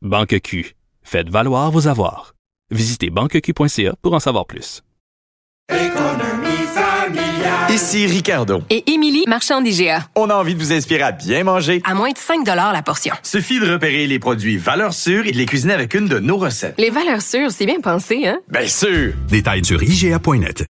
Banque 0.01 0.39
Q, 0.41 0.75
faites 1.03 1.29
valoir 1.29 1.71
vos 1.71 1.89
avoirs. 1.89 2.33
Visitez 2.71 3.09
banqueq.ca 3.09 3.93
pour 4.01 4.13
en 4.13 4.21
savoir 4.21 4.45
plus. 4.45 4.83
Ici 7.69 8.07
Ricardo. 8.07 8.61
Et 8.69 8.89
Émilie, 8.93 9.25
marchand 9.27 9.59
d'IGA. 9.59 10.07
On 10.15 10.29
a 10.29 10.35
envie 10.35 10.55
de 10.55 10.59
vous 10.59 10.71
inspirer 10.71 11.01
à 11.01 11.11
bien 11.11 11.43
manger. 11.43 11.81
À 11.83 11.93
moins 11.93 12.11
de 12.11 12.17
5 12.17 12.45
la 12.45 12.81
portion. 12.83 13.13
Suffit 13.21 13.59
de 13.59 13.69
repérer 13.69 14.07
les 14.07 14.19
produits 14.19 14.55
valeurs 14.55 14.93
sûres 14.93 15.27
et 15.27 15.33
de 15.33 15.37
les 15.37 15.45
cuisiner 15.45 15.73
avec 15.73 15.93
une 15.93 16.07
de 16.07 16.19
nos 16.19 16.37
recettes. 16.37 16.75
Les 16.77 16.89
valeurs 16.89 17.21
sûres, 17.21 17.51
c'est 17.51 17.65
bien 17.65 17.81
pensé, 17.81 18.27
hein? 18.27 18.39
Bien 18.47 18.65
sûr! 18.65 19.13
Détails 19.27 19.65
sur 19.65 19.83
IGA.net. 19.83 20.65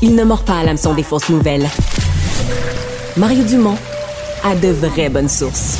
Il 0.00 0.14
ne 0.14 0.22
mord 0.22 0.44
pas 0.44 0.58
à 0.58 0.64
l'hameçon 0.64 0.94
des 0.94 1.02
fausses 1.02 1.28
nouvelles. 1.28 1.68
Mario 3.16 3.42
Dumont 3.42 3.76
a 4.44 4.54
de 4.54 4.68
vraies 4.68 5.08
bonnes 5.08 5.28
sources. 5.28 5.76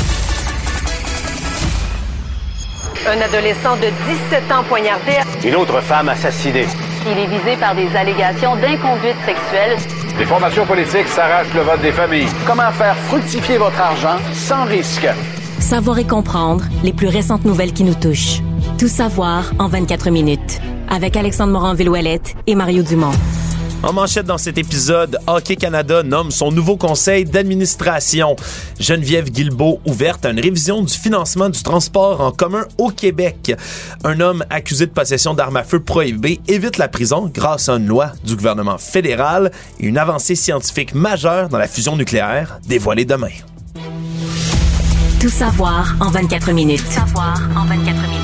Un 3.07 3.21
adolescent 3.21 3.77
de 3.77 3.87
17 4.31 4.53
ans 4.53 4.65
poignardé. 4.69 5.13
Une 5.45 5.55
autre 5.55 5.81
femme 5.81 6.09
assassinée. 6.09 6.67
Il 7.07 7.17
est 7.17 7.27
visé 7.29 7.57
par 7.61 7.77
des 7.77 7.95
allégations 7.95 8.57
d'inconduite 8.57 9.17
sexuelle. 9.25 9.79
Les 10.19 10.25
formations 10.25 10.67
politiques 10.67 11.07
s'arrachent 11.07 11.55
le 11.55 11.61
vote 11.61 11.81
des 11.81 11.93
familles. 11.93 12.29
Comment 12.45 12.73
faire 12.73 12.97
fructifier 12.97 13.57
votre 13.57 13.81
argent 13.81 14.19
sans 14.35 14.65
risque? 14.65 15.07
Savoir 15.61 15.97
et 16.01 16.07
comprendre 16.07 16.65
les 16.83 16.93
plus 16.93 17.07
récentes 17.07 17.45
nouvelles 17.45 17.73
qui 17.73 17.85
nous 17.85 17.95
touchent. 17.95 18.41
Tout 18.79 18.89
savoir 18.89 19.53
en 19.61 19.69
24 19.69 20.11
minutes. 20.11 20.61
Avec 20.91 21.17
Alexandre 21.17 21.53
Morin-Villouellette 21.53 22.35
et 22.49 22.57
Mario 22.57 22.83
Dumont. 22.83 23.13
En 23.85 23.93
manchette 23.93 24.27
dans 24.27 24.39
cet 24.39 24.59
épisode, 24.59 25.19
Hockey 25.29 25.55
Canada 25.55 26.03
nomme 26.03 26.33
son 26.33 26.51
nouveau 26.51 26.77
conseil 26.77 27.25
d'administration. 27.25 28.35
Geneviève 28.81 29.31
Guilbeault 29.31 29.81
ouverte 29.87 30.27
à 30.27 30.31
une 30.31 30.41
révision 30.41 30.83
du 30.83 30.93
financement 30.93 31.49
du 31.49 31.63
transport 31.63 32.21
en 32.21 32.33
commun 32.33 32.65
au 32.77 32.91
Québec. 32.91 33.55
Un 34.03 34.19
homme 34.19 34.45
accusé 34.51 34.87
de 34.87 34.91
possession 34.91 35.33
d'armes 35.33 35.59
à 35.59 35.63
feu 35.63 35.79
prohibées 35.79 36.41
évite 36.49 36.77
la 36.77 36.89
prison 36.89 37.31
grâce 37.33 37.69
à 37.69 37.75
une 37.75 37.87
loi 37.87 38.13
du 38.25 38.35
gouvernement 38.35 38.79
fédéral 38.79 39.53
et 39.79 39.87
une 39.87 39.99
avancée 39.99 40.35
scientifique 40.35 40.93
majeure 40.93 41.49
dans 41.49 41.59
la 41.59 41.69
fusion 41.69 41.95
nucléaire 41.97 42.59
dévoilée 42.67 43.05
demain. 43.05 43.29
Tout 45.21 45.31
savoir 45.31 45.95
en 46.01 46.11
24 46.11 46.51
minutes. 46.53 46.85
Tout 46.85 46.93
savoir 46.93 47.41
en 47.57 47.65
24 47.65 48.03
minutes. 48.09 48.18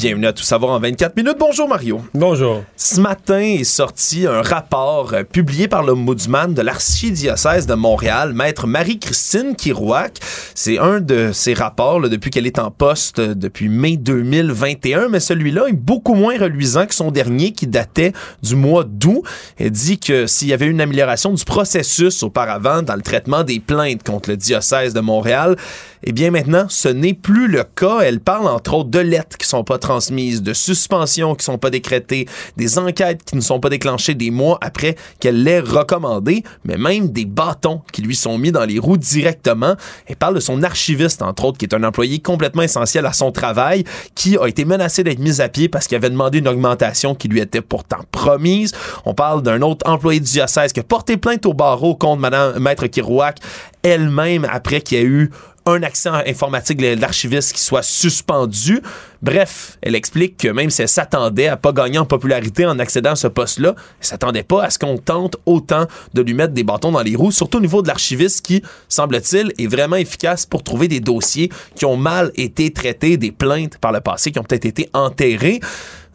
Bienvenue 0.00 0.28
à 0.28 0.32
Tout 0.32 0.44
savoir 0.44 0.72
en 0.72 0.80
24 0.80 1.14
minutes. 1.14 1.36
Bonjour 1.38 1.68
Mario. 1.68 2.00
Bonjour. 2.14 2.64
Ce 2.74 2.98
matin 2.98 3.40
est 3.40 3.64
sorti 3.64 4.26
un 4.26 4.40
rapport 4.40 5.12
euh, 5.12 5.24
publié 5.24 5.68
par 5.68 5.82
l'ombudsman 5.82 6.54
de 6.54 6.62
l'archidiocèse 6.62 7.66
de 7.66 7.74
Montréal, 7.74 8.32
maître 8.32 8.66
Marie-Christine 8.66 9.54
Kirouac. 9.54 10.18
C'est 10.54 10.78
un 10.78 11.00
de 11.00 11.32
ses 11.34 11.52
rapports 11.52 12.00
là, 12.00 12.08
depuis 12.08 12.30
qu'elle 12.30 12.46
est 12.46 12.58
en 12.58 12.70
poste 12.70 13.18
euh, 13.18 13.34
depuis 13.34 13.68
mai 13.68 13.98
2021, 13.98 15.10
mais 15.10 15.20
celui-là 15.20 15.66
est 15.68 15.74
beaucoup 15.74 16.14
moins 16.14 16.38
reluisant 16.38 16.86
que 16.86 16.94
son 16.94 17.10
dernier 17.10 17.52
qui 17.52 17.66
datait 17.66 18.14
du 18.42 18.56
mois 18.56 18.84
d'août. 18.84 19.22
Elle 19.58 19.70
dit 19.70 19.98
que 19.98 20.26
s'il 20.26 20.48
y 20.48 20.54
avait 20.54 20.68
une 20.68 20.80
amélioration 20.80 21.34
du 21.34 21.44
processus 21.44 22.22
auparavant 22.22 22.80
dans 22.80 22.96
le 22.96 23.02
traitement 23.02 23.44
des 23.44 23.60
plaintes 23.60 24.02
contre 24.02 24.30
le 24.30 24.38
diocèse 24.38 24.94
de 24.94 25.00
Montréal, 25.00 25.56
eh 26.02 26.12
bien 26.12 26.30
maintenant, 26.30 26.64
ce 26.70 26.88
n'est 26.88 27.12
plus 27.12 27.46
le 27.48 27.64
cas. 27.64 28.00
Elle 28.00 28.20
parle 28.20 28.48
entre 28.48 28.72
autres 28.72 28.88
de 28.88 29.00
lettres 29.00 29.36
qui 29.36 29.46
sont 29.46 29.64
pas 29.64 29.76
transmises, 29.76 29.89
de 29.90 30.52
suspensions 30.52 31.34
qui 31.34 31.44
sont 31.44 31.58
pas 31.58 31.70
décrétées, 31.70 32.26
des 32.56 32.78
enquêtes 32.78 33.24
qui 33.24 33.34
ne 33.34 33.40
sont 33.40 33.58
pas 33.58 33.68
déclenchées 33.68 34.14
des 34.14 34.30
mois 34.30 34.58
après 34.60 34.96
qu'elle 35.18 35.42
l'ait 35.42 35.60
recommandé, 35.60 36.44
mais 36.64 36.76
même 36.76 37.08
des 37.08 37.24
bâtons 37.24 37.82
qui 37.92 38.02
lui 38.02 38.14
sont 38.14 38.38
mis 38.38 38.52
dans 38.52 38.64
les 38.64 38.78
roues 38.78 38.96
directement. 38.96 39.74
Elle 40.06 40.16
parle 40.16 40.34
de 40.34 40.40
son 40.40 40.62
archiviste, 40.62 41.22
entre 41.22 41.44
autres, 41.44 41.58
qui 41.58 41.64
est 41.64 41.74
un 41.74 41.82
employé 41.82 42.20
complètement 42.20 42.62
essentiel 42.62 43.04
à 43.06 43.12
son 43.12 43.32
travail, 43.32 43.84
qui 44.14 44.36
a 44.36 44.46
été 44.46 44.64
menacé 44.64 45.02
d'être 45.02 45.18
mis 45.18 45.40
à 45.40 45.48
pied 45.48 45.68
parce 45.68 45.86
qu'il 45.86 45.96
avait 45.96 46.10
demandé 46.10 46.38
une 46.38 46.48
augmentation 46.48 47.14
qui 47.14 47.28
lui 47.28 47.40
était 47.40 47.60
pourtant 47.60 48.04
promise. 48.12 48.72
On 49.04 49.14
parle 49.14 49.42
d'un 49.42 49.60
autre 49.62 49.88
employé 49.88 50.20
du 50.20 50.30
diocèse 50.30 50.72
qui 50.72 50.80
a 50.80 50.84
porté 50.84 51.16
plainte 51.16 51.46
au 51.46 51.54
barreau 51.54 51.96
contre 51.96 52.20
Madame 52.20 52.58
Maître 52.60 52.86
Kirouac 52.86 53.38
elle-même 53.82 54.46
après 54.50 54.80
qu'il 54.80 54.98
y 54.98 55.00
a 55.00 55.04
eu 55.04 55.30
un 55.70 55.82
accès 55.82 56.08
informatique 56.08 56.78
de 56.78 57.00
l'archiviste 57.00 57.52
qui 57.52 57.60
soit 57.60 57.82
suspendu. 57.82 58.80
Bref, 59.22 59.78
elle 59.82 59.94
explique 59.94 60.36
que 60.36 60.48
même 60.48 60.70
si 60.70 60.82
elle 60.82 60.88
s'attendait 60.88 61.48
à 61.48 61.56
pas 61.56 61.72
gagner 61.72 61.98
en 61.98 62.06
popularité 62.06 62.66
en 62.66 62.78
accédant 62.78 63.12
à 63.12 63.16
ce 63.16 63.26
poste-là, 63.26 63.74
elle 64.00 64.06
s'attendait 64.06 64.42
pas 64.42 64.64
à 64.64 64.70
ce 64.70 64.78
qu'on 64.78 64.98
tente 64.98 65.36
autant 65.46 65.86
de 66.14 66.22
lui 66.22 66.34
mettre 66.34 66.54
des 66.54 66.64
bâtons 66.64 66.92
dans 66.92 67.02
les 67.02 67.16
roues, 67.16 67.32
surtout 67.32 67.58
au 67.58 67.60
niveau 67.60 67.82
de 67.82 67.88
l'archiviste 67.88 68.44
qui, 68.44 68.62
semble-t-il, 68.88 69.52
est 69.58 69.66
vraiment 69.66 69.96
efficace 69.96 70.46
pour 70.46 70.62
trouver 70.62 70.88
des 70.88 71.00
dossiers 71.00 71.50
qui 71.74 71.84
ont 71.84 71.96
mal 71.96 72.32
été 72.36 72.72
traités, 72.72 73.16
des 73.16 73.32
plaintes 73.32 73.78
par 73.78 73.92
le 73.92 74.00
passé 74.00 74.32
qui 74.32 74.38
ont 74.38 74.44
peut-être 74.44 74.66
été 74.66 74.88
enterrées. 74.92 75.60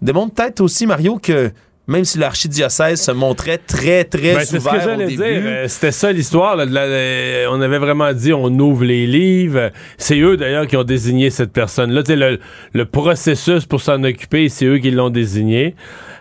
Démontre 0.02 0.34
peut-être 0.34 0.62
aussi, 0.62 0.86
Mario, 0.86 1.20
que 1.20 1.52
même 1.88 2.04
si 2.06 2.18
l'archidiocèse 2.18 3.02
se 3.02 3.12
montrait 3.12 3.60
très, 3.60 4.04
très 4.06 4.34
ben, 4.34 4.40
c'est 4.40 4.60
ce 4.60 4.66
que 4.66 4.70
ouvert 4.70 4.76
au 4.76 4.90
j'allais 4.90 5.06
début. 5.06 5.18
dire. 5.18 5.42
Euh, 5.46 5.68
C'était 5.68 5.92
ça 5.92 6.12
l'histoire. 6.12 6.58
euh, 6.60 7.46
on 7.52 7.62
avait 7.62 7.78
vraiment 7.78 8.12
dit 8.14 8.34
on 8.34 8.48
ouvre 8.60 8.84
les 8.86 9.06
livres. 9.06 9.72
C'est 9.98 10.20
eux 10.20 10.36
d'ailleurs 10.38 10.66
qui 10.68 10.78
ont 10.78 10.84
désigné 10.84 11.30
cette 11.30 11.52
personne-là. 11.54 12.02
Tu 12.04 12.12
sais, 12.14 12.16
Le, 12.16 12.40
le 12.74 12.86
processus 12.86 13.66
pour 13.66 13.82
s'en 13.82 14.04
occuper, 14.04 14.50
c'est 14.50 14.66
eux 14.66 14.80
qui 14.80 14.90
l'ont 14.92 15.10
désigné. 15.12 15.76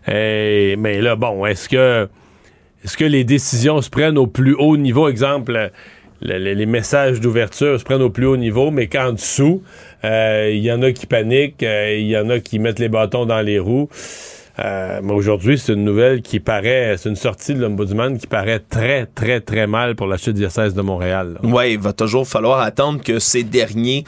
Mais 0.07 1.01
là, 1.01 1.17
bon, 1.17 1.47
est-ce 1.47 1.69
que 1.69 2.09
est-ce 2.85 2.97
que 2.99 3.05
les 3.05 3.25
décisions 3.25 3.81
se 3.81 3.89
prennent 3.89 4.19
au 4.19 4.27
plus 4.27 4.55
haut 4.55 4.77
niveau? 4.77 5.09
Exemple, 5.09 5.71
le- 6.21 6.39
le- 6.39 6.53
les 6.53 6.67
messages 6.67 7.19
d'ouverture 7.21 7.79
se 7.81 7.85
prennent 7.85 8.03
au 8.03 8.11
plus 8.11 8.27
haut 8.27 8.37
niveau, 8.37 8.71
mais 8.71 8.87
qu'en 8.89 9.13
dessous, 9.13 9.63
euh, 10.05 10.51
il 10.53 10.63
y 10.63 10.71
en 10.71 10.83
a 10.83 10.93
qui 10.93 11.07
paniquent, 11.07 11.63
euh, 11.63 11.97
il 11.99 12.07
y 12.09 12.17
en 12.19 12.29
a 12.29 12.41
qui 12.41 12.59
mettent 12.59 12.79
les 12.79 12.91
bâtons 12.91 13.25
dans 13.25 13.41
les 13.41 13.59
roues. 13.59 13.89
Euh, 14.61 15.01
mais 15.03 15.13
aujourd'hui, 15.13 15.59
c'est 15.59 15.73
une 15.73 15.85
nouvelle 15.85 16.23
qui 16.23 16.39
paraît, 16.39 16.95
c'est 16.97 17.09
une 17.09 17.17
sortie 17.17 17.55
de 17.55 17.61
l'Ombudsman 17.61 18.19
qui 18.19 18.27
paraît 18.29 18.61
très, 18.61 19.07
très, 19.07 19.41
très 19.41 19.67
mal 19.67 19.97
pour 19.97 20.07
la 20.07 20.17
chute 20.17 20.35
diocèse 20.35 20.75
de 20.75 20.83
Montréal. 20.83 21.39
Ouais, 21.43 21.73
il 21.73 21.81
va 21.81 21.93
toujours 21.93 22.27
falloir 22.29 22.61
attendre 22.61 23.03
que 23.03 23.19
ces 23.19 23.43
derniers 23.43 24.05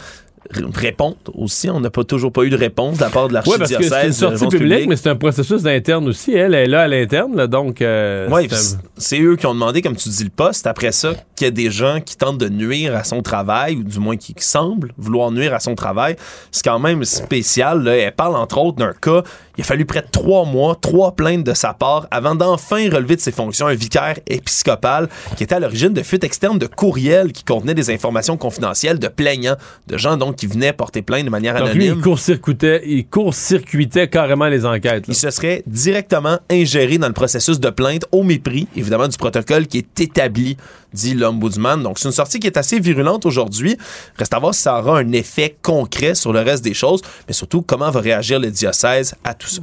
répondent 0.75 1.17
aussi. 1.35 1.69
On 1.71 1.81
n'a 1.81 1.91
pas 1.91 2.05
toujours 2.05 2.31
pas 2.31 2.45
eu 2.45 2.51
de 2.51 2.57
réponse 2.57 2.99
de 2.99 3.03
la 3.03 3.11
part 3.11 3.27
de 3.27 3.35
Oui, 3.47 3.55
l'archidiocèse. 3.59 3.91
c'est 3.91 4.27
une 4.27 4.33
de 4.33 4.37
sortie 4.39 4.57
publique, 4.59 4.89
mais 4.89 4.95
c'est 4.95 5.09
un 5.09 5.17
processus 5.17 5.67
interne 5.67 6.07
aussi. 6.07 6.35
Elle 6.35 6.55
est 6.55 6.67
là 6.67 6.83
à 6.83 6.87
l'interne, 6.89 7.35
là, 7.37 7.49
donc. 7.49 7.83
euh, 7.83 8.29
Ouais, 8.29 8.47
c'est 8.49 8.55
un- 8.55 8.59
c'est- 8.59 8.77
c'est 8.97 9.21
eux 9.21 9.35
qui 9.35 9.45
ont 9.47 9.55
demandé, 9.55 9.83
comme 9.83 9.97
tu 9.97 10.09
dis, 10.09 10.23
le 10.23 10.31
poste. 10.31 10.69
Après 10.69 10.93
ça, 10.93 11.15
qu'il 11.35 11.47
y 11.47 11.49
a 11.49 11.51
des 11.51 11.69
gens 11.69 12.01
qui 12.01 12.17
tentent 12.17 12.39
de 12.39 12.49
nuire 12.49 12.95
à 12.95 13.03
son 13.03 13.23
travail, 13.23 13.75
ou 13.75 13.83
du 13.83 13.99
moins 13.99 14.17
qui, 14.17 14.35
qui 14.35 14.45
semblent 14.45 14.93
vouloir 14.97 15.33
nuire 15.33 15.53
à 15.53 15.59
son 15.59 15.75
travail. 15.75 16.15
C'est 16.53 16.63
quand 16.65 16.79
même 16.79 17.03
spécial. 17.05 17.83
Là. 17.83 17.97
Elle 17.97 18.13
parle 18.13 18.37
entre 18.37 18.59
autres 18.59 18.79
d'un 18.79 18.93
cas. 18.93 19.25
Il 19.59 19.63
a 19.63 19.65
fallu 19.65 19.85
près 19.87 20.03
de 20.03 20.09
trois 20.11 20.45
mois, 20.45 20.77
trois 20.81 21.13
plaintes 21.13 21.45
de 21.45 21.55
sa 21.55 21.73
part 21.73 22.07
avant 22.11 22.35
d'enfin 22.35 22.91
relever 22.91 23.17
de 23.17 23.21
ses 23.21 23.33
fonctions 23.33 23.67
un 23.67 23.75
vicaire 23.75 24.19
épiscopal 24.27 25.09
qui 25.37 25.45
était 25.45 25.55
à 25.55 25.61
l'origine 25.61 25.93
de 25.95 26.03
fuites 26.03 26.25
externes 26.25 26.59
de 26.59 26.67
courriels 26.67 27.33
qui 27.33 27.43
contenaient 27.43 27.75
des 27.75 27.91
informations 27.91 28.37
confidentielles 28.37 28.99
de 28.99 29.09
plaignants, 29.09 29.57
de 29.87 29.97
gens 29.97 30.17
donc 30.17 30.37
qui 30.37 30.47
venaient 30.47 30.73
porter 30.73 31.03
plainte 31.03 31.25
de 31.25 31.31
manière 31.31 31.55
Donc 31.55 31.75
lui, 31.75 31.85
anonyme. 31.85 31.95
il 31.99 32.03
court-circuitait, 32.03 32.83
il 32.87 33.07
court-circuitait 33.07 34.09
carrément 34.09 34.47
les 34.47 34.67
enquêtes. 34.67 35.07
là. 35.07 35.13
Il 35.13 35.15
se 35.15 35.31
serait 35.31 35.63
directement 35.67 36.39
ingéré 36.51 36.99
dans 36.99 37.09
le 37.09 37.15
processus 37.15 37.59
de 37.61 37.71
plainte 37.71 38.05
au 38.13 38.23
mépris, 38.23 38.69
évidemment, 38.77 39.09
du 39.09 39.17
protocole 39.17 39.67
qui 39.67 39.79
est 39.79 40.01
établi, 40.01 40.57
dit 40.97 41.15
l'Ombudsman. 41.15 41.83
Donc, 41.83 41.99
c'est 41.99 42.09
une 42.09 42.15
sortie 42.15 42.41
qui 42.41 42.47
est 42.49 42.57
assez 42.57 42.81
virulente 42.81 43.27
aujourd'hui. 43.27 43.77
Reste 44.17 44.35
à 44.35 44.39
voir 44.39 44.55
si 44.55 44.63
ça 44.63 44.79
aura 44.79 44.99
un 44.99 45.13
effet 45.13 45.57
concret 45.63 46.15
sur 46.15 46.33
le 46.33 46.41
reste 46.41 46.65
des 46.65 46.75
choses, 46.75 47.03
mais 47.29 47.35
surtout 47.35 47.63
comment 47.63 47.91
va 47.91 48.01
réagir 48.01 48.41
le 48.41 48.51
diocèse 48.51 49.15
à 49.23 49.35
tout 49.35 49.49
ça? 49.49 49.63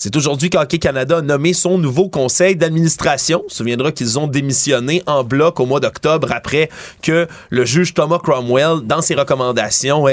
C'est 0.00 0.14
aujourd'hui 0.14 0.48
qu'Hockey 0.48 0.78
Canada 0.78 1.18
a 1.18 1.22
nommé 1.22 1.52
son 1.52 1.76
nouveau 1.76 2.08
conseil 2.08 2.54
d'administration. 2.54 3.42
On 3.44 3.48
se 3.48 3.56
souviendra 3.56 3.90
qu'ils 3.90 4.16
ont 4.16 4.28
démissionné 4.28 5.02
en 5.06 5.24
bloc 5.24 5.58
au 5.58 5.66
mois 5.66 5.80
d'octobre 5.80 6.28
après 6.30 6.70
que 7.02 7.26
le 7.50 7.64
juge 7.64 7.94
Thomas 7.94 8.20
Cromwell, 8.20 8.82
dans 8.84 9.02
ses 9.02 9.16
recommandations, 9.16 10.06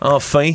enfin 0.00 0.50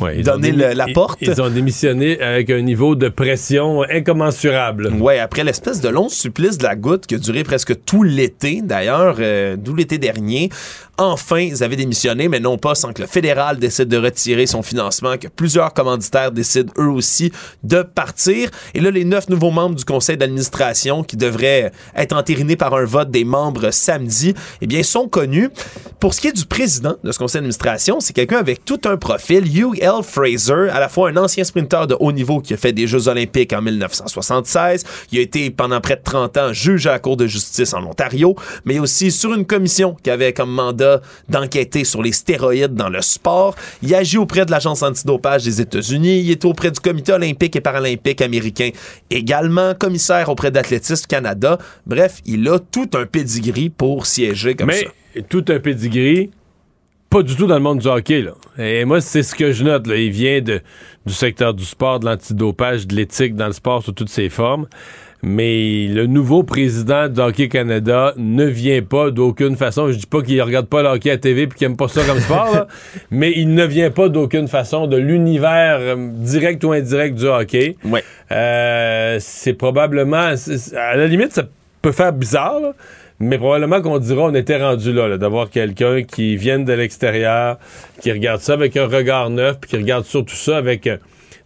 le- 0.52 0.74
la 0.74 0.86
porte. 0.94 1.18
Ils 1.20 1.40
ont 1.42 1.50
démissionné 1.50 2.20
avec 2.20 2.50
un 2.50 2.60
niveau 2.60 2.94
de 2.94 3.08
pression 3.08 3.82
incommensurable. 3.90 4.88
Ouais, 5.00 5.18
après 5.18 5.44
l'espèce 5.44 5.80
de 5.80 5.88
long 5.88 6.08
supplice 6.08 6.58
de 6.58 6.64
la 6.64 6.76
goutte 6.76 7.06
qui 7.06 7.14
a 7.14 7.18
duré 7.18 7.42
presque 7.44 7.84
tout 7.84 8.02
l'été, 8.02 8.60
d'ailleurs, 8.62 9.16
euh, 9.18 9.56
d'où 9.58 9.74
l'été 9.74 9.98
dernier. 9.98 10.50
Enfin, 10.98 11.38
ils 11.38 11.64
avaient 11.64 11.74
démissionné, 11.76 12.28
mais 12.28 12.38
non 12.38 12.58
pas 12.58 12.74
sans 12.74 12.92
que 12.92 13.00
le 13.00 13.08
fédéral 13.08 13.56
décide 13.58 13.88
de 13.88 13.96
retirer 13.96 14.46
son 14.46 14.62
financement, 14.62 15.16
que 15.16 15.26
plusieurs 15.26 15.72
commanditaires 15.72 16.30
décident 16.30 16.70
eux 16.78 16.88
aussi 16.90 17.32
de 17.64 17.82
partir. 17.82 18.50
Et 18.74 18.80
là, 18.80 18.90
les 18.90 19.04
neuf 19.04 19.28
nouveaux 19.30 19.50
membres 19.50 19.74
du 19.74 19.84
conseil 19.86 20.18
d'administration 20.18 21.02
qui 21.02 21.16
devraient 21.16 21.72
être 21.96 22.14
entérinés 22.14 22.56
par 22.56 22.74
un 22.74 22.84
vote 22.84 23.10
des 23.10 23.24
membres 23.24 23.70
samedi, 23.72 24.34
eh 24.60 24.66
bien, 24.66 24.82
sont 24.82 25.08
connus. 25.08 25.48
Pour 25.98 26.12
ce 26.12 26.20
qui 26.20 26.28
est 26.28 26.36
du 26.36 26.44
président 26.44 26.94
de 27.02 27.10
ce 27.10 27.18
conseil 27.18 27.38
d'administration, 27.40 27.98
c'est 28.00 28.12
quelqu'un 28.12 28.38
avec 28.38 28.64
tout 28.64 28.80
un 28.84 28.96
profil. 28.98 29.31
Hugh 29.40 29.78
L. 29.80 30.02
Fraser, 30.02 30.68
à 30.70 30.80
la 30.80 30.88
fois 30.88 31.10
un 31.10 31.16
ancien 31.16 31.44
sprinteur 31.44 31.86
de 31.86 31.96
haut 31.98 32.12
niveau 32.12 32.40
qui 32.40 32.54
a 32.54 32.56
fait 32.56 32.72
des 32.72 32.86
Jeux 32.86 33.08
olympiques 33.08 33.52
en 33.52 33.62
1976. 33.62 34.84
Il 35.12 35.18
a 35.18 35.22
été 35.22 35.50
pendant 35.50 35.80
près 35.80 35.96
de 35.96 36.02
30 36.02 36.36
ans 36.36 36.52
juge 36.52 36.86
à 36.86 36.92
la 36.92 36.98
Cour 36.98 37.16
de 37.16 37.26
justice 37.26 37.74
en 37.74 37.84
Ontario, 37.84 38.34
mais 38.64 38.78
aussi 38.78 39.10
sur 39.10 39.32
une 39.34 39.46
commission 39.46 39.96
qui 40.02 40.10
avait 40.10 40.32
comme 40.32 40.50
mandat 40.50 41.00
d'enquêter 41.28 41.84
sur 41.84 42.02
les 42.02 42.12
stéroïdes 42.12 42.74
dans 42.74 42.88
le 42.88 43.00
sport. 43.02 43.54
Il 43.82 43.94
agit 43.94 44.18
auprès 44.18 44.44
de 44.44 44.50
l'Agence 44.50 44.82
antidopage 44.82 45.44
des 45.44 45.60
États-Unis. 45.60 46.20
Il 46.20 46.30
est 46.30 46.44
auprès 46.44 46.70
du 46.70 46.80
Comité 46.80 47.12
olympique 47.12 47.56
et 47.56 47.60
paralympique 47.60 48.20
américain 48.20 48.70
également, 49.10 49.74
commissaire 49.74 50.28
auprès 50.28 50.50
d'Athlétisme 50.50 51.06
Canada. 51.06 51.58
Bref, 51.86 52.20
il 52.26 52.46
a 52.48 52.58
tout 52.58 52.90
un 52.94 53.06
pedigree 53.06 53.70
pour 53.70 54.06
siéger 54.06 54.54
comme 54.54 54.68
Mais 54.68 54.84
ça. 55.14 55.22
tout 55.28 55.44
un 55.48 55.58
pedigree, 55.60 56.30
pas 57.12 57.22
du 57.22 57.36
tout 57.36 57.46
dans 57.46 57.56
le 57.56 57.60
monde 57.60 57.78
du 57.78 57.88
hockey. 57.88 58.22
Là. 58.22 58.32
Et 58.58 58.86
moi, 58.86 59.02
c'est 59.02 59.22
ce 59.22 59.34
que 59.34 59.52
je 59.52 59.64
note. 59.64 59.86
Là. 59.86 59.96
Il 59.96 60.10
vient 60.10 60.40
de, 60.40 60.62
du 61.04 61.12
secteur 61.12 61.52
du 61.52 61.64
sport, 61.64 62.00
de 62.00 62.06
l'antidopage, 62.06 62.86
de 62.86 62.96
l'éthique 62.96 63.34
dans 63.34 63.48
le 63.48 63.52
sport 63.52 63.82
sous 63.82 63.92
toutes 63.92 64.08
ses 64.08 64.30
formes. 64.30 64.66
Mais 65.22 65.88
le 65.88 66.06
nouveau 66.06 66.42
président 66.42 67.08
de 67.08 67.20
Hockey 67.20 67.48
Canada 67.48 68.14
ne 68.16 68.46
vient 68.46 68.80
pas 68.80 69.10
d'aucune 69.10 69.56
façon. 69.56 69.92
Je 69.92 69.98
dis 69.98 70.06
pas 70.06 70.22
qu'il 70.22 70.40
regarde 70.40 70.66
pas 70.66 70.82
le 70.82 70.88
hockey 70.88 71.10
à 71.10 71.18
TV 71.18 71.46
puis 71.46 71.58
qu'il 71.58 71.66
aime 71.66 71.76
pas 71.76 71.86
ça 71.86 72.02
comme 72.02 72.18
sport, 72.18 72.52
là, 72.52 72.66
mais 73.10 73.32
il 73.36 73.54
ne 73.54 73.64
vient 73.64 73.90
pas 73.90 74.08
d'aucune 74.08 74.48
façon 74.48 74.88
de 74.88 74.96
l'univers 74.96 75.76
euh, 75.80 76.08
direct 76.10 76.64
ou 76.64 76.72
indirect 76.72 77.14
du 77.16 77.26
hockey. 77.26 77.76
Ouais. 77.84 78.02
Euh, 78.32 79.18
c'est 79.20 79.52
probablement, 79.52 80.32
à 80.76 80.96
la 80.96 81.06
limite, 81.06 81.32
ça 81.32 81.44
peut 81.82 81.92
faire 81.92 82.12
bizarre, 82.12 82.58
là, 82.58 82.72
mais 83.22 83.38
probablement 83.38 83.80
qu'on 83.80 83.98
dira 83.98 84.22
on 84.22 84.34
était 84.34 84.60
rendu 84.60 84.92
là, 84.92 85.06
là, 85.06 85.16
d'avoir 85.16 85.48
quelqu'un 85.48 86.02
qui 86.02 86.36
vienne 86.36 86.64
de 86.64 86.72
l'extérieur, 86.72 87.56
qui 88.00 88.10
regarde 88.10 88.40
ça 88.40 88.54
avec 88.54 88.76
un 88.76 88.86
regard 88.86 89.30
neuf, 89.30 89.58
puis 89.60 89.70
qui 89.70 89.76
regarde 89.76 90.04
surtout 90.04 90.34
ça 90.34 90.56
avec 90.56 90.86
euh, 90.88 90.96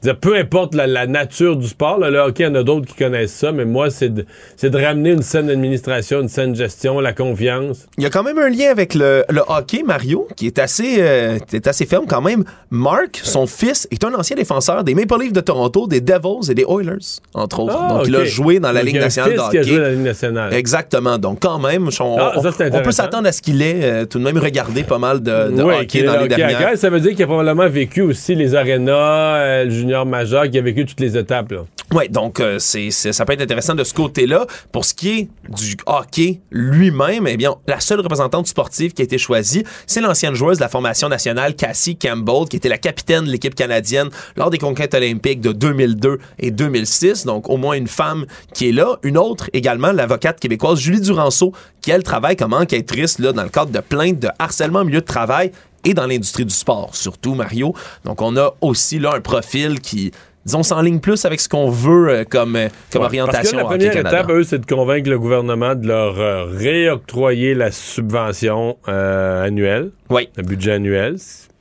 dire, 0.03 0.17
peu 0.19 0.37
importe 0.37 0.75
la, 0.75 0.87
la 0.87 1.07
nature 1.07 1.57
du 1.57 1.67
sport, 1.67 1.99
là, 1.99 2.11
le 2.11 2.19
hockey, 2.19 2.45
il 2.45 2.47
y 2.47 2.51
en 2.51 2.55
a 2.55 2.63
d'autres 2.63 2.87
qui 2.87 2.95
connaissent 2.95 3.33
ça, 3.35 3.53
mais 3.53 3.65
moi, 3.65 3.91
c'est 3.91 4.09
de, 4.13 4.25
c'est 4.57 4.71
de 4.71 4.79
ramener 4.83 5.11
une 5.11 5.23
saine 5.23 5.51
administration, 5.51 6.21
une 6.21 6.29
saine 6.29 6.55
gestion, 6.55 7.01
la 7.01 7.13
confiance. 7.13 7.87
Il 7.99 8.05
y 8.05 8.07
a 8.07 8.11
quand 8.11 8.23
même 8.23 8.39
un 8.39 8.49
lien 8.49 8.71
avec 8.71 8.95
le, 8.95 9.25
le 9.29 9.43
hockey, 9.47 9.83
Mario, 9.85 10.29
qui 10.37 10.47
est 10.47 10.59
assez, 10.59 10.97
euh, 11.01 11.39
est 11.53 11.67
assez 11.67 11.87
ferme 11.87 12.07
quand 12.07 12.21
même. 12.23 12.45
Mark, 12.71 13.21
son 13.23 13.47
fils, 13.47 13.87
est 13.91 14.05
un 14.05 14.13
ancien 14.15 14.37
défenseur 14.37 14.85
des 14.85 14.95
Maple 14.95 15.21
Leafs 15.21 15.33
de 15.33 15.41
Toronto, 15.41 15.87
des 15.87 16.01
Devils 16.01 16.51
et 16.51 16.55
des 16.55 16.65
Oilers, 16.69 16.99
entre 17.35 17.61
autres. 17.61 17.77
Ah, 17.79 17.95
Donc, 17.99 18.09
il 18.09 18.17
a 18.17 18.25
joué 18.25 18.61
dans 18.61 18.73
la 18.73 18.81
Donc, 18.81 18.93
Ligue 18.93 19.01
nationale 19.01 19.33
de 19.33 19.37
qui 19.37 19.41
a 19.43 19.47
hockey. 19.49 19.63
joué 19.65 19.77
dans 19.79 19.83
la 19.85 19.91
Ligue 19.91 20.05
nationale. 20.05 20.55
Exactement. 20.55 21.19
Donc, 21.19 21.39
quand 21.41 21.59
même, 21.59 21.89
on, 22.01 22.17
Ah, 22.19 22.35
ça, 22.43 22.51
on- 22.73 22.83
peut 22.83 22.93
s'attendre 22.93 23.27
à 23.29 23.33
ce 23.33 23.41
qu'il 23.43 23.63
ait 23.63 23.81
euh, 23.83 24.05
tout 24.05 24.19
de 24.19 24.25
même 24.25 24.39
regardé 24.39 24.83
pas 24.85 24.99
mal 24.99 25.23
de, 25.23 25.51
de 25.51 25.63
Oui, 25.63 25.75
hockey 25.81 26.03
dans 26.03 26.13
le 26.13 26.19
les 26.21 26.25
hockey 26.27 26.37
dernières. 26.37 26.77
Ça 26.79 26.91
veut 26.91 27.01
dire 27.01 27.13
qu'il 27.13 27.23
a 27.23 27.27
probablement 27.27 27.69
vécu 27.69 28.03
aussi 28.03 28.35
les 28.35 28.55
arénas, 28.55 29.37
euh, 29.39 29.65
le 29.65 29.71
majeur, 30.05 30.51
qui 30.51 30.59
a 30.59 30.63
vécu 30.63 30.85
toutes 30.87 31.01
les 31.01 31.17
étapes. 31.17 31.53
Oui, 31.95 32.09
donc 32.09 32.41
euh, 32.41 32.59
c'est- 32.59 32.91
ça 32.91 33.25
peut 33.25 33.33
être 33.35 33.43
intéressant 33.43 33.75
de 33.77 33.85
ce 33.85 33.95
côté-là. 33.95 34.45
Pour 34.73 34.85
ce 34.85 34.93
qui 34.93 35.11
est 35.11 35.29
du 35.57 35.77
hockey 35.87 36.41
lui-même, 36.51 37.27
eh 37.29 37.37
bien, 37.37 37.55
la 37.69 37.79
seule 37.79 38.01
représentante 38.01 38.49
sportive 38.49 38.93
qui 38.93 39.03
a 39.03 39.05
été 39.05 39.19
choisie, 39.19 39.63
c'est 39.87 40.01
l'ancienne 40.01 40.35
joueuse 40.35 40.59
de 40.59 40.63
la 40.63 40.69
formation 40.69 41.09
nationale, 41.09 41.55
Cassie 41.55 41.97
Campbell, 41.97 42.49
qui 42.51 42.57
était 42.57 42.69
la 42.69 42.79
capitaine 42.79 43.25
de 43.25 43.31
l'équipe 43.31 43.55
canadienne 43.55 44.09
lors 44.37 44.51
des 44.51 44.59
conquêtes 44.59 44.95
olympiques 44.95 45.41
de 45.41 45.53
2002 45.53 46.19
et 46.41 46.51
2006. 46.51 47.25
Donc, 47.25 47.49
au 47.49 47.57
moins 47.57 47.75
une 47.77 47.87
femme 47.89 48.27
qui 48.53 48.69
est 48.69 48.73
là. 48.73 48.99
Une 49.05 49.17
autre, 49.17 49.49
également, 49.53 49.93
l'avocate 49.93 50.41
québécoise 50.41 50.81
Julie 50.81 51.01
Duranceau, 51.01 51.53
qui, 51.81 51.93
elle, 51.93 52.03
travaille 52.03 52.35
comme 52.35 52.53
enquêtrice 52.53 53.21
là, 53.21 53.33
dans 53.33 53.45
le 53.45 53.49
cadre 53.49 53.71
de 53.71 53.81
plaintes 53.81 54.19
de 54.19 54.29
harcèlement 54.41 54.81
au 54.81 54.85
milieu 54.85 55.01
de 55.01 55.07
travail 55.07 55.53
et 55.87 55.95
dans 55.95 56.07
l'industrie 56.07 56.45
du 56.45 56.55
sport, 56.55 56.95
surtout, 56.95 57.35
Mario. 57.35 57.73
Donc, 58.05 58.21
on 58.21 58.37
a 58.37 58.55
aussi 58.61 58.99
là 58.99 59.15
un 59.15 59.21
profil 59.21 59.81
qui 59.81 60.11
disons, 60.45 60.63
s'enligne 60.63 61.01
plus 61.01 61.25
avec 61.25 61.41
ce 61.41 61.49
qu'on 61.49 61.71
veut 61.71 62.09
euh, 62.09 62.25
comme, 62.25 62.57
euh, 62.57 62.69
comme 62.93 63.03
Ouais, 63.03 63.09
orientation 63.09 63.37
Parce 63.37 63.51
que 63.51 63.57
la 63.57 63.65
première 63.65 63.97
étape, 63.97 64.31
eux, 64.31 64.45
c'est 64.45 64.59
de 64.59 64.67
convaincre 64.67 65.11
le 65.11 65.19
gouvernement 65.19 65.75
de 65.75 65.87
leur 65.87 66.19
euh, 66.21 66.45
réoctroyer 66.47 67.55
la 67.55 67.71
subvention 67.71 68.77
annuelle, 68.87 69.91
oui. 70.11 70.29
le 70.37 70.43
budget 70.43 70.73
annuel. 70.73 71.17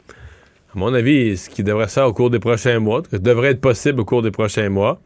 À 0.09 0.77
mon 0.79 0.93
avis, 0.93 1.37
ce 1.37 1.49
qui 1.49 1.63
devrait 1.63 1.87
faire 1.87 2.07
au 2.07 2.13
cours 2.13 2.29
des 2.29 2.39
prochains 2.39 2.79
mois, 2.79 3.01
ce 3.09 3.17
qui 3.17 3.21
devrait 3.23 3.51
être 3.51 3.61
possible 3.61 4.01
au 4.01 4.05
cours 4.05 4.21
des 4.21 4.31
prochains 4.31 4.69
mois. 4.69 4.99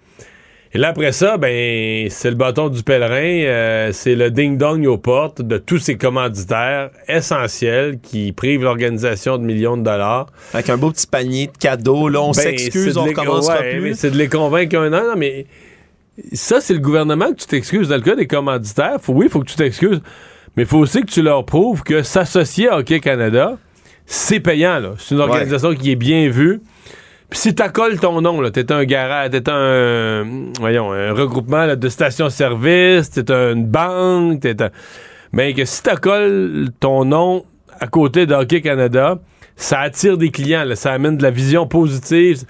Et 0.71 0.77
là, 0.77 0.89
après 0.89 1.11
ça, 1.13 1.37
ben, 1.37 2.07
c'est 2.11 2.29
le 2.29 2.35
bâton 2.35 2.69
du 2.69 2.83
pèlerin, 2.83 3.43
euh, 3.47 3.89
c'est 3.91 4.13
le 4.13 4.29
ding-dong 4.29 4.85
aux 4.85 4.99
portes 4.99 5.41
de 5.41 5.57
tous 5.57 5.79
ces 5.79 5.97
commanditaires 5.97 6.91
essentiels 7.07 7.97
qui 8.03 8.31
privent 8.33 8.61
l'organisation 8.63 9.39
de 9.39 9.43
millions 9.43 9.77
de 9.77 9.81
dollars. 9.83 10.27
Avec 10.53 10.69
un 10.69 10.77
beau 10.77 10.91
petit 10.91 11.07
panier 11.07 11.47
de 11.47 11.57
cadeaux, 11.57 12.07
là, 12.07 12.21
on 12.21 12.27
Ben, 12.31 12.33
s'excuse, 12.33 12.97
on 12.97 13.05
recommencera 13.05 13.61
ouais, 13.61 13.79
plus. 13.79 13.95
C'est 13.97 14.11
de 14.11 14.17
les 14.17 14.27
convaincre 14.29 14.77
un 14.77 14.93
an, 14.93 15.01
non, 15.07 15.15
mais 15.17 15.47
ça, 16.33 16.61
c'est 16.61 16.73
le 16.75 16.81
gouvernement 16.81 17.31
que 17.31 17.37
tu 17.39 17.47
t'excuses. 17.47 17.87
Dans 17.87 17.95
le 17.95 18.01
cas 18.01 18.15
des 18.15 18.27
commanditaires, 18.27 18.97
faut, 19.01 19.13
oui, 19.13 19.25
il 19.25 19.31
faut 19.31 19.39
que 19.39 19.49
tu 19.49 19.55
t'excuses, 19.55 20.01
mais 20.55 20.63
il 20.63 20.69
faut 20.69 20.77
aussi 20.77 21.01
que 21.01 21.09
tu 21.09 21.23
leur 21.23 21.45
prouves 21.45 21.81
que 21.81 22.03
s'associer 22.03 22.69
à 22.69 22.77
Hockey 22.77 22.99
Canada, 22.99 23.57
c'est 24.05 24.39
payant. 24.39 24.77
là. 24.77 24.93
C'est 24.99 25.15
une 25.15 25.21
organisation 25.21 25.73
qui 25.73 25.91
est 25.91 25.95
bien 25.95 26.29
vue. 26.29 26.61
Puis 27.29 27.39
si 27.39 27.55
t'accoles 27.55 27.99
ton 27.99 28.21
nom, 28.21 28.41
là, 28.41 28.49
t'es 28.49 28.71
un 28.71 28.83
garage, 28.85 29.29
t'es 29.29 29.49
un, 29.49 30.25
voyons, 30.59 30.91
un 30.91 31.13
regroupement 31.13 31.65
là, 31.65 31.75
de 31.75 31.89
stations-service, 31.89 33.11
t'es 33.11 33.31
une 33.31 33.65
banque, 33.65 34.39
t'es 34.41 34.61
un... 34.61 34.69
Mais 35.31 35.53
que 35.53 35.63
si 35.63 35.83
t'accoles 35.83 36.69
ton 36.79 37.05
nom 37.05 37.45
à 37.79 37.87
côté 37.87 38.25
de 38.25 38.33
Hockey 38.33 38.61
Canada, 38.61 39.19
ça 39.55 39.81
attire 39.81 40.17
des 40.17 40.31
clients, 40.31 40.63
là, 40.63 40.75
ça 40.75 40.91
amène 40.91 41.17
de 41.17 41.23
la 41.23 41.31
vision 41.31 41.67
positive, 41.67 42.43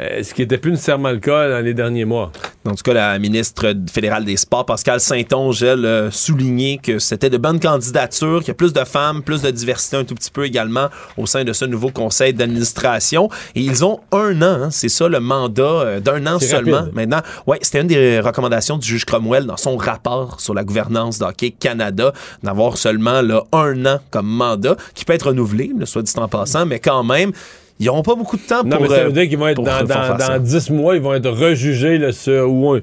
euh, 0.00 0.22
ce 0.22 0.32
qui 0.32 0.42
n'était 0.42 0.58
plus 0.58 0.70
nécessairement 0.70 1.10
le 1.10 1.18
cas 1.18 1.48
dans 1.48 1.64
les 1.64 1.74
derniers 1.74 2.04
mois. 2.04 2.30
En 2.64 2.74
tout 2.74 2.82
cas, 2.82 2.92
la 2.92 3.18
ministre 3.18 3.74
fédérale 3.90 4.24
des 4.24 4.36
Sports, 4.36 4.66
Pascal 4.66 5.00
Saint-Onge, 5.00 5.62
elle, 5.62 5.86
a 5.86 6.10
souligné 6.10 6.78
que 6.78 6.98
c'était 6.98 7.30
de 7.30 7.38
bonnes 7.38 7.58
candidatures, 7.58 8.40
qu'il 8.40 8.48
y 8.48 8.50
a 8.52 8.54
plus 8.54 8.72
de 8.72 8.84
femmes, 8.84 9.22
plus 9.22 9.42
de 9.42 9.50
diversité 9.50 9.96
un 9.96 10.04
tout 10.04 10.14
petit 10.14 10.30
peu 10.30 10.44
également 10.44 10.88
au 11.16 11.26
sein 11.26 11.44
de 11.44 11.52
ce 11.52 11.64
nouveau 11.64 11.90
conseil 11.90 12.34
d'administration. 12.34 13.28
Et 13.54 13.60
ils 13.60 13.84
ont 13.84 14.00
un 14.12 14.40
an, 14.42 14.62
hein, 14.64 14.70
c'est 14.70 14.88
ça 14.88 15.08
le 15.08 15.20
mandat 15.20 15.62
euh, 15.62 16.00
d'un 16.00 16.26
an 16.26 16.38
seulement. 16.38 16.78
rapide. 16.78 16.94
Maintenant, 16.94 17.22
ouais, 17.46 17.58
c'était 17.62 17.80
une 17.80 17.86
des 17.86 18.20
recommandations 18.20 18.76
du 18.76 18.86
juge 18.86 19.04
Cromwell 19.04 19.46
dans 19.46 19.56
son 19.56 19.76
rapport 19.76 20.40
sur 20.40 20.54
la 20.54 20.62
gouvernance 20.64 21.18
d'Hockey 21.18 21.50
Canada, 21.50 22.12
d'avoir 22.42 22.76
seulement 22.76 23.22
là, 23.22 23.42
un 23.52 23.86
an 23.86 23.98
comme 24.10 24.28
mandat, 24.28 24.76
qui 24.94 25.04
peut 25.04 25.14
être 25.14 25.28
renouvelé, 25.28 25.72
soit 25.84 26.02
dit 26.02 26.12
en 26.16 26.28
passant, 26.28 26.66
mais 26.66 26.78
quand 26.78 27.02
même, 27.02 27.32
ils 27.80 27.86
n'auront 27.86 28.02
pas 28.02 28.14
beaucoup 28.14 28.36
de 28.36 28.42
temps 28.42 28.64
Non, 28.64 28.76
pour... 28.76 28.82
mais 28.82 28.88
ça 28.88 29.02
euh, 29.02 29.04
veut 29.06 29.12
dire 29.12 29.28
qu'ils 29.28 29.38
vont 29.38 29.48
être 29.48 29.62
dans, 29.62 29.82
dans, 29.82 29.86
face 29.86 30.28
à 30.28 30.38
dans 30.38 30.44
10 30.44 30.70
mois, 30.70 30.96
ils 30.96 31.02
vont 31.02 31.14
être 31.14 31.30
rejugés 31.30 31.98
là, 31.98 32.12
sur 32.12 32.50
où 32.50 32.76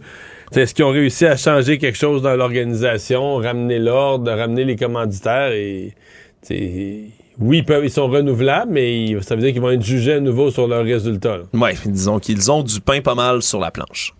Est-ce 0.56 0.74
qu'ils 0.74 0.86
ont 0.86 0.91
réussi 0.91 1.26
à 1.26 1.36
changer 1.36 1.78
quelque 1.78 1.98
chose 1.98 2.22
dans 2.22 2.36
l'organisation, 2.36 3.36
ramener 3.38 3.80
l'ordre, 3.80 4.32
ramener 4.32 4.64
les 4.64 4.76
commanditaires 4.76 5.52
et 5.52 5.93
oui, 7.39 7.58
ils, 7.58 7.66
peuvent, 7.66 7.84
ils 7.84 7.91
sont 7.91 8.08
renouvelables, 8.08 8.72
mais 8.72 9.16
ça 9.22 9.36
veut 9.36 9.41
dire 9.41 9.52
qu'ils 9.52 9.62
vont 9.62 9.72
être 9.72 9.84
jugés 9.84 10.14
à 10.14 10.20
nouveau 10.20 10.52
sur 10.52 10.68
leurs 10.68 10.86
résultats. 10.86 11.39
Ouais, 11.54 11.74
disons 11.86 12.20
qu'ils 12.20 12.50
ont 12.50 12.64
du 12.64 12.80
pain 12.80 13.02
pas 13.02 13.16
mal 13.16 13.41
sur 13.41 13.60
la 13.60 13.72
planche. 13.72 14.14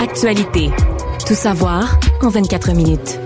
Actualité. 0.00 0.68
Tout 1.26 1.34
savoir 1.34 1.98
en 2.20 2.28
24 2.28 2.74
minutes. 2.74 3.18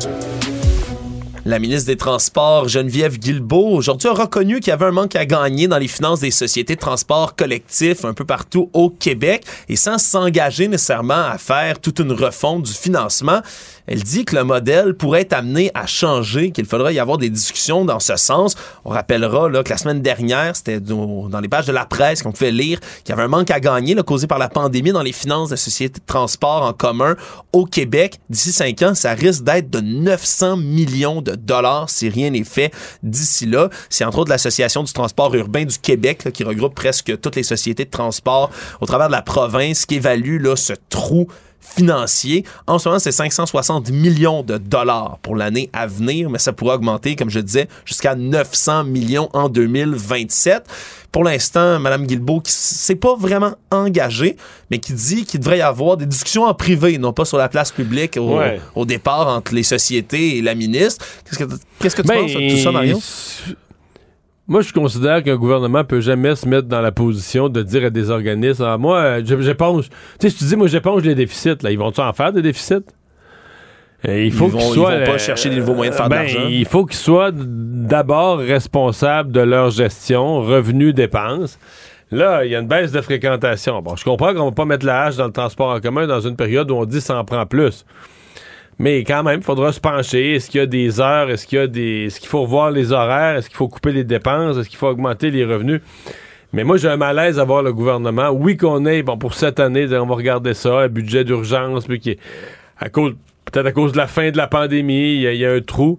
La 1.45 1.59
ministre 1.59 1.87
des 1.87 1.97
Transports, 1.97 2.69
Geneviève 2.69 3.19
Guilbeault, 3.19 3.71
aujourd'hui 3.71 4.09
a 4.09 4.13
reconnu 4.13 4.61
qu'il 4.61 4.69
y 4.69 4.73
avait 4.73 4.87
un 4.87 4.91
manque 4.91 5.15
à 5.15 5.25
gagner 5.25 5.69
dans 5.69 5.79
les 5.79 5.89
finances 5.89 6.21
des 6.21 6.31
sociétés 6.31 6.75
de 6.75 6.81
transport 6.81 7.37
collectif 7.37 8.05
un 8.05 8.13
peu 8.13 8.25
partout 8.25 8.71
au 8.73 8.91
Québec 8.91 9.45
et 9.69 9.77
sans 9.77 9.99
s'engager 9.99 10.69
nécessairement 10.69 11.15
à 11.15 11.39
faire 11.39 11.81
toute 11.81 12.01
une 12.01 12.13
refonte 12.13 12.65
du 12.65 12.73
financement. 12.73 13.41
Elle 13.89 14.03
dit 14.03 14.25
que 14.25 14.37
le 14.37 14.45
modèle 14.45 14.95
pourrait 14.95 15.23
être 15.23 15.33
amené 15.33 15.71
à 15.75 15.87
changer, 15.87 16.51
qu'il 16.51 16.67
faudra 16.67 16.93
y 16.93 16.99
avoir 16.99 17.19
des 17.19 17.31
discussions 17.31 17.85
dans 17.85 18.01
ce 18.01 18.17
sens. 18.17 18.57
On 18.85 18.91
rappellera 18.91 19.49
là, 19.49 19.63
que 19.63 19.71
la 19.71 19.79
semaine 19.79 20.03
dernière, 20.03 20.57
c'était 20.57 20.81
dans 20.81 21.41
les 21.41 21.49
pages 21.49 21.67
de 21.67 21.73
la 21.73 21.85
presse 21.85 22.23
qu'on 22.23 22.33
pouvait 22.33 22.51
lire 22.51 22.81
qu'il 23.05 23.11
y 23.11 23.13
avait 23.13 23.23
un 23.23 23.29
manque 23.29 23.51
à 23.51 23.61
gagner 23.61 23.95
causé 24.07 24.27
par 24.27 24.39
la 24.39 24.49
pandémie 24.49 24.93
dans 24.93 25.03
les 25.03 25.13
finances 25.13 25.51
des 25.51 25.57
sociétés 25.57 26.01
de 26.01 26.07
transport 26.07 26.63
en 26.63 26.73
commun 26.73 27.17
au 27.53 27.65
Québec. 27.65 28.21
D'ici 28.29 28.53
cinq 28.53 28.83
ans, 28.83 28.95
ça 28.95 29.13
risque 29.13 29.45
d'être 29.45 29.71
de 29.71 29.81
900 29.81 30.57
millions 30.57 31.23
de 31.23 31.29
de 31.29 31.37
dollars 31.37 31.91
si 31.91 32.09
rien 32.09 32.31
n'est 32.31 32.45
fait 32.45 32.73
d'ici 33.03 33.47
là. 33.47 33.69
C'est 33.91 34.05
entre 34.05 34.19
autres 34.19 34.31
l'Association 34.31 34.83
du 34.83 34.93
transport 34.93 35.35
urbain 35.35 35.65
du 35.65 35.79
Québec 35.79 36.29
qui 36.33 36.45
regroupe 36.45 36.75
presque 36.75 37.21
toutes 37.21 37.37
les 37.37 37.43
sociétés 37.43 37.85
de 37.85 37.91
transport 37.91 38.51
au 38.81 38.87
travers 38.87 39.09
de 39.09 39.13
la 39.13 39.23
province 39.23 39.87
qui 39.87 39.97
évalue 39.97 40.41
là, 40.41 40.57
ce 40.57 40.73
trou 40.89 41.29
financier. 41.61 42.45
En 42.67 42.79
ce 42.79 42.89
moment, 42.89 42.99
c'est 42.99 43.13
560 43.13 43.91
millions 43.91 44.43
de 44.43 44.59
dollars 44.59 45.19
pour 45.23 45.37
l'année 45.37 45.71
à 45.73 45.87
venir, 45.87 46.31
mais 46.31 46.39
ça 46.39 46.53
pourrait 46.53 46.75
augmenter, 46.75 47.15
comme 47.17 47.31
je 47.31 47.41
disais, 47.41 47.69
jusqu'à 47.85 48.15
900 48.15 48.85
millions 48.85 49.29
en 49.33 49.49
2027. 49.49 50.65
Pour 51.13 51.25
l'instant, 51.25 51.79
Mme 51.79 52.07
Guilbeault, 52.07 52.41
qui 52.41 52.53
s'est 52.53 52.95
pas 52.95 53.15
vraiment 53.17 53.55
engagée, 53.71 54.37
mais 54.71 54.79
qui 54.79 54.93
dit 54.93 55.25
qu'il 55.25 55.41
devrait 55.41 55.59
y 55.59 55.63
avoir 55.63 55.97
des 55.97 56.07
discussions 56.07 56.45
en 56.45 56.55
privé, 56.55 56.99
non 56.99 57.13
pas 57.13 57.25
sur 57.25 57.39
la 57.39 57.49
place 57.49 57.71
publique 57.73 58.17
au, 58.17 58.39
Ouais. 58.39 58.61
au 58.75 58.85
départ 58.85 59.27
entre 59.29 59.55
les 59.55 59.63
sociétés 59.63 60.37
et 60.39 60.43
la 60.43 60.55
ministre. 60.55 61.05
Qu'est-ce 61.25 61.39
que, 61.45 61.55
qu'est-ce 61.81 61.97
que 61.97 62.03
tu 62.03 62.09
Ben, 62.09 62.21
penses 62.23 62.33
de 62.33 62.51
tout 62.51 62.63
ça, 62.63 62.71
Mario? 62.73 63.01
Moi, 64.49 64.63
je 64.63 64.73
considère 64.73 65.23
qu'un 65.23 65.37
gouvernement 65.37 65.85
peut 65.85 66.01
jamais 66.01 66.35
se 66.35 66.49
mettre 66.49 66.69
dans 66.69 66.81
la 66.81 66.91
position 66.91 67.49
de 67.51 67.63
dire 67.63 67.85
à 67.85 67.91
des 67.91 68.11
organismes 68.11 68.65
Ah, 68.67 68.79
Moi, 68.79 68.99
euh, 68.99 69.23
j'éponge. 69.41 69.91
Tu 69.91 69.95
sais, 70.21 70.31
si 70.31 70.39
tu 70.39 70.45
dis, 70.45 70.57
moi, 70.57 70.67
j'éponge 70.69 71.03
les 71.03 71.15
déficits, 71.15 71.57
là, 71.63 71.71
ils 71.71 71.79
vont-tu 71.79 72.01
en 72.01 72.13
faire 72.15 72.33
des 72.33 72.41
déficits? 72.41 72.77
Euh, 74.09 74.25
il 74.25 74.33
faut 74.33 74.47
Ils 74.47 74.53
vont- 74.53 74.59
ils 74.59 74.75
soient. 74.75 74.99
vont 75.01 75.05
pas 75.05 75.13
euh, 75.13 75.19
chercher 75.19 75.51
des 75.51 75.57
nouveaux 75.57 75.75
moyens 75.75 75.97
de 75.97 76.01
faire 76.01 76.09
de 76.09 76.15
ben, 76.15 76.23
l'argent. 76.23 76.47
Il 76.49 76.65
faut 76.67 76.87
qu'ils 76.87 76.97
soient 76.97 77.31
d'abord 77.35 78.39
responsables 78.39 79.33
de 79.33 79.41
leur 79.41 79.71
gestion, 79.71 80.41
revenus, 80.41 80.95
dépenses. 80.95 81.59
Là, 82.11 82.45
il 82.45 82.51
y 82.53 82.57
a 82.57 82.61
une 82.61 82.69
baisse 82.69 82.91
de 82.93 83.01
fréquentation. 83.03 83.83
Bon, 83.83 83.97
je 83.97 84.05
comprends 84.05 84.33
qu'on 84.33 84.47
va 84.47 84.53
pas 84.53 84.65
mettre 84.65 84.87
la 84.87 85.03
hache 85.05 85.17
dans 85.17 85.27
le 85.27 85.33
transport 85.33 85.75
en 85.75 85.81
commun 85.81 86.07
dans 86.07 86.21
une 86.21 86.37
période 86.37 86.71
où 86.71 86.75
on 86.77 86.85
dit 86.87 87.01
ça 87.03 87.19
en 87.19 87.25
prend 87.25 87.45
plus. 87.45 87.85
Mais 88.79 89.03
quand 89.03 89.23
même, 89.25 89.41
il 89.41 89.45
faudra 89.45 89.73
se 89.73 89.81
pencher. 89.81 90.35
Est-ce 90.35 90.51
qu'il 90.51 90.61
y 90.61 90.63
a 90.63 90.67
des 90.67 91.01
heures? 91.01 91.31
Est-ce 91.31 91.47
qu'il 91.47 91.59
y 91.59 91.63
a 91.63 91.67
des. 91.67 92.07
Est-ce 92.07 92.21
qu'il 92.21 92.29
faut 92.29 92.43
revoir 92.43 92.71
les 92.71 92.93
horaires? 92.93 93.37
Est-ce 93.37 93.49
qu'il 93.49 93.57
faut 93.57 93.69
couper 93.69 93.93
les 93.93 94.05
dépenses? 94.05 94.57
Est-ce 94.57 94.69
qu'il 94.69 94.79
faut 94.79 94.87
augmenter 94.87 95.31
les 95.31 95.45
revenus? 95.45 95.81
Mais 96.53 96.65
moi, 96.65 96.77
j'ai 96.77 96.89
un 96.89 96.97
malaise 96.97 97.39
à 97.39 97.45
voir 97.45 97.63
le 97.63 97.73
gouvernement. 97.73 98.31
Oui, 98.31 98.57
qu'on 98.57 98.87
ait, 98.87 99.03
bon, 99.03 99.19
pour 99.19 99.35
cette 99.35 99.61
année, 99.61 99.87
on 99.99 100.07
va 100.07 100.15
regarder 100.15 100.55
ça, 100.55 100.81
un 100.81 100.89
budget 100.89 101.25
d'urgence, 101.25 101.87
puis 101.87 102.01
qui 102.01 102.11
est 102.11 102.19
à 102.79 102.89
cause, 102.89 103.15
peut-être 103.45 103.67
à 103.67 103.73
cause 103.73 103.93
de 103.93 103.99
la 103.99 104.07
fin 104.07 104.31
de 104.31 104.37
la 104.37 104.47
pandémie, 104.47 105.17
il 105.17 105.33
y, 105.33 105.39
y 105.39 105.45
a 105.45 105.53
un 105.53 105.61
trou. 105.61 105.99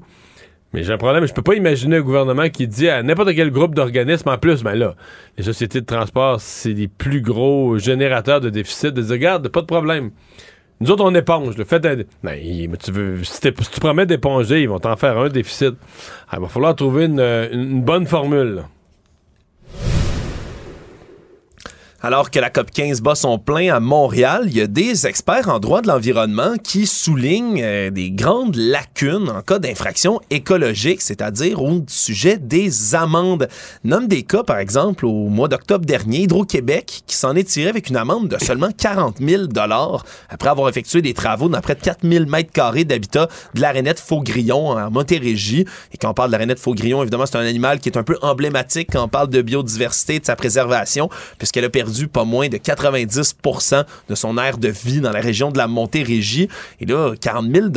Mais 0.73 0.83
j'ai 0.83 0.93
un 0.93 0.97
problème, 0.97 1.25
je 1.25 1.33
peux 1.33 1.41
pas 1.41 1.55
imaginer 1.55 1.97
un 1.97 2.01
gouvernement 2.01 2.47
qui 2.49 2.67
dit 2.67 2.89
à 2.89 3.01
n'importe 3.01 3.33
quel 3.35 3.49
groupe 3.51 3.73
d'organismes, 3.73 4.29
en 4.29 4.37
plus, 4.37 4.63
ben 4.63 4.75
là, 4.75 4.95
les 5.37 5.43
sociétés 5.43 5.81
de 5.81 5.85
transport, 5.85 6.39
c'est 6.39 6.73
les 6.73 6.87
plus 6.87 7.21
gros 7.21 7.77
générateurs 7.79 8.39
de 8.39 8.49
déficit, 8.49 8.91
de 8.91 9.01
dire, 9.01 9.11
regarde, 9.11 9.47
pas 9.49 9.61
de 9.61 9.65
problème. 9.65 10.11
Nous 10.81 10.91
autres, 10.91 11.03
on 11.03 11.13
éponge. 11.13 11.57
Le 11.57 11.65
fait 11.65 11.79
d'être- 11.79 12.07
Ben, 12.23 12.37
tu 12.81 12.91
veux, 12.91 13.23
si, 13.23 13.39
tu 13.41 13.79
promets 13.81 14.05
d'éponger, 14.05 14.61
ils 14.61 14.69
vont 14.69 14.79
t'en 14.79 14.95
faire 14.95 15.17
un 15.17 15.27
déficit. 15.29 15.75
Ah, 16.29 16.35
il 16.37 16.41
va 16.41 16.47
falloir 16.47 16.75
trouver 16.75 17.05
une, 17.05 17.19
une 17.19 17.81
bonne 17.81 18.05
formule. 18.05 18.63
Alors 22.01 22.31
que 22.31 22.39
la 22.39 22.49
COP 22.49 22.71
15 22.71 23.01
bat 23.01 23.13
son 23.13 23.37
plein 23.39 23.75
à 23.75 23.81
Montréal, 23.81 24.43
il 24.45 24.55
y 24.55 24.61
a 24.61 24.67
des 24.67 25.05
experts 25.05 25.49
en 25.49 25.59
droit 25.59 25.81
de 25.81 25.89
l'environnement 25.89 26.53
qui 26.63 26.87
soulignent 26.87 27.61
euh, 27.61 27.89
des 27.89 28.09
grandes 28.09 28.55
lacunes 28.55 29.29
en 29.29 29.41
cas 29.41 29.59
d'infraction 29.59 30.21
écologique, 30.29 31.01
c'est-à-dire 31.01 31.61
au 31.61 31.83
sujet 31.89 32.37
des 32.37 32.95
amendes. 32.95 33.49
Nomme 33.83 34.07
des 34.07 34.23
cas, 34.23 34.43
par 34.43 34.59
exemple, 34.59 35.05
au 35.05 35.27
mois 35.27 35.49
d'octobre 35.49 35.85
dernier, 35.85 36.19
Hydro-Québec, 36.19 37.01
qui 37.05 37.17
s'en 37.17 37.35
est 37.35 37.43
tiré 37.43 37.69
avec 37.69 37.89
une 37.89 37.97
amende 37.97 38.29
de 38.29 38.37
seulement 38.41 38.69
40 38.71 39.17
000 39.19 39.43
après 40.29 40.49
avoir 40.49 40.69
effectué 40.69 41.01
des 41.01 41.13
travaux 41.13 41.49
dans 41.49 41.59
près 41.59 41.75
de 41.75 41.81
4 41.81 42.07
000 42.09 42.27
mètres 42.27 42.53
carrés 42.53 42.85
d'habitat 42.85 43.27
de 43.55 43.59
l'arénette 43.59 43.99
Faugrillon 43.99 44.69
en 44.69 44.89
Montérégie. 44.89 45.65
Et 45.91 45.97
quand 45.97 46.11
on 46.11 46.13
parle 46.13 46.29
de 46.29 46.33
l'arénette 46.33 46.59
Faugrillon, 46.59 47.01
évidemment, 47.01 47.25
c'est 47.25 47.35
un 47.35 47.41
animal 47.41 47.81
qui 47.81 47.89
est 47.89 47.97
un 47.97 48.03
peu 48.03 48.17
emblématique 48.21 48.87
quand 48.93 49.03
on 49.03 49.09
parle 49.09 49.29
de 49.29 49.41
biodiversité, 49.41 50.19
de 50.19 50.25
sa 50.25 50.37
préservation, 50.37 51.09
puisqu'elle 51.37 51.65
a 51.65 51.69
perdu 51.69 51.88
pas 52.07 52.25
moins 52.25 52.49
de 52.49 52.57
90% 52.57 53.85
de 54.09 54.15
son 54.15 54.37
aire 54.37 54.57
de 54.57 54.69
vie 54.69 55.01
dans 55.01 55.11
la 55.11 55.21
région 55.21 55.51
de 55.51 55.57
la 55.57 55.67
Montérégie. 55.67 56.49
Et 56.79 56.85
là, 56.85 57.13
40 57.19 57.53
000 57.53 57.67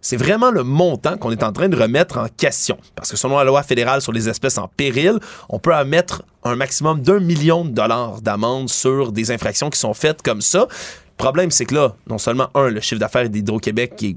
c'est 0.00 0.16
vraiment 0.16 0.50
le 0.50 0.62
montant 0.62 1.16
qu'on 1.16 1.30
est 1.30 1.42
en 1.42 1.52
train 1.52 1.68
de 1.68 1.76
remettre 1.76 2.18
en 2.18 2.28
question. 2.28 2.76
Parce 2.94 3.10
que 3.10 3.16
selon 3.16 3.38
la 3.38 3.44
loi 3.44 3.62
fédérale 3.62 4.02
sur 4.02 4.12
les 4.12 4.28
espèces 4.28 4.58
en 4.58 4.68
péril, 4.68 5.18
on 5.48 5.58
peut 5.58 5.72
mettre 5.84 6.22
un 6.44 6.56
maximum 6.56 7.00
d'un 7.00 7.20
million 7.20 7.64
de 7.64 7.70
dollars 7.70 8.20
d'amende 8.22 8.68
sur 8.68 9.12
des 9.12 9.30
infractions 9.30 9.70
qui 9.70 9.78
sont 9.78 9.94
faites 9.94 10.22
comme 10.22 10.40
ça. 10.40 10.60
Le 10.70 11.16
problème, 11.16 11.50
c'est 11.50 11.64
que 11.64 11.74
là, 11.74 11.96
non 12.08 12.18
seulement, 12.18 12.48
un, 12.54 12.68
le 12.68 12.80
chiffre 12.80 13.00
d'affaires 13.00 13.28
d'Hydro-Québec 13.28 14.02
est 14.02 14.16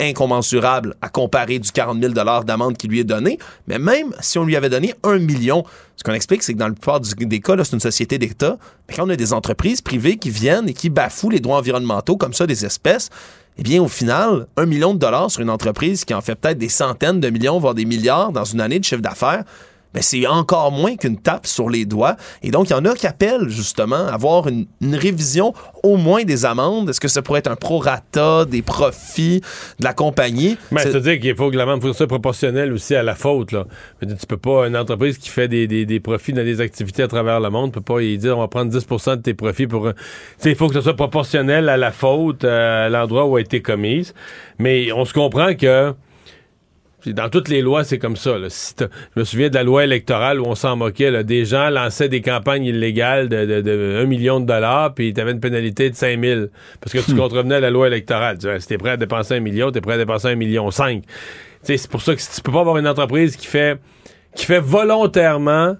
incommensurable 0.00 0.94
à 1.00 1.08
comparer 1.08 1.58
du 1.58 1.70
40 1.70 2.00
000 2.00 2.12
d'amende 2.44 2.76
qui 2.76 2.88
lui 2.88 3.00
est 3.00 3.04
donné, 3.04 3.38
mais 3.66 3.78
même 3.78 4.14
si 4.20 4.38
on 4.38 4.44
lui 4.44 4.56
avait 4.56 4.68
donné 4.68 4.94
un 5.02 5.18
million, 5.18 5.64
ce 5.96 6.04
qu'on 6.04 6.12
explique, 6.12 6.42
c'est 6.42 6.52
que 6.52 6.58
dans 6.58 6.68
la 6.68 6.74
plupart 6.74 7.00
des 7.00 7.40
cas, 7.40 7.56
c'est 7.64 7.72
une 7.72 7.80
société 7.80 8.18
d'État, 8.18 8.58
mais 8.88 8.94
quand 8.94 9.06
on 9.06 9.10
a 9.10 9.16
des 9.16 9.32
entreprises 9.32 9.80
privées 9.80 10.16
qui 10.16 10.30
viennent 10.30 10.68
et 10.68 10.74
qui 10.74 10.90
bafouent 10.90 11.30
les 11.30 11.40
droits 11.40 11.58
environnementaux 11.58 12.16
comme 12.16 12.34
ça 12.34 12.46
des 12.46 12.64
espèces, 12.64 13.08
eh 13.58 13.62
bien, 13.62 13.82
au 13.82 13.88
final, 13.88 14.46
un 14.58 14.66
million 14.66 14.92
de 14.92 14.98
dollars 14.98 15.30
sur 15.30 15.40
une 15.40 15.48
entreprise 15.48 16.04
qui 16.04 16.12
en 16.12 16.20
fait 16.20 16.34
peut-être 16.34 16.58
des 16.58 16.68
centaines 16.68 17.20
de 17.20 17.30
millions, 17.30 17.58
voire 17.58 17.74
des 17.74 17.86
milliards 17.86 18.30
dans 18.32 18.44
une 18.44 18.60
année 18.60 18.78
de 18.78 18.84
chiffre 18.84 19.00
d'affaires, 19.00 19.44
ben, 19.94 20.02
c'est 20.02 20.26
encore 20.26 20.72
moins 20.72 20.96
qu'une 20.96 21.16
tape 21.18 21.46
sur 21.46 21.70
les 21.70 21.84
doigts. 21.86 22.16
Et 22.42 22.50
donc, 22.50 22.68
il 22.68 22.72
y 22.72 22.76
en 22.76 22.84
a 22.84 22.94
qui 22.94 23.06
appellent 23.06 23.48
justement 23.48 24.06
à 24.08 24.12
avoir 24.14 24.46
une, 24.48 24.66
une 24.82 24.94
révision 24.94 25.54
au 25.82 25.96
moins 25.96 26.24
des 26.24 26.44
amendes. 26.44 26.90
Est-ce 26.90 27.00
que 27.00 27.08
ça 27.08 27.22
pourrait 27.22 27.38
être 27.38 27.50
un 27.50 27.56
prorata 27.56 28.44
des 28.44 28.60
profits 28.62 29.40
de 29.78 29.84
la 29.84 29.94
compagnie? 29.94 30.58
Mais 30.70 30.82
C'est- 30.82 30.90
c'est-à-dire 30.92 31.18
qu'il 31.20 31.34
faut 31.34 31.50
que 31.50 31.56
l'amende 31.56 31.80
faut 31.80 31.86
que 31.88 31.92
ça 31.94 31.98
soit 31.98 32.06
proportionnel 32.08 32.72
aussi 32.72 32.94
à 32.94 33.02
la 33.02 33.14
faute. 33.14 33.52
Là. 33.52 33.64
Dire, 34.02 34.16
tu 34.18 34.26
peux 34.26 34.36
pas, 34.36 34.66
une 34.66 34.76
entreprise 34.76 35.16
qui 35.18 35.28
fait 35.30 35.48
des, 35.48 35.66
des- 35.66 35.86
des 35.86 36.00
profits 36.00 36.32
dans 36.32 36.44
des 36.44 36.60
activités 36.60 37.02
à 37.02 37.08
travers 37.08 37.40
le 37.40 37.48
monde, 37.50 37.72
peut 37.72 37.80
pas 37.80 38.00
y 38.02 38.18
dire 38.18 38.36
on 38.36 38.40
va 38.40 38.48
prendre 38.48 38.70
10% 38.70 39.16
de 39.16 39.22
tes 39.22 39.34
profits 39.34 39.66
pour. 39.66 39.88
un- 39.88 39.92
Tu 39.92 39.98
sais, 40.38 40.50
il 40.50 40.56
faut 40.56 40.68
que 40.68 40.74
ça 40.74 40.82
soit 40.82 40.94
proportionnel 40.96 41.68
à 41.68 41.76
la 41.76 41.92
faute, 41.92 42.44
euh, 42.44 42.86
à 42.86 42.88
l'endroit 42.88 43.24
où 43.26 43.36
a 43.36 43.40
été 43.40 43.62
commise. 43.62 44.14
Mais 44.58 44.92
on 44.92 45.04
se 45.04 45.12
comprend 45.14 45.54
que. 45.54 45.94
Puis 47.06 47.14
Dans 47.14 47.28
toutes 47.28 47.48
les 47.48 47.62
lois, 47.62 47.84
c'est 47.84 47.98
comme 47.98 48.16
ça. 48.16 48.36
là. 48.36 48.48
Si 48.50 48.74
je 48.80 48.86
me 49.20 49.24
souviens 49.24 49.48
de 49.48 49.54
la 49.54 49.62
loi 49.62 49.84
électorale 49.84 50.40
où 50.40 50.44
on 50.44 50.56
s'en 50.56 50.74
moquait. 50.74 51.12
là. 51.12 51.22
Des 51.22 51.44
gens 51.44 51.70
lançaient 51.70 52.08
des 52.08 52.20
campagnes 52.20 52.64
illégales 52.64 53.28
de, 53.28 53.44
de, 53.46 53.60
de 53.60 54.00
1 54.02 54.06
million 54.06 54.40
de 54.40 54.46
dollars, 54.46 54.92
puis 54.92 55.14
tu 55.14 55.20
avais 55.20 55.30
une 55.30 55.38
pénalité 55.38 55.88
de 55.88 55.94
5 55.94 56.20
000 56.20 56.46
parce 56.80 56.92
que 56.92 56.98
tu 57.08 57.14
contrevenais 57.16 57.54
à 57.54 57.60
la 57.60 57.70
loi 57.70 57.86
électorale. 57.86 58.38
Tu 58.38 58.48
Si 58.58 58.66
t'es 58.66 58.76
prêt 58.76 58.90
à 58.90 58.96
dépenser 58.96 59.34
un 59.36 59.40
million, 59.40 59.70
t'es 59.70 59.80
prêt 59.80 59.94
à 59.94 59.98
dépenser 59.98 60.26
un 60.26 60.34
million 60.34 60.68
5. 60.72 61.02
Tu 61.04 61.08
sais, 61.62 61.76
C'est 61.76 61.88
pour 61.88 62.02
ça 62.02 62.12
que 62.16 62.20
si 62.20 62.34
tu 62.34 62.40
peux 62.42 62.50
pas 62.50 62.60
avoir 62.62 62.76
une 62.76 62.88
entreprise 62.88 63.36
qui 63.36 63.46
fait, 63.46 63.78
qui 64.34 64.44
fait 64.44 64.58
volontairement 64.58 65.76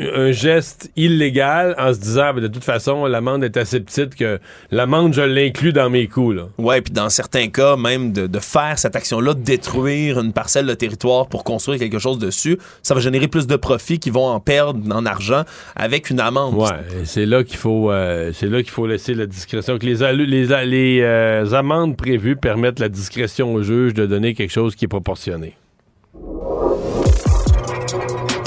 un 0.00 0.32
geste 0.32 0.90
illégal 0.96 1.74
en 1.78 1.92
se 1.92 2.00
disant 2.00 2.34
ben, 2.34 2.40
de 2.40 2.48
toute 2.48 2.64
façon 2.64 3.06
l'amende 3.06 3.44
est 3.44 3.56
assez 3.56 3.80
petite 3.80 4.14
que 4.14 4.40
l'amende 4.70 5.14
je 5.14 5.22
l'inclus 5.22 5.72
dans 5.72 5.90
mes 5.90 6.08
coûts 6.08 6.32
là. 6.32 6.48
Ouais, 6.58 6.80
puis 6.80 6.92
dans 6.92 7.08
certains 7.08 7.48
cas, 7.48 7.76
même 7.76 8.12
de, 8.12 8.26
de 8.26 8.38
faire 8.38 8.78
cette 8.78 8.96
action-là, 8.96 9.34
de 9.34 9.42
détruire 9.42 10.18
une 10.18 10.32
parcelle 10.32 10.66
de 10.66 10.74
territoire 10.74 11.28
pour 11.28 11.44
construire 11.44 11.78
quelque 11.78 11.98
chose 11.98 12.18
dessus, 12.18 12.58
ça 12.82 12.94
va 12.94 13.00
générer 13.00 13.28
plus 13.28 13.46
de 13.46 13.56
profits 13.56 13.98
qui 13.98 14.10
vont 14.10 14.26
en 14.26 14.40
perdre 14.40 14.80
en 14.94 15.06
argent 15.06 15.44
avec 15.76 16.10
une 16.10 16.20
amende. 16.20 16.54
Ouais, 16.54 17.04
c'est 17.04 17.26
là 17.26 17.44
qu'il 17.44 17.58
faut 17.58 17.90
euh, 17.90 18.32
c'est 18.34 18.48
là 18.48 18.62
qu'il 18.62 18.72
faut 18.72 18.86
laisser 18.86 19.14
la 19.14 19.26
discrétion 19.26 19.78
que 19.78 19.86
les 19.86 19.94
les, 20.12 20.66
les 20.66 21.00
euh, 21.02 21.52
amendes 21.52 21.96
prévues 21.96 22.36
permettent 22.36 22.80
la 22.80 22.88
discrétion 22.88 23.54
au 23.54 23.62
juge 23.62 23.94
de 23.94 24.06
donner 24.06 24.34
quelque 24.34 24.52
chose 24.52 24.74
qui 24.74 24.86
est 24.86 24.88
proportionné. 24.88 25.54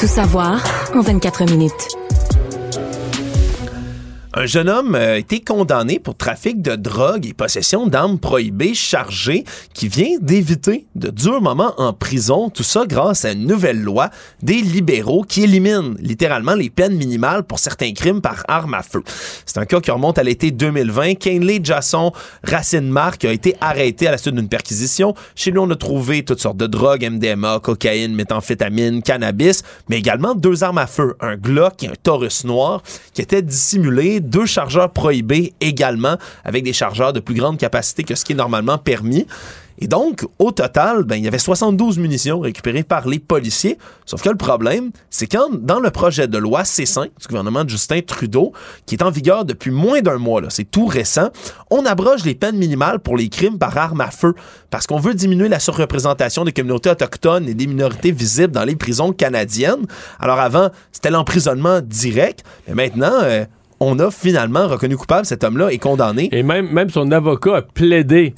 Savoir 0.07 0.63
en 0.95 1.01
24 1.01 1.45
minutes. 1.51 2.06
Un 4.39 4.45
jeune 4.45 4.69
homme 4.69 4.93
euh, 4.93 5.15
a 5.15 5.17
été 5.17 5.39
condamné 5.39 5.97
pour 5.97 6.15
trafic 6.15 6.61
de 6.61 6.75
drogue 6.75 7.25
et 7.25 7.33
possession 7.33 7.87
d'armes 7.87 8.19
prohibées 8.19 8.75
chargées 8.75 9.43
qui 9.73 9.87
vient 9.87 10.15
d'éviter 10.21 10.85
de 10.93 11.09
durs 11.09 11.41
moments 11.41 11.73
en 11.79 11.91
prison. 11.91 12.51
Tout 12.51 12.61
ça 12.61 12.83
grâce 12.87 13.25
à 13.25 13.31
une 13.31 13.47
nouvelle 13.47 13.81
loi 13.81 14.11
des 14.43 14.61
libéraux 14.61 15.23
qui 15.23 15.45
élimine 15.45 15.95
littéralement 15.99 16.53
les 16.53 16.69
peines 16.69 16.95
minimales 16.95 17.45
pour 17.45 17.57
certains 17.57 17.93
crimes 17.93 18.21
par 18.21 18.43
arme 18.47 18.75
à 18.75 18.83
feu. 18.83 19.01
C'est 19.47 19.57
un 19.57 19.65
cas 19.65 19.81
qui 19.81 19.89
remonte 19.89 20.19
à 20.19 20.23
l'été 20.23 20.51
2020. 20.51 21.15
Kenley 21.15 21.59
Jasson 21.63 22.11
Racine 22.43 22.89
Marc 22.91 23.25
a 23.25 23.31
été 23.31 23.55
arrêté 23.59 24.05
à 24.07 24.11
la 24.11 24.19
suite 24.19 24.35
d'une 24.35 24.49
perquisition. 24.49 25.15
Chez 25.33 25.49
lui, 25.49 25.57
on 25.57 25.71
a 25.71 25.75
trouvé 25.75 26.23
toutes 26.23 26.41
sortes 26.41 26.57
de 26.57 26.67
drogues, 26.67 27.09
MDMA, 27.09 27.59
cocaïne, 27.63 28.13
méthamphétamine, 28.13 29.01
cannabis, 29.01 29.63
mais 29.89 29.97
également 29.97 30.35
deux 30.35 30.63
armes 30.63 30.77
à 30.77 30.85
feu, 30.85 31.15
un 31.21 31.37
Glock 31.37 31.81
et 31.81 31.87
un 31.87 31.95
Taurus 32.03 32.43
noir 32.43 32.83
qui 33.15 33.23
étaient 33.23 33.41
dissimulés 33.41 34.21
deux 34.29 34.45
chargeurs 34.45 34.91
prohibés 34.91 35.53
également, 35.61 36.17
avec 36.43 36.63
des 36.63 36.73
chargeurs 36.73 37.13
de 37.13 37.19
plus 37.19 37.35
grande 37.35 37.57
capacité 37.57 38.03
que 38.03 38.15
ce 38.15 38.25
qui 38.25 38.33
est 38.33 38.35
normalement 38.35 38.77
permis. 38.77 39.25
Et 39.79 39.87
donc, 39.87 40.25
au 40.39 40.51
total, 40.51 41.03
ben, 41.03 41.15
il 41.15 41.23
y 41.23 41.27
avait 41.27 41.37
72 41.37 41.99
munitions 41.99 42.39
récupérées 42.39 42.83
par 42.83 43.07
les 43.07 43.19
policiers. 43.19 43.77
Sauf 44.05 44.23
que 44.23 44.29
le 44.29 44.35
problème, 44.35 44.91
c'est 45.09 45.27
quand, 45.27 45.49
dans 45.53 45.79
le 45.79 45.91
projet 45.91 46.27
de 46.27 46.37
loi 46.37 46.63
C5 46.63 47.03
du 47.03 47.27
gouvernement 47.27 47.63
de 47.63 47.69
Justin 47.69 48.01
Trudeau, 48.01 48.53
qui 48.85 48.95
est 48.95 49.03
en 49.03 49.11
vigueur 49.11 49.45
depuis 49.45 49.69
moins 49.69 50.01
d'un 50.01 50.17
mois, 50.17 50.41
là, 50.41 50.49
c'est 50.49 50.63
tout 50.69 50.87
récent, 50.87 51.29
on 51.69 51.85
abroge 51.85 52.25
les 52.25 52.33
peines 52.33 52.57
minimales 52.57 52.99
pour 52.99 53.17
les 53.17 53.29
crimes 53.29 53.59
par 53.59 53.77
arme 53.77 54.01
à 54.01 54.09
feu 54.09 54.33
parce 54.71 54.87
qu'on 54.87 54.99
veut 54.99 55.13
diminuer 55.13 55.47
la 55.47 55.59
surreprésentation 55.59 56.43
des 56.43 56.53
communautés 56.53 56.89
autochtones 56.89 57.47
et 57.47 57.53
des 57.53 57.67
minorités 57.67 58.11
visibles 58.11 58.53
dans 58.53 58.65
les 58.65 58.75
prisons 58.75 59.13
canadiennes. 59.13 59.85
Alors 60.19 60.39
avant, 60.39 60.69
c'était 60.91 61.11
l'emprisonnement 61.11 61.81
direct, 61.81 62.43
mais 62.67 62.73
maintenant, 62.73 63.19
euh, 63.21 63.45
on 63.79 63.99
a 63.99 64.11
finalement 64.11 64.67
reconnu 64.67 64.97
coupable 64.97 65.25
cet 65.25 65.43
homme-là 65.43 65.71
et 65.71 65.77
condamné. 65.77 66.29
Et 66.31 66.43
même, 66.43 66.89
son 66.89 67.11
avocat 67.11 67.57
a 67.57 67.61
plaidé 67.61 68.33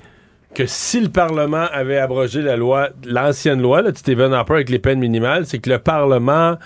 que 0.53 0.66
si 0.66 0.99
le 0.99 1.10
Parlement 1.10 1.68
avait 1.72 1.98
abrogé 1.98 2.41
la 2.41 2.57
loi, 2.57 2.90
l'ancienne 3.06 3.61
loi, 3.61 3.82
là, 3.82 3.91
Stephen 3.94 4.34
Harper, 4.34 4.56
avec 4.56 4.70
les 4.70 4.80
peines 4.80 4.99
minimales, 4.99 5.45
c'est 5.45 5.60
que 5.60 5.70
le 5.70 5.80
Parlement. 5.80 6.57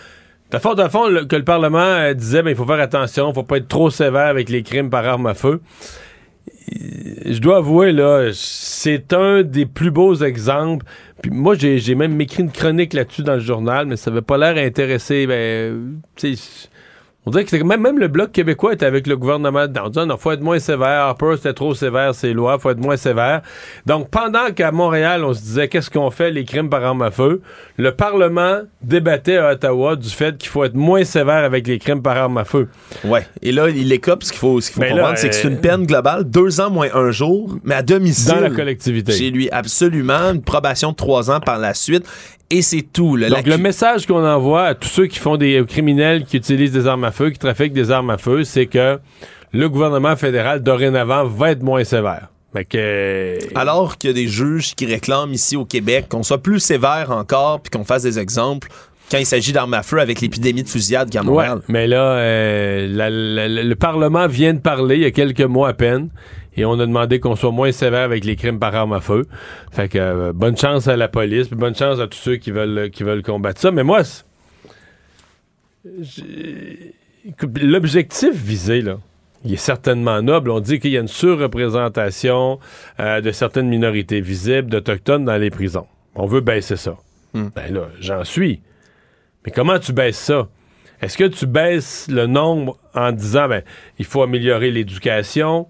De 0.51 0.59
fond, 0.59 0.75
que 0.75 1.35
le 1.35 1.43
Parlement 1.43 1.79
euh, 1.79 2.13
disait, 2.13 2.43
ben, 2.43 2.51
il 2.51 2.55
faut 2.55 2.65
faire 2.65 2.79
attention, 2.79 3.33
faut 3.33 3.41
pas 3.41 3.57
être 3.57 3.67
trop 3.67 3.89
sévère 3.89 4.27
avec 4.27 4.49
les 4.49 4.61
crimes 4.61 4.91
par 4.91 5.03
arme 5.03 5.25
à 5.25 5.33
feu. 5.33 5.61
Je 6.69 7.39
dois 7.39 7.57
avouer, 7.57 7.91
là, 7.91 8.29
c'est 8.33 9.13
un 9.13 9.41
des 9.41 9.65
plus 9.65 9.89
beaux 9.89 10.13
exemples. 10.13 10.85
Puis 11.23 11.31
moi, 11.31 11.55
j'ai 11.55 11.95
même 11.95 12.21
écrit 12.21 12.43
une 12.43 12.51
chronique 12.51 12.93
là-dessus 12.93 13.23
dans 13.23 13.33
le 13.33 13.39
journal, 13.39 13.87
mais 13.87 13.95
ça 13.95 14.11
avait 14.11 14.21
pas 14.21 14.37
l'air 14.37 14.63
intéressé. 14.63 15.25
Ben, 15.25 15.99
on 17.25 17.31
dirait 17.31 17.45
que 17.45 17.55
même, 17.63 17.81
même 17.81 17.99
le 17.99 18.09
Bloc 18.09 18.31
québécois 18.33 18.73
était 18.73 18.85
avec 18.85 19.07
le 19.07 19.15
gouvernement 19.15 19.65
dedans. 19.67 19.83
On 19.85 19.89
disait, 19.89 20.05
non, 20.05 20.17
faut 20.17 20.31
être 20.31 20.41
moins 20.41 20.59
sévère. 20.59 21.03
Harper, 21.03 21.33
c'était 21.37 21.53
trop 21.53 21.73
sévère, 21.73 22.13
ces 22.13 22.33
lois. 22.33 22.59
faut 22.59 22.69
être 22.69 22.81
moins 22.81 22.97
sévère. 22.97 23.41
Donc, 23.85 24.09
pendant 24.09 24.51
qu'à 24.53 24.71
Montréal, 24.71 25.23
on 25.23 25.33
se 25.33 25.41
disait, 25.41 25.69
qu'est-ce 25.69 25.89
qu'on 25.89 26.11
fait, 26.11 26.31
les 26.31 26.43
crimes 26.43 26.69
par 26.69 26.83
arme 26.83 27.01
à 27.01 27.11
feu, 27.11 27.41
le 27.77 27.91
Parlement 27.93 28.59
débattait 28.81 29.37
à 29.37 29.53
Ottawa 29.53 29.95
du 29.95 30.09
fait 30.09 30.37
qu'il 30.37 30.49
faut 30.49 30.65
être 30.65 30.75
moins 30.75 31.05
sévère 31.05 31.45
avec 31.45 31.65
les 31.65 31.79
crimes 31.79 32.01
par 32.01 32.17
arme 32.17 32.37
à 32.37 32.43
feu. 32.43 32.67
Ouais. 33.05 33.25
Et 33.41 33.53
là, 33.53 33.69
il 33.69 33.91
écope. 33.93 34.23
Ce 34.23 34.31
qu'il 34.31 34.39
faut, 34.39 34.59
ce 34.59 34.67
qu'il 34.67 34.75
faut 34.75 34.81
Ben 34.81 34.95
comprendre, 34.95 35.17
c'est 35.17 35.29
que 35.29 35.35
c'est 35.35 35.47
euh, 35.47 35.51
une 35.51 35.59
peine 35.59 35.85
globale, 35.85 36.25
deux 36.25 36.59
ans 36.59 36.69
moins 36.69 36.89
un 36.93 37.11
jour, 37.11 37.57
mais 37.63 37.75
à 37.75 37.83
domicile. 37.83 38.33
Dans 38.33 38.39
la 38.41 38.49
collectivité. 38.49 39.13
Chez 39.13 39.31
lui, 39.31 39.49
absolument. 39.49 40.31
Une 40.33 40.41
probation 40.41 40.91
de 40.91 40.95
trois 40.95 41.31
ans 41.31 41.39
par 41.39 41.57
la 41.57 41.73
suite. 41.73 42.05
Et 42.55 42.61
c'est 42.61 42.81
tout. 42.83 43.15
là. 43.15 43.29
Donc, 43.29 43.47
La- 43.47 43.57
le 43.57 43.61
message 43.61 44.05
qu'on 44.05 44.23
envoie 44.25 44.63
à 44.65 44.75
tous 44.75 44.87
ceux 44.89 45.07
qui 45.07 45.17
font 45.19 45.37
des 45.37 45.63
criminels 45.67 46.23
qui 46.25 46.37
utilisent 46.37 46.71
des 46.71 46.85
armes 46.87 47.03
à 47.03 47.11
feu, 47.11 47.31
qui 47.31 47.39
trafiquent 47.39 47.73
des 47.73 47.89
armes 47.91 48.09
à 48.11 48.17
feu, 48.17 48.43
c'est 48.43 48.67
que 48.67 48.99
le 49.51 49.69
gouvernement 49.69 50.15
fédéral, 50.15 50.61
dorénavant, 50.61 51.25
va 51.25 51.51
être 51.51 51.63
moins 51.63 51.83
sévère. 51.83 52.27
Fait 52.53 52.65
que... 52.65 53.37
Alors 53.55 53.97
qu'il 53.97 54.11
y 54.11 54.11
a 54.11 54.13
des 54.13 54.27
juges 54.27 54.75
qui 54.75 54.85
réclament 54.85 55.33
ici 55.33 55.55
au 55.55 55.65
Québec 55.65 56.05
qu'on 56.09 56.21
soit 56.21 56.37
plus 56.41 56.59
sévère 56.59 57.09
encore 57.11 57.59
puis 57.61 57.71
qu'on 57.71 57.83
fasse 57.83 58.03
des 58.03 58.19
exemples 58.19 58.67
quand 59.11 59.17
il 59.17 59.25
s'agit 59.25 59.51
d'armes 59.53 59.73
à 59.73 59.81
feu 59.83 59.99
avec 59.99 60.21
l'épidémie 60.21 60.61
de 60.63 60.69
fusillade 60.69 61.09
qu'il 61.09 61.15
y 61.15 61.17
a 61.17 61.21
à 61.21 61.23
Ouais, 61.25 61.31
Montréal. 61.47 61.61
mais 61.67 61.87
là, 61.87 62.01
euh, 62.13 62.87
la- 62.87 63.09
la- 63.09 63.47
la- 63.47 63.63
le 63.63 63.75
Parlement 63.75 64.27
vient 64.27 64.53
de 64.53 64.59
parler 64.59 64.95
il 64.97 65.01
y 65.01 65.05
a 65.05 65.11
quelques 65.11 65.41
mois 65.41 65.69
à 65.69 65.73
peine. 65.73 66.09
Et 66.55 66.65
on 66.65 66.73
a 66.73 66.85
demandé 66.85 67.19
qu'on 67.19 67.35
soit 67.35 67.51
moins 67.51 67.71
sévère 67.71 68.03
avec 68.03 68.25
les 68.25 68.35
crimes 68.35 68.59
par 68.59 68.75
arme 68.75 68.93
à 68.93 69.01
feu. 69.01 69.25
Fait 69.71 69.89
que 69.89 69.97
euh, 69.97 70.33
bonne 70.33 70.57
chance 70.57 70.87
à 70.87 70.95
la 70.95 71.07
police, 71.07 71.47
puis 71.47 71.55
bonne 71.55 71.75
chance 71.75 71.99
à 71.99 72.07
tous 72.07 72.17
ceux 72.17 72.35
qui 72.35 72.51
veulent 72.51 72.89
qui 72.91 73.03
veulent 73.03 73.23
combattre 73.23 73.59
ça. 73.59 73.71
Mais 73.71 73.83
moi, 73.83 74.03
l'objectif 77.61 78.33
visé 78.35 78.81
là, 78.81 78.97
il 79.45 79.53
est 79.53 79.57
certainement 79.57 80.21
noble. 80.21 80.51
On 80.51 80.59
dit 80.59 80.79
qu'il 80.79 80.91
y 80.91 80.97
a 80.97 81.01
une 81.01 81.07
surreprésentation 81.07 82.59
euh, 82.99 83.21
de 83.21 83.31
certaines 83.31 83.67
minorités 83.67 84.21
visibles, 84.21 84.69
d'autochtones 84.69 85.25
dans 85.25 85.37
les 85.37 85.49
prisons. 85.49 85.87
On 86.15 86.25
veut 86.25 86.41
baisser 86.41 86.75
ça. 86.75 86.95
Ben 87.33 87.73
là, 87.73 87.89
j'en 87.99 88.23
suis. 88.23 88.61
Mais 89.45 89.51
comment 89.51 89.79
tu 89.79 89.91
baisses 89.91 90.19
ça? 90.19 90.47
Est-ce 91.01 91.17
que 91.17 91.25
tu 91.25 91.47
baisses 91.47 92.07
le 92.09 92.27
nombre 92.27 92.77
en 92.93 93.11
disant, 93.11 93.49
ben, 93.49 93.63
il 93.99 94.05
faut 94.05 94.21
améliorer 94.21 94.71
l'éducation, 94.71 95.67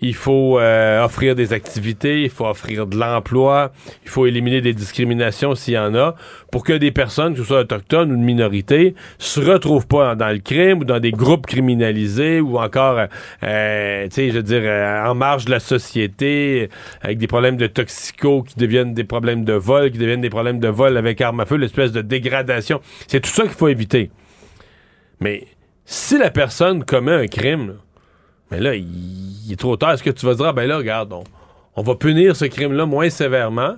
il 0.00 0.14
faut 0.14 0.58
euh, 0.58 1.02
offrir 1.04 1.34
des 1.34 1.52
activités, 1.52 2.22
il 2.22 2.30
faut 2.30 2.46
offrir 2.46 2.86
de 2.86 2.96
l'emploi, 2.96 3.72
il 4.04 4.10
faut 4.10 4.26
éliminer 4.26 4.60
des 4.60 4.74
discriminations 4.74 5.54
s'il 5.54 5.74
y 5.74 5.78
en 5.78 5.94
a, 5.94 6.14
pour 6.50 6.64
que 6.64 6.72
des 6.72 6.90
personnes, 6.90 7.32
que 7.32 7.40
ce 7.40 7.44
soit 7.44 7.60
autochtones 7.60 8.12
ou 8.12 8.16
de 8.16 8.22
minorités, 8.22 8.94
se 9.18 9.40
retrouvent 9.40 9.86
pas 9.86 10.14
dans 10.14 10.28
le 10.28 10.38
crime 10.38 10.80
ou 10.80 10.84
dans 10.84 11.00
des 11.00 11.12
groupes 11.12 11.46
criminalisés 11.46 12.40
ou 12.40 12.58
encore, 12.58 12.98
euh, 12.98 13.06
euh, 13.42 14.04
tu 14.04 14.14
sais, 14.14 14.30
je 14.30 14.36
veux 14.36 14.42
dire, 14.42 14.62
euh, 14.64 15.06
en 15.06 15.14
marge 15.14 15.46
de 15.46 15.50
la 15.50 15.60
société, 15.60 16.68
avec 17.02 17.18
des 17.18 17.26
problèmes 17.26 17.56
de 17.56 17.66
toxico 17.66 18.42
qui 18.42 18.56
deviennent 18.56 18.94
des 18.94 19.04
problèmes 19.04 19.44
de 19.44 19.54
vol, 19.54 19.90
qui 19.90 19.98
deviennent 19.98 20.20
des 20.20 20.30
problèmes 20.30 20.60
de 20.60 20.68
vol 20.68 20.96
avec 20.96 21.20
arme 21.20 21.40
à 21.40 21.46
feu, 21.46 21.56
l'espèce 21.56 21.92
de 21.92 22.02
dégradation. 22.02 22.80
C'est 23.06 23.20
tout 23.20 23.30
ça 23.30 23.42
qu'il 23.44 23.52
faut 23.52 23.68
éviter. 23.68 24.10
Mais 25.20 25.46
si 25.84 26.18
la 26.18 26.30
personne 26.30 26.84
commet 26.84 27.12
un 27.12 27.26
crime, 27.26 27.76
mais 28.50 28.60
là, 28.60 28.74
il, 28.74 29.50
est 29.50 29.58
trop 29.58 29.76
tard. 29.76 29.92
Est-ce 29.92 30.02
que 30.02 30.10
tu 30.10 30.26
vas 30.26 30.34
dire, 30.34 30.46
ah, 30.46 30.52
ben 30.52 30.66
là, 30.66 30.76
regarde, 30.78 31.12
on, 31.12 31.24
on 31.76 31.82
va 31.82 31.94
punir 31.94 32.36
ce 32.36 32.44
crime-là 32.44 32.86
moins 32.86 33.10
sévèrement. 33.10 33.76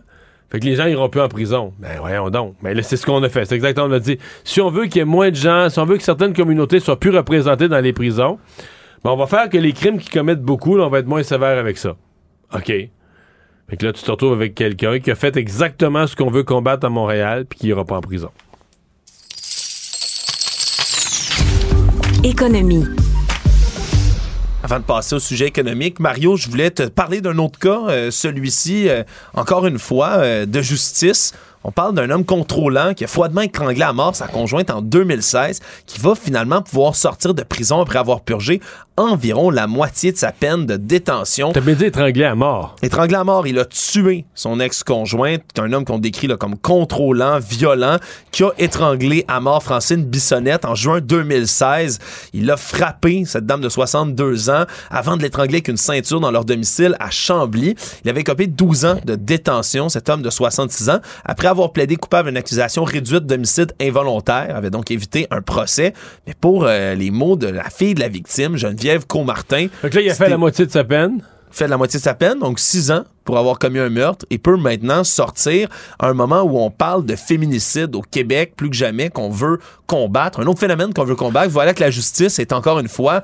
Fait 0.51 0.61
que 0.61 0.65
les 0.65 0.77
gens 0.77 0.87
iront 0.87 1.09
plus 1.09 1.21
en 1.21 1.29
prison. 1.29 1.75
Ben 1.79 1.99
voyons 1.99 2.31
donc. 2.31 2.55
Mais 2.63 2.73
là, 2.73 2.83
c'est 2.83 2.97
ce 2.97 3.05
qu'on 3.05 3.23
a 3.23 3.29
fait. 3.29 3.45
C'est 3.45 3.55
exactement 3.55 3.89
qu'on 3.89 3.95
a 3.95 3.99
dit. 3.99 4.19
Si 4.45 4.61
on 4.61 4.71
veut 4.71 4.85
qu'il 4.85 4.97
y 4.97 5.01
ait 5.01 5.05
moins 5.05 5.31
de 5.31 5.37
gens, 5.37 5.69
si 5.69 5.79
on 5.79 5.85
veut 5.85 5.99
que 5.99 6.03
certaines 6.03 6.33
communautés 6.33 6.81
soient 6.81 6.99
plus 6.99 7.15
représentées 7.15 7.69
dans 7.69 7.81
les 7.81 7.93
prisons, 7.93 8.39
ben 9.05 9.11
on 9.11 9.17
va 9.17 9.27
faire 9.27 9.51
que 9.51 9.59
les 9.59 9.73
crimes 9.73 9.99
qu'ils 9.99 10.11
commettent 10.11 10.43
beaucoup, 10.43 10.77
là, 10.77 10.85
on 10.85 10.89
va 10.89 11.01
être 11.01 11.07
moins 11.07 11.23
sévère 11.23 11.59
avec 11.59 11.77
ça. 11.77 11.97
OK? 12.55 12.67
Fait 12.67 13.77
que 13.77 13.85
là, 13.85 13.93
tu 13.93 14.03
te 14.03 14.11
retrouves 14.11 14.33
avec 14.33 14.55
quelqu'un 14.55 14.99
qui 14.99 15.11
a 15.11 15.15
fait 15.15 15.37
exactement 15.37 16.07
ce 16.07 16.17
qu'on 16.17 16.31
veut 16.31 16.45
combattre 16.45 16.87
à 16.87 16.89
Montréal, 16.89 17.45
puis 17.45 17.59
qui 17.59 17.69
ira 17.69 17.85
pas 17.85 17.97
en 17.97 18.01
prison. 18.01 18.31
Économie. 22.25 22.85
Avant 24.71 24.81
de 24.81 24.85
passer 24.85 25.15
au 25.15 25.19
sujet 25.19 25.47
économique, 25.47 25.99
Mario, 25.99 26.37
je 26.37 26.51
voulais 26.51 26.71
te 26.71 26.83
parler 26.83 27.23
d'un 27.23 27.39
autre 27.39 27.59
cas, 27.59 27.89
euh, 27.89 28.11
celui-ci, 28.11 28.91
euh, 28.91 29.03
encore 29.33 29.67
une 29.67 29.79
fois, 29.79 30.19
euh, 30.19 30.45
de 30.45 30.61
justice. 30.61 31.33
On 31.69 31.71
parle 31.71 31.95
d'un 31.95 32.09
homme 32.09 32.25
contrôlant 32.25 32.95
qui 32.95 33.05
a 33.05 33.07
froidement 33.07 33.43
étranglé 33.43 33.83
à 33.83 33.93
mort 33.93 34.17
sa 34.17 34.27
conjointe 34.27 34.71
en 34.71 34.81
2016, 34.81 35.61
qui 35.85 36.01
va 36.01 36.15
finalement 36.15 36.63
pouvoir 36.63 36.97
sortir 36.97 37.35
de 37.35 37.43
prison 37.43 37.83
après 37.83 37.99
avoir 37.99 38.23
purgé 38.23 38.63
environ 38.99 39.51
la 39.51 39.67
moitié 39.67 40.11
de 40.11 40.17
sa 40.17 40.33
peine 40.33 40.67
de 40.67 40.77
détention. 40.77 41.53
T'as 41.53 41.61
bien 41.61 41.75
dit 41.75 41.85
étranglé 41.85 42.25
à 42.25 42.35
mort. 42.35 42.75
Étranglé 42.83 43.15
à 43.15 43.23
mort, 43.23 43.47
il 43.47 43.59
a 43.59 43.65
tué 43.65 44.25
son 44.35 44.59
ex-conjointe, 44.59 45.43
un 45.59 45.73
homme 45.73 45.85
qu'on 45.85 45.99
décrit 45.99 46.27
là, 46.27 46.37
comme 46.37 46.59
contrôlant, 46.59 47.39
violent, 47.39 47.99
qui 48.33 48.43
a 48.43 48.51
étranglé 48.59 49.25
à 49.29 49.41
mort 49.41 49.63
Francine 49.63 50.05
Bissonnette 50.05 50.65
en 50.65 50.75
juin 50.75 51.01
2016. 51.01 52.01
Il 52.33 52.51
a 52.51 52.57
frappé 52.57 53.25
cette 53.25 53.47
dame 53.47 53.61
de 53.61 53.69
62 53.69 54.51
ans 54.51 54.65
avant 54.91 55.17
de 55.19 55.23
l'étrangler 55.23 55.57
avec 55.57 55.69
une 55.69 55.77
ceinture 55.77 56.19
dans 56.19 56.33
leur 56.33 56.45
domicile 56.45 56.97
à 56.99 57.11
Chambly. 57.11 57.77
Il 58.05 58.11
avait 58.11 58.25
copé 58.25 58.49
12 58.49 58.85
ans 58.85 58.97
de 59.05 59.15
détention, 59.15 59.89
cet 59.89 60.09
homme 60.09 60.23
de 60.23 60.31
66 60.31 60.91
ans, 60.91 60.99
après 61.25 61.47
avoir 61.47 61.58
plaidé 61.67 61.97
coupable 61.97 62.29
d'une 62.29 62.37
accusation 62.37 62.85
réduite 62.85 63.27
d'homicide 63.27 63.73
involontaire, 63.81 64.55
avait 64.55 64.71
donc 64.71 64.91
évité 64.91 65.27
un 65.31 65.43
procès. 65.43 65.93
Mais 66.27 66.35
pour 66.41 66.65
euh, 66.65 66.95
les 66.95 67.11
mots 67.11 67.37
de 67.37 67.49
la 67.49 67.69
fille 67.71 67.95
de 67.95 68.01
la 68.01 68.09
victime, 68.09 68.57
Geneviève 68.57 69.07
Comartin... 69.07 69.67
Fait 69.81 69.91
que 69.91 69.97
là, 69.97 70.03
il 70.03 70.11
a 70.11 70.15
fait 70.15 70.29
la 70.29 70.39
moitié 70.39 70.67
de 70.67 70.71
sa 70.71 70.85
peine. 70.85 71.23
Fait 71.51 71.67
la 71.67 71.77
moitié 71.77 71.99
de 71.99 72.05
sa 72.05 72.15
peine, 72.15 72.39
donc 72.41 72.61
6 72.61 72.91
ans 72.91 73.05
pour 73.25 73.39
avoir 73.39 73.59
commis 73.59 73.79
un 73.79 73.89
meurtre, 73.89 74.25
et 74.31 74.39
peut 74.39 74.57
maintenant 74.57 75.05
sortir 75.05 75.69
à 75.99 76.09
un 76.09 76.15
moment 76.15 76.43
où 76.43 76.59
on 76.59 76.71
parle 76.71 77.05
de 77.05 77.17
féminicide 77.17 77.95
au 77.95 78.03
Québec 78.03 78.53
plus 78.57 78.71
que 78.71 78.77
jamais, 78.77 79.11
qu'on 79.11 79.31
veut 79.31 79.59
combattre. 79.87 80.41
Un 80.41 80.47
autre 80.47 80.61
phénomène 80.61 80.95
qu'on 80.95 81.05
veut 81.05 81.17
combattre. 81.17 81.51
Voilà 81.51 81.75
que 81.75 81.81
la 81.81 81.91
justice 81.91 82.39
est 82.39 82.53
encore 82.53 82.79
une 82.79 82.89
fois 82.89 83.23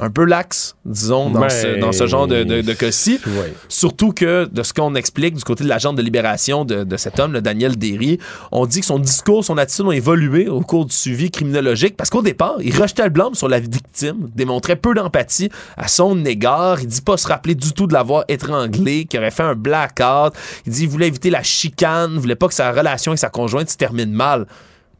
un 0.00 0.10
peu 0.10 0.24
laxe, 0.24 0.76
disons, 0.84 1.30
dans, 1.30 1.40
Ben, 1.40 1.48
ce, 1.48 1.80
dans 1.80 1.92
ce 1.92 2.06
genre 2.06 2.26
de, 2.26 2.44
de, 2.44 2.60
de 2.60 2.72
cas-ci. 2.72 3.20
Surtout 3.68 4.12
que, 4.12 4.48
de 4.50 4.62
ce 4.62 4.72
qu'on 4.72 4.94
explique 4.94 5.34
du 5.34 5.44
côté 5.44 5.64
de 5.64 5.68
l'agent 5.68 5.92
de 5.92 6.02
libération 6.02 6.64
de, 6.64 6.84
de 6.84 6.96
cet 6.96 7.18
homme, 7.18 7.32
le 7.32 7.40
Daniel 7.40 7.76
Derry, 7.76 8.18
on 8.52 8.66
dit 8.66 8.80
que 8.80 8.86
son 8.86 8.98
discours, 8.98 9.44
son 9.44 9.58
attitude 9.58 9.86
ont 9.86 9.92
évolué 9.92 10.48
au 10.48 10.60
cours 10.60 10.86
du 10.86 10.94
suivi 10.94 11.30
criminologique 11.30 11.96
parce 11.96 12.10
qu'au 12.10 12.22
départ, 12.22 12.56
il 12.60 12.76
rejetait 12.78 13.04
le 13.04 13.10
blâme 13.10 13.34
sur 13.34 13.48
la 13.48 13.60
victime, 13.60 14.30
démontrait 14.34 14.76
peu 14.76 14.94
d'empathie 14.94 15.50
à 15.76 15.88
son 15.88 16.24
égard. 16.24 16.80
Il 16.80 16.88
dit 16.88 17.00
pas 17.00 17.16
se 17.16 17.28
rappeler 17.28 17.54
du 17.54 17.72
tout 17.72 17.86
de 17.86 17.92
l'avoir 17.92 18.24
étranglé, 18.28 19.04
qu'il 19.04 19.20
aurait 19.20 19.30
fait 19.30 19.42
un 19.42 19.54
blackout. 19.54 20.34
Il 20.66 20.72
dit 20.72 20.80
qu'il 20.80 20.88
voulait 20.88 21.08
éviter 21.08 21.30
la 21.30 21.42
chicane, 21.42 22.18
voulait 22.18 22.36
pas 22.36 22.48
que 22.48 22.54
sa 22.54 22.72
relation 22.72 23.12
avec 23.12 23.18
sa 23.18 23.28
conjointe 23.30 23.70
se 23.70 23.76
termine 23.76 24.12
mal. 24.12 24.46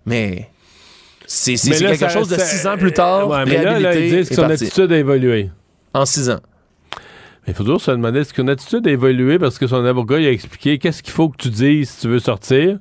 Mais 0.07 0.51
c'est 1.27 1.55
quelque 1.57 1.97
ça- 1.97 2.09
chose 2.09 2.29
de 2.29 2.39
six 2.39 2.67
ans 2.67 2.77
plus 2.79 2.93
tard. 2.93 3.29
Ouais, 3.29 3.45
mais 3.47 3.63
là, 3.63 3.79
là, 3.79 3.95
ils 3.95 4.11
disent 4.11 4.29
que 4.29 4.35
son 4.35 4.43
parti. 4.43 4.65
attitude 4.65 4.93
a 4.93 4.99
évolué. 4.99 5.51
En 5.95 6.05
six 6.07 6.31
ans. 6.31 6.41
Mais 7.47 7.53
il 7.53 7.55
faut 7.55 7.63
toujours 7.65 7.81
se 7.81 7.91
demander 7.91 8.21
est-ce 8.21 8.35
son 8.35 8.49
attitude 8.49 8.87
a 8.87 8.91
évolué 8.91 9.39
parce 9.39 9.59
que 9.59 9.67
son 9.67 9.85
avocat 9.85 10.19
il 10.19 10.27
a 10.27 10.31
expliqué 10.31 10.79
qu'est-ce 10.79 11.03
qu'il 11.03 11.13
faut 11.13 11.29
que 11.29 11.37
tu 11.37 11.49
dises 11.49 11.91
si 11.91 12.01
tu 12.03 12.09
veux 12.09 12.19
sortir? 12.19 12.79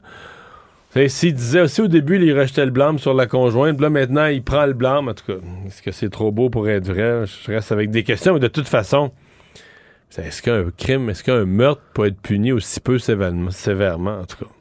S'il 1.07 1.33
disait 1.33 1.59
aussi 1.59 1.81
au 1.81 1.87
début, 1.89 2.17
il 2.25 2.39
rejetait 2.39 2.63
le 2.63 2.71
blâme 2.71 2.99
sur 2.99 3.13
la 3.13 3.27
conjointe, 3.27 3.75
puis 3.75 3.83
là 3.83 3.89
maintenant, 3.89 4.27
il 4.27 4.41
prend 4.41 4.65
le 4.65 4.71
blâme. 4.71 5.09
En 5.09 5.13
tout 5.13 5.25
cas, 5.27 5.39
est-ce 5.67 5.81
que 5.81 5.91
c'est 5.91 6.09
trop 6.09 6.31
beau 6.31 6.49
pour 6.49 6.69
être 6.69 6.87
vrai? 6.87 7.25
Je 7.25 7.51
reste 7.51 7.73
avec 7.73 7.91
des 7.91 8.03
questions, 8.03 8.33
mais 8.33 8.39
de 8.39 8.47
toute 8.47 8.69
façon, 8.69 9.11
est-ce 10.17 10.41
qu'un 10.41 10.63
crime, 10.77 11.09
est-ce 11.09 11.21
qu'un 11.21 11.43
meurtre 11.43 11.81
peut 11.93 12.05
être 12.05 12.21
puni 12.21 12.53
aussi 12.53 12.79
peu 12.79 12.97
sévèrement, 12.97 13.51
sévèrement 13.51 14.19
en 14.21 14.25
tout 14.25 14.37
cas? 14.37 14.51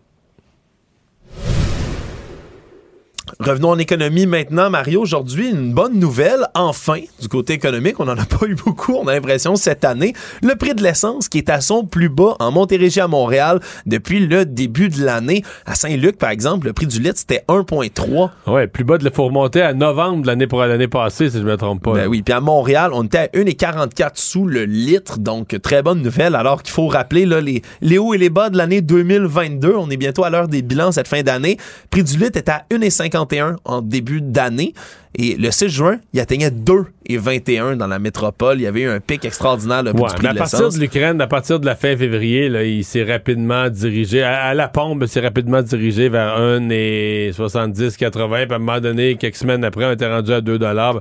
Revenons 3.40 3.70
en 3.70 3.78
économie 3.78 4.26
maintenant, 4.26 4.70
Mario. 4.70 5.02
Aujourd'hui, 5.02 5.50
une 5.50 5.72
bonne 5.72 5.98
nouvelle, 5.98 6.46
enfin, 6.54 7.00
du 7.20 7.28
côté 7.28 7.54
économique. 7.54 7.98
On 7.98 8.04
n'en 8.04 8.16
a 8.16 8.24
pas 8.38 8.46
eu 8.46 8.54
beaucoup, 8.54 8.94
on 8.94 9.08
a 9.08 9.14
l'impression, 9.14 9.56
cette 9.56 9.84
année. 9.84 10.12
Le 10.42 10.54
prix 10.54 10.74
de 10.74 10.82
l'essence 10.82 11.28
qui 11.28 11.38
est 11.38 11.50
à 11.50 11.60
son 11.60 11.84
plus 11.84 12.08
bas 12.08 12.36
en 12.38 12.52
Montérégie 12.52 13.00
à 13.00 13.08
Montréal 13.08 13.60
depuis 13.86 14.26
le 14.26 14.44
début 14.44 14.88
de 14.88 15.04
l'année. 15.04 15.42
À 15.66 15.74
Saint-Luc, 15.74 16.18
par 16.18 16.30
exemple, 16.30 16.66
le 16.66 16.72
prix 16.72 16.86
du 16.86 17.00
litre, 17.00 17.18
c'était 17.18 17.44
1,3. 17.48 18.30
Ouais, 18.46 18.66
plus 18.66 18.84
bas 18.84 18.98
de 18.98 19.10
faut 19.14 19.26
remonter 19.26 19.62
à 19.62 19.72
novembre 19.74 20.22
de 20.22 20.26
l'année 20.26 20.46
pour 20.46 20.60
l'année 20.60 20.88
passée, 20.88 21.30
si 21.30 21.36
je 21.36 21.42
ne 21.42 21.46
me 21.46 21.56
trompe 21.56 21.82
pas. 21.82 21.92
Ben 21.92 22.08
oui, 22.08 22.22
puis 22.22 22.34
à 22.34 22.40
Montréal, 22.40 22.90
on 22.94 23.04
était 23.04 23.18
à 23.18 23.26
1,44 23.26 24.10
sous 24.14 24.46
le 24.46 24.64
litre, 24.64 25.18
donc 25.18 25.56
très 25.62 25.82
bonne 25.82 26.02
nouvelle. 26.02 26.34
Alors 26.34 26.62
qu'il 26.62 26.72
faut 26.72 26.88
rappeler 26.88 27.26
là, 27.26 27.40
les, 27.40 27.62
les 27.80 27.98
hauts 27.98 28.14
et 28.14 28.18
les 28.18 28.30
bas 28.30 28.50
de 28.50 28.58
l'année 28.58 28.80
2022. 28.80 29.74
On 29.76 29.88
est 29.90 29.96
bientôt 29.96 30.24
à 30.24 30.30
l'heure 30.30 30.48
des 30.48 30.62
bilans 30.62 30.92
cette 30.92 31.08
fin 31.08 31.22
d'année. 31.22 31.58
Prix 31.90 32.02
du 32.02 32.18
litre 32.18 32.38
est 32.38 32.48
à 32.48 32.64
1,50 32.70 33.23
en 33.64 33.82
début 33.82 34.20
d'année. 34.20 34.74
Et 35.16 35.36
le 35.36 35.52
6 35.52 35.68
juin, 35.68 35.98
il 36.12 36.18
atteignait 36.18 36.50
2 36.50 36.86
et 37.06 37.18
21 37.18 37.76
dans 37.76 37.86
la 37.86 38.00
métropole. 38.00 38.58
Il 38.58 38.62
y 38.62 38.66
avait 38.66 38.80
eu 38.80 38.88
un 38.88 38.98
pic 38.98 39.24
extraordinaire 39.24 39.84
prix 39.84 39.92
ouais, 39.92 40.08
du 40.08 40.14
prix 40.16 40.26
à 40.26 40.32
de 40.32 40.38
partir 40.38 40.68
de 40.70 40.78
l'Ukraine, 40.78 41.20
à 41.20 41.26
partir 41.28 41.60
de 41.60 41.66
la 41.66 41.76
fin 41.76 41.96
février, 41.96 42.48
là, 42.48 42.64
il 42.64 42.82
s'est 42.82 43.04
rapidement 43.04 43.68
dirigé 43.68 44.24
à, 44.24 44.42
à 44.46 44.54
la 44.54 44.66
pompe, 44.66 45.02
il 45.02 45.08
s'est 45.08 45.20
rapidement 45.20 45.62
dirigé 45.62 46.08
vers 46.08 46.36
1 46.36 46.68
et 46.70 47.30
70, 47.32 47.96
80. 47.96 48.46
Puis 48.46 48.52
à 48.52 48.56
un 48.56 48.58
moment 48.58 48.80
donné, 48.80 49.14
quelques 49.14 49.36
semaines 49.36 49.64
après, 49.64 49.84
on 49.84 49.92
était 49.92 50.12
rendu 50.12 50.32
à 50.32 50.40
2 50.40 50.58
dollars. 50.58 51.00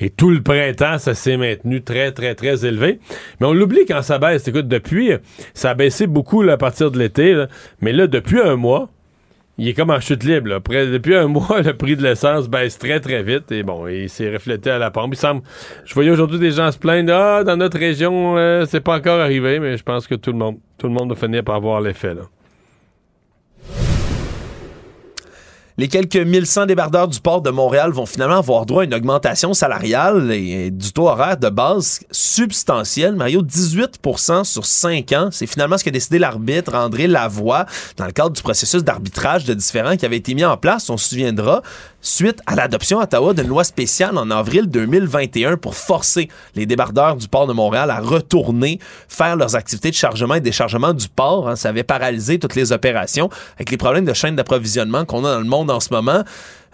Et 0.00 0.10
tout 0.10 0.30
le 0.30 0.42
printemps, 0.42 0.98
ça 0.98 1.14
s'est 1.14 1.36
maintenu 1.36 1.82
très, 1.82 2.10
très, 2.10 2.34
très 2.34 2.66
élevé. 2.66 2.98
Mais 3.40 3.46
on 3.46 3.52
l'oublie 3.52 3.86
quand 3.86 4.02
ça 4.02 4.18
baisse. 4.18 4.48
Écoute, 4.48 4.66
depuis, 4.66 5.12
ça 5.54 5.70
a 5.70 5.74
baissé 5.74 6.08
beaucoup 6.08 6.42
là, 6.42 6.54
à 6.54 6.56
partir 6.56 6.90
de 6.90 6.98
l'été. 6.98 7.34
là. 7.34 7.46
Mais 7.80 7.92
là, 7.92 8.08
depuis 8.08 8.40
un 8.40 8.56
mois, 8.56 8.90
il 9.62 9.68
est 9.68 9.74
comme 9.74 9.90
en 9.90 10.00
chute 10.00 10.24
libre. 10.24 10.48
là. 10.48 10.60
Depuis 10.86 11.14
un 11.14 11.28
mois, 11.28 11.62
le 11.62 11.72
prix 11.74 11.94
de 11.94 12.02
l'essence 12.02 12.48
baisse 12.48 12.78
très, 12.78 12.98
très 12.98 13.22
vite. 13.22 13.52
Et 13.52 13.62
bon, 13.62 13.86
il 13.86 14.10
s'est 14.10 14.28
reflété 14.32 14.70
à 14.70 14.78
la 14.78 14.90
pompe. 14.90 15.14
Il 15.14 15.16
semble. 15.16 15.42
Je 15.84 15.94
voyais 15.94 16.10
aujourd'hui 16.10 16.40
des 16.40 16.50
gens 16.50 16.72
se 16.72 16.78
plaindre. 16.78 17.12
Ah, 17.14 17.44
dans 17.44 17.56
notre 17.56 17.78
région, 17.78 18.36
euh, 18.36 18.64
c'est 18.66 18.80
pas 18.80 18.96
encore 18.96 19.20
arrivé, 19.20 19.60
mais 19.60 19.76
je 19.76 19.84
pense 19.84 20.08
que 20.08 20.16
tout 20.16 20.32
le 20.32 20.38
monde, 20.38 20.56
tout 20.78 20.88
le 20.88 20.92
monde 20.92 21.10
va 21.10 21.14
finir 21.14 21.44
par 21.44 21.54
avoir 21.54 21.80
l'effet. 21.80 22.12
Les 25.82 25.88
quelques 25.88 26.14
1100 26.14 26.66
débardeurs 26.66 27.08
du 27.08 27.18
port 27.18 27.42
de 27.42 27.50
Montréal 27.50 27.90
vont 27.90 28.06
finalement 28.06 28.38
avoir 28.38 28.66
droit 28.66 28.82
à 28.82 28.84
une 28.84 28.94
augmentation 28.94 29.52
salariale 29.52 30.30
et 30.30 30.70
du 30.70 30.92
taux 30.92 31.08
horaire 31.08 31.36
de 31.36 31.48
base 31.48 31.98
substantielle. 32.12 33.16
Mario, 33.16 33.42
18% 33.42 34.44
sur 34.44 34.64
5 34.64 35.10
ans. 35.10 35.28
C'est 35.32 35.48
finalement 35.48 35.76
ce 35.76 35.82
qu'a 35.82 35.90
décidé 35.90 36.20
l'arbitre 36.20 36.76
André 36.76 37.08
Lavoie 37.08 37.66
dans 37.96 38.06
le 38.06 38.12
cadre 38.12 38.30
du 38.30 38.42
processus 38.42 38.84
d'arbitrage 38.84 39.44
de 39.44 39.54
différents 39.54 39.96
qui 39.96 40.06
avait 40.06 40.18
été 40.18 40.34
mis 40.34 40.44
en 40.44 40.56
place, 40.56 40.88
on 40.88 40.96
se 40.96 41.08
souviendra, 41.08 41.62
suite 42.04 42.40
à 42.46 42.56
l'adoption 42.56 42.98
à 42.98 43.04
Ottawa 43.04 43.32
d'une 43.32 43.46
loi 43.46 43.62
spéciale 43.64 44.18
en 44.18 44.28
avril 44.30 44.66
2021 44.68 45.56
pour 45.56 45.76
forcer 45.76 46.28
les 46.56 46.66
débardeurs 46.66 47.16
du 47.16 47.28
port 47.28 47.46
de 47.46 47.52
Montréal 47.52 47.90
à 47.90 48.00
retourner 48.00 48.80
faire 49.08 49.36
leurs 49.36 49.54
activités 49.54 49.90
de 49.90 49.94
chargement 49.94 50.34
et 50.34 50.40
déchargement 50.40 50.92
du 50.92 51.08
port. 51.08 51.48
hein. 51.48 51.54
Ça 51.56 51.68
avait 51.68 51.84
paralysé 51.84 52.40
toutes 52.40 52.56
les 52.56 52.72
opérations 52.72 53.30
avec 53.54 53.70
les 53.70 53.76
problèmes 53.76 54.04
de 54.04 54.12
chaîne 54.12 54.34
d'approvisionnement 54.34 55.04
qu'on 55.04 55.24
a 55.24 55.32
dans 55.34 55.38
le 55.40 55.46
monde 55.46 55.70
en 55.70 55.78
ce 55.80 55.94
moment. 55.94 56.24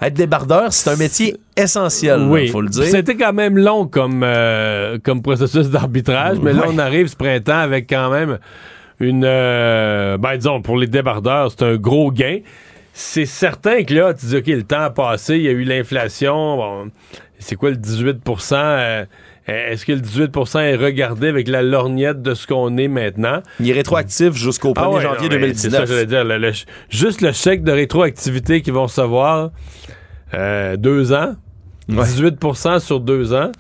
Être 0.01 0.15
débardeur, 0.15 0.73
c'est 0.73 0.89
un 0.91 0.97
métier 0.97 1.37
essentiel, 1.57 2.21
il 2.45 2.51
faut 2.51 2.61
le 2.63 2.69
dire. 2.71 2.85
C'était 2.85 3.17
quand 3.17 3.33
même 3.35 3.59
long 3.59 3.87
comme, 3.87 4.23
euh, 4.25 4.97
comme 5.03 5.21
processus 5.23 5.69
d'arbitrage, 5.69 6.39
mais 6.41 6.53
là, 6.55 6.63
on 6.69 6.79
arrive 6.79 7.09
ce 7.09 7.17
printemps 7.17 7.59
avec 7.59 7.91
quand 7.91 8.09
même 8.09 8.39
une. 9.01 9.25
euh, 9.27 10.17
ben, 10.17 10.37
disons, 10.37 10.63
pour 10.63 10.77
les 10.79 10.87
débardeurs, 10.87 11.51
c'est 11.51 11.65
un 11.65 11.77
gros 11.77 12.11
gain. 12.13 12.39
C'est 13.01 13.27
certain 13.27 13.85
que 13.85 13.95
là, 13.95 14.13
tu 14.13 14.27
dis, 14.27 14.37
OK, 14.39 14.47
le 14.49 14.65
temps 14.65 14.81
a 14.81 14.91
passé, 14.91 15.37
il 15.37 15.43
y 15.43 15.49
a 15.49 15.53
eu 15.53 15.63
l'inflation. 15.63 16.57
Bon, 16.57 16.91
c'est 17.39 17.55
quoi 17.55 17.71
le 17.71 17.77
18% 17.77 18.55
euh, 18.55 19.05
Est-ce 19.47 19.87
que 19.87 19.93
le 19.93 20.01
18% 20.01 20.59
est 20.63 20.75
regardé 20.75 21.29
avec 21.29 21.47
la 21.47 21.63
lorgnette 21.63 22.23
de 22.23 22.35
ce 22.35 22.49
qu'on 22.49 22.77
est 22.77 22.89
maintenant? 22.89 23.41
Il 23.61 23.71
est 23.71 23.73
rétroactif 23.73 24.33
jusqu'au 24.35 24.73
1er 24.73 24.81
Ah 24.83 24.91
ouais, 24.91 25.03
janvier 25.03 25.29
non, 25.29 25.37
mais 25.39 25.55
C'est 25.55 25.71
ça, 25.71 25.85
2019. 25.85 25.89
j'allais 25.89 26.07
dire. 26.07 26.25
le- 26.25 26.39
le- 26.39 26.53
juste 26.91 27.21
le 27.21 27.31
chèque 27.31 27.63
de 27.63 27.71
rétroactivité 27.71 28.63
qu'ils 28.63 28.73
vont 28.73 28.83
recevoir, 28.83 29.51
euh, 30.35 30.77
deux 30.77 31.13
ans, 31.13 31.37
18% 31.89 32.81
sur 32.81 32.99
deux 32.99 33.33
ans. 33.33 33.53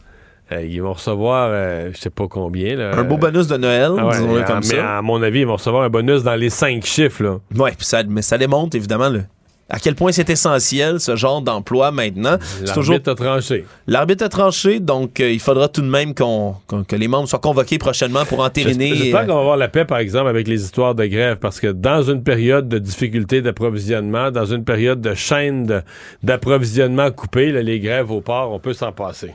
Euh, 0.53 0.63
ils 0.65 0.81
vont 0.83 0.93
recevoir, 0.95 1.49
euh, 1.53 1.91
je 1.95 1.99
sais 1.99 2.11
pas 2.11 2.27
combien. 2.29 2.77
Là, 2.77 2.93
Un 2.97 3.05
beau 3.05 3.17
bonus 3.19 3.47
de 3.49 3.57
Noël, 3.57 3.93
Ah 3.99 4.07
ouais, 4.07 4.13
disons-le 4.13 4.43
comme 4.45 4.57
mais 4.61 4.63
ça. 4.77 4.99
à 4.99 5.03
mon 5.03 5.23
avis, 5.23 5.41
ils 5.41 5.47
vont 5.47 5.57
recevoir 5.57 5.83
un 5.85 5.91
bonus 5.91 6.23
dans 6.23 6.37
les 6.37 6.51
cinq 6.51 6.85
chiffres. 6.87 7.23
Là. 7.23 7.39
Puis 7.51 7.75
ça, 7.87 8.03
mais 8.09 8.23
ça 8.23 8.39
démontre 8.39 8.75
évidemment 8.77 9.11
le, 9.11 9.25
à 9.71 9.79
quel 9.79 9.95
point 9.95 10.11
c'est 10.13 10.31
essentiel 10.31 10.99
ce 10.99 11.15
genre 11.17 11.43
d'emploi 11.43 11.91
maintenant. 11.91 12.39
Toujours 12.73 12.95
L'arbitre 12.95 13.11
a 13.11 13.15
tranché. 13.15 13.67
L'arbitre 13.87 14.25
a 14.25 14.29
tranché, 14.31 14.81
donc 14.81 15.21
euh, 15.21 15.31
il 15.31 15.41
faudra 15.41 15.69
tout 15.69 15.83
de 15.83 15.87
même 15.91 16.15
qu'on, 16.15 16.55
qu'on- 16.67 16.85
que 16.85 16.97
les 16.97 17.07
membres 17.09 17.29
soient 17.29 17.39
convoqués 17.39 17.77
prochainement 17.77 18.25
pour 18.25 18.41
entériner. 18.41 18.89
J'espère 18.89 19.03
j'espère 19.05 19.21
euh, 19.21 19.27
qu'on 19.27 19.35
va 19.35 19.41
avoir 19.41 19.57
la 19.59 19.69
paix, 19.69 19.85
par 19.85 19.99
exemple, 19.99 20.29
avec 20.31 20.49
les 20.49 20.65
histoires 20.65 20.95
de 20.95 21.05
grève, 21.05 21.37
parce 21.37 21.61
que 21.61 21.67
dans 21.67 22.01
une 22.03 22.23
période 22.23 22.67
de 22.71 22.79
difficulté 22.79 23.43
d'approvisionnement, 23.43 24.31
dans 24.31 24.47
une 24.47 24.65
période 24.65 25.03
de 25.03 25.13
chaîne 25.13 25.67
de- 25.67 25.83
d'approvisionnement 26.23 27.11
coupée, 27.11 27.53
là, 27.53 27.61
les 27.61 27.81
grèves 27.81 28.11
au 28.11 28.23
port, 28.23 28.53
on 28.53 28.59
peut 28.61 28.73
s'en 28.73 28.93
passer. 28.93 29.33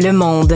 Le 0.00 0.12
monde. 0.12 0.52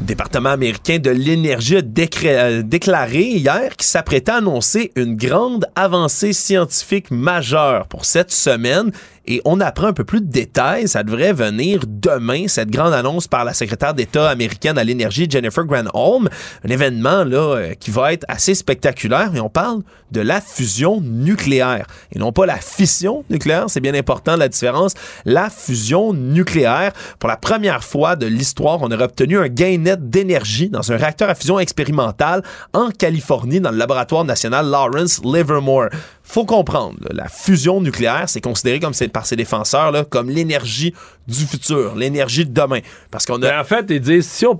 Le 0.00 0.04
département 0.04 0.48
américain 0.48 0.98
de 0.98 1.10
l'énergie 1.10 1.76
a 1.76 1.82
euh, 2.24 2.62
déclaré 2.62 3.22
hier 3.22 3.76
qu'il 3.76 3.86
s'apprêtait 3.86 4.32
à 4.32 4.38
annoncer 4.38 4.90
une 4.96 5.14
grande 5.14 5.66
avancée 5.76 6.32
scientifique 6.32 7.12
majeure 7.12 7.86
pour 7.86 8.04
cette 8.04 8.32
semaine. 8.32 8.90
Et 9.26 9.40
on 9.44 9.60
apprend 9.60 9.86
un 9.86 9.92
peu 9.92 10.04
plus 10.04 10.20
de 10.20 10.30
détails. 10.30 10.88
Ça 10.88 11.02
devrait 11.02 11.32
venir 11.32 11.80
demain, 11.86 12.46
cette 12.48 12.70
grande 12.70 12.92
annonce 12.92 13.26
par 13.26 13.44
la 13.44 13.54
secrétaire 13.54 13.94
d'État 13.94 14.28
américaine 14.28 14.76
à 14.76 14.84
l'énergie, 14.84 15.26
Jennifer 15.28 15.64
Granholm. 15.64 16.28
Un 16.64 16.68
événement 16.68 17.24
là, 17.24 17.56
euh, 17.56 17.74
qui 17.74 17.90
va 17.90 18.12
être 18.12 18.24
assez 18.28 18.54
spectaculaire. 18.54 19.34
Et 19.34 19.40
on 19.40 19.48
parle 19.48 19.80
de 20.10 20.20
la 20.20 20.40
fusion 20.40 21.00
nucléaire. 21.00 21.86
Et 22.12 22.18
non 22.18 22.32
pas 22.32 22.46
la 22.46 22.56
fission 22.56 23.24
nucléaire. 23.30 23.64
C'est 23.68 23.80
bien 23.80 23.94
important 23.94 24.36
la 24.36 24.48
différence. 24.48 24.94
La 25.24 25.48
fusion 25.48 26.12
nucléaire. 26.12 26.92
Pour 27.18 27.28
la 27.28 27.36
première 27.36 27.82
fois 27.82 28.16
de 28.16 28.26
l'histoire, 28.26 28.82
on 28.82 28.90
aurait 28.90 29.04
obtenu 29.04 29.38
un 29.38 29.48
gain 29.48 29.78
net 29.78 30.10
d'énergie 30.10 30.68
dans 30.68 30.92
un 30.92 30.96
réacteur 30.96 31.30
à 31.30 31.34
fusion 31.34 31.58
expérimental 31.58 32.42
en 32.72 32.90
Californie, 32.90 33.60
dans 33.60 33.70
le 33.70 33.78
laboratoire 33.78 34.24
national 34.24 34.66
Lawrence 34.66 35.20
Livermore. 35.24 35.88
Faut 36.26 36.46
comprendre, 36.46 36.96
la 37.12 37.28
fusion 37.28 37.82
nucléaire, 37.82 38.24
c'est 38.28 38.40
considéré 38.40 38.80
comme 38.80 38.94
par 39.12 39.26
ses 39.26 39.36
défenseurs 39.36 39.92
là, 39.92 40.04
comme 40.04 40.30
l'énergie 40.30 40.94
du 41.28 41.44
futur, 41.44 41.94
l'énergie 41.94 42.46
de 42.46 42.52
demain. 42.52 42.80
Parce 43.10 43.26
qu'on 43.26 43.42
a 43.42 43.50
Mais 43.50 43.58
en 43.58 43.64
fait, 43.64 43.86
ils 43.90 44.00
disent 44.00 44.26
si 44.26 44.46
on, 44.46 44.56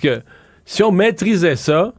que 0.00 0.22
si 0.66 0.82
on 0.82 0.90
maîtrisait 0.90 1.56
ça, 1.56 1.94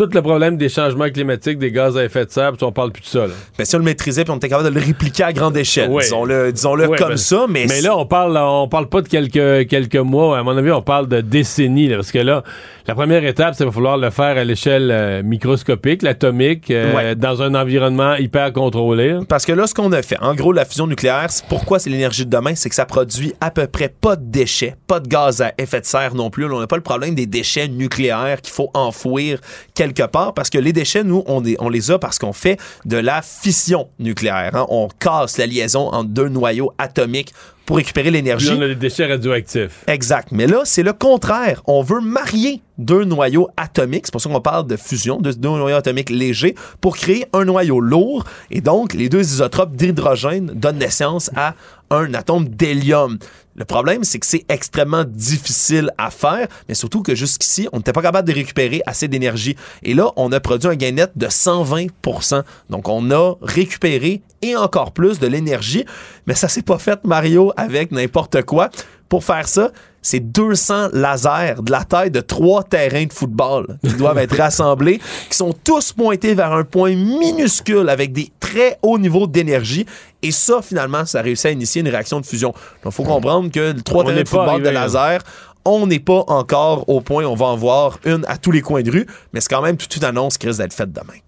tout 0.00 0.08
le 0.14 0.22
problème 0.22 0.56
des 0.56 0.70
changements 0.70 1.10
climatiques, 1.10 1.58
des 1.58 1.70
gaz 1.70 1.94
à 1.98 2.04
effet 2.04 2.24
de 2.24 2.30
serre, 2.30 2.52
puis 2.54 2.64
on 2.64 2.72
parle 2.72 2.90
plus 2.90 3.02
de 3.02 3.06
ça. 3.06 3.26
Là. 3.26 3.34
Ben, 3.58 3.66
si 3.66 3.74
on 3.74 3.78
le 3.80 3.84
maîtrisait 3.84 4.24
puis 4.24 4.32
on 4.32 4.36
était 4.36 4.48
capable 4.48 4.70
de 4.70 4.74
le 4.74 4.80
répliquer 4.82 5.24
à 5.24 5.32
grande 5.34 5.54
échelle, 5.58 5.90
disons-le, 5.90 6.96
comme 6.96 7.08
ben, 7.10 7.16
ça, 7.18 7.44
mais, 7.50 7.66
Mais 7.68 7.82
là, 7.82 7.94
on 7.98 8.06
parle, 8.06 8.34
on 8.38 8.66
parle 8.66 8.88
pas 8.88 9.02
de 9.02 9.08
quelques, 9.08 9.68
quelques 9.68 9.96
mois. 9.96 10.38
À 10.38 10.42
mon 10.42 10.56
avis, 10.56 10.70
on 10.72 10.80
parle 10.80 11.06
de 11.06 11.20
décennies. 11.20 11.88
là, 11.88 11.96
parce 11.96 12.12
que 12.12 12.18
là, 12.18 12.42
la 12.86 12.94
première 12.94 13.22
étape, 13.24 13.52
c'est 13.52 13.58
qu'il 13.58 13.66
va 13.66 13.72
falloir 13.72 13.98
le 13.98 14.08
faire 14.08 14.38
à 14.38 14.42
l'échelle 14.44 14.90
euh, 14.90 15.22
microscopique, 15.22 16.00
l'atomique, 16.00 16.70
euh, 16.70 16.94
Ouais. 16.94 17.14
dans 17.14 17.42
un 17.42 17.54
environnement 17.54 18.14
hyper 18.14 18.54
contrôlé. 18.54 19.18
Parce 19.28 19.44
que 19.44 19.52
là, 19.52 19.66
ce 19.66 19.74
qu'on 19.74 19.92
a 19.92 20.00
fait, 20.00 20.16
en 20.20 20.34
gros, 20.34 20.52
la 20.52 20.64
fusion 20.64 20.86
nucléaire, 20.86 21.26
pourquoi 21.50 21.78
c'est 21.78 21.90
l'énergie 21.90 22.24
de 22.24 22.30
demain, 22.30 22.54
c'est 22.54 22.70
que 22.70 22.74
ça 22.74 22.86
produit 22.86 23.34
à 23.40 23.50
peu 23.50 23.66
près 23.66 23.90
pas 24.00 24.16
de 24.16 24.24
déchets, 24.24 24.76
pas 24.86 24.98
de 24.98 25.08
gaz 25.08 25.42
à 25.42 25.52
effet 25.58 25.80
de 25.82 25.86
serre 25.86 26.14
non 26.14 26.30
plus. 26.30 26.48
Là, 26.48 26.54
on 26.54 26.60
n'a 26.60 26.66
pas 26.66 26.76
le 26.76 26.82
problème 26.82 27.14
des 27.14 27.26
déchets 27.26 27.68
nucléaires 27.68 28.40
qu'il 28.40 28.52
faut 28.54 28.70
enfouir 28.72 29.40
quelque 29.74 29.89
part, 30.08 30.34
parce 30.34 30.50
que 30.50 30.58
les 30.58 30.72
déchets, 30.72 31.04
nous, 31.04 31.22
on, 31.26 31.40
les- 31.40 31.56
on 31.60 31.68
les 31.68 31.90
a 31.90 31.98
parce 31.98 32.18
qu'on 32.18 32.32
fait 32.32 32.58
de 32.84 32.96
la 32.96 33.22
fission 33.22 33.88
nucléaire. 33.98 34.54
hein. 34.54 34.66
On 34.68 34.88
casse 34.98 35.38
la 35.38 35.46
liaison 35.46 35.88
entre 35.92 36.08
deux 36.10 36.28
noyaux 36.28 36.72
atomiques 36.78 37.32
pour 37.66 37.76
récupérer 37.76 38.10
l'énergie. 38.10 38.50
on 38.52 38.60
a 38.62 38.66
des 38.66 38.74
déchets 38.74 39.06
radioactifs. 39.06 39.84
Exact. 39.86 40.28
Mais 40.32 40.48
là, 40.48 40.62
c'est 40.64 40.82
le 40.82 40.92
contraire. 40.92 41.62
On 41.66 41.82
veut 41.82 42.00
marier 42.00 42.60
deux 42.78 43.04
noyaux 43.04 43.48
atomiques. 43.56 44.06
C'est 44.06 44.12
pour 44.12 44.20
ça 44.20 44.28
qu'on 44.28 44.40
parle 44.40 44.66
de 44.66 44.76
fusion, 44.76 45.20
de 45.20 45.30
deux 45.30 45.48
noyaux 45.50 45.76
atomiques 45.76 46.10
légers, 46.10 46.56
pour 46.80 46.96
créer 46.96 47.26
un 47.32 47.44
noyau 47.44 47.78
lourd. 47.78 48.24
Et 48.50 48.60
donc, 48.60 48.92
les 48.94 49.08
deux 49.08 49.20
isotopes 49.20 49.76
d'hydrogène 49.76 50.46
donnent 50.54 50.78
naissance 50.78 51.30
à 51.36 51.54
un 51.90 52.12
atome 52.14 52.48
d'hélium. 52.48 53.18
Le 53.60 53.66
problème, 53.66 54.04
c'est 54.04 54.18
que 54.18 54.24
c'est 54.26 54.46
extrêmement 54.48 55.04
difficile 55.04 55.90
à 55.98 56.10
faire, 56.10 56.48
mais 56.66 56.74
surtout 56.74 57.02
que 57.02 57.14
jusqu'ici, 57.14 57.68
on 57.74 57.76
n'était 57.76 57.92
pas 57.92 58.00
capable 58.00 58.26
de 58.26 58.32
récupérer 58.32 58.80
assez 58.86 59.06
d'énergie. 59.06 59.54
Et 59.82 59.92
là, 59.92 60.12
on 60.16 60.32
a 60.32 60.40
produit 60.40 60.70
un 60.70 60.76
gain 60.76 60.92
net 60.92 61.12
de 61.14 61.26
120% 61.26 62.42
Donc, 62.70 62.88
on 62.88 63.10
a 63.10 63.34
récupéré 63.42 64.22
et 64.40 64.56
encore 64.56 64.92
plus 64.92 65.18
de 65.18 65.26
l'énergie, 65.26 65.84
mais 66.26 66.34
ça 66.34 66.48
s'est 66.48 66.62
pas 66.62 66.78
fait, 66.78 67.04
Mario, 67.04 67.52
avec 67.58 67.92
n'importe 67.92 68.40
quoi. 68.44 68.70
Pour 69.10 69.24
faire 69.24 69.46
ça, 69.46 69.72
c'est 70.02 70.20
200 70.20 70.88
lasers 70.92 71.62
de 71.62 71.70
la 71.70 71.84
taille 71.84 72.10
de 72.10 72.20
trois 72.20 72.62
terrains 72.62 73.06
de 73.06 73.12
football 73.12 73.78
qui 73.86 73.94
doivent 73.94 74.18
être 74.18 74.36
rassemblés, 74.38 75.00
qui 75.28 75.36
sont 75.36 75.54
tous 75.64 75.92
pointés 75.92 76.34
vers 76.34 76.52
un 76.52 76.64
point 76.64 76.94
minuscule 76.94 77.88
avec 77.88 78.12
des 78.12 78.30
très 78.40 78.78
hauts 78.82 78.98
niveaux 78.98 79.26
d'énergie. 79.26 79.86
Et 80.22 80.30
ça, 80.32 80.60
finalement, 80.62 81.04
ça 81.06 81.22
réussit 81.22 81.46
à 81.46 81.50
initier 81.50 81.80
une 81.80 81.88
réaction 81.88 82.20
de 82.20 82.26
fusion. 82.26 82.50
Donc, 82.82 82.92
il 82.92 82.92
faut 82.92 83.04
comprendre 83.04 83.50
que 83.50 83.72
le 83.72 83.82
trois 83.82 84.04
terrains 84.04 84.20
de 84.20 84.28
football 84.28 84.48
arrivé, 84.48 84.68
de 84.68 84.74
laser, 84.74 85.20
on 85.64 85.86
n'est 85.86 86.00
pas 86.00 86.24
encore 86.28 86.88
au 86.88 87.00
point, 87.00 87.24
on 87.24 87.34
va 87.34 87.46
en 87.46 87.56
voir 87.56 87.98
une 88.04 88.24
à 88.26 88.36
tous 88.36 88.50
les 88.50 88.62
coins 88.62 88.82
de 88.82 88.90
rue, 88.90 89.06
mais 89.32 89.40
c'est 89.40 89.48
quand 89.48 89.62
même 89.62 89.76
toute 89.76 89.94
une 89.96 90.04
annonce 90.04 90.38
qui 90.38 90.46
risque 90.46 90.60
d'être 90.60 90.72
faite 90.72 90.92
demain. 90.92 91.18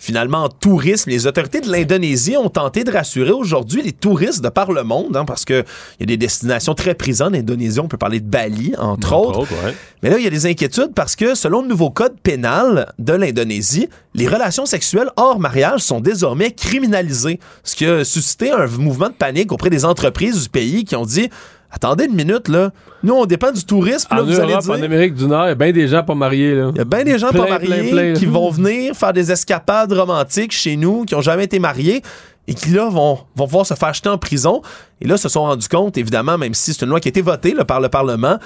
Finalement, 0.00 0.44
en 0.44 0.48
tourisme, 0.48 1.10
les 1.10 1.26
autorités 1.26 1.60
de 1.60 1.70
l'Indonésie 1.70 2.36
ont 2.36 2.48
tenté 2.48 2.84
de 2.84 2.90
rassurer 2.92 3.32
aujourd'hui 3.32 3.82
les 3.82 3.90
touristes 3.90 4.42
de 4.42 4.48
par 4.48 4.70
le 4.70 4.84
monde, 4.84 5.16
hein, 5.16 5.24
parce 5.24 5.44
qu'il 5.44 5.64
y 5.98 6.02
a 6.04 6.06
des 6.06 6.16
destinations 6.16 6.74
très 6.74 6.94
prisées 6.94 7.24
en 7.24 7.34
Indonésie. 7.34 7.80
On 7.80 7.88
peut 7.88 7.98
parler 7.98 8.20
de 8.20 8.28
Bali, 8.28 8.74
entre, 8.78 9.12
autres. 9.12 9.40
ouais. 9.40 9.74
Mais 10.04 10.10
là, 10.10 10.18
il 10.18 10.24
y 10.24 10.28
a 10.28 10.30
des 10.30 10.46
inquiétudes 10.46 10.94
parce 10.94 11.16
que, 11.16 11.34
selon 11.34 11.62
le 11.62 11.68
nouveau 11.68 11.90
code 11.90 12.14
pénal 12.22 12.92
de 13.00 13.12
l'Indonésie, 13.12 13.88
les 14.14 14.28
relations 14.28 14.66
sexuelles 14.66 15.10
hors 15.16 15.40
mariage 15.40 15.80
sont 15.80 16.00
désormais 16.00 16.52
criminalisées. 16.52 17.40
Ce 17.64 17.74
qui 17.74 17.84
a 17.84 18.04
suscité 18.04 18.52
un 18.52 18.66
mouvement 18.66 19.08
de 19.08 19.14
panique 19.14 19.50
auprès 19.50 19.70
des 19.70 19.84
entreprises 19.84 20.44
du 20.44 20.48
pays 20.48 20.84
qui 20.84 20.94
ont 20.94 21.06
dit 21.06 21.28
Attendez 21.70 22.04
une 22.06 22.14
minute, 22.14 22.48
là. 22.48 22.70
Nous, 23.02 23.12
on 23.14 23.26
dépend 23.26 23.52
du 23.52 23.62
tourisme. 23.64 24.08
puis 24.10 24.18
En 24.18 24.22
Là, 24.22 24.26
vous 24.32 24.40
allez 24.40 24.52
Europe, 24.52 24.64
dire. 24.64 24.74
en 24.74 24.82
Amérique 24.82 25.14
du 25.14 25.26
Nord, 25.26 25.44
il 25.46 25.48
y 25.48 25.52
a 25.52 25.54
bien 25.54 25.72
des 25.72 25.86
gens 25.86 26.02
pas 26.02 26.14
mariés. 26.14 26.54
Là. 26.54 26.70
Il 26.74 26.78
y 26.78 26.80
a 26.80 26.84
bien 26.84 27.04
des 27.04 27.18
gens 27.18 27.28
Plein, 27.28 27.42
pas 27.44 27.48
mariés 27.50 27.66
plein, 27.68 27.90
plein, 27.90 28.12
là. 28.12 28.18
qui 28.18 28.26
vont 28.26 28.50
venir 28.50 28.94
faire 28.94 29.12
des 29.12 29.30
escapades 29.30 29.92
romantiques 29.92 30.52
chez 30.52 30.76
nous, 30.76 31.04
qui 31.04 31.14
ont 31.14 31.20
jamais 31.20 31.44
été 31.44 31.58
mariés 31.58 32.02
et 32.46 32.54
qui 32.54 32.70
là 32.70 32.88
vont, 32.88 33.18
vont 33.36 33.44
pouvoir 33.46 33.66
se 33.66 33.74
faire 33.74 33.92
jeter 33.92 34.08
en 34.08 34.16
prison. 34.16 34.62
Et 35.02 35.06
là, 35.06 35.18
se 35.18 35.28
sont 35.28 35.42
rendus 35.42 35.68
compte, 35.68 35.98
évidemment, 35.98 36.38
même 36.38 36.54
si 36.54 36.72
c'est 36.72 36.82
une 36.84 36.90
loi 36.90 37.00
qui 37.00 37.08
a 37.08 37.10
été 37.10 37.20
votée 37.20 37.52
là, 37.52 37.64
par 37.66 37.80
le 37.82 37.90
Parlement, 37.90 38.38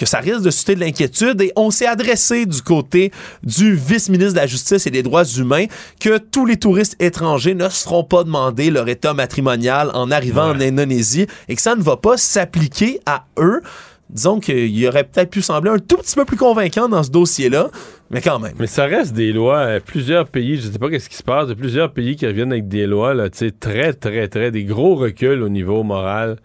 que 0.00 0.06
ça 0.06 0.18
risque 0.20 0.40
de 0.40 0.50
susciter 0.50 0.74
de 0.76 0.80
l'inquiétude 0.80 1.42
et 1.42 1.52
on 1.56 1.70
s'est 1.70 1.86
adressé 1.86 2.46
du 2.46 2.62
côté 2.62 3.12
du 3.42 3.74
vice-ministre 3.74 4.32
de 4.32 4.38
la 4.38 4.46
Justice 4.46 4.86
et 4.86 4.90
des 4.90 5.02
Droits 5.02 5.26
humains 5.26 5.66
que 6.00 6.16
tous 6.16 6.46
les 6.46 6.56
touristes 6.56 6.96
étrangers 7.00 7.54
ne 7.54 7.68
se 7.68 7.82
feront 7.82 8.02
pas 8.02 8.24
demander 8.24 8.70
leur 8.70 8.88
état 8.88 9.12
matrimonial 9.12 9.90
en 9.92 10.10
arrivant 10.10 10.52
en 10.52 10.58
Indonésie 10.58 11.26
et 11.48 11.54
que 11.54 11.60
ça 11.60 11.76
ne 11.76 11.82
va 11.82 11.98
pas 11.98 12.16
s'appliquer 12.16 13.00
à 13.04 13.26
eux. 13.38 13.60
Disons 14.08 14.40
qu'il 14.40 14.88
aurait 14.88 15.04
peut-être 15.04 15.30
pu 15.30 15.42
sembler 15.42 15.70
un 15.70 15.78
tout 15.78 15.98
petit 15.98 16.16
peu 16.16 16.24
plus 16.24 16.38
convaincant 16.38 16.88
dans 16.88 17.02
ce 17.02 17.10
dossier-là, 17.10 17.68
mais 18.08 18.22
quand 18.22 18.38
même. 18.38 18.54
Mais 18.58 18.66
ça 18.66 18.86
reste 18.86 19.12
des 19.12 19.32
lois. 19.32 19.80
plusieurs 19.84 20.26
pays, 20.26 20.56
je 20.56 20.70
sais 20.70 20.78
pas 20.78 20.88
qu'est-ce 20.88 21.10
qui 21.10 21.16
se 21.16 21.22
passe, 21.22 21.44
il 21.44 21.50
y 21.50 21.52
a 21.52 21.56
plusieurs 21.56 21.92
pays 21.92 22.16
qui 22.16 22.26
reviennent 22.26 22.52
avec 22.52 22.68
des 22.68 22.86
lois, 22.86 23.12
là, 23.12 23.28
tu 23.28 23.38
sais, 23.38 23.50
très, 23.50 23.92
très, 23.92 24.28
très, 24.28 24.50
des 24.50 24.64
gros 24.64 24.96
reculs 24.96 25.42
au 25.42 25.50
niveau 25.50 25.82
moral. 25.82 26.38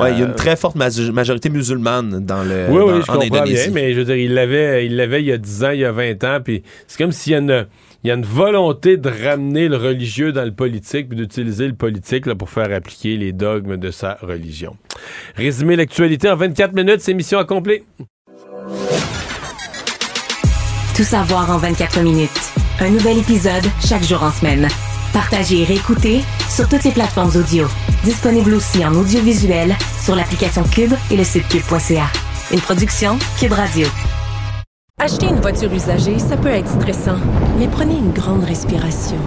Ouais, 0.00 0.12
il 0.12 0.18
y 0.18 0.22
a 0.22 0.24
Euh, 0.24 0.28
une 0.28 0.34
très 0.34 0.56
forte 0.56 0.76
majo- 0.76 1.12
majorité 1.12 1.50
musulmane 1.50 2.20
dans 2.24 2.42
le 2.42 2.66
Oui, 2.70 2.78
dans- 2.78 2.86
oui, 2.86 3.02
je 3.06 3.10
en 3.10 3.14
comprends 3.18 3.36
Indonésie. 3.42 3.70
bien, 3.70 3.72
mais 3.74 3.92
je 3.92 3.98
veux 3.98 4.04
dire, 4.06 4.16
il 4.16 4.32
l'avait, 4.34 4.86
il 4.86 4.96
l'avait 4.96 5.20
il 5.20 5.26
y 5.26 5.32
a 5.32 5.38
10 5.38 5.64
ans, 5.64 5.70
il 5.70 5.80
y 5.80 5.84
a 5.84 5.92
20 5.92 6.24
ans, 6.24 6.38
puis 6.42 6.62
c'est 6.86 6.96
comme 6.98 7.12
s'il 7.12 7.32
y 7.32 7.36
a 7.36 7.38
une, 7.38 7.66
il 8.04 8.08
y 8.08 8.10
a 8.10 8.14
une 8.14 8.24
volonté 8.24 8.96
de 8.96 9.10
ramener 9.24 9.68
le 9.68 9.76
religieux 9.76 10.32
dans 10.32 10.44
le 10.44 10.50
politique, 10.52 11.08
puis 11.08 11.16
d'utiliser 11.18 11.66
le 11.66 11.74
politique 11.74 12.26
là, 12.26 12.34
pour 12.34 12.48
faire 12.50 12.72
appliquer 12.72 13.16
les 13.16 13.32
dogmes 13.32 13.76
de 13.76 13.90
sa 13.90 14.18
religion. 14.22 14.76
Résumer 15.36 15.76
l'actualité 15.76 16.30
en 16.30 16.36
24 16.36 16.72
minutes, 16.74 17.00
c'est 17.00 17.12
mission 17.14 17.38
accomplie. 17.38 17.82
Tout 20.96 21.04
savoir 21.04 21.50
en 21.50 21.58
24 21.58 22.00
minutes. 22.02 22.30
Un 22.80 22.90
nouvel 22.90 23.18
épisode 23.18 23.64
chaque 23.86 24.02
jour 24.02 24.22
en 24.22 24.30
semaine. 24.30 24.68
Partagez 25.12 25.62
et 25.62 25.64
réécoutez 25.64 26.20
sur 26.48 26.68
toutes 26.68 26.84
les 26.84 26.90
plateformes 26.90 27.30
audio. 27.36 27.66
Disponible 28.04 28.54
aussi 28.54 28.84
en 28.84 28.94
audiovisuel 28.94 29.76
sur 30.02 30.16
l'application 30.16 30.64
Cube 30.64 30.92
et 31.12 31.16
le 31.16 31.22
site 31.22 31.46
cube.ca. 31.48 32.06
Une 32.52 32.60
production 32.60 33.16
Cube 33.38 33.52
Radio. 33.52 33.86
Acheter 34.98 35.26
une 35.26 35.40
voiture 35.40 35.72
usagée, 35.72 36.18
ça 36.18 36.36
peut 36.36 36.48
être 36.48 36.68
stressant, 36.68 37.18
mais 37.58 37.68
prenez 37.68 37.96
une 37.96 38.12
grande 38.12 38.42
respiration. 38.42 39.18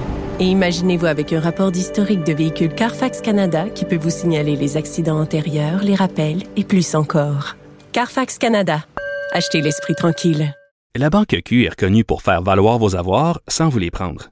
Et 0.41 0.45
imaginez-vous 0.45 1.06
avec 1.06 1.31
un 1.31 1.39
rapport 1.39 1.72
d'historique 1.72 2.26
de 2.26 2.34
véhicule 2.34 2.76
Carfax 2.76 3.22
Canada 3.22 3.69
qui 3.69 3.85
peut 3.85 3.95
vous 3.95 4.10
signaler 4.10 4.57
les 4.57 4.76
accidents 4.76 5.22
antérieurs, 5.22 5.81
les 5.81 5.95
rappels 5.95 6.43
et 6.57 6.65
plus 6.65 6.95
encore. 6.95 7.56
Carfax 7.93 8.38
Canada. 8.38 8.84
Achetez 9.31 9.61
l'esprit 9.61 9.95
tranquille. 9.95 10.53
La 10.97 11.10
Banque 11.10 11.38
Q 11.45 11.64
est 11.64 11.69
reconnue 11.69 12.03
pour 12.03 12.22
faire 12.22 12.41
valoir 12.41 12.77
vos 12.77 12.97
avoirs 12.97 13.39
sans 13.47 13.69
vous 13.69 13.80
les 13.80 13.91
prendre. 13.91 14.31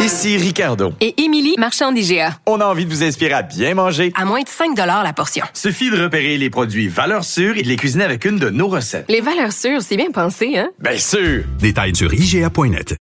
Ici 0.00 0.36
Ricardo. 0.36 0.92
Et 1.00 1.22
Émilie, 1.22 1.54
marchand 1.58 1.92
d'IGA. 1.92 2.38
On 2.46 2.60
a 2.60 2.64
envie 2.64 2.84
de 2.86 2.90
vous 2.90 3.02
inspirer 3.02 3.32
à 3.32 3.42
bien 3.42 3.74
manger. 3.74 4.12
À 4.14 4.24
moins 4.24 4.42
de 4.42 4.48
5 4.48 4.76
la 4.76 5.12
portion. 5.12 5.44
Suffit 5.54 5.90
de 5.90 6.02
repérer 6.02 6.38
les 6.38 6.50
produits 6.50 6.88
valeurs 6.88 7.24
sûres 7.24 7.56
et 7.56 7.62
de 7.62 7.68
les 7.68 7.76
cuisiner 7.76 8.04
avec 8.04 8.24
une 8.24 8.38
de 8.38 8.50
nos 8.50 8.68
recettes. 8.68 9.06
Les 9.08 9.20
valeurs 9.20 9.52
sûres, 9.52 9.82
c'est 9.82 9.96
bien 9.96 10.10
pensé, 10.10 10.56
hein? 10.56 10.70
Bien 10.78 10.96
sûr! 10.98 11.44
Détails 11.58 11.94
sur 11.94 12.12
IGA.net. 12.12 12.96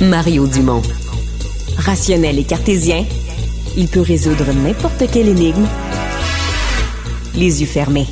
Mario 0.00 0.46
Dumont. 0.46 0.82
Rationnel 1.78 2.38
et 2.38 2.44
cartésien, 2.44 3.04
il 3.76 3.88
peut 3.88 4.00
résoudre 4.00 4.52
n'importe 4.52 5.10
quelle 5.12 5.28
énigme 5.28 5.66
les 7.34 7.60
yeux 7.60 7.66
fermés. 7.66 8.06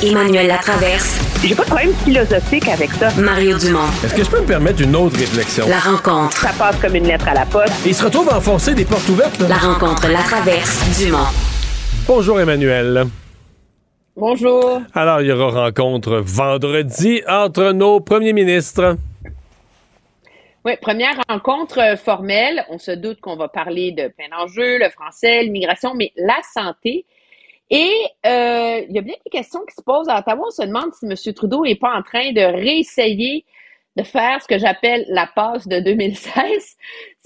Emmanuel 0.00 0.46
Latraverse. 0.46 1.18
J'ai 1.42 1.56
pas 1.56 1.64
de 1.64 1.68
problème 1.68 1.92
philosophique 2.04 2.68
avec 2.68 2.90
ça. 2.92 3.10
Mario 3.20 3.58
Dumont. 3.58 3.88
Est-ce 4.04 4.14
que 4.14 4.22
je 4.22 4.30
peux 4.30 4.40
me 4.40 4.46
permettre 4.46 4.80
une 4.80 4.94
autre 4.94 5.18
réflexion? 5.18 5.66
La 5.68 5.80
rencontre. 5.80 6.36
Ça 6.36 6.50
passe 6.56 6.76
comme 6.80 6.94
une 6.94 7.08
lettre 7.08 7.26
à 7.26 7.34
la 7.34 7.44
poste. 7.44 7.74
Il 7.84 7.92
se 7.92 8.04
retrouve 8.04 8.28
à 8.28 8.36
enfoncer 8.36 8.74
des 8.74 8.84
portes 8.84 9.08
ouvertes, 9.08 9.40
là. 9.40 9.48
La 9.48 9.56
rencontre 9.56 10.08
Latraverse 10.08 11.00
Dumont. 11.00 11.26
Bonjour 12.06 12.38
Emmanuel. 12.38 13.06
Bonjour. 14.14 14.82
Alors, 14.94 15.20
il 15.20 15.26
y 15.26 15.32
aura 15.32 15.64
rencontre 15.64 16.22
vendredi 16.24 17.22
entre 17.26 17.72
nos 17.72 17.98
premiers 17.98 18.32
ministres. 18.32 18.96
Oui, 20.64 20.74
première 20.80 21.20
rencontre 21.28 21.98
formelle. 21.98 22.64
On 22.70 22.78
se 22.78 22.92
doute 22.92 23.20
qu'on 23.20 23.34
va 23.34 23.48
parler 23.48 23.90
de 23.90 24.06
plein 24.16 24.28
d'enjeux, 24.30 24.78
le 24.78 24.90
français, 24.90 25.42
l'immigration, 25.42 25.94
mais 25.96 26.12
la 26.16 26.38
santé. 26.54 27.04
Et 27.70 27.92
euh, 28.26 28.80
il 28.88 28.94
y 28.94 28.98
a 28.98 29.02
bien 29.02 29.14
des 29.24 29.30
questions 29.30 29.60
qui 29.68 29.74
se 29.74 29.82
posent 29.82 30.08
à 30.08 30.18
Ottawa. 30.20 30.46
On 30.46 30.50
se 30.50 30.62
demande 30.62 30.92
si 30.94 31.06
M. 31.06 31.34
Trudeau 31.34 31.64
n'est 31.64 31.76
pas 31.76 31.94
en 31.94 32.02
train 32.02 32.32
de 32.32 32.40
réessayer 32.40 33.44
de 33.98 34.04
faire 34.04 34.40
ce 34.40 34.46
que 34.46 34.58
j'appelle 34.58 35.04
la 35.08 35.26
passe 35.26 35.66
de 35.66 35.80
2016, 35.80 36.32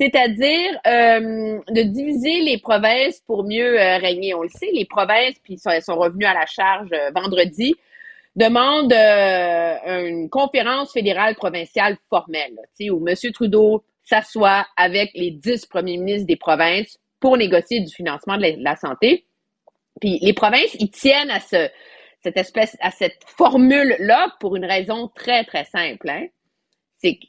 c'est-à-dire 0.01 0.71
euh, 0.87 1.59
de 1.69 1.83
diviser 1.83 2.41
les 2.41 2.59
provinces 2.59 3.21
pour 3.27 3.45
mieux 3.45 3.79
euh, 3.79 3.99
régner. 3.99 4.35
On 4.35 4.43
le 4.43 4.49
sait, 4.49 4.71
les 4.73 4.87
provinces, 4.87 5.35
puis 5.45 5.59
sont, 5.59 5.71
sont 5.83 5.97
revenus 5.97 6.27
à 6.27 6.35
la 6.35 6.47
charge 6.47 6.89
euh, 6.93 7.11
vendredi, 7.15 7.75
demandent 8.37 8.93
euh, 8.93 10.09
une 10.09 10.31
conférence 10.31 10.93
fédérale 10.93 11.35
provinciale 11.35 11.99
formelle, 12.09 12.57
où 12.91 13.07
M. 13.07 13.15
Trudeau 13.35 13.85
s'assoit 14.03 14.67
avec 14.77 15.11
les 15.15 15.31
dix 15.31 15.67
premiers 15.67 15.99
ministres 15.99 16.27
des 16.27 16.37
provinces 16.37 16.99
pour 17.21 17.37
négocier 17.37 17.81
du 17.81 17.95
financement 17.95 18.39
de 18.39 18.55
la 18.59 18.77
santé. 18.77 19.27
Puis 20.03 20.19
les 20.21 20.33
provinces, 20.33 20.75
ils 20.81 20.91
tiennent 20.91 21.31
à 21.31 21.39
ce, 21.39 21.69
cette 22.25 22.37
espèce, 22.37 22.77
à 22.81 22.91
cette 22.91 23.21
formule-là 23.37 24.35
pour 24.41 24.57
une 24.57 24.65
raison 24.65 25.07
très, 25.15 25.45
très 25.45 25.63
simple. 25.65 26.11
Hein? 26.11 26.27
C'est 26.99 27.15
que 27.15 27.27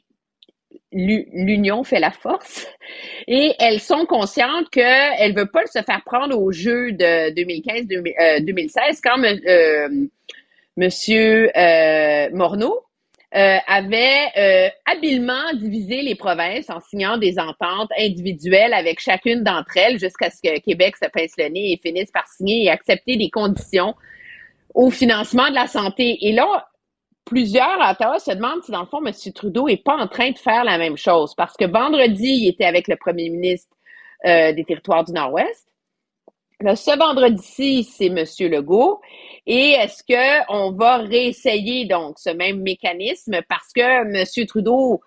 l'u- 0.90 1.28
l'union 1.32 1.84
fait 1.84 2.00
la 2.00 2.10
force 2.10 2.66
et 3.28 3.52
elles 3.60 3.78
sont 3.80 4.06
conscientes 4.06 4.68
qu'elles 4.70 5.32
ne 5.32 5.36
veulent 5.36 5.52
pas 5.52 5.66
se 5.66 5.82
faire 5.82 6.02
prendre 6.04 6.36
au 6.36 6.50
jeu 6.50 6.90
de 6.90 7.30
2015-2016 7.30 8.98
quand 9.04 9.18
me- 9.18 9.48
euh, 9.48 10.06
Monsieur 10.76 11.56
euh, 11.56 12.28
Morneau 12.32 12.80
euh, 13.34 13.56
avait 13.66 14.30
euh, 14.36 14.68
habilement 14.86 15.52
divisé 15.54 16.02
les 16.02 16.14
provinces 16.14 16.70
en 16.70 16.80
signant 16.80 17.18
des 17.18 17.38
ententes 17.38 17.90
individuelles 17.98 18.72
avec 18.72 19.00
chacune 19.00 19.42
d'entre 19.42 19.76
elles 19.76 19.98
jusqu'à 19.98 20.30
ce 20.30 20.40
que 20.40 20.60
Québec 20.60 20.96
se 20.96 21.08
pince 21.10 21.32
le 21.36 21.48
nez 21.48 21.72
et 21.72 21.80
finisse 21.82 22.12
par 22.12 22.28
signer 22.28 22.64
et 22.64 22.70
accepter 22.70 23.16
des 23.16 23.30
conditions 23.30 23.94
au 24.74 24.90
financement 24.90 25.48
de 25.48 25.54
la 25.54 25.66
santé. 25.66 26.18
Et 26.22 26.32
là, 26.32 26.68
plusieurs 27.24 27.80
à 27.80 27.92
Ottawa 27.92 28.18
se 28.18 28.30
demandent 28.30 28.62
si, 28.62 28.70
dans 28.70 28.80
le 28.80 28.86
fond, 28.86 29.04
M. 29.04 29.12
Trudeau 29.34 29.66
est 29.66 29.82
pas 29.82 29.96
en 29.96 30.06
train 30.06 30.30
de 30.30 30.38
faire 30.38 30.62
la 30.62 30.78
même 30.78 30.96
chose. 30.96 31.34
Parce 31.34 31.56
que 31.56 31.64
vendredi, 31.64 32.28
il 32.42 32.48
était 32.48 32.64
avec 32.64 32.86
le 32.88 32.96
premier 32.96 33.30
ministre 33.30 33.74
euh, 34.26 34.52
des 34.52 34.64
territoires 34.64 35.04
du 35.04 35.12
Nord-Ouest. 35.12 35.66
Là, 36.60 36.76
ce 36.76 36.96
vendredi-ci, 36.96 37.84
c'est 37.84 38.06
M. 38.06 38.24
Legault. 38.50 39.00
Et 39.46 39.72
est-ce 39.72 40.02
qu'on 40.02 40.72
va 40.72 40.98
réessayer 40.98 41.86
donc 41.86 42.18
ce 42.18 42.30
même 42.30 42.62
mécanisme? 42.62 43.40
Parce 43.48 43.72
que 43.74 43.80
M. 43.80 44.46
Trudeau, 44.46 45.00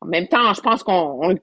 en 0.00 0.06
même 0.06 0.28
temps, 0.28 0.52
je 0.54 0.60
pense 0.60 0.82
qu'on 0.82 1.34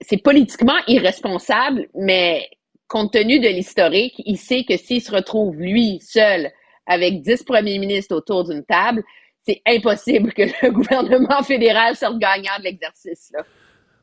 c'est 0.00 0.22
politiquement 0.22 0.78
irresponsable, 0.86 1.88
mais 1.94 2.48
compte 2.88 3.12
tenu 3.12 3.40
de 3.40 3.48
l'historique, 3.48 4.14
il 4.24 4.36
sait 4.36 4.64
que 4.64 4.76
s'il 4.76 5.00
se 5.00 5.10
retrouve 5.10 5.56
lui 5.56 5.98
seul 6.00 6.50
avec 6.86 7.22
dix 7.22 7.42
premiers 7.42 7.78
ministres 7.78 8.14
autour 8.14 8.44
d'une 8.44 8.64
table, 8.64 9.02
c'est 9.46 9.62
impossible 9.66 10.32
que 10.32 10.42
le 10.42 10.70
gouvernement 10.72 11.42
fédéral 11.42 11.96
sorte 11.96 12.18
gagnant 12.18 12.58
de 12.58 12.64
l'exercice. 12.64 13.32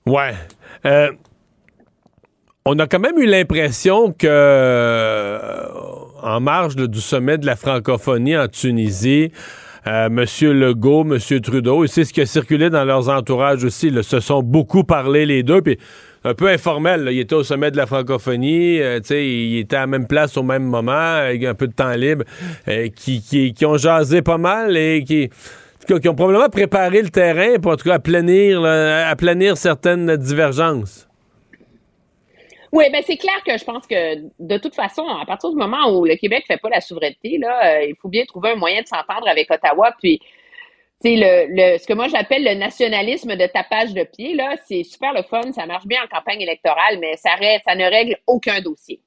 Ouais. 0.06 0.34
Euh, 0.86 1.12
on 2.66 2.78
a 2.80 2.88
quand 2.88 3.00
même 3.00 3.18
eu 3.18 3.26
l'impression 3.26 4.12
que, 4.12 4.28
euh, 4.28 5.40
en 6.22 6.40
marge 6.40 6.76
du 6.76 7.02
sommet 7.02 7.38
de 7.38 7.46
la 7.46 7.56
francophonie 7.56 8.38
en 8.38 8.48
Tunisie, 8.48 9.32
euh, 9.88 10.08
M. 10.08 10.26
Legault, 10.54 11.02
M. 11.02 11.42
Trudeau, 11.42 11.84
et 11.84 11.88
c'est 11.88 12.06
ce 12.06 12.14
qui 12.14 12.22
a 12.22 12.26
circulé 12.28 12.70
dans 12.70 12.86
leurs 12.86 13.10
entourages 13.10 13.64
aussi, 13.64 13.90
là, 13.90 14.04
se 14.04 14.20
sont 14.20 14.44
beaucoup 14.44 14.84
parlé 14.84 15.26
les 15.26 15.42
deux, 15.42 15.62
puis 15.62 15.80
un 16.24 16.36
peu 16.36 16.50
informel. 16.50 17.04
Là. 17.04 17.12
Il 17.12 17.20
était 17.20 17.34
au 17.34 17.44
sommet 17.44 17.72
de 17.72 17.78
la 17.78 17.88
francophonie, 17.88 18.80
euh, 18.80 19.00
il 19.10 19.58
était 19.58 19.78
à 19.78 19.82
la 19.82 19.88
même 19.88 20.06
place 20.06 20.38
au 20.38 20.44
même 20.44 20.64
moment, 20.64 20.92
avec 20.92 21.44
un 21.44 21.56
peu 21.56 21.68
de 21.68 21.74
temps 21.74 21.94
libre, 21.94 22.26
euh, 22.68 22.90
qui, 22.96 23.22
qui, 23.22 23.54
qui, 23.54 23.66
ont 23.66 23.78
jasé 23.78 24.22
pas 24.22 24.38
mal 24.38 24.78
et 24.78 25.04
qui, 25.04 25.30
qui, 25.88 26.10
ont 26.10 26.16
probablement 26.16 26.50
préparé 26.50 27.02
le 27.02 27.10
terrain 27.10 27.58
pour 27.60 27.72
en 27.72 27.76
tout 27.76 27.90
cas 27.90 27.96
aplanir, 27.96 28.62
là, 28.62 29.16
certaines 29.56 30.16
divergences. 30.16 31.08
Oui, 32.72 32.86
ben 32.92 33.04
c'est 33.06 33.18
clair 33.18 33.44
que 33.46 33.58
je 33.58 33.66
pense 33.66 33.86
que 33.86 34.16
de 34.40 34.58
toute 34.58 34.76
façon, 34.76 35.06
à 35.06 35.26
partir 35.26 35.50
du 35.50 35.58
moment 35.58 35.90
où 35.92 36.06
le 36.06 36.16
Québec 36.16 36.46
fait 36.48 36.58
pas 36.58 36.70
la 36.70 36.80
souveraineté, 36.80 37.38
là, 37.38 37.80
euh, 37.80 37.86
il 37.86 37.96
faut 38.02 38.08
bien 38.08 38.24
trouver 38.26 38.52
un 38.52 38.56
moyen 38.56 38.82
de 38.82 38.88
s'entendre 38.88 39.28
avec 39.28 39.52
Ottawa. 39.52 39.94
Puis, 40.00 40.22
tu 41.04 41.16
le, 41.16 41.48
le, 41.50 41.78
ce 41.80 41.88
que 41.88 41.94
moi 41.94 42.08
j'appelle 42.08 42.44
le 42.46 42.54
nationalisme 42.54 43.36
de 43.36 43.46
tapage 43.48 43.94
de 43.94 44.04
pied, 44.04 44.36
là, 44.36 44.56
c'est 44.68 44.84
super 44.84 45.14
le 45.14 45.24
fun, 45.24 45.52
ça 45.52 45.66
marche 45.66 45.86
bien 45.86 46.00
en 46.04 46.08
campagne 46.08 46.42
électorale, 46.42 47.00
mais 47.00 47.18
ça, 47.18 47.32
ça 47.66 47.76
ne 47.76 47.84
règle 47.84 48.18
aucun 48.28 48.62
dossier. 48.62 49.02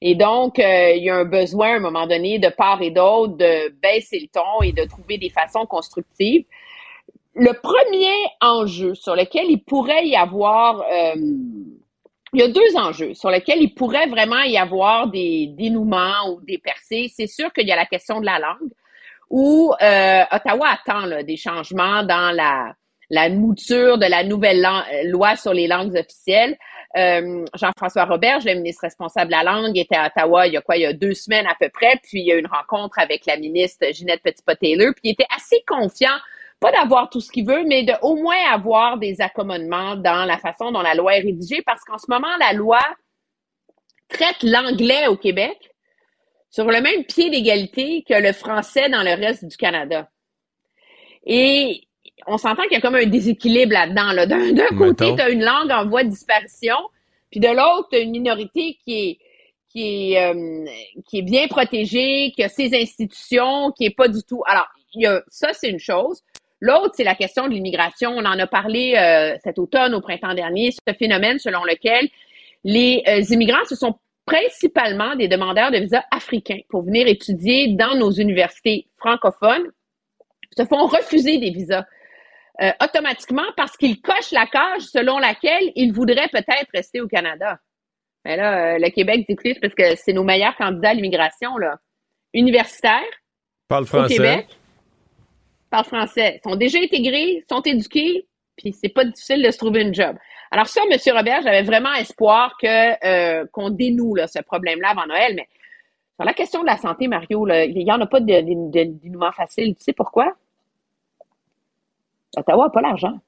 Et 0.00 0.14
donc, 0.14 0.58
euh, 0.58 0.92
il 0.96 1.04
y 1.04 1.10
a 1.10 1.16
un 1.16 1.24
besoin 1.24 1.74
à 1.74 1.76
un 1.76 1.80
moment 1.80 2.06
donné 2.06 2.38
de 2.38 2.48
part 2.48 2.80
et 2.82 2.90
d'autre 2.90 3.36
de 3.36 3.68
baisser 3.82 4.20
le 4.20 4.28
ton 4.28 4.62
et 4.62 4.72
de 4.72 4.84
trouver 4.88 5.18
des 5.18 5.30
façons 5.30 5.66
constructives. 5.66 6.44
Le 7.34 7.52
premier 7.52 8.14
enjeu 8.40 8.94
sur 8.94 9.16
lequel 9.16 9.46
il 9.48 9.62
pourrait 9.62 10.06
y 10.06 10.16
avoir 10.16 10.82
euh, 10.92 11.14
il 12.34 12.40
y 12.40 12.42
a 12.42 12.48
deux 12.48 12.76
enjeux 12.76 13.14
sur 13.14 13.30
lesquels 13.30 13.62
il 13.62 13.74
pourrait 13.74 14.08
vraiment 14.08 14.42
y 14.42 14.58
avoir 14.58 15.08
des 15.08 15.46
dénouements 15.56 16.30
ou 16.30 16.40
des 16.42 16.58
percées. 16.58 17.10
C'est 17.14 17.28
sûr 17.28 17.52
qu'il 17.52 17.66
y 17.66 17.72
a 17.72 17.76
la 17.76 17.86
question 17.86 18.20
de 18.20 18.26
la 18.26 18.40
langue, 18.40 18.70
où 19.30 19.72
euh, 19.80 20.22
Ottawa 20.32 20.68
attend 20.68 21.06
là, 21.06 21.22
des 21.22 21.36
changements 21.36 22.02
dans 22.02 22.34
la, 22.34 22.74
la 23.08 23.28
mouture 23.28 23.98
de 23.98 24.06
la 24.06 24.24
nouvelle 24.24 24.66
loi 25.04 25.36
sur 25.36 25.54
les 25.54 25.68
langues 25.68 25.96
officielles. 25.96 26.56
Euh, 26.96 27.44
Jean-François 27.54 28.04
Robert, 28.04 28.40
le 28.44 28.54
ministre 28.54 28.82
responsable 28.82 29.30
de 29.30 29.36
la 29.36 29.42
langue, 29.44 29.76
était 29.76 29.96
à 29.96 30.06
Ottawa 30.06 30.46
il 30.46 30.54
y 30.54 30.56
a 30.56 30.60
quoi, 30.60 30.76
il 30.76 30.82
y 30.82 30.86
a 30.86 30.92
deux 30.92 31.14
semaines 31.14 31.46
à 31.46 31.54
peu 31.58 31.68
près, 31.68 32.00
puis 32.02 32.20
il 32.20 32.26
y 32.26 32.32
a 32.32 32.36
eu 32.36 32.40
une 32.40 32.46
rencontre 32.46 32.98
avec 32.98 33.26
la 33.26 33.36
ministre 33.36 33.86
Ginette 33.92 34.22
Petitpas-Taylor, 34.22 34.92
puis 34.94 35.02
il 35.04 35.12
était 35.12 35.26
assez 35.36 35.62
confiant 35.66 36.16
pas 36.64 36.72
d'avoir 36.72 37.10
tout 37.10 37.20
ce 37.20 37.30
qu'il 37.30 37.46
veut, 37.46 37.62
mais 37.66 37.82
de 37.82 37.92
au 38.00 38.16
moins 38.16 38.38
avoir 38.50 38.96
des 38.96 39.20
accommodements 39.20 39.96
dans 39.96 40.24
la 40.24 40.38
façon 40.38 40.72
dont 40.72 40.80
la 40.80 40.94
loi 40.94 41.14
est 41.14 41.20
rédigée, 41.20 41.60
parce 41.60 41.84
qu'en 41.84 41.98
ce 41.98 42.06
moment, 42.08 42.34
la 42.40 42.54
loi 42.54 42.80
traite 44.08 44.42
l'anglais 44.42 45.06
au 45.08 45.16
Québec 45.18 45.74
sur 46.48 46.64
le 46.64 46.80
même 46.80 47.04
pied 47.04 47.28
d'égalité 47.28 48.02
que 48.08 48.14
le 48.14 48.32
français 48.32 48.88
dans 48.88 49.02
le 49.02 49.12
reste 49.12 49.44
du 49.44 49.58
Canada. 49.58 50.08
Et 51.26 51.82
on 52.26 52.38
s'entend 52.38 52.62
qu'il 52.62 52.72
y 52.72 52.76
a 52.76 52.80
comme 52.80 52.94
un 52.94 53.04
déséquilibre 53.04 53.74
là-dedans. 53.74 54.12
Là. 54.12 54.24
D'un 54.24 54.78
côté, 54.78 55.14
tu 55.14 55.20
as 55.20 55.28
une 55.28 55.44
langue 55.44 55.70
en 55.70 55.86
voie 55.86 56.02
de 56.02 56.08
disparition, 56.08 56.78
puis 57.30 57.40
de 57.40 57.48
l'autre, 57.48 57.88
tu 57.90 57.96
as 57.96 58.00
une 58.00 58.12
minorité 58.12 58.78
qui 58.82 59.10
est 59.10 59.18
qui 59.68 60.12
est, 60.12 60.24
euh, 60.24 60.64
qui 61.04 61.18
est 61.18 61.22
bien 61.22 61.46
protégée, 61.48 62.32
qui 62.34 62.42
a 62.44 62.48
ses 62.48 62.80
institutions, 62.80 63.72
qui 63.72 63.86
est 63.86 63.94
pas 63.94 64.06
du 64.06 64.22
tout. 64.22 64.42
Alors, 64.46 64.68
il 64.94 65.02
y 65.02 65.06
a, 65.06 65.20
ça, 65.28 65.52
c'est 65.52 65.68
une 65.68 65.80
chose. 65.80 66.22
L'autre, 66.64 66.94
c'est 66.94 67.04
la 67.04 67.14
question 67.14 67.46
de 67.46 67.52
l'immigration. 67.52 68.12
On 68.12 68.24
en 68.24 68.38
a 68.38 68.46
parlé 68.46 68.94
euh, 68.96 69.36
cet 69.44 69.58
automne, 69.58 69.94
au 69.94 70.00
printemps 70.00 70.32
dernier, 70.32 70.70
ce 70.70 70.94
phénomène 70.94 71.38
selon 71.38 71.62
lequel 71.62 72.08
les 72.64 73.02
euh, 73.06 73.20
immigrants, 73.28 73.66
ce 73.68 73.76
sont 73.76 73.98
principalement 74.24 75.14
des 75.14 75.28
demandeurs 75.28 75.70
de 75.70 75.76
visa 75.76 76.02
africains 76.10 76.60
pour 76.70 76.82
venir 76.82 77.06
étudier 77.06 77.74
dans 77.76 77.94
nos 77.96 78.10
universités 78.10 78.86
francophones, 78.96 79.66
se 80.56 80.64
font 80.64 80.86
refuser 80.86 81.36
des 81.36 81.50
visas. 81.50 81.84
Euh, 82.62 82.70
automatiquement 82.82 83.44
parce 83.58 83.76
qu'ils 83.76 84.00
cochent 84.00 84.32
la 84.32 84.46
cage 84.46 84.84
selon 84.84 85.18
laquelle 85.18 85.70
ils 85.74 85.92
voudraient 85.92 86.30
peut-être 86.32 86.70
rester 86.72 87.02
au 87.02 87.08
Canada. 87.08 87.58
Mais 88.24 88.38
là, 88.38 88.78
le 88.78 88.88
Québec 88.88 89.26
dit 89.28 89.54
parce 89.60 89.74
que 89.74 89.96
c'est 89.96 90.14
nos 90.14 90.24
meilleurs 90.24 90.56
candidats 90.56 90.90
à 90.90 90.94
l'immigration, 90.94 91.58
là. 91.58 91.76
Universitaires. 92.32 93.02
Parle 93.68 93.84
français. 93.84 94.14
Au 94.14 94.16
Québec 94.16 94.46
français, 95.82 96.40
sont 96.44 96.56
déjà 96.56 96.78
intégrés, 96.78 97.44
sont 97.50 97.62
éduqués, 97.62 98.26
puis 98.56 98.72
c'est 98.72 98.88
pas 98.88 99.04
difficile 99.04 99.42
de 99.42 99.50
se 99.50 99.58
trouver 99.58 99.82
une 99.82 99.94
job. 99.94 100.16
Alors 100.50 100.68
ça, 100.68 100.82
M. 100.88 100.96
Robert, 101.16 101.42
j'avais 101.42 101.62
vraiment 101.62 101.92
espoir 101.94 102.56
euh, 102.62 103.44
qu'on 103.50 103.70
dénoue 103.70 104.16
ce 104.26 104.40
problème-là 104.42 104.90
avant 104.90 105.06
Noël, 105.06 105.34
mais 105.34 105.48
sur 106.16 106.24
la 106.24 106.32
question 106.32 106.60
de 106.60 106.66
la 106.66 106.76
santé, 106.76 107.08
Mario, 107.08 107.48
il 107.48 107.74
n'y 107.74 107.90
en 107.90 108.00
a 108.00 108.06
pas 108.06 108.20
de, 108.20 109.00
dénouement 109.00 109.32
facile. 109.32 109.74
Tu 109.74 109.82
sais 109.82 109.92
pourquoi? 109.92 110.32
Ottawa 112.36 112.66
n'a 112.66 112.70
pas 112.70 112.80
l'argent 112.82 113.18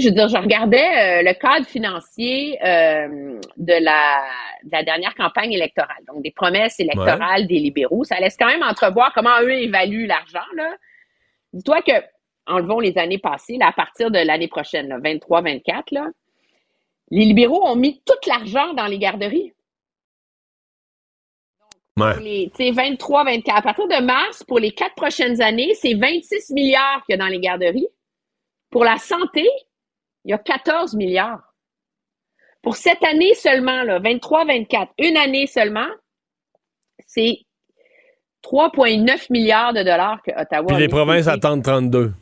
je 0.00 0.08
veux 0.08 0.14
dire, 0.14 0.28
je 0.28 0.36
regardais 0.36 1.20
euh, 1.20 1.22
le 1.22 1.34
cadre 1.34 1.66
financier 1.66 2.58
euh, 2.64 3.38
de, 3.56 3.84
la, 3.84 4.24
la, 4.70 4.82
dernière 4.82 5.14
campagne 5.14 5.52
électorale, 5.52 6.02
donc 6.06 6.22
des 6.22 6.30
promesses 6.30 6.80
électorales 6.80 7.46
des 7.46 7.58
libéraux. 7.58 8.04
Ça 8.04 8.18
laisse 8.18 8.36
quand 8.38 8.46
même 8.46 8.62
entrevoir 8.62 9.12
comment 9.14 9.40
eux 9.42 9.52
évaluent 9.52 10.06
l'argent. 10.06 10.40
Dis-toi 11.52 11.82
que, 11.82 11.92
enlevons 12.46 12.80
les 12.80 12.96
années 12.98 13.18
passées, 13.18 13.56
là, 13.58 13.68
à 13.68 13.72
partir 13.72 14.10
de 14.10 14.18
l'année 14.18 14.48
prochaine, 14.48 14.88
23-24, 14.98 16.10
les 17.10 17.24
libéraux 17.24 17.66
ont 17.66 17.76
mis 17.76 18.02
tout 18.04 18.28
l'argent 18.28 18.74
dans 18.74 18.86
les 18.86 18.98
garderies. 18.98 19.52
Ouais. 21.96 22.50
Les, 22.58 22.72
23, 22.72 23.24
24. 23.24 23.56
À 23.56 23.62
partir 23.62 23.86
de 23.86 24.02
mars, 24.02 24.42
pour 24.42 24.58
les 24.58 24.72
quatre 24.72 24.94
prochaines 24.96 25.40
années, 25.40 25.74
c'est 25.74 25.94
26 25.94 26.50
milliards 26.50 27.04
qu'il 27.04 27.12
y 27.12 27.14
a 27.14 27.24
dans 27.24 27.30
les 27.30 27.38
garderies. 27.38 27.86
Pour 28.70 28.84
la 28.84 28.96
santé, 28.98 29.48
il 30.24 30.30
y 30.30 30.34
a 30.34 30.38
14 30.38 30.94
milliards. 30.94 31.54
Pour 32.62 32.76
cette 32.76 33.02
année 33.04 33.34
seulement, 33.34 33.84
23-24, 33.84 34.88
une 34.98 35.16
année 35.16 35.46
seulement, 35.46 35.88
c'est 37.06 37.40
3,9 38.42 39.26
milliards 39.30 39.72
de 39.72 39.82
dollars 39.82 40.22
que 40.22 40.30
Ottawa. 40.30 40.66
Puis 40.66 40.76
les 40.78 40.88
provinces 40.88 41.28
attendent 41.28 41.62
32. 41.62 42.12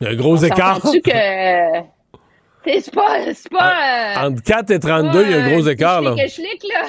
Il 0.00 0.04
y 0.04 0.08
a 0.08 0.12
un 0.12 0.16
gros 0.16 0.36
écart. 0.36 0.80
que. 0.80 1.96
C'est 2.66 2.92
pas. 2.92 3.32
C'est 3.32 3.48
pas 3.48 4.16
euh, 4.16 4.28
entre 4.28 4.42
4 4.42 4.70
et 4.72 4.80
32, 4.80 5.24
il 5.24 5.30
y 5.30 5.34
a 5.34 5.44
un 5.44 5.50
gros 5.50 5.68
écart. 5.68 6.02
Là. 6.02 6.16
là. 6.16 6.88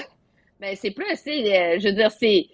Mais 0.59 0.75
c'est 0.75 0.89
plus, 0.89 1.05
euh, 1.05 1.77
je 1.79 1.87
veux 1.87 1.93
dire, 1.93 2.09
c'est. 2.09 2.47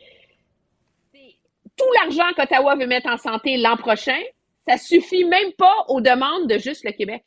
Tout 1.78 1.86
l'argent 2.02 2.34
qu'Ottawa 2.36 2.76
veut 2.76 2.86
mettre 2.86 3.08
en 3.08 3.18
santé 3.18 3.56
l'an 3.56 3.78
prochain, 3.78 4.20
ça 4.68 4.78
suffit 4.78 5.26
même 5.26 5.52
pas 5.58 5.86
aux 5.90 6.02
demandes 6.02 6.50
de 6.50 6.58
juste 6.58 6.84
le 6.84 6.92
Québec. 6.92 7.24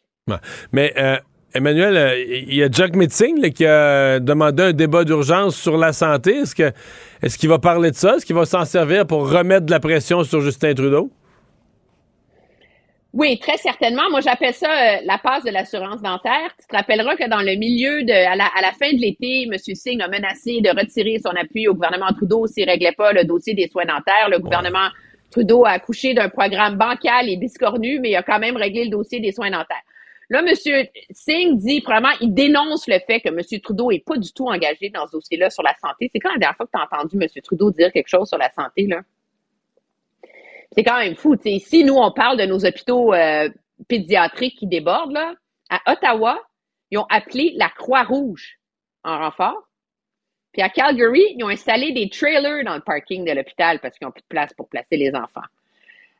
Mais 0.73 0.93
euh, 0.97 1.17
Emmanuel, 1.55 1.97
euh, 1.97 2.25
il 2.27 2.55
y 2.55 2.63
a 2.63 2.69
Jack 2.71 2.97
Metzing 2.97 3.53
qui 3.53 3.65
a 3.65 4.19
demandé 4.21 4.63
un 4.63 4.73
débat 4.73 5.05
d'urgence 5.05 5.57
sur 5.57 5.77
la 5.77 5.93
santé. 5.93 6.39
Est-ce 6.39 6.55
que 6.55 6.73
est-ce 7.23 7.39
qu'il 7.39 7.49
va 7.49 7.59
parler 7.59 7.91
de 7.91 7.97
ça? 7.97 8.17
Est-ce 8.17 8.27
qu'il 8.27 8.37
va 8.37 8.45
s'en 8.45 8.65
servir 8.65 9.07
pour 9.07 9.31
remettre 9.31 9.67
de 9.67 9.71
la 9.71 9.81
pression 9.81 10.25
sur 10.25 10.41
Justin 10.41 10.75
Trudeau? 10.75 11.11
Oui, 13.17 13.39
très 13.39 13.57
certainement. 13.57 14.11
Moi, 14.11 14.21
j'appelle 14.21 14.53
ça 14.53 14.69
euh, 14.69 14.97
la 15.07 15.17
passe 15.17 15.43
de 15.43 15.51
l'assurance 15.51 16.03
dentaire. 16.03 16.55
Tu 16.61 16.67
te 16.69 16.77
rappelleras 16.77 17.17
que 17.17 17.27
dans 17.31 17.41
le 17.41 17.57
milieu 17.57 18.03
de, 18.03 18.13
à 18.13 18.37
la, 18.37 18.73
fin 18.79 18.93
de 18.93 19.01
l'été, 19.01 19.45
M. 19.45 19.55
Singh 19.57 20.03
a 20.03 20.09
menacé 20.09 20.61
de 20.61 20.69
retirer 20.69 21.19
son 21.19 21.31
appui 21.31 21.67
au 21.67 21.73
gouvernement 21.73 22.13
Trudeau 22.15 22.47
s'il 22.47 22.67
ne 22.67 22.73
réglait 22.73 22.93
pas 22.93 23.13
le 23.15 23.25
dossier 23.25 23.55
des 23.55 23.69
soins 23.69 23.87
dentaires. 23.87 24.29
Le 24.31 24.39
gouvernement 24.39 24.89
Trudeau 25.31 25.65
a 25.65 25.71
accouché 25.71 26.15
d'un 26.15 26.29
programme 26.29 26.77
bancal 26.77 27.29
et 27.29 27.37
biscornu, 27.37 28.01
mais 28.01 28.11
il 28.11 28.17
a 28.17 28.23
quand 28.23 28.39
même 28.39 28.57
réglé 28.57 28.85
le 28.85 28.91
dossier 28.91 29.21
des 29.21 29.33
soins 29.33 29.51
dentaires. 29.51 29.83
Là, 30.29 30.41
M. 30.41 30.55
Singh 31.11 31.57
dit, 31.57 31.81
vraiment, 31.81 32.11
il 32.21 32.35
dénonce 32.35 32.89
le 32.89 32.99
fait 33.07 33.21
que 33.21 33.29
M. 33.29 33.61
Trudeau 33.61 33.91
est 33.93 34.05
pas 34.05 34.17
du 34.17 34.33
tout 34.33 34.47
engagé 34.47 34.91
dans 34.91 35.07
ce 35.07 35.13
dossier-là 35.13 35.51
sur 35.51 35.63
la 35.63 35.75
santé. 35.75 36.11
C'est 36.13 36.19
quand 36.19 36.33
la 36.33 36.39
dernière 36.39 36.57
fois 36.57 36.67
que 36.67 36.73
tu 36.73 36.79
as 36.79 36.85
entendu 36.85 37.17
M. 37.21 37.29
Trudeau 37.43 37.71
dire 37.71 37.93
quelque 37.93 38.09
chose 38.09 38.29
sur 38.29 38.39
la 38.39 38.51
santé, 38.51 38.87
là? 38.87 39.03
C'est 40.73 40.83
quand 40.83 40.99
même 40.99 41.15
fou. 41.15 41.37
Si 41.43 41.85
nous, 41.85 41.95
on 41.95 42.11
parle 42.11 42.39
de 42.39 42.45
nos 42.45 42.65
hôpitaux 42.65 43.15
euh, 43.15 43.49
pédiatriques 43.89 44.59
qui 44.59 44.67
débordent, 44.67 45.13
là, 45.13 45.35
à 45.71 45.93
Ottawa, 45.93 46.41
ils 46.91 46.99
ont 46.99 47.07
appelé 47.09 47.53
la 47.57 47.69
Croix-Rouge 47.69 48.59
en 49.05 49.19
renfort. 49.19 49.69
Puis 50.57 50.63
à 50.63 50.71
Calgary, 50.71 51.35
ils 51.37 51.45
ont 51.45 51.49
installé 51.49 51.93
des 51.93 52.09
trailers 52.09 52.65
dans 52.65 52.77
le 52.77 52.81
parking 52.81 53.27
de 53.27 53.33
l'hôpital 53.33 53.79
parce 53.79 53.99
qu'ils 53.99 54.07
n'ont 54.07 54.13
plus 54.13 54.23
de 54.23 54.27
place 54.27 54.55
pour 54.55 54.71
placer 54.71 54.97
les 54.97 55.11
enfants. 55.11 55.47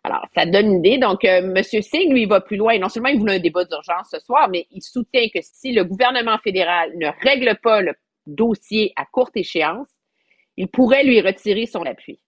Alors, 0.05 0.27
ça 0.35 0.45
donne 0.45 0.67
une 0.67 0.85
idée. 0.85 0.99
Donc, 0.99 1.25
euh, 1.25 1.55
M. 1.55 1.63
Singh, 1.65 2.13
lui, 2.13 2.27
va 2.27 2.43
plus 2.43 2.59
loin. 2.59 2.79
Non 2.79 2.91
seulement 2.91 3.09
il 3.09 3.19
voulait 3.19 3.37
un 3.37 3.39
débat 3.39 3.65
d'urgence 3.65 4.09
ce 4.13 4.21
soir, 4.21 4.51
mais 4.51 4.67
il 4.71 4.83
soutient 4.83 5.27
que 5.35 5.41
si 5.41 5.73
le 5.73 5.85
gouvernement 5.85 6.37
fédéral 6.45 6.93
ne 6.99 7.09
règle 7.27 7.57
pas 7.63 7.81
le 7.81 7.95
dossier 8.27 8.93
à 8.97 9.07
courte 9.07 9.35
échéance, 9.39 9.89
il 10.59 10.69
pourrait 10.69 11.03
lui 11.03 11.23
retirer 11.23 11.65
son 11.65 11.85
appui. 11.87 12.21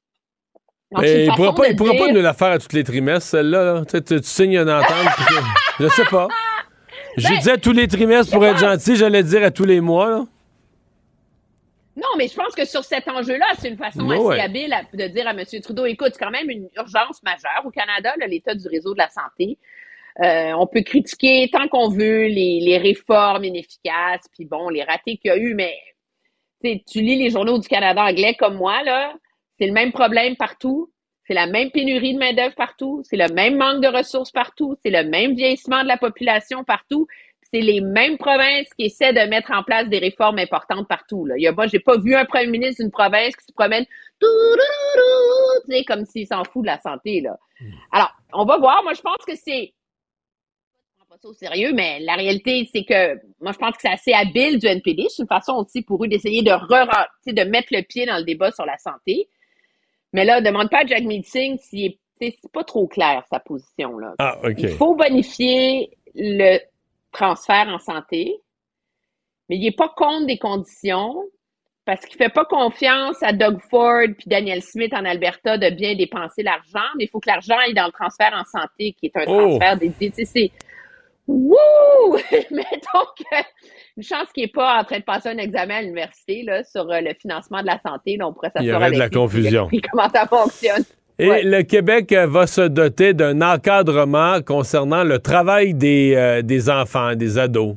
Donc, 0.91 1.05
il 1.05 1.27
ne 1.27 1.37
pourra, 1.37 1.55
pas, 1.55 1.75
pourra 1.75 1.93
pas 1.93 2.11
nous 2.11 2.23
la 2.23 2.33
faire 2.33 2.53
à 2.53 2.59
tous 2.59 2.75
les 2.75 2.85
trimestres, 2.85 3.29
celle-là. 3.29 3.85
Tu, 3.85 4.03
tu, 4.03 4.19
signes 4.23 4.57
une 4.57 4.71
entente. 4.71 4.89
je 5.79 5.89
sais 5.89 6.07
pas. 6.07 6.29
Je 7.19 7.29
ben, 7.29 7.37
disais 7.37 7.59
tous 7.59 7.73
les 7.73 7.89
trimestres 7.89 8.33
pour 8.33 8.47
être 8.47 8.59
gentil, 8.59 8.95
j'allais 8.95 9.25
dire 9.25 9.43
à 9.43 9.51
tous 9.51 9.65
les 9.65 9.81
mois. 9.81 10.09
Là. 10.09 10.25
Non, 11.99 12.17
mais 12.17 12.29
je 12.29 12.35
pense 12.37 12.55
que 12.55 12.65
sur 12.65 12.85
cet 12.85 13.09
enjeu-là, 13.09 13.47
c'est 13.59 13.69
une 13.69 13.77
façon 13.77 14.09
assez 14.09 14.41
habile 14.41 14.73
de 14.95 15.09
dire 15.09 15.27
à 15.27 15.33
M. 15.33 15.45
Trudeau, 15.61 15.85
écoute, 15.85 16.11
c'est 16.13 16.25
quand 16.25 16.31
même 16.31 16.49
une 16.49 16.69
urgence 16.77 17.21
majeure 17.25 17.63
au 17.65 17.71
Canada, 17.71 18.15
l'état 18.29 18.55
du 18.55 18.69
réseau 18.69 18.93
de 18.93 18.99
la 18.99 19.09
santé. 19.09 19.59
Euh, 20.23 20.53
on 20.53 20.69
peut 20.69 20.83
critiquer 20.83 21.49
tant 21.53 21.67
qu'on 21.67 21.89
veut 21.89 22.27
les, 22.27 22.79
réformes 22.79 23.45
inefficaces, 23.45 24.29
puis 24.33 24.45
bon, 24.45 24.69
les 24.69 24.85
ratés 24.85 25.17
qu'il 25.17 25.31
y 25.31 25.35
a 25.35 25.37
eu, 25.39 25.55
mais 25.55 25.75
tu 26.63 27.01
lis 27.01 27.17
les 27.17 27.31
journaux 27.31 27.59
du 27.59 27.67
Canada 27.67 28.03
anglais 28.05 28.37
comme 28.39 28.55
moi, 28.55 28.81
là, 28.85 29.13
c'est 29.59 29.67
le 29.67 29.73
même 29.73 29.91
problème 29.91 30.37
partout. 30.37 30.93
C'est 31.27 31.35
la 31.35 31.47
même 31.47 31.71
pénurie 31.71 32.15
de 32.15 32.19
main-d'œuvre 32.19 32.55
partout. 32.55 33.03
C'est 33.05 33.17
le 33.17 33.29
même 33.35 33.57
manque 33.57 33.83
de 33.83 33.89
ressources 33.89 34.31
partout. 34.31 34.77
C'est 34.83 34.91
le 34.91 35.05
même 35.05 35.35
vieillissement 35.35 35.83
de 35.83 35.89
la 35.89 35.99
population 35.99 36.65
partout 36.65 37.07
c'est 37.53 37.61
les 37.61 37.81
mêmes 37.81 38.19
provinces 38.19 38.69
qui 38.79 38.87
essaient 38.87 39.13
de 39.13 39.29
mettre 39.29 39.51
en 39.53 39.63
place 39.63 39.89
des 39.89 39.99
réformes 39.99 40.39
importantes 40.39 40.87
partout. 40.87 41.25
Là. 41.25 41.35
Il 41.39 41.43
y 41.43 41.47
a, 41.47 41.53
moi, 41.53 41.67
j'ai 41.67 41.81
pas 41.81 41.99
vu 41.99 42.15
un 42.15 42.25
premier 42.25 42.47
ministre 42.47 42.83
d'une 42.83 42.91
province 42.91 43.35
qui 43.37 43.45
se 43.47 43.53
promène 43.53 43.87
comme 45.87 46.05
s'il 46.05 46.27
s'en 46.27 46.45
fout 46.45 46.63
de 46.63 46.67
la 46.67 46.79
santé. 46.79 47.21
Là. 47.21 47.39
Hmm. 47.61 47.71
Alors, 47.93 48.13
on 48.33 48.45
va 48.45 48.59
voir. 48.59 48.83
Moi, 48.83 48.93
je 48.95 49.01
pense 49.01 49.25
que 49.27 49.35
c'est 49.35 49.73
pas 51.09 51.17
ça 51.17 51.29
au 51.29 51.33
sérieux, 51.33 51.73
mais 51.73 52.01
la 52.01 52.17
réalité, 52.17 52.69
c'est 52.71 52.85
que 52.85 53.15
moi, 53.41 53.53
je 53.53 53.59
pense 53.59 53.71
que 53.77 53.81
c'est 53.81 53.89
assez 53.91 54.13
habile 54.13 54.59
du 54.59 54.67
NPD. 54.67 55.07
C'est 55.09 55.23
une 55.23 55.29
façon 55.29 55.55
aussi 55.55 55.81
pour 55.81 56.05
eux 56.05 56.09
d'essayer 56.09 56.43
de 56.43 56.51
re 56.51 56.87
de 57.27 57.45
mettre 57.45 57.69
le 57.71 57.83
pied 57.83 58.05
dans 58.05 58.19
le 58.19 58.25
débat 58.25 58.51
sur 58.51 58.67
la 58.67 58.77
santé. 58.77 59.29
Mais 60.13 60.27
là, 60.27 60.43
demande 60.43 60.69
pas 60.69 60.81
à 60.81 60.87
Jack 60.87 61.05
Meeting 61.05 61.57
si 61.59 61.99
c'est 62.21 62.35
pas 62.53 62.65
trop 62.65 62.87
clair 62.89 63.25
sa 63.31 63.41
position. 63.41 63.99
Là. 63.99 64.15
Ah, 64.19 64.39
OK. 64.45 64.57
Il 64.59 64.69
faut 64.71 64.95
bonifier 64.95 65.91
le 66.15 66.59
transfert 67.13 67.69
en 67.69 67.79
santé, 67.79 68.37
mais 69.49 69.57
il 69.57 69.63
n'est 69.63 69.73
pas 69.73 69.89
contre 69.89 70.27
des 70.27 70.39
conditions 70.39 71.25
parce 71.85 72.05
qu'il 72.05 72.21
ne 72.21 72.25
fait 72.25 72.33
pas 72.33 72.45
confiance 72.45 73.17
à 73.23 73.33
Doug 73.33 73.61
Ford 73.71 74.05
puis 74.19 74.27
Daniel 74.27 74.63
Smith 74.63 74.93
en 74.93 75.07
Alberta 75.07 75.57
de 75.57 75.71
bien 75.71 75.95
dépenser 75.95 76.43
l'argent, 76.43 76.87
mais 76.99 77.05
il 77.05 77.09
faut 77.09 77.19
que 77.19 77.31
l'argent 77.31 77.57
aille 77.57 77.73
dans 77.73 77.87
le 77.87 77.93
transfert 77.93 78.33
en 78.35 78.45
santé, 78.45 78.93
qui 78.93 79.07
est 79.07 79.17
un 79.17 79.25
oh! 79.27 79.59
transfert 79.59 79.79
sais, 79.99 80.25
c'est 80.27 80.53
Wouh! 81.27 81.57
Mettons 82.51 83.07
que 83.17 83.37
une 83.97 84.03
chance 84.03 84.33
qu'il 84.33 84.45
n'est 84.45 84.51
pas 84.51 84.81
en 84.81 84.85
train 84.85 84.99
de 84.99 85.05
passer 85.05 85.29
un 85.29 85.39
examen 85.39 85.77
à 85.77 85.83
l'université 85.83 86.43
là, 86.43 86.65
sur 86.65 86.91
euh, 86.91 87.01
le 87.01 87.15
financement 87.15 87.61
de 87.61 87.67
la 87.67 87.79
santé. 87.81 88.17
Là, 88.17 88.29
on 88.29 88.33
pourrait 88.33 88.51
s'assurer 88.51 88.67
Il 88.67 88.71
y 88.71 88.75
aurait 88.75 88.91
de 88.93 88.99
la 88.99 89.11
confusion. 89.11 89.69
comment 89.91 90.09
ça 90.09 90.27
fonctionne. 90.27 90.85
Et 91.19 91.43
le 91.43 91.63
Québec 91.63 92.13
va 92.13 92.47
se 92.47 92.61
doter 92.61 93.13
d'un 93.13 93.43
encadrement 93.43 94.41
concernant 94.41 95.03
le 95.03 95.19
travail 95.19 95.75
des, 95.75 96.15
euh, 96.15 96.43
des 96.43 96.71
enfants, 96.71 97.17
des 97.17 97.39
ados. 97.39 97.75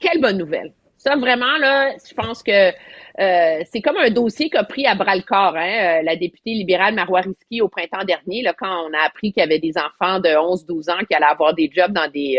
Quelle 0.00 0.18
bonne 0.20 0.38
nouvelle. 0.38 0.72
Ça, 0.96 1.16
vraiment, 1.16 1.58
là, 1.58 1.92
je 2.08 2.14
pense 2.14 2.42
que 2.42 2.70
euh, 2.70 3.62
c'est 3.70 3.82
comme 3.82 3.98
un 3.98 4.10
dossier 4.10 4.48
qu'a 4.48 4.64
pris 4.64 4.86
à 4.86 4.94
bras-le-corps 4.94 5.54
hein, 5.56 5.98
euh, 5.98 6.02
la 6.02 6.16
députée 6.16 6.54
libérale 6.54 6.94
Marois 6.94 7.20
Risky 7.20 7.60
au 7.60 7.68
printemps 7.68 8.04
dernier, 8.04 8.42
là, 8.42 8.54
quand 8.58 8.86
on 8.88 8.94
a 8.94 9.06
appris 9.06 9.32
qu'il 9.32 9.42
y 9.42 9.44
avait 9.44 9.58
des 9.58 9.74
enfants 9.76 10.18
de 10.18 10.30
11-12 10.30 10.90
ans 10.90 11.04
qui 11.06 11.14
allaient 11.14 11.26
avoir 11.26 11.54
des 11.54 11.70
jobs 11.72 11.92
dans 11.92 12.10
des 12.10 12.38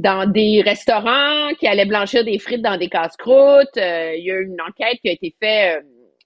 dans 0.00 0.28
des 0.28 0.60
restaurants, 0.60 1.54
qui 1.58 1.68
allaient 1.68 1.86
blanchir 1.86 2.24
des 2.24 2.40
frites 2.40 2.62
dans 2.62 2.76
des 2.76 2.88
casse-croûtes. 2.88 3.76
il 3.76 4.24
y 4.24 4.30
a 4.32 4.40
une 4.40 4.60
enquête 4.60 4.98
qui 5.00 5.08
a 5.08 5.12
été 5.12 5.34
faite 5.40 5.84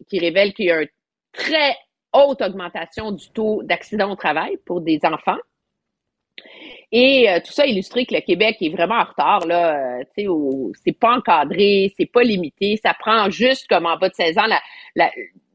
qui 0.08 0.18
révèle 0.18 0.54
qu'il 0.54 0.66
y 0.66 0.70
a 0.70 0.78
un 0.78 0.86
très 1.32 1.76
haute 2.12 2.40
augmentation 2.42 3.12
du 3.12 3.30
taux 3.30 3.62
d'accidents 3.62 4.10
au 4.12 4.16
travail 4.16 4.56
pour 4.64 4.80
des 4.80 5.00
enfants. 5.04 5.38
Et 6.90 7.28
euh, 7.28 7.40
tout 7.44 7.52
ça 7.52 7.66
illustre 7.66 8.00
que 8.02 8.14
le 8.14 8.20
Québec 8.20 8.56
est 8.60 8.70
vraiment 8.70 8.94
en 8.94 9.04
retard. 9.04 9.46
Là, 9.46 10.00
euh, 10.00 10.72
c'est 10.84 10.92
pas 10.92 11.16
encadré, 11.16 11.92
c'est 11.98 12.10
pas 12.10 12.22
limité. 12.22 12.78
Ça 12.82 12.94
prend 12.98 13.28
juste 13.28 13.68
comme 13.68 13.86
en 13.86 13.96
bas 13.96 14.08
de 14.08 14.14
16 14.14 14.38
ans 14.38 14.46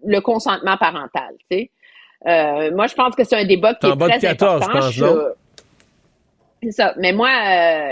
le 0.06 0.20
consentement 0.20 0.78
parental. 0.78 1.36
Euh, 1.52 2.72
moi, 2.76 2.88
je 2.88 2.94
pense 2.94 3.16
que 3.16 3.24
c'est 3.24 3.36
un 3.36 3.46
débat 3.46 3.74
qui 3.74 3.88
est 3.88 3.96
très 3.96 4.20
14, 4.20 4.62
important. 4.64 4.92
Je 4.92 5.06
pense, 5.06 5.18
c'est 6.62 6.72
ça. 6.72 6.94
Mais 6.98 7.14
moi, 7.14 7.30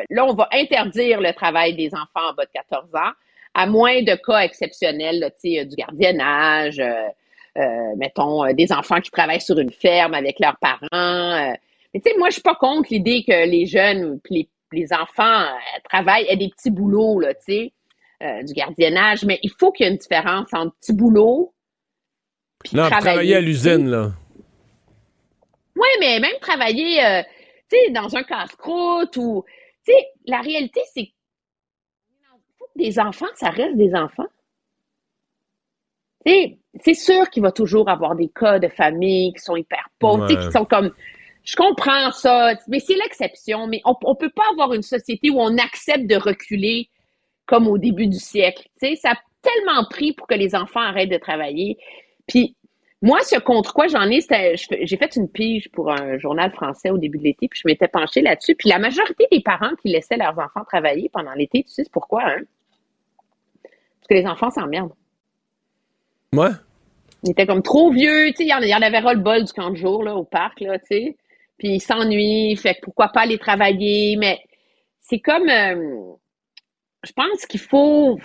là, 0.09 0.25
on 0.25 0.33
va 0.33 0.47
interdire 0.53 1.19
le 1.19 1.33
travail 1.33 1.75
des 1.75 1.89
enfants 1.93 2.29
en 2.29 2.33
bas 2.33 2.45
de 2.45 2.51
14 2.53 2.95
ans, 2.95 3.11
à 3.53 3.65
moins 3.65 4.01
de 4.01 4.15
cas 4.15 4.39
exceptionnels, 4.39 5.31
sais, 5.38 5.65
du 5.65 5.75
gardiennage, 5.75 6.79
euh, 6.79 7.07
mettons, 7.97 8.45
euh, 8.45 8.53
des 8.53 8.71
enfants 8.71 9.01
qui 9.01 9.11
travaillent 9.11 9.41
sur 9.41 9.59
une 9.59 9.71
ferme 9.71 10.13
avec 10.13 10.39
leurs 10.39 10.57
parents. 10.57 10.87
Euh. 10.91 11.53
mais 11.93 11.99
tu 11.99 12.09
sais, 12.09 12.17
moi, 12.17 12.29
je 12.29 12.33
suis 12.33 12.41
pas 12.41 12.55
contre 12.55 12.89
l'idée 12.91 13.23
que 13.27 13.45
les 13.47 13.65
jeunes, 13.65 14.19
les, 14.29 14.49
les 14.71 14.93
enfants 14.93 15.47
travaillent 15.89 16.29
à 16.29 16.35
des 16.35 16.49
petits 16.49 16.71
boulots, 16.71 17.19
là, 17.19 17.33
tu 17.33 17.41
sais, 17.43 17.73
du 18.43 18.53
gardiennage, 18.53 19.25
mais 19.25 19.39
il 19.41 19.49
faut 19.59 19.71
qu'il 19.71 19.85
y 19.85 19.89
ait 19.89 19.91
une 19.91 19.97
différence 19.97 20.47
entre 20.53 20.75
petit 20.75 20.93
boulot 20.93 21.53
puis 22.59 22.77
non, 22.77 22.87
travailler, 22.87 23.35
à 23.35 23.41
l'usine, 23.41 23.89
là. 23.89 24.11
Oui, 25.75 25.87
mais 25.99 26.19
même 26.19 26.37
travailler, 26.39 27.23
tu 27.67 27.75
sais, 27.75 27.89
dans 27.89 28.15
un 28.15 28.21
casse-croûte 28.21 29.17
ou... 29.17 29.43
Tu 29.83 29.91
sais, 29.91 30.07
la 30.27 30.41
réalité, 30.41 30.81
c'est 30.93 31.07
que 31.07 31.11
des 32.75 32.99
enfants, 32.99 33.25
ça 33.33 33.49
reste 33.49 33.75
des 33.77 33.95
enfants 33.95 34.27
c'est 36.80 36.93
sûr 36.93 37.30
qu'il 37.30 37.43
va 37.43 37.52
toujours 37.52 37.89
avoir 37.89 38.15
des 38.15 38.30
cas 38.30 38.60
de 38.60 38.68
famille 38.68 39.34
qui 39.34 39.39
sont 39.39 39.56
hyper 39.56 39.89
pauvres, 39.99 40.27
qui 40.27 40.52
sont 40.52 40.65
comme 40.65 40.91
je 41.43 41.56
comprends 41.56 42.11
ça, 42.11 42.53
mais 42.68 42.80
c'est 42.80 42.95
l'exception. 42.95 43.68
Mais 43.68 43.81
on, 43.85 43.91
ne 43.91 44.15
peut 44.15 44.30
pas 44.30 44.43
avoir 44.52 44.73
une 44.73 44.84
société 44.84 45.30
où 45.30 45.39
on 45.39 45.57
accepte 45.57 46.07
de 46.07 46.15
reculer 46.15 46.89
comme 47.45 47.68
au 47.68 47.77
début 47.77 48.07
du 48.07 48.19
siècle. 48.19 48.68
sais, 48.77 48.95
ça 48.95 49.11
a 49.11 49.15
tellement 49.41 49.84
pris 49.89 50.14
pour 50.14 50.27
que 50.27 50.35
les 50.35 50.56
enfants 50.56 50.81
arrêtent 50.81 51.11
de 51.11 51.18
travailler. 51.18 51.77
Puis 52.27 52.56
moi, 53.02 53.19
ce 53.23 53.39
contre 53.39 53.73
quoi 53.73 53.88
j'en 53.88 54.07
ai, 54.10 54.19
j'ai 54.22 54.98
fait 54.98 55.15
une 55.15 55.27
pige 55.27 55.69
pour 55.72 55.91
un 55.91 56.19
journal 56.19 56.52
français 56.52 56.91
au 56.91 56.99
début 56.99 57.18
de 57.18 57.23
l'été, 57.23 57.48
puis 57.48 57.60
je 57.61 57.68
m'étais 57.68 57.88
penchée 57.88 58.22
là-dessus. 58.22 58.56
Puis 58.56 58.69
la 58.69 58.77
majorité 58.77 59.26
des 59.31 59.41
parents 59.41 59.76
qui 59.81 59.89
laissaient 59.89 60.18
leurs 60.18 60.38
enfants 60.38 60.64
travailler 60.68 61.10
pendant 61.10 61.34
l'été, 61.34 61.64
tu 61.64 61.73
sais 61.73 61.84
pourquoi, 61.91 62.23
hein? 62.23 62.41
Parce 63.64 64.07
que 64.07 64.14
les 64.14 64.27
enfants 64.27 64.52
s'emmerdent. 64.52 64.93
Moi? 66.33 66.51
Il 67.23 67.31
était 67.31 67.45
comme 67.45 67.61
trop 67.61 67.91
vieux, 67.91 68.27
tu 68.29 68.37
sais, 68.37 68.43
il 68.45 68.69
y 68.69 68.75
en 68.75 68.81
avait 68.81 68.99
ras 68.99 69.13
le 69.13 69.19
bol 69.19 69.43
du 69.43 69.51
camp 69.51 69.69
de 69.69 69.75
jour, 69.75 70.03
là, 70.03 70.15
au 70.15 70.23
parc, 70.23 70.61
là, 70.61 70.79
tu 70.79 70.85
sais. 70.87 71.17
Puis 71.57 71.73
il 71.75 71.79
s'ennuie, 71.81 72.55
fait 72.55 72.75
que 72.75 72.79
pourquoi 72.83 73.09
pas 73.09 73.21
aller 73.21 73.37
travailler, 73.37 74.15
mais 74.17 74.39
c'est 75.01 75.19
comme, 75.19 75.49
euh, 75.49 75.75
je 77.03 77.11
pense 77.11 77.45
qu'il 77.45 77.59
faut, 77.59 78.17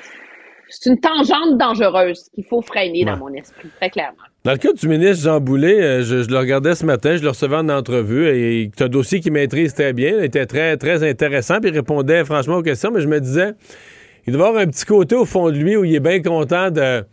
c'est 0.69 0.89
une 0.89 1.01
tangente 1.01 1.59
dangereuse 1.59 2.29
qu'il 2.33 2.45
faut 2.45 2.63
freiner 2.63 3.05
dans 3.05 3.17
mon 3.17 3.35
esprit, 3.35 3.69
très 3.77 3.91
clairement. 3.91 4.17
Dans 4.45 4.53
le 4.53 4.59
cas 4.59 4.73
du 4.73 4.87
ministre 4.87 5.25
Jean 5.25 5.41
Boulet, 5.41 5.83
euh, 5.83 6.03
je, 6.03 6.31
le 6.31 6.39
regardais 6.39 6.77
ce 6.77 6.87
matin, 6.87 7.17
je 7.17 7.23
le 7.23 7.31
recevais 7.31 7.57
en 7.57 7.69
entrevue 7.69 8.29
et 8.29 8.71
c'est 8.77 8.85
un 8.85 8.89
dossier 8.89 9.19
qu'il 9.19 9.33
maîtrise 9.33 9.75
très 9.75 9.93
bien, 9.93 10.17
il 10.19 10.25
était 10.25 10.47
très, 10.47 10.77
très 10.77 11.03
intéressant, 11.03 11.61
puis 11.61 11.71
il 11.71 11.75
répondait 11.75 12.25
franchement 12.25 12.59
aux 12.59 12.63
questions, 12.63 12.93
mais 12.93 13.01
je 13.01 13.09
me 13.09 13.21
disais, 13.21 13.55
il 14.29 14.33
doit 14.33 14.47
avoir 14.47 14.63
un 14.63 14.69
petit 14.69 14.85
côté 14.85 15.17
au 15.17 15.25
fond 15.25 15.51
de 15.51 15.57
lui 15.57 15.77
où 15.77 15.85
il 15.85 15.97
est 15.97 16.01
bien 16.01 16.23
content 16.23 16.71
de 16.71 17.05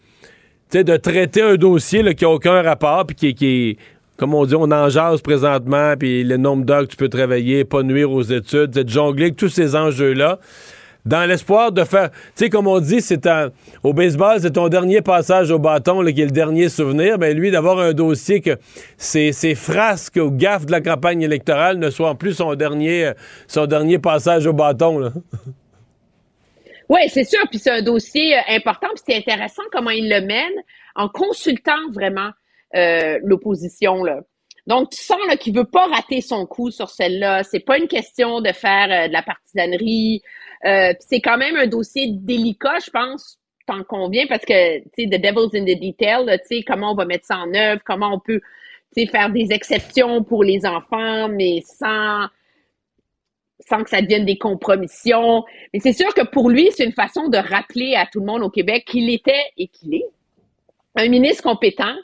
de 0.82 0.98
traiter 0.98 1.44
un 1.44 1.56
dossier 1.56 2.16
qui 2.16 2.24
n'a 2.24 2.32
aucun 2.32 2.62
rapport, 2.64 3.06
puis 3.06 3.16
qui, 3.16 3.36
qui 3.36 3.78
comme 4.18 4.34
on 4.34 4.46
dit, 4.46 4.56
on 4.56 4.72
en 4.72 4.90
jase 4.90 5.22
présentement, 5.22 5.96
puis 5.98 6.24
le 6.24 6.38
nombre 6.38 6.66
d'heures 6.66 6.84
que 6.84 6.92
tu 6.92 6.98
peux 6.98 7.10
travailler, 7.10 7.66
pas 7.66 7.84
nuire 7.84 8.12
aux 8.12 8.22
études, 8.22 8.72
de 8.72 8.88
jongler 8.88 9.34
tous 9.34 9.50
ces 9.50 9.76
enjeux-là. 9.76 10.40
dans 11.06 11.28
l'espoir 11.28 11.72
de 11.72 11.84
faire. 11.84 12.10
Tu 12.12 12.18
sais, 12.36 12.50
comme 12.50 12.68
on 12.68 12.80
dit, 12.80 13.02
c'est 13.02 13.28
au 13.84 13.92
baseball, 13.92 14.40
c'est 14.40 14.52
ton 14.52 14.70
dernier 14.70 15.02
passage 15.02 15.52
au 15.52 15.60
bâton 15.60 16.02
là, 16.02 16.12
qui 16.12 16.22
est 16.22 16.26
le 16.26 16.32
dernier 16.32 16.70
souvenir. 16.70 17.18
Mais 17.20 17.34
lui, 17.34 17.52
d'avoir 17.52 17.80
un 17.80 17.92
dossier 17.92 18.40
que 18.40 18.58
ses, 18.98 19.34
ses 19.34 19.56
frasques 19.56 20.20
ou 20.22 20.32
gaffes 20.32 20.66
de 20.66 20.72
la 20.72 20.80
campagne 20.80 21.22
électorale 21.22 21.78
ne 21.78 21.90
soient 21.90 22.16
plus 22.16 22.34
son 22.34 22.56
dernier, 22.56 23.14
passage 24.02 24.48
au 24.48 24.54
bâton. 24.54 25.12
Oui, 26.90 27.02
c'est 27.10 27.24
sûr. 27.24 27.42
Puis 27.50 27.60
c'est 27.60 27.72
un 27.72 27.82
dossier 27.82 28.38
euh, 28.38 28.42
important. 28.50 28.88
Puis 28.96 29.04
c'est 29.08 29.16
intéressant 29.18 29.64
comment 29.72 29.92
il 29.92 30.10
le 30.10 30.22
mène 30.22 30.54
en 30.96 31.10
consultant 31.10 31.90
vraiment 31.92 32.32
euh, 32.76 33.20
l'opposition. 33.24 34.04
Là. 34.04 34.22
Donc, 34.66 34.92
tu 34.92 35.02
sens 35.02 35.20
là, 35.28 35.36
qu'il 35.36 35.56
veut 35.56 35.66
pas 35.66 35.88
rater 35.88 36.22
son 36.22 36.46
coup 36.46 36.72
sur 36.72 36.90
celle-là. 36.90 37.44
C'est 37.44 37.60
pas 37.60 37.78
une 37.78 37.88
question 37.88 38.42
de 38.42 38.52
faire 38.52 38.88
euh, 38.90 39.08
de 39.08 39.14
la 39.14 39.22
partisanerie. 39.22 40.22
Euh, 40.66 40.94
c'est 41.00 41.20
quand 41.20 41.38
même 41.38 41.58
un 41.58 41.68
dossier 41.68 42.08
délicat, 42.12 42.80
je 42.86 42.90
pense, 42.90 43.40
t'en 43.68 43.84
conviens, 43.84 44.26
parce 44.28 44.46
que, 44.46 44.80
tu 44.80 44.90
sais, 44.98 45.06
the 45.06 45.22
devil's 45.22 45.54
in 45.54 45.66
the 45.66 45.80
detail, 45.80 46.26
tu 46.48 46.58
sais, 46.58 46.64
comment 46.64 46.94
on 46.94 46.96
va 46.96 47.06
mettre 47.06 47.26
ça 47.26 47.38
en 47.38 47.54
œuvre, 47.54 47.82
comment 47.86 48.14
on 48.14 48.20
peut, 48.20 48.40
tu 48.96 49.04
sais, 49.04 49.08
faire 49.08 49.30
des 49.30 49.52
exceptions 49.52 50.24
pour 50.24 50.44
les 50.44 50.66
enfants, 50.66 51.28
mais 51.28 51.62
sans 51.66 52.28
sans 53.68 53.84
que 53.84 53.90
ça 53.90 54.02
devienne 54.02 54.26
des 54.26 54.38
compromissions. 54.38 55.44
Mais 55.74 55.80
c'est 55.80 55.94
sûr 55.94 56.14
que 56.14 56.26
pour 56.26 56.50
lui, 56.50 56.70
c'est 56.72 56.86
une 56.86 56.92
façon 56.94 57.28
de 57.30 57.38
rappeler 57.38 57.96
à 57.96 58.06
tout 58.06 58.20
le 58.20 58.26
monde 58.26 58.44
au 58.44 58.50
Québec 58.50 58.86
qu'il 58.86 59.10
était 59.10 59.44
et 59.58 59.68
qu'il 59.68 59.96
est 59.96 60.06
un 60.96 61.08
ministre 61.10 61.44
compétent 61.44 61.96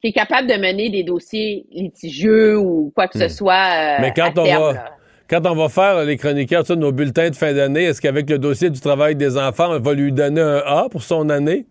qui 0.00 0.08
est 0.08 0.12
capable 0.12 0.48
de 0.48 0.54
mener 0.54 0.90
des 0.90 1.04
dossiers 1.04 1.64
litigieux 1.70 2.58
ou 2.58 2.92
quoi 2.94 3.06
que 3.08 3.18
ce 3.18 3.24
Hmm. 3.26 3.28
soit. 3.28 3.54
euh, 3.54 3.98
Mais 4.00 4.12
quand 4.14 4.24
à 4.36 4.40
on 4.40 4.44
terme, 4.44 4.62
va. 4.62 4.72
là. 4.72 4.90
Quand 5.30 5.46
on 5.46 5.54
va 5.54 5.68
faire 5.68 6.04
les 6.04 6.16
chroniqueurs 6.16 6.64
de 6.64 6.74
nos 6.74 6.92
bulletins 6.92 7.30
de 7.30 7.36
fin 7.36 7.54
d'année, 7.54 7.84
est-ce 7.84 8.00
qu'avec 8.02 8.28
le 8.28 8.38
dossier 8.38 8.68
du 8.68 8.80
travail 8.80 9.14
des 9.16 9.38
enfants, 9.38 9.68
on 9.70 9.78
va 9.78 9.94
lui 9.94 10.12
donner 10.12 10.40
un 10.42 10.58
A 10.66 10.88
pour 10.90 11.02
son 11.02 11.30
année? 11.30 11.66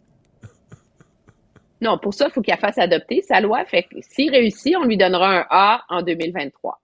Non, 1.82 1.98
pour 1.98 2.14
ça, 2.14 2.28
il 2.30 2.32
faut 2.32 2.42
qu'il 2.42 2.56
fasse 2.58 2.78
adopter 2.78 3.22
sa 3.24 3.42
loi. 3.42 3.66
Fait 3.66 3.84
que 3.84 3.96
s'il 4.02 4.32
réussit, 4.32 4.76
on 4.78 4.86
lui 4.86 4.98
donnera 4.98 5.40
un 5.42 5.46
A 5.50 5.82
en 5.90 6.02
2023. 6.04 6.80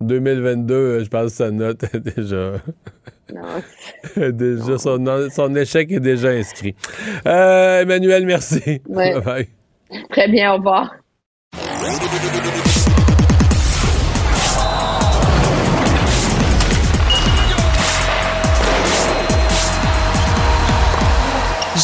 2022, 0.00 0.74
euh, 0.74 1.04
je 1.04 1.08
pense 1.08 1.32
que 1.32 1.36
sa 1.36 1.50
note 1.50 1.82
est 1.92 1.98
déjà. 1.98 2.52
Non. 3.34 4.30
déjà 4.30 4.78
son, 4.78 5.28
son 5.34 5.54
échec 5.56 5.90
est 5.90 6.00
déjà 6.00 6.28
inscrit. 6.28 6.76
Euh, 7.26 7.82
Emmanuel, 7.82 8.24
merci. 8.24 8.80
Ouais. 8.88 9.14
Bye 9.20 9.22
bye. 9.22 9.48
Très 10.10 10.28
bien, 10.28 10.52
au 10.52 10.56
revoir. 10.58 10.94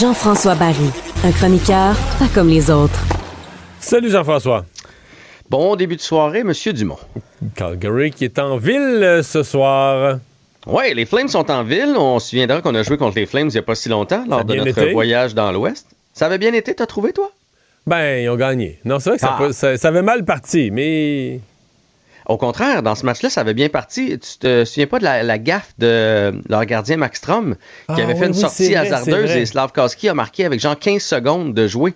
Jean-François 0.00 0.54
Barry, 0.56 0.90
un 1.24 1.30
chroniqueur 1.32 1.94
pas 2.18 2.26
comme 2.34 2.48
les 2.48 2.70
autres. 2.70 3.04
Salut 3.80 4.10
Jean-François. 4.10 4.64
Bon 5.50 5.76
début 5.76 5.96
de 5.96 6.00
soirée, 6.00 6.42
Monsieur 6.42 6.72
Dumont. 6.72 6.98
Calgary 7.54 8.10
qui 8.10 8.24
est 8.24 8.38
en 8.38 8.56
ville 8.56 8.80
euh, 9.02 9.22
ce 9.22 9.42
soir. 9.42 10.18
Oui, 10.66 10.94
les 10.94 11.04
Flames 11.04 11.28
sont 11.28 11.50
en 11.50 11.62
ville. 11.62 11.94
On 11.96 12.18
se 12.18 12.30
souviendra 12.30 12.62
qu'on 12.62 12.74
a 12.74 12.82
joué 12.82 12.96
contre 12.96 13.16
les 13.18 13.26
Flames 13.26 13.48
il 13.48 13.52
n'y 13.52 13.58
a 13.58 13.62
pas 13.62 13.74
si 13.74 13.88
longtemps, 13.90 14.24
lors 14.26 14.44
de 14.44 14.54
notre 14.54 14.68
été. 14.78 14.92
voyage 14.92 15.34
dans 15.34 15.52
l'Ouest. 15.52 15.86
Ça 16.14 16.26
avait 16.26 16.38
bien 16.38 16.54
été, 16.54 16.74
t'as 16.74 16.86
trouvé, 16.86 17.12
toi? 17.12 17.30
Ben, 17.86 18.22
ils 18.22 18.28
ont 18.30 18.36
gagné. 18.36 18.78
Non, 18.86 18.98
c'est 18.98 19.10
vrai 19.10 19.18
que 19.18 19.20
ça, 19.20 19.34
Ah. 19.34 19.38
peut- 19.38 19.52
ça- 19.52 19.76
ça 19.76 19.88
avait 19.88 20.02
mal 20.02 20.24
parti, 20.24 20.70
mais. 20.70 21.40
Au 22.26 22.38
contraire, 22.38 22.82
dans 22.82 22.94
ce 22.94 23.04
match-là, 23.04 23.28
ça 23.28 23.42
avait 23.42 23.52
bien 23.52 23.68
parti. 23.68 24.18
Tu 24.18 24.38
te 24.38 24.64
souviens 24.64 24.86
pas 24.86 24.98
de 24.98 25.04
la, 25.04 25.22
la 25.22 25.36
gaffe 25.38 25.74
de 25.78 26.32
leur 26.48 26.64
gardien 26.64 26.96
Max 26.96 27.18
Strom, 27.18 27.54
qui 27.54 27.60
Ah 27.88 27.94
avait 28.02 28.14
oui, 28.14 28.18
fait 28.18 28.26
une 28.28 28.32
oui, 28.32 28.40
sortie 28.40 28.68
vrai, 28.72 28.76
hasardeuse 28.76 29.30
et 29.32 29.44
Slavkowski 29.44 30.08
a 30.08 30.14
marqué 30.14 30.46
avec 30.46 30.58
genre 30.58 30.78
15 30.78 31.02
secondes 31.02 31.52
de 31.52 31.66
jouer. 31.66 31.92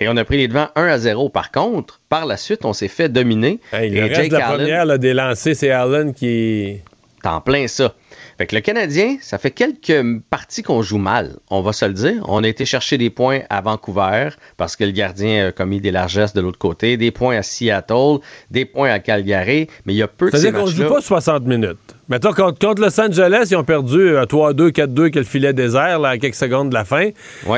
Et 0.00 0.08
on 0.08 0.16
a 0.16 0.24
pris 0.24 0.38
les 0.38 0.48
devants 0.48 0.68
1 0.76 0.86
à 0.86 0.98
0. 0.98 1.28
Par 1.28 1.50
contre, 1.50 2.00
par 2.08 2.24
la 2.26 2.36
suite, 2.38 2.64
on 2.64 2.72
s'est 2.72 2.88
fait 2.88 3.08
dominer. 3.10 3.60
Hey, 3.72 3.90
le 3.90 3.98
et 3.98 4.02
reste 4.04 4.14
Jake 4.14 4.30
de 4.30 4.36
la 4.38 4.46
Allen- 4.48 4.58
première, 4.58 4.84
là, 4.86 4.98
des 4.98 5.12
lancers, 5.12 5.54
c'est 5.54 5.70
Allen 5.70 6.14
qui. 6.14 6.78
T'es 7.22 7.28
en 7.28 7.40
plein 7.42 7.66
ça. 7.68 7.94
Fait 8.40 8.46
que 8.46 8.54
le 8.54 8.62
Canadien, 8.62 9.18
ça 9.20 9.36
fait 9.36 9.50
quelques 9.50 10.02
parties 10.30 10.62
qu'on 10.62 10.80
joue 10.80 10.96
mal, 10.96 11.32
on 11.50 11.60
va 11.60 11.74
se 11.74 11.84
le 11.84 11.92
dire. 11.92 12.24
On 12.26 12.42
a 12.42 12.48
été 12.48 12.64
chercher 12.64 12.96
des 12.96 13.10
points 13.10 13.40
à 13.50 13.60
Vancouver 13.60 14.30
parce 14.56 14.76
que 14.76 14.84
le 14.84 14.92
gardien 14.92 15.48
a 15.48 15.52
commis 15.52 15.78
des 15.82 15.90
largesses 15.90 16.32
de 16.32 16.40
l'autre 16.40 16.56
côté, 16.58 16.96
des 16.96 17.10
points 17.10 17.36
à 17.36 17.42
Seattle, 17.42 18.20
des 18.50 18.64
points 18.64 18.88
à 18.92 18.98
Calgary, 18.98 19.66
mais 19.84 19.92
il 19.92 19.96
y 19.98 20.02
a 20.02 20.08
peu 20.08 20.30
de 20.30 20.30
ces 20.30 20.38
C'est-à-dire 20.40 20.58
qu'on 20.58 20.66
matchs-là. 20.68 20.88
joue 20.88 20.94
pas 20.94 21.00
60 21.02 21.42
minutes. 21.44 21.76
Mettons, 22.08 22.32
contre, 22.32 22.58
contre 22.58 22.80
Los 22.80 22.98
Angeles, 22.98 23.48
ils 23.50 23.56
ont 23.56 23.62
perdu 23.64 24.16
à 24.16 24.24
3-2, 24.24 24.70
4-2, 24.70 25.10
que 25.10 25.18
le 25.18 25.24
filet 25.26 25.52
désert, 25.52 25.98
là, 25.98 26.08
à 26.08 26.16
quelques 26.16 26.34
secondes 26.34 26.70
de 26.70 26.74
la 26.74 26.86
fin. 26.86 27.10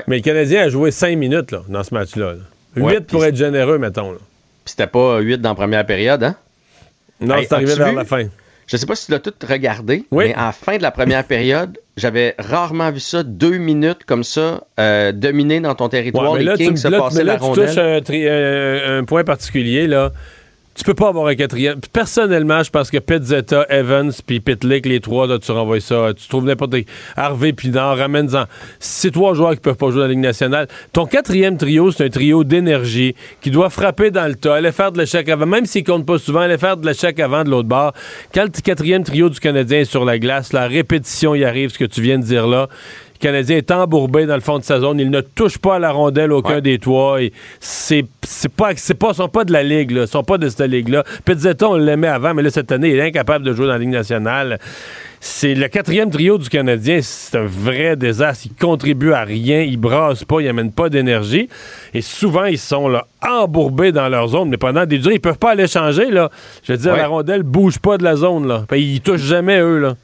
Mais 0.08 0.16
le 0.16 0.20
Canadien 0.22 0.62
a 0.64 0.68
joué 0.68 0.90
5 0.90 1.16
minutes 1.16 1.52
là, 1.52 1.62
dans 1.68 1.84
ce 1.84 1.94
match-là. 1.94 2.32
là. 2.32 2.38
8 2.74 2.82
Ouais, 2.82 3.00
pour 3.02 3.24
être 3.24 3.36
généreux, 3.36 3.78
mettons. 3.78 4.14
Puis 4.14 4.18
c'était 4.64 4.88
pas 4.88 5.20
8 5.20 5.38
dans 5.40 5.50
la 5.50 5.54
première 5.54 5.86
période, 5.86 6.24
hein? 6.24 6.34
Non, 7.20 7.36
Hey, 7.36 7.46
c'est 7.48 7.54
arrivé 7.54 7.76
vers 7.76 7.90
vu? 7.90 7.94
la 7.94 8.04
fin. 8.04 8.24
Je 8.66 8.76
sais 8.76 8.86
pas 8.86 8.94
si 8.94 9.06
tu 9.06 9.12
l'as 9.12 9.18
tout 9.18 9.34
regardé, 9.48 10.04
mais 10.28 10.34
la 10.36 10.52
fin 10.52 10.76
de 10.78 10.82
la 10.82 10.90
première 10.90 11.24
période, 11.24 11.78
j'avais 11.96 12.34
rarement 12.38 12.90
vu 12.90 13.00
ça, 13.00 13.22
deux 13.22 13.58
minutes 13.58 14.04
comme 14.06 14.24
ça, 14.24 14.64
euh, 14.80 15.12
dominer 15.12 15.60
dans 15.60 15.74
ton 15.74 15.88
territoire, 15.88 16.32
Ouais, 16.32 16.38
mais 16.38 16.44
les 16.44 16.50
là, 16.50 16.56
tu, 16.56 16.64
Kings 16.64 16.76
se 16.76 16.88
là, 16.88 16.98
tu- 16.98 17.02
passaient 17.02 17.18
mais 17.18 17.24
là, 17.24 17.32
la 17.34 17.38
tu 17.38 17.44
rondelle. 17.44 17.66
touches 17.68 17.78
un, 17.78 18.00
tri- 18.00 18.28
un- 18.28 18.98
un 18.98 19.04
point 19.04 19.24
particulier, 19.24 19.86
là. 19.86 20.12
Tu 20.74 20.84
peux 20.84 20.94
pas 20.94 21.08
avoir 21.08 21.26
un 21.26 21.34
quatrième. 21.34 21.80
Personnellement, 21.92 22.62
je 22.62 22.70
pense 22.70 22.90
que 22.90 22.96
Pizzetta, 22.98 23.66
Evans, 23.68 24.10
puis 24.26 24.40
Pitlick, 24.40 24.86
les 24.86 25.00
trois, 25.00 25.38
tu 25.38 25.52
renvoies 25.52 25.80
ça. 25.80 26.14
Tu 26.16 26.26
trouves 26.28 26.46
n'importe 26.46 26.74
qui. 26.74 26.86
Harvey, 27.14 27.54
non, 27.64 27.94
ramène-en. 27.94 28.44
C'est 28.80 29.10
trois 29.10 29.34
joueurs 29.34 29.52
qui 29.52 29.60
peuvent 29.60 29.76
pas 29.76 29.90
jouer 29.90 30.00
dans 30.00 30.06
la 30.06 30.08
Ligue 30.08 30.20
nationale. 30.20 30.68
Ton 30.92 31.04
quatrième 31.04 31.58
trio, 31.58 31.90
c'est 31.90 32.04
un 32.06 32.08
trio 32.08 32.42
d'énergie 32.42 33.14
qui 33.42 33.50
doit 33.50 33.68
frapper 33.68 34.10
dans 34.10 34.26
le 34.26 34.34
tas, 34.34 34.54
aller 34.54 34.72
faire 34.72 34.92
de 34.92 34.98
l'échec 34.98 35.28
avant. 35.28 35.46
Même 35.46 35.66
s'il 35.66 35.84
compte 35.84 36.06
pas 36.06 36.18
souvent, 36.18 36.40
aller 36.40 36.58
faire 36.58 36.78
de 36.78 36.86
l'échec 36.86 37.20
avant 37.20 37.44
de 37.44 37.50
l'autre 37.50 37.68
bord. 37.68 37.92
Quand 38.34 38.44
le 38.44 38.60
quatrième 38.62 39.04
trio 39.04 39.28
du 39.28 39.40
Canadien 39.40 39.80
est 39.80 39.84
sur 39.84 40.06
la 40.06 40.18
glace, 40.18 40.54
la 40.54 40.66
répétition 40.66 41.34
y 41.34 41.44
arrive, 41.44 41.70
ce 41.70 41.78
que 41.78 41.84
tu 41.84 42.00
viens 42.00 42.18
de 42.18 42.24
dire 42.24 42.46
là. 42.46 42.68
Le 43.22 43.28
Canadien 43.28 43.56
est 43.58 43.70
embourbé 43.70 44.26
dans 44.26 44.34
le 44.34 44.40
fond 44.40 44.58
de 44.58 44.64
sa 44.64 44.80
zone. 44.80 44.98
Il 44.98 45.08
ne 45.08 45.20
touche 45.20 45.56
pas 45.56 45.76
à 45.76 45.78
la 45.78 45.92
rondelle 45.92 46.32
aucun 46.32 46.60
des 46.60 46.80
toits. 46.80 47.20
C'est 47.60 48.04
c'est 48.24 48.52
pas, 48.52 48.70
c'est 48.74 48.94
pas, 48.94 49.14
sont 49.14 49.28
pas 49.28 49.44
de 49.44 49.52
la 49.52 49.62
ligue. 49.62 49.92
Là. 49.92 50.02
Ils 50.02 50.08
sont 50.08 50.24
pas 50.24 50.38
de 50.38 50.48
cette 50.48 50.62
ligue-là. 50.68 51.04
Pizzetta, 51.24 51.68
on 51.68 51.76
l'aimait 51.76 52.08
avant, 52.08 52.34
mais 52.34 52.42
là, 52.42 52.50
cette 52.50 52.72
année, 52.72 52.90
il 52.90 52.96
est 52.98 53.02
incapable 53.02 53.44
de 53.44 53.52
jouer 53.52 53.66
dans 53.66 53.74
la 53.74 53.78
Ligue 53.78 53.90
nationale. 53.90 54.58
C'est 55.20 55.54
le 55.54 55.68
quatrième 55.68 56.10
trio 56.10 56.36
du 56.36 56.48
Canadien. 56.48 56.98
C'est 57.00 57.38
un 57.38 57.44
vrai 57.46 57.94
désastre. 57.94 58.46
Il 58.46 58.56
contribue 58.56 59.12
à 59.12 59.22
rien. 59.22 59.60
Il 59.60 59.76
brasse 59.76 60.24
pas. 60.24 60.40
Il 60.40 60.48
amène 60.48 60.72
pas 60.72 60.88
d'énergie. 60.88 61.48
Et 61.94 62.00
souvent, 62.00 62.46
ils 62.46 62.58
sont 62.58 62.88
là, 62.88 63.06
embourbés 63.24 63.92
dans 63.92 64.08
leur 64.08 64.26
zone. 64.26 64.48
Mais 64.48 64.56
pendant 64.56 64.84
des 64.84 64.98
durées, 64.98 65.14
ils 65.14 65.20
peuvent 65.20 65.38
pas 65.38 65.52
aller 65.52 65.68
changer. 65.68 66.10
Là. 66.10 66.28
Je 66.64 66.72
veux 66.72 66.78
dire, 66.78 66.92
Ouais. 66.94 66.98
la 66.98 67.06
rondelle 67.06 67.44
bouge 67.44 67.78
pas 67.78 67.98
de 67.98 68.02
la 68.02 68.16
zone. 68.16 68.48
Là. 68.48 68.64
Ils 68.72 69.00
touchent 69.00 69.20
jamais, 69.22 69.60
eux. 69.60 69.78
Là. 69.78 69.94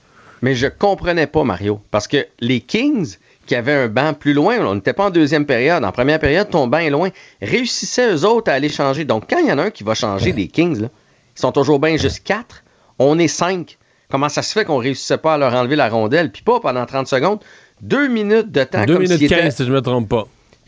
Mais 0.43 0.55
je 0.55 0.67
comprenais 0.67 1.27
pas, 1.27 1.45
Mario. 1.45 1.81
Parce 1.91 2.07
que 2.09 2.27
les 2.41 2.61
Kings, 2.61 3.17
qui 3.47 3.55
avaient 3.55 3.73
un 3.73 3.89
banc 3.89 4.15
plus 4.15 4.33
loin, 4.35 4.59
on 4.61 4.75
n'était 4.75 4.93
pas 4.93 5.07
en 5.07 5.11
deuxième 5.11 5.47
période. 5.47 5.85
En 5.85 5.93
première 5.93 6.19
période, 6.21 6.51
ton 6.51 6.67
banc 6.67 6.79
est 6.79 6.91
loin. 6.91 7.09
Réussissaient 7.43 8.13
eux 8.15 8.25
autres 8.25 8.51
à 8.51 8.55
aller 8.55 8.69
changer. 8.69 9.05
Donc, 9.05 9.25
quand 9.29 9.39
il 9.39 9.47
y 9.49 9.53
en 9.53 9.59
a 9.59 9.65
un 9.65 9.71
qui 9.71 9.85
va 9.85 9.95
changer 9.95 10.33
des 10.33 10.49
Kings, 10.49 10.81
là, 10.83 10.89
ils 11.37 11.41
sont 11.41 11.53
toujours 11.53 11.79
bien 11.81 11.97
juste 11.97 12.23
quatre. 12.25 12.63
On 12.99 13.19
est 13.19 13.29
cinq. 13.29 13.79
Comment 14.11 14.29
ça 14.29 14.43
se 14.43 14.53
fait 14.53 14.65
qu'on 14.65 14.79
réussissait 14.79 15.19
pas 15.19 15.35
à 15.35 15.39
leur 15.39 15.55
enlever 15.55 15.77
la 15.77 15.89
rondelle? 15.89 16.31
Puis 16.33 16.43
pas 16.43 16.61
pendant 16.61 16.85
30 16.87 17.07
secondes? 17.09 17.41
Deux 17.81 18.09
minutes 18.09 18.51
de 18.51 18.65
temps. 18.65 18.85
2 18.85 18.95
comme 18.95 19.03
minutes 19.03 19.19
s'ils 19.19 19.29
15, 19.29 19.39
étaient- 19.41 19.51
si 19.51 19.65
je 19.67 19.73
me 19.73 19.81
trompe 19.83 20.09
pas. 20.09 20.27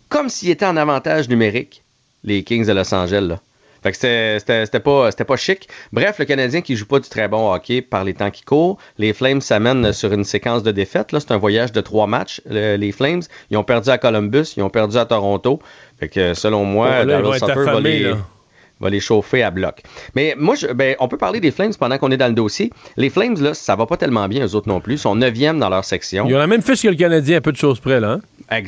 comme 0.09 0.29
s'ils 0.29 0.51
étaient 0.51 0.67
en 0.67 0.77
avantage 0.77 1.29
numérique, 1.29 1.83
les 2.25 2.45
Kings 2.45 2.67
de 2.67 2.73
Los 2.73 2.95
Angeles. 2.95 3.27
Là. 3.29 3.41
Fait 3.83 3.93
que 3.93 3.97
c'était- 3.97 4.81
pas, 4.81 5.11
c'était 5.11 5.25
pas 5.25 5.37
chic. 5.37 5.69
Bref, 5.93 6.19
le 6.19 6.25
Canadien 6.27 6.61
qui 6.61 6.77
joue 6.77 6.87
pas 6.87 7.01
du 7.01 7.09
très 7.09 7.29
bon 7.29 7.53
hockey 7.53 7.81
par 7.83 8.05
les 8.05 8.15
temps 8.15 8.31
qui 8.31 8.43
courent. 8.43 8.77
Les 8.99 9.13
Flames 9.13 9.41
s'amènent 9.41 9.93
sur 9.93 10.13
une 10.13 10.25
séquence 10.25 10.63
de 10.63 10.71
défaites. 10.71 11.13
Là, 11.13 11.21
c'est 11.21 11.33
un 11.33 11.39
voyage 11.39 11.73
de 11.73 11.81
trois 11.81 12.07
matchs. 12.07 12.41
Le- 12.49 12.77
les 12.77 12.93
Flames, 12.93 13.23
ils 13.51 13.57
ont 13.57 13.65
perdu 13.65 13.89
à 13.91 13.99
Columbus, 13.99 14.55
ils 14.57 14.63
ont 14.63 14.71
perdu 14.71 14.97
à 14.99 15.05
Toronto. 15.07 15.61
Fait 15.99 16.09
que 16.09 16.35
selon 16.35 16.65
moi, 16.65 16.89
Oh, 17.03 17.05
là, 17.05 17.19
être 17.21 17.35
Sutter 17.35 17.53
va 17.55 17.61
affamés, 17.63 17.99
les, 17.99 18.05
là. 18.11 18.17
Va 18.81 18.91
les 18.91 19.01
chauffer 19.01 19.43
à 19.43 19.51
bloc. 19.51 19.83
Mais 20.15 20.35
moi, 20.39 20.55
je, 20.55 20.67
ben, 20.69 20.97
on 21.01 21.09
peut 21.09 21.17
parler 21.19 21.41
des 21.41 21.51
Flames 21.51 21.73
pendant 21.79 21.99
qu'on 21.99 22.11
est 22.11 22.17
dans 22.17 22.29
le 22.29 22.35
dossier. 22.35 22.71
Les 22.97 23.11
Flames, 23.11 23.37
là, 23.41 23.55
ça 23.55 23.77
va 23.77 23.87
pas 23.87 23.97
tellement 23.97 24.27
bien, 24.29 24.45
eux 24.47 24.55
autres 24.55 24.69
non 24.69 24.81
plus. 24.81 24.95
Ils 24.95 24.99
sont 24.99 25.15
neuvième 25.15 25.59
dans 25.59 25.69
leur 25.69 25.85
section. 25.85 26.27
Ils 26.29 26.35
ont 26.35 26.39
la 26.39 26.47
même 26.47 26.63
fiche 26.63 26.83
que 26.83 26.89
le 26.89 26.95
Canadien, 26.97 27.39
un 27.39 27.41
peu 27.41 27.53
de 27.53 27.57
choses 27.57 27.81
près, 27.81 28.01
là. 28.01 28.13
hein? 28.13 28.21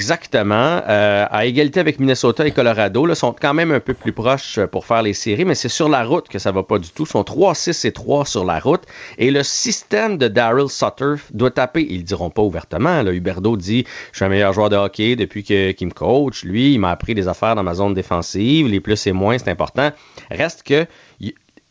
Exactement. 0.03 0.81
Euh, 0.89 1.27
à 1.31 1.45
égalité 1.47 1.81
avec 1.81 1.99
Minnesota 2.01 2.47
et 2.47 2.51
Colorado, 2.51 3.05
là, 3.07 3.15
sont 3.15 3.35
quand 3.39 3.55
même 3.55 3.73
un 3.73 3.81
peu 3.81 3.95
plus 3.95 4.13
proches 4.13 4.59
euh, 4.59 4.67
pour 4.67 4.87
faire 4.87 5.03
les 5.03 5.13
séries, 5.13 5.45
mais 5.45 5.55
c'est 5.55 5.69
sur 5.69 5.89
la 5.89 6.05
route 6.05 6.29
que 6.29 6.39
ça 6.39 6.53
va 6.53 6.63
pas 6.63 6.79
du 6.79 6.89
tout. 6.91 7.05
Ils 7.05 7.11
sont 7.11 7.23
3-6 7.23 7.87
et 7.87 7.93
3 7.93 8.25
sur 8.27 8.45
la 8.45 8.59
route. 8.59 8.83
Et 9.19 9.31
le 9.31 9.43
système 9.43 10.19
de 10.19 10.29
Daryl 10.29 10.69
Sutter 10.69 11.15
doit 11.33 11.51
taper. 11.51 11.87
Ils 11.89 11.99
le 11.99 12.03
diront 12.05 12.31
pas 12.31 12.43
ouvertement. 12.43 13.03
Là. 13.03 13.13
Huberdo 13.13 13.57
dit 13.57 13.85
Je 14.13 14.17
suis 14.17 14.25
un 14.25 14.29
meilleur 14.29 14.53
joueur 14.53 14.71
de 14.71 14.77
hockey 14.77 15.17
depuis 15.17 15.45
que- 15.45 15.73
qu'il 15.73 15.89
me 15.89 15.93
coach. 15.93 16.45
Lui, 16.45 16.75
il 16.75 16.79
m'a 16.79 16.91
appris 16.91 17.15
des 17.15 17.29
affaires 17.29 17.55
dans 17.55 17.63
ma 17.63 17.75
zone 17.75 17.95
défensive. 17.95 18.69
Les 18.69 18.81
plus 18.81 19.07
et 19.07 19.13
moins, 19.13 19.37
c'est 19.39 19.51
important. 19.51 19.91
Reste 20.31 20.63
que 20.63 20.87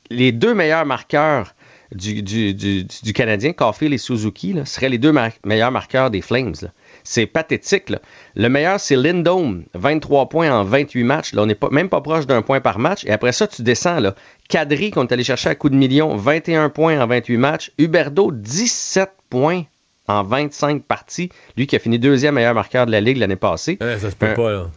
les 0.09 0.31
deux 0.31 0.53
meilleurs 0.53 0.85
marqueurs 0.85 1.53
du, 1.93 2.21
du, 2.23 2.53
du, 2.53 2.85
du 2.85 3.13
Canadien, 3.13 3.51
Caulfield 3.51 3.93
et 3.93 3.97
Suzuki, 3.97 4.53
là, 4.53 4.63
seraient 4.65 4.87
les 4.89 4.97
deux 4.97 5.11
mar- 5.11 5.31
meilleurs 5.45 5.71
marqueurs 5.71 6.09
des 6.09 6.21
Flames. 6.21 6.53
C'est 7.03 7.25
pathétique. 7.25 7.89
là. 7.89 7.99
Le 8.35 8.47
meilleur, 8.47 8.79
c'est 8.79 8.95
Lindome, 8.95 9.63
23 9.73 10.29
points 10.29 10.51
en 10.51 10.63
28 10.63 11.03
matchs. 11.03 11.33
Là, 11.33 11.41
on 11.41 11.45
n'est 11.47 11.55
pas, 11.55 11.69
même 11.69 11.89
pas 11.89 11.99
proche 11.99 12.27
d'un 12.27 12.41
point 12.43 12.61
par 12.61 12.79
match. 12.79 13.03
Et 13.05 13.11
après 13.11 13.33
ça, 13.33 13.47
tu 13.47 13.61
descends. 13.63 13.99
Là. 13.99 14.15
Kadri, 14.47 14.91
qu'on 14.91 15.05
est 15.05 15.11
allé 15.11 15.23
chercher 15.25 15.49
à 15.49 15.55
coup 15.55 15.69
de 15.69 15.75
million, 15.75 16.15
21 16.15 16.69
points 16.69 16.97
en 17.01 17.07
28 17.07 17.37
matchs. 17.37 17.71
Huberdo, 17.77 18.31
17 18.31 19.09
points 19.29 19.63
en 20.07 20.23
25 20.23 20.83
parties. 20.83 21.29
Lui 21.57 21.67
qui 21.67 21.75
a 21.75 21.79
fini 21.79 21.99
deuxième 21.99 22.35
meilleur 22.35 22.53
marqueur 22.53 22.85
de 22.85 22.91
la 22.91 23.01
Ligue 23.01 23.17
l'année 23.17 23.35
passée. 23.35 23.77
Eh, 23.81 23.97
ça 23.99 24.11
se 24.11 24.15
peut 24.15 24.27
Un- 24.27 24.33
pas, 24.33 24.51
là. 24.51 24.69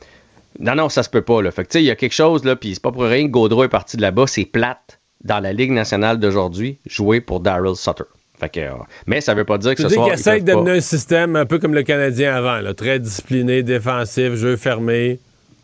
Non, 0.61 0.75
non, 0.75 0.89
ça 0.89 1.03
se 1.03 1.11
peut 1.11 1.23
pas. 1.23 1.43
Là. 1.43 1.51
Fait 1.51 1.63
que, 1.65 1.69
tu 1.69 1.79
sais, 1.79 1.83
il 1.83 1.87
y 1.87 1.91
a 1.91 1.97
quelque 1.97 2.13
chose, 2.15 2.45
là, 2.45 2.57
puis 2.57 2.75
c'est 2.75 2.83
pas 2.83 2.93
pour 2.93 3.03
rien 3.05 3.27
que 3.27 3.31
Gaudreau 3.33 3.65
est 3.65 3.69
parti 3.69 3.97
de 3.97 4.03
là-bas. 4.03 4.27
C'est 4.27 4.45
plate 4.45 5.01
dans 5.25 5.41
la 5.41 5.53
Ligue 5.53 5.71
nationale 5.73 6.19
d'aujourd'hui, 6.19 6.79
jouer 6.87 7.21
pour 7.21 7.41
Daryl 7.41 7.75
Sutter. 7.77 8.05
Fait 8.39 8.49
que, 8.49 8.61
euh, 8.61 8.71
mais 9.07 9.21
ça 9.21 9.33
veut 9.35 9.45
pas 9.45 9.59
dire 9.59 9.73
que 9.73 9.77
Tu 9.77 9.83
ce 9.85 9.89
dis 9.89 9.95
soir. 9.95 10.07
qu'il 10.07 10.17
ils 10.17 10.21
essaie 10.21 10.41
de 10.41 10.53
pas- 10.53 10.71
un 10.71 10.81
système 10.81 11.37
un 11.37 11.47
peu 11.47 11.59
comme 11.59 11.73
le 11.75 11.83
Canadien 11.83 12.35
avant, 12.35 12.61
là, 12.61 12.75
très 12.75 12.99
discipliné, 12.99 13.63
défensif, 13.63 14.35
jeu 14.35 14.57
fermé. 14.57 15.19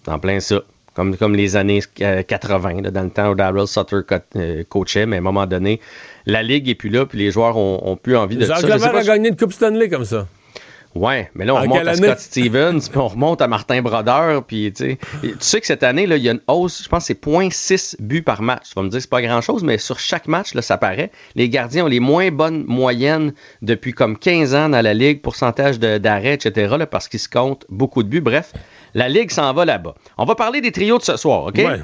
En 0.07 0.19
plein 0.19 0.41
ça. 0.41 0.63
Comme, 0.95 1.17
comme 1.17 1.35
les 1.37 1.57
années 1.57 1.81
euh, 2.01 2.23
80, 2.23 2.83
là, 2.83 2.91
dans 2.91 3.03
le 3.05 3.11
temps 3.11 3.31
où 3.31 3.35
Daryl 3.35 3.67
Sutter 3.67 3.99
co- 4.07 4.17
euh, 4.37 4.65
coachait, 4.69 5.07
mais 5.07 5.17
à 5.17 5.19
un 5.19 5.23
moment 5.23 5.47
donné, 5.47 5.81
la 6.27 6.43
Ligue 6.43 6.69
est 6.69 6.75
plus 6.75 6.91
là, 6.91 7.07
puis 7.07 7.19
les 7.19 7.31
joueurs 7.31 7.57
ont, 7.57 7.81
ont 7.85 7.97
plus 7.97 8.17
envie 8.17 8.37
de 8.37 8.45
ça. 8.45 8.57
A 8.57 9.03
gagné 9.05 9.29
une 9.29 9.37
Coupe 9.37 9.53
Stanley 9.53 9.89
comme 9.89 10.05
ça. 10.05 10.27
Ouais, 10.97 11.31
mais 11.35 11.45
là, 11.45 11.55
on 11.55 11.59
En 11.59 11.61
remonte 11.63 11.87
à? 11.87 11.95
Scott 11.95 12.19
Stevens, 12.19 12.81
puis 12.91 12.99
on 12.99 13.07
remonte 13.07 13.41
à 13.41 13.47
Martin 13.47 13.81
Brodeur, 13.81 14.43
puis 14.43 14.73
tu 14.73 14.85
sais. 14.85 14.99
Et 15.23 15.29
Tu 15.29 15.37
sais 15.39 15.61
que 15.61 15.67
cette 15.67 15.85
année, 15.85 16.05
là, 16.05 16.17
il 16.17 16.23
y 16.25 16.29
a 16.29 16.33
une 16.33 16.41
hausse, 16.49 16.83
je 16.83 16.89
pense 16.89 17.05
que 17.07 17.15
c'est 17.15 17.25
0.6 17.25 17.95
buts 18.01 18.23
par 18.23 18.43
match. 18.43 18.71
Tu 18.71 18.75
vas 18.75 18.83
me 18.83 18.89
dire 18.89 18.99
que 18.99 19.03
c'est 19.03 19.11
pas 19.11 19.23
grand-chose, 19.23 19.63
mais 19.63 19.79
sur 19.79 20.01
chaque 20.01 20.27
match, 20.27 20.53
là, 20.55 20.63
ça 20.63 20.79
paraît. 20.79 21.13
Les 21.37 21.49
gardiens 21.49 21.85
ont 21.85 21.89
les 21.89 22.01
moins 22.01 22.33
bonnes 22.33 22.65
moyennes 22.65 23.35
depuis 23.63 23.93
comme 23.93 24.19
15 24.19 24.55
ans 24.57 24.69
dans 24.69 24.83
la 24.83 24.95
Ligue, 24.95 25.23
pourcentage 25.23 25.79
d'arrêt, 25.79 26.35
etc., 26.35 26.75
là, 26.77 26.87
parce 26.87 27.07
qu'ils 27.07 27.21
se 27.21 27.29
comptent 27.29 27.67
beaucoup 27.69 28.03
de 28.03 28.09
buts. 28.09 28.21
Bref, 28.21 28.53
la 28.95 29.09
Ligue 29.09 29.31
s'en 29.31 29.53
va 29.53 29.65
là-bas. 29.65 29.95
On 30.19 30.25
va 30.25 30.35
parler 30.35 30.61
des 30.61 30.73
trios 30.73 30.99
de 30.99 31.05
ce 31.05 31.17
soir, 31.17 31.45
OK? 31.45 31.59
Ouais. 31.59 31.83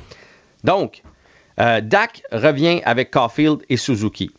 Donc, 0.65 1.03
euh, 1.61 1.81
Dak 1.81 2.23
revient 2.33 2.81
avec 2.85 3.13
Caulfield 3.13 3.61
et 3.69 3.77
Suzuki. 3.77 4.33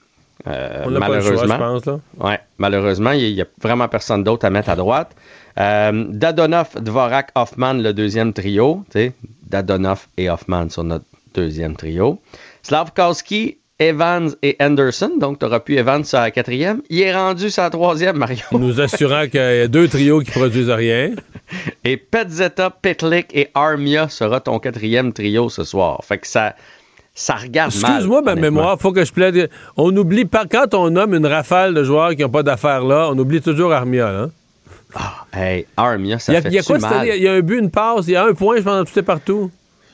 Euh, 0.45 0.83
On 0.85 0.91
n'a 0.91 0.99
pas 0.99 1.15
le 1.15 1.21
choix, 1.21 1.47
malheureusement. 1.47 1.55
je 1.55 1.83
pense. 1.83 1.85
Là. 1.85 1.99
Ouais, 2.19 2.39
malheureusement, 2.57 3.11
il 3.11 3.33
n'y 3.33 3.41
a, 3.41 3.45
vraiment 3.61 3.87
personne 3.87 4.23
d'autre 4.23 4.45
à 4.45 4.49
mettre 4.49 4.69
à 4.69 4.75
droite. 4.75 5.15
Euh, 5.59 6.05
Dadonov, 6.09 6.69
Dvorak, 6.79 7.31
Hoffman, 7.35 7.73
le 7.73 7.93
deuxième 7.93 8.33
trio. 8.33 8.83
Dadonov 9.49 10.07
et 10.17 10.29
Hoffman 10.29 10.69
sur 10.69 10.83
notre 10.83 11.05
deuxième 11.33 11.75
trio. 11.75 12.21
Slavkowski, 12.63 13.57
Evans 13.79 14.31
et 14.41 14.55
Anderson. 14.59 15.11
Donc, 15.19 15.39
tu 15.39 15.45
auras 15.45 15.59
pu 15.59 15.77
Evans 15.77 16.03
sur 16.03 16.19
la 16.19 16.31
quatrième. 16.31 16.81
Il 16.89 17.01
est 17.01 17.15
rendu 17.15 17.49
sur 17.49 17.63
la 17.63 17.69
troisième, 17.69 18.17
Mario. 18.17 18.43
Nous 18.51 18.81
assurant 18.81 19.27
qu'il 19.27 19.39
y 19.39 19.61
a 19.61 19.67
deux 19.67 19.87
trios 19.87 20.21
qui 20.21 20.31
produisent 20.31 20.69
rien. 20.69 21.11
Et 21.83 21.97
Petzetta, 21.97 22.69
Petlik 22.69 23.27
et 23.33 23.49
Armia 23.53 24.09
sera 24.09 24.39
ton 24.39 24.59
quatrième 24.59 25.13
trio 25.13 25.49
ce 25.49 25.63
soir. 25.63 26.03
Fait 26.03 26.17
que 26.17 26.27
ça, 26.27 26.55
ça 27.17 27.35
regarde 27.35 27.73
mal. 27.81 27.91
Excuse-moi 27.91 28.21
ma 28.21 28.35
mémoire, 28.35 28.79
faut 28.79 28.91
que 28.91 29.03
je 29.03 29.11
plaide. 29.11 29.49
On 29.75 29.95
oublie 29.97 30.25
pas, 30.25 30.45
quand 30.45 30.75
on 30.75 30.91
nomme 30.91 31.15
une 31.15 31.25
rafale 31.25 31.73
de 31.73 31.83
joueurs 31.83 32.11
qui 32.11 32.21
n'ont 32.21 32.29
pas 32.29 32.43
d'affaires 32.43 32.83
là, 32.83 33.09
on 33.11 33.17
oublie 33.17 33.41
toujours 33.41 33.73
Armia. 33.73 34.11
Là. 34.11 34.29
Hey, 35.33 35.65
Armia, 35.75 36.19
ça 36.19 36.33
y 36.33 36.35
a, 36.35 36.41
fait 36.43 36.51
y 36.51 36.59
a 36.59 36.63
quoi 36.63 36.77
mal. 36.77 37.07
Il 37.07 37.23
y 37.23 37.27
a 37.27 37.33
un 37.33 37.41
but, 37.41 37.57
une 37.57 37.71
passe, 37.71 38.05
il 38.07 38.11
y 38.11 38.15
a 38.15 38.23
un 38.23 38.33
point, 38.33 38.57
je 38.57 38.61
pense, 38.61 38.91
tout 38.91 38.99
et 38.99 39.03
partout. 39.03 39.51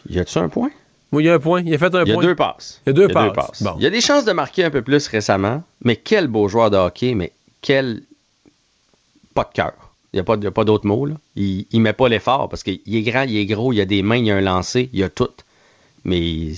Y 0.09 0.19
a-tu 0.19 0.37
un 0.37 0.49
point? 0.49 0.69
Oui, 1.13 1.23
il 1.23 1.27
y 1.27 1.29
a 1.29 1.35
un 1.35 1.39
point. 1.39 1.61
Il 1.65 1.73
a 1.73 1.77
fait 1.77 1.95
un 1.95 2.03
Il 2.03 2.09
y 2.09 2.11
a 2.11 2.15
point. 2.15 2.23
deux 2.23 2.35
passes. 2.35 2.81
Il 2.85 2.89
y 2.89 2.91
a 2.91 2.93
deux 2.93 3.07
passes. 3.07 3.63
Bon. 3.63 3.75
Il 3.77 3.83
y 3.83 3.87
a 3.87 3.89
des 3.89 4.01
chances 4.01 4.25
de 4.25 4.33
marquer 4.33 4.65
un 4.65 4.69
peu 4.69 4.81
plus 4.81 5.07
récemment, 5.07 5.63
mais 5.83 5.95
quel 5.95 6.27
beau 6.27 6.49
joueur 6.49 6.71
de 6.71 6.77
hockey, 6.77 7.15
mais 7.15 7.31
quel. 7.61 8.01
Pas 9.33 9.45
de 9.45 9.53
cœur. 9.53 9.73
Il 10.11 10.17
n'y 10.17 10.19
a 10.19 10.23
pas, 10.23 10.35
il 10.35 10.43
y 10.43 10.47
a 10.47 10.51
pas 10.51 10.65
d'autre 10.65 10.85
mot. 10.85 11.05
Là. 11.05 11.15
Il 11.37 11.65
ne 11.73 11.79
met 11.79 11.93
pas 11.93 12.09
l'effort 12.09 12.49
parce 12.49 12.63
qu'il 12.63 12.81
est 12.85 13.01
grand, 13.01 13.23
il 13.23 13.37
est 13.37 13.45
gros, 13.45 13.71
il 13.71 13.79
a 13.79 13.85
des 13.85 14.03
mains, 14.03 14.17
il 14.17 14.29
a 14.29 14.35
un 14.35 14.41
lancer, 14.41 14.89
il 14.91 15.01
a 15.03 15.09
tout. 15.09 15.29
Mais 16.03 16.51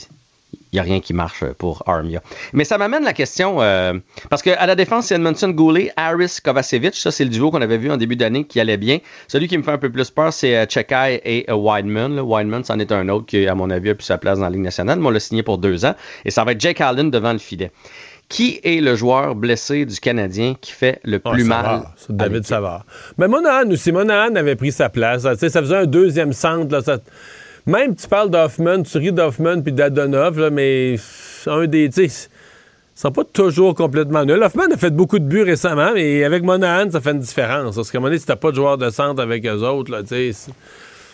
n'y 0.76 0.80
a 0.80 0.84
rien 0.84 1.00
qui 1.00 1.14
marche 1.14 1.44
pour 1.58 1.84
Armia. 1.88 2.22
Mais 2.54 2.64
ça 2.64 2.78
m'amène 2.78 3.04
la 3.04 3.14
question, 3.14 3.62
euh, 3.62 3.94
parce 4.30 4.42
qu'à 4.42 4.66
la 4.66 4.76
défense, 4.76 5.08
c'est 5.08 5.16
Edmondson 5.16 5.50
Goulet, 5.50 5.92
Harris 5.98 6.38
Kovacevic. 6.44 6.96
Ça, 6.96 7.12
c'est 7.12 7.24
le 7.24 7.30
duo 7.30 7.52
qu'on 7.52 7.62
avait 7.62 7.78
vu 7.78 7.92
en 7.92 7.98
début 7.98 8.16
d'année 8.16 8.44
qui 8.46 8.60
allait 8.60 8.78
bien. 8.78 9.00
Celui 9.28 9.48
qui 9.48 9.58
me 9.58 9.64
fait 9.64 9.72
un 9.72 9.78
peu 9.78 9.90
plus 9.92 10.10
peur, 10.12 10.32
c'est 10.34 10.56
euh, 10.56 10.66
Chekai 10.70 11.22
et 11.26 11.46
euh, 11.50 11.56
Wideman. 11.56 12.20
Wideman, 12.20 12.64
c'en 12.64 12.80
est 12.80 12.92
un 12.92 13.10
autre 13.10 13.26
qui, 13.26 13.48
à 13.48 13.56
mon 13.56 13.70
avis, 13.70 13.90
a 13.92 13.96
plus 13.96 14.06
sa 14.06 14.18
place 14.18 14.38
dans 14.40 14.46
la 14.46 14.52
Ligue 14.52 14.62
nationale, 14.62 15.00
mais 15.00 15.08
on 15.08 15.12
l'a 15.12 15.20
signé 15.20 15.44
pour 15.44 15.58
deux 15.58 15.86
ans. 15.86 15.96
Et 16.26 16.32
ça 16.32 16.44
va 16.44 16.52
être 16.54 16.62
Jake 16.62 16.82
Allen 16.82 17.10
devant 17.12 17.34
le 17.34 17.40
filet. 17.40 17.72
Qui 18.28 18.60
est 18.64 18.82
le 18.82 18.96
joueur 18.96 19.36
blessé 19.36 19.86
du 19.86 20.00
Canadien 20.00 20.56
qui 20.60 20.72
fait 20.72 21.00
le 21.04 21.22
Ah, 21.24 21.30
plus 21.32 21.44
mal? 21.44 21.82
C'est 21.96 22.16
David 22.16 22.44
Savard. 22.44 22.84
Mais 23.20 23.28
Monahan 23.28 23.70
aussi, 23.70 23.92
Monahan 23.92 24.34
avait 24.36 24.56
pris 24.56 24.72
sa 24.72 24.90
place. 24.90 25.24
là. 25.26 25.36
Ça 25.36 25.48
faisait 25.62 25.76
un 25.76 25.86
deuxième 25.86 26.34
centre. 26.34 26.72
Là, 26.74 26.82
ça- 26.82 26.98
Même 27.68 27.96
tu 27.96 28.08
parles 28.08 28.30
d'Hoffman, 28.30 28.84
tu 28.84 28.98
ris 29.00 29.12
d'Hoffman 29.12 29.62
puis 29.62 29.72
d'Adonov, 29.74 30.40
là, 30.40 30.50
mais 30.50 30.96
un 31.48 31.66
des. 31.66 31.90
Tu 31.90 32.10
sais, 32.10 32.30
ils 32.98 33.00
sont 33.00 33.12
pas 33.12 33.24
toujours 33.24 33.74
complètement 33.74 34.24
nuls. 34.24 34.42
Hoffman 34.42 34.72
a 34.72 34.78
fait 34.78 34.92
beaucoup 34.92 35.20
de 35.20 35.26
buts 35.26 35.42
récemment, 35.42 35.92
mais 35.94 36.24
avec 36.24 36.44
Monahan, 36.44 36.92
ça 36.92 37.02
fait 37.02 37.12
une 37.12 37.20
différence. 37.20 37.76
Parce 37.76 37.92
qu'à 37.92 37.98
un 37.98 38.02
moment 38.02 38.10
donné, 38.10 38.20
si 38.20 38.26
t'as 38.26 38.36
pas 38.36 38.52
de 38.52 38.56
joueur 38.56 38.78
de 38.78 38.90
centre 38.90 39.22
avec 39.22 39.46
eux 39.48 39.64
autres, 39.64 39.92
là, 39.92 40.04
tu 40.04 40.32
sais. 40.32 40.52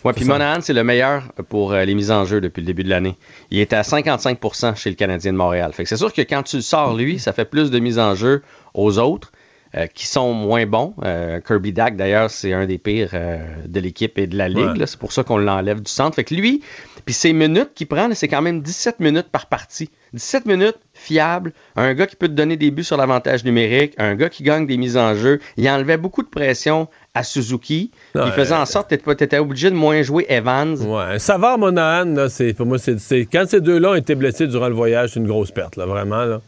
Ouais, 0.03 0.14
puis. 0.14 0.26
Monahan, 0.26 0.60
c'est 0.61 0.73
le 0.73 0.84
meilleur 0.84 1.23
pour 1.48 1.72
euh, 1.72 1.86
les 1.86 1.95
mises 1.95 2.11
en 2.11 2.26
jeu 2.26 2.41
depuis 2.41 2.61
le 2.61 2.68
début 2.68 2.84
de 2.84 2.90
l'année. 2.90 3.15
Il 3.49 3.60
était 3.60 3.78
à 3.78 3.84
55% 3.84 4.76
chez 4.76 4.90
le 4.90 4.95
Canadien 4.95 5.32
de 5.32 5.38
Montréal. 5.38 5.72
Fait 5.73 5.84
que 5.84 5.90
c'est 5.90 5.98
sûr 5.98 6.11
que 6.11 6.22
quand 6.22 6.44
tu 6.44 6.57
le 6.57 6.61
sors, 6.64 6.95
lui, 6.95 7.18
ça 7.18 7.34
fait 7.34 7.45
plus 7.45 7.72
de 7.72 7.80
mises 7.80 7.99
en 7.99 8.14
jeu 8.15 8.41
aux 8.73 8.98
autres 8.98 9.32
euh, 9.76 9.88
qui 9.88 10.06
sont 10.06 10.34
moins 10.34 10.65
bons. 10.65 10.93
Euh, 11.03 11.39
Kirby 11.39 11.72
Dack, 11.73 11.95
d'ailleurs, 11.95 12.30
c'est 12.30 12.53
un 12.53 12.65
des 12.65 12.77
pires 12.77 13.11
euh, 13.14 13.38
de 13.68 13.80
l'équipe 13.80 14.18
et 14.18 14.27
de 14.27 14.38
la 14.38 14.49
Ligue. 14.49 14.77
Ouais. 14.80 14.85
C'est 14.85 14.99
pour 14.99 15.11
ça 15.14 15.23
qu'on 15.23 15.38
l'enlève 15.38 15.81
du 15.81 15.89
centre. 15.91 16.15
Fait 16.15 16.23
que 16.23 16.35
lui, 16.35 16.61
puis 17.06 17.14
ses 17.14 17.34
minutes 17.34 17.69
qu'il 17.73 17.88
prend, 17.88 18.10
c'est 18.14 18.27
quand 18.27 18.41
même 18.41 18.61
17 18.61 18.99
minutes 18.99 19.30
par 19.31 19.45
partie. 19.48 19.89
17 20.14 20.45
minutes 20.45 20.76
fiable, 20.93 21.53
un 21.77 21.93
gars 21.93 22.06
qui 22.06 22.18
peut 22.18 22.27
te 22.27 22.34
donner 22.34 22.57
des 22.57 22.69
buts 22.69 22.84
sur 22.84 22.98
l'avantage 22.98 23.45
numérique, 23.45 23.93
un 23.98 24.15
gars 24.15 24.27
qui 24.30 24.43
gagne 24.43 24.68
des 24.68 24.76
mises 24.76 24.98
en 24.98 25.15
jeu. 25.15 25.39
Il 25.56 25.68
enlevait 25.69 25.95
beaucoup 25.98 26.22
de 26.22 26.27
pression 26.27 26.89
à 27.14 27.23
Suzuki. 27.23 27.91
Il 28.15 28.31
faisait 28.31 28.56
en 28.56 28.65
sorte 28.65 28.89
que 28.95 29.14
tu 29.14 29.23
étais 29.23 29.38
obligé 29.38 29.69
de 29.69 29.76
moins 29.76 30.02
jouer 30.02 30.26
Evans. 30.30 30.77
Ouais. 30.81 31.18
Savard, 31.18 31.57
Monahan, 31.57 32.06
là, 32.14 32.27
pour 32.57 32.65
moi, 32.65 32.77
c'est, 32.77 32.99
c'est- 32.99 33.26
quand 33.31 33.45
ces 33.48 33.61
deux-là 33.61 33.91
ont 33.91 33.95
été 33.95 34.15
blessés 34.15 34.48
durant 34.48 34.68
le 34.68 34.76
voyage, 34.76 35.11
c'est 35.14 35.19
une 35.22 35.27
grosse 35.27 35.52
perte, 35.52 35.77
là, 35.77 35.85
vraiment. 35.85 36.26
Là. 36.26 36.41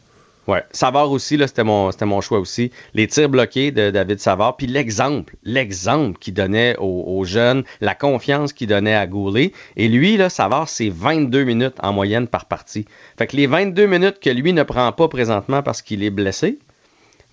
Ouais, 0.48 0.64
Savard 0.72 1.10
aussi, 1.12 1.40
c'était 1.40 1.64
mon, 1.64 2.22
choix 2.22 2.40
aussi. 2.40 2.72
Les 2.94 3.08
tirs 3.08 3.30
bloqués 3.30 3.72
de 3.72 3.92
David 3.92 4.20
Savard, 4.20 4.58
puis 4.58 4.68
l'exemple, 4.68 5.36
l'exemple 5.44 6.20
qu'il 6.20 6.34
donnait 6.34 6.76
aux, 6.80 7.24
jeunes, 7.24 7.64
la 7.80 7.96
confiance 7.96 8.52
qu'il 8.52 8.68
donnait 8.68 8.96
à 8.96 9.08
Goulet. 9.08 9.54
Et 9.78 9.88
lui, 9.88 10.18
là, 10.18 10.30
Savard, 10.30 10.68
c'est 10.68 10.90
22 10.90 11.46
minutes 11.46 11.78
en 11.82 11.94
moyenne 11.94 12.28
par 12.28 12.46
partie. 12.46 12.86
Fait 13.18 13.28
que 13.28 13.38
les 13.38 13.48
22 13.48 13.86
minutes 13.86 14.20
que 14.20 14.30
lui 14.30 14.52
ne 14.52 14.64
prend 14.64 14.92
pas 14.92 15.08
présentement 15.08 15.64
parce 15.64 15.82
qu'il 15.82 16.04
est 16.04 16.10
blessé, 16.10 16.60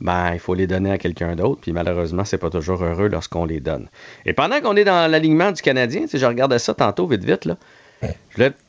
ben, 0.00 0.32
il 0.32 0.38
faut 0.38 0.54
les 0.54 0.68
donner 0.68 0.92
à 0.92 0.98
quelqu'un 0.98 1.34
d'autre, 1.34 1.60
puis 1.60 1.72
malheureusement, 1.72 2.24
c'est 2.24 2.38
pas 2.38 2.48
toujours 2.48 2.82
heureux 2.82 3.08
lorsqu'on 3.08 3.44
les 3.44 3.60
donne. 3.60 3.88
Et 4.24 4.32
pendant 4.32 4.60
qu'on 4.60 4.76
est 4.76 4.84
dans 4.84 5.10
l'alignement 5.10 5.50
du 5.50 5.60
Canadien, 5.60 6.06
sais, 6.06 6.18
je 6.18 6.26
regardais 6.26 6.58
ça 6.60 6.74
tantôt, 6.74 7.06
vite, 7.06 7.24
vite, 7.24 7.44
là. 7.44 7.56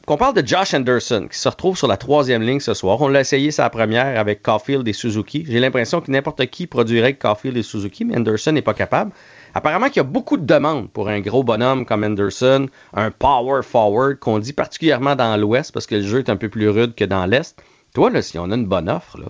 Qu'on 0.05 0.17
parle 0.17 0.35
de 0.35 0.45
Josh 0.45 0.73
Anderson, 0.73 1.27
qui 1.31 1.37
se 1.37 1.47
retrouve 1.47 1.77
sur 1.77 1.87
la 1.87 1.95
troisième 1.95 2.41
ligne 2.41 2.59
ce 2.59 2.73
soir. 2.73 2.99
On 3.01 3.07
l'a 3.07 3.21
essayé 3.21 3.51
sa 3.51 3.69
première 3.69 4.19
avec 4.19 4.41
Caulfield 4.43 4.85
et 4.87 4.93
Suzuki. 4.93 5.45
J'ai 5.47 5.59
l'impression 5.59 6.01
que 6.01 6.11
n'importe 6.11 6.45
qui 6.47 6.67
produirait 6.67 7.13
Caulfield 7.13 7.55
et 7.55 7.63
Suzuki, 7.63 8.03
mais 8.03 8.17
Anderson 8.17 8.51
n'est 8.51 8.61
pas 8.61 8.73
capable. 8.73 9.11
Apparemment 9.53 9.87
qu'il 9.87 9.97
y 9.97 9.99
a 9.99 10.03
beaucoup 10.03 10.37
de 10.37 10.45
demandes 10.45 10.89
pour 10.89 11.09
un 11.09 11.19
gros 11.19 11.43
bonhomme 11.43 11.85
comme 11.85 12.03
Anderson, 12.03 12.67
un 12.93 13.11
power 13.11 13.61
forward 13.63 14.17
qu'on 14.19 14.39
dit 14.39 14.53
particulièrement 14.53 15.15
dans 15.15 15.37
l'Ouest 15.37 15.71
parce 15.73 15.85
que 15.85 15.95
le 15.95 16.03
jeu 16.03 16.19
est 16.19 16.29
un 16.29 16.37
peu 16.37 16.49
plus 16.49 16.69
rude 16.69 16.95
que 16.95 17.05
dans 17.05 17.25
l'Est. 17.25 17.61
Toi, 17.93 18.09
là, 18.09 18.21
si 18.21 18.39
on 18.39 18.49
a 18.51 18.55
une 18.55 18.65
bonne 18.65 18.89
offre, 18.89 19.17
là, 19.17 19.27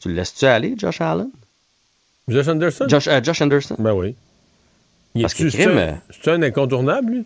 tu 0.00 0.08
le 0.08 0.14
laisses-tu 0.14 0.46
aller, 0.46 0.74
Josh 0.76 1.00
Allen? 1.00 1.30
Josh 2.28 2.48
Anderson? 2.48 2.86
Josh, 2.88 3.08
euh, 3.08 3.20
Josh 3.22 3.40
Anderson? 3.42 3.76
Ben 3.78 3.92
oui. 3.92 4.14
Parce 5.20 5.34
que 5.34 5.48
c'est 5.48 6.30
un 6.30 6.42
incontournable, 6.42 7.12
lui? 7.12 7.24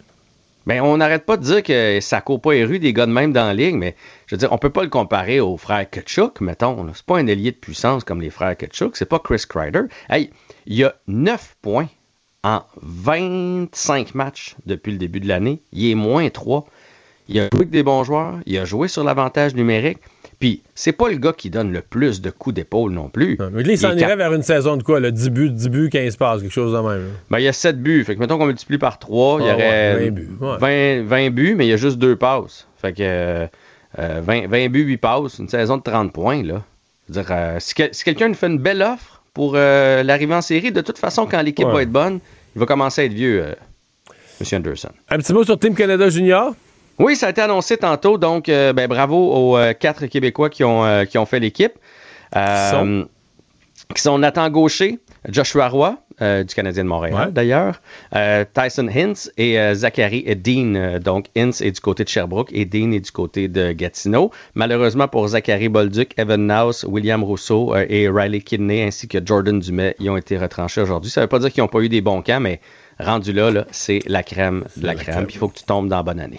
Ben, 0.71 0.83
on 0.83 0.99
n'arrête 0.99 1.27
pas 1.27 1.37
de 1.37 1.43
dire 1.43 1.65
que 1.65 1.99
ça 2.01 2.21
court 2.21 2.41
pas 2.41 2.53
les 2.53 2.65
rues 2.65 2.79
des 2.79 2.93
gars 2.93 3.07
de 3.07 3.11
même 3.11 3.33
dans 3.33 3.45
la 3.45 3.55
ligue, 3.55 3.75
mais 3.75 3.97
je 4.29 4.37
veux 4.37 4.39
dire, 4.39 4.53
on 4.53 4.59
peut 4.59 4.71
pas 4.71 4.85
le 4.85 4.89
comparer 4.89 5.41
aux 5.41 5.57
frères 5.57 5.91
Kutchuk, 5.91 6.41
mettons. 6.41 6.87
C'est 6.95 7.05
pas 7.05 7.19
un 7.19 7.27
ailier 7.27 7.51
de 7.51 7.57
puissance 7.57 8.05
comme 8.05 8.21
les 8.21 8.31
frères 8.31 8.57
Kutchuk, 8.57 8.97
c'est 8.97 9.05
pas 9.05 9.19
Chris 9.19 9.43
Kreider. 9.49 9.83
Hey, 10.09 10.31
il 10.67 10.85
a 10.85 10.95
9 11.09 11.57
points 11.61 11.89
en 12.45 12.63
25 12.83 14.15
matchs 14.15 14.55
depuis 14.65 14.93
le 14.93 14.99
début 14.99 15.19
de 15.19 15.27
l'année. 15.27 15.61
Il 15.73 15.91
est 15.91 15.97
moins 15.97 16.31
3. 16.31 16.65
Il 17.27 17.41
a 17.41 17.49
joué 17.53 17.63
avec 17.63 17.71
des 17.71 17.83
bons 17.83 18.05
joueurs, 18.05 18.39
il 18.47 18.57
a 18.57 18.65
joué 18.65 18.87
sur 18.87 19.03
l'avantage 19.03 19.57
numérique. 19.57 19.99
Puis, 20.41 20.62
c'est 20.75 20.93
pas 20.93 21.09
le 21.11 21.17
gars 21.19 21.33
qui 21.35 21.51
donne 21.51 21.71
le 21.71 21.83
plus 21.83 22.21
de 22.23 22.31
coups 22.31 22.55
d'épaule 22.55 22.93
non 22.93 23.09
plus. 23.11 23.39
Mais 23.53 23.62
il 23.62 23.79
s'en 23.79 23.95
irait 23.97 24.17
vers 24.17 24.33
une 24.33 24.43
saison 24.43 24.77
de 24.79 24.83
quoi? 24.83 24.99
Là, 24.99 25.11
10 25.11 25.29
buts, 25.31 25.51
10 25.51 25.69
buts, 25.69 25.89
15 25.91 26.17
passes, 26.17 26.41
quelque 26.41 26.51
chose 26.51 26.73
de 26.73 26.79
même. 26.79 27.03
là. 27.03 27.12
Ben, 27.31 27.39
il 27.41 27.45
y 27.45 27.49
a 27.49 27.53
7 27.53 27.81
buts. 27.83 28.03
Fait 28.05 28.15
que 28.15 28.21
mettons 28.21 28.39
qu'on 28.39 28.47
multiplie 28.47 28.79
par 28.79 28.99
3, 28.99 29.41
il 29.41 29.47
y 29.47 29.51
Ah 29.51 29.55
aurait 29.55 29.95
ouais, 29.97 30.05
20 30.07 30.11
buts, 30.12 30.29
ouais. 30.41 31.03
20, 31.05 31.07
20 31.07 31.31
buts, 31.31 31.55
mais 31.57 31.67
il 31.67 31.71
y 31.71 31.73
a 31.75 31.77
juste 31.77 31.99
2 31.99 32.17
passes. 32.17 32.67
Fait 32.81 32.93
que 32.95 33.03
euh, 33.03 33.47
euh, 33.99 34.21
20, 34.25 34.49
20 34.49 34.69
buts, 34.71 34.83
8 34.85 34.97
passes, 34.97 35.39
une 35.39 35.49
saison 35.49 35.77
de 35.77 35.83
30 35.83 36.11
points, 36.12 36.43
là. 36.43 36.62
Dire, 37.11 37.27
euh, 37.31 37.57
si, 37.61 37.75
que- 37.75 37.89
si 37.93 38.03
quelqu'un 38.05 38.29
nous 38.29 38.35
fait 38.35 38.47
une 38.47 38.59
belle 38.59 38.81
offre 38.83 39.23
pour 39.35 39.53
euh, 39.57 40.03
l'arrivée 40.03 40.35
en 40.35 40.41
série, 40.43 40.73
de 40.73 40.81
toute 40.81 40.97
façon, 40.97 41.27
quand 41.27 41.43
l'équipe 41.43 41.67
Ouais. 41.67 41.73
va 41.75 41.83
être 41.83 41.93
bonne, 41.93 42.19
il 42.57 42.61
va 42.61 42.65
commencer 42.67 43.03
à 43.03 43.05
être 43.05 43.12
vieux, 43.12 43.43
euh, 43.45 43.53
M. 44.41 44.47
Anderson. 44.59 44.89
Un 45.11 45.19
petit 45.19 45.35
mot 45.35 45.45
sur 45.45 45.59
Team 45.59 45.75
Canada 45.75 46.09
Junior? 46.09 46.55
Oui, 47.01 47.17
ça 47.17 47.29
a 47.29 47.31
été 47.31 47.41
annoncé 47.41 47.79
tantôt, 47.79 48.19
donc 48.19 48.51
euh, 48.51 48.75
ben, 48.75 48.87
bravo 48.87 49.17
aux 49.17 49.57
euh, 49.57 49.73
quatre 49.73 50.05
Québécois 50.05 50.51
qui 50.51 50.65
ont, 50.65 50.85
euh, 50.85 51.07
qui 51.07 51.17
ont 51.17 51.25
fait 51.25 51.41
l'équipe. 51.41 51.73
Sont? 52.35 53.09
qui 53.97 54.03
sont 54.03 54.19
Nathan 54.19 54.49
Gaucher, 54.51 55.01
Joshua 55.29 55.69
Roy, 55.69 55.97
du 56.21 56.55
Canadien 56.55 56.85
de 56.85 56.89
Montréal 56.89 57.15
Ouais. 57.15 57.33
d'ailleurs, 57.33 57.81
Tyson 58.55 58.89
Hintz 58.95 59.33
et 59.37 59.59
Zachary 59.75 60.23
Dean. 60.37 61.01
Donc 61.01 61.27
Hintz 61.37 61.61
est 61.61 61.73
du 61.73 61.81
côté 61.81 62.05
de 62.05 62.09
Sherbrooke 62.09 62.51
et 62.53 62.67
Dean 62.67 62.93
est 62.93 63.01
du 63.01 63.11
côté 63.11 63.49
de 63.49 63.73
Gatineau. 63.73 64.31
Malheureusement 64.55 65.09
pour 65.09 65.27
Zachary 65.27 65.69
Bolduc, 65.69 66.13
Evan 66.19 66.47
Naus, 66.47 66.85
William 66.85 67.25
Rousseau 67.25 67.75
et 67.75 68.09
Riley 68.09 68.43
Kidney 68.43 68.83
ainsi 68.83 69.09
que 69.09 69.19
Jordan 69.25 69.59
Dumais, 69.59 69.97
ils 69.99 70.09
ont 70.09 70.17
été 70.17 70.39
retranchés 70.39 70.83
aujourd'hui. 70.83 71.11
Ça 71.11 71.23
ne 71.23 71.25
veut 71.25 71.29
pas 71.29 71.41
dire 71.41 71.51
qu'ils 71.51 71.65
n'ont 71.65 71.69
pas 71.69 71.81
eu 71.81 71.89
des 71.89 72.03
bons 72.03 72.23
camps, 72.23 72.41
mais 72.41 72.61
rendu 73.01 73.33
là, 73.33 73.51
là 73.51 73.67
c'est 73.73 74.01
la 74.07 74.23
crème 74.23 74.67
de 74.77 74.87
la, 74.87 74.95
crème. 74.95 75.27
Puis 75.27 75.35
il 75.35 75.39
faut 75.39 75.49
que 75.49 75.59
tu 75.59 75.65
tombes 75.65 75.89
dans 75.89 75.97
la 75.97 76.03
bonne 76.05 76.21
année. 76.21 76.39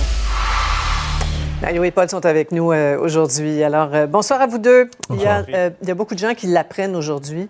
Mario 1.61 1.83
et 1.83 1.91
Paul 1.91 2.09
sont 2.09 2.25
avec 2.25 2.51
nous 2.51 2.71
euh, 2.71 2.97
aujourd'hui. 2.97 3.63
Alors, 3.63 3.93
euh, 3.93 4.07
bonsoir 4.07 4.41
à 4.41 4.47
vous 4.47 4.57
deux. 4.57 4.89
Il 5.11 5.21
y, 5.21 5.27
a, 5.27 5.45
euh, 5.53 5.69
il 5.83 5.87
y 5.87 5.91
a 5.91 5.93
beaucoup 5.93 6.15
de 6.15 6.19
gens 6.19 6.33
qui 6.33 6.47
l'apprennent 6.47 6.95
aujourd'hui. 6.95 7.47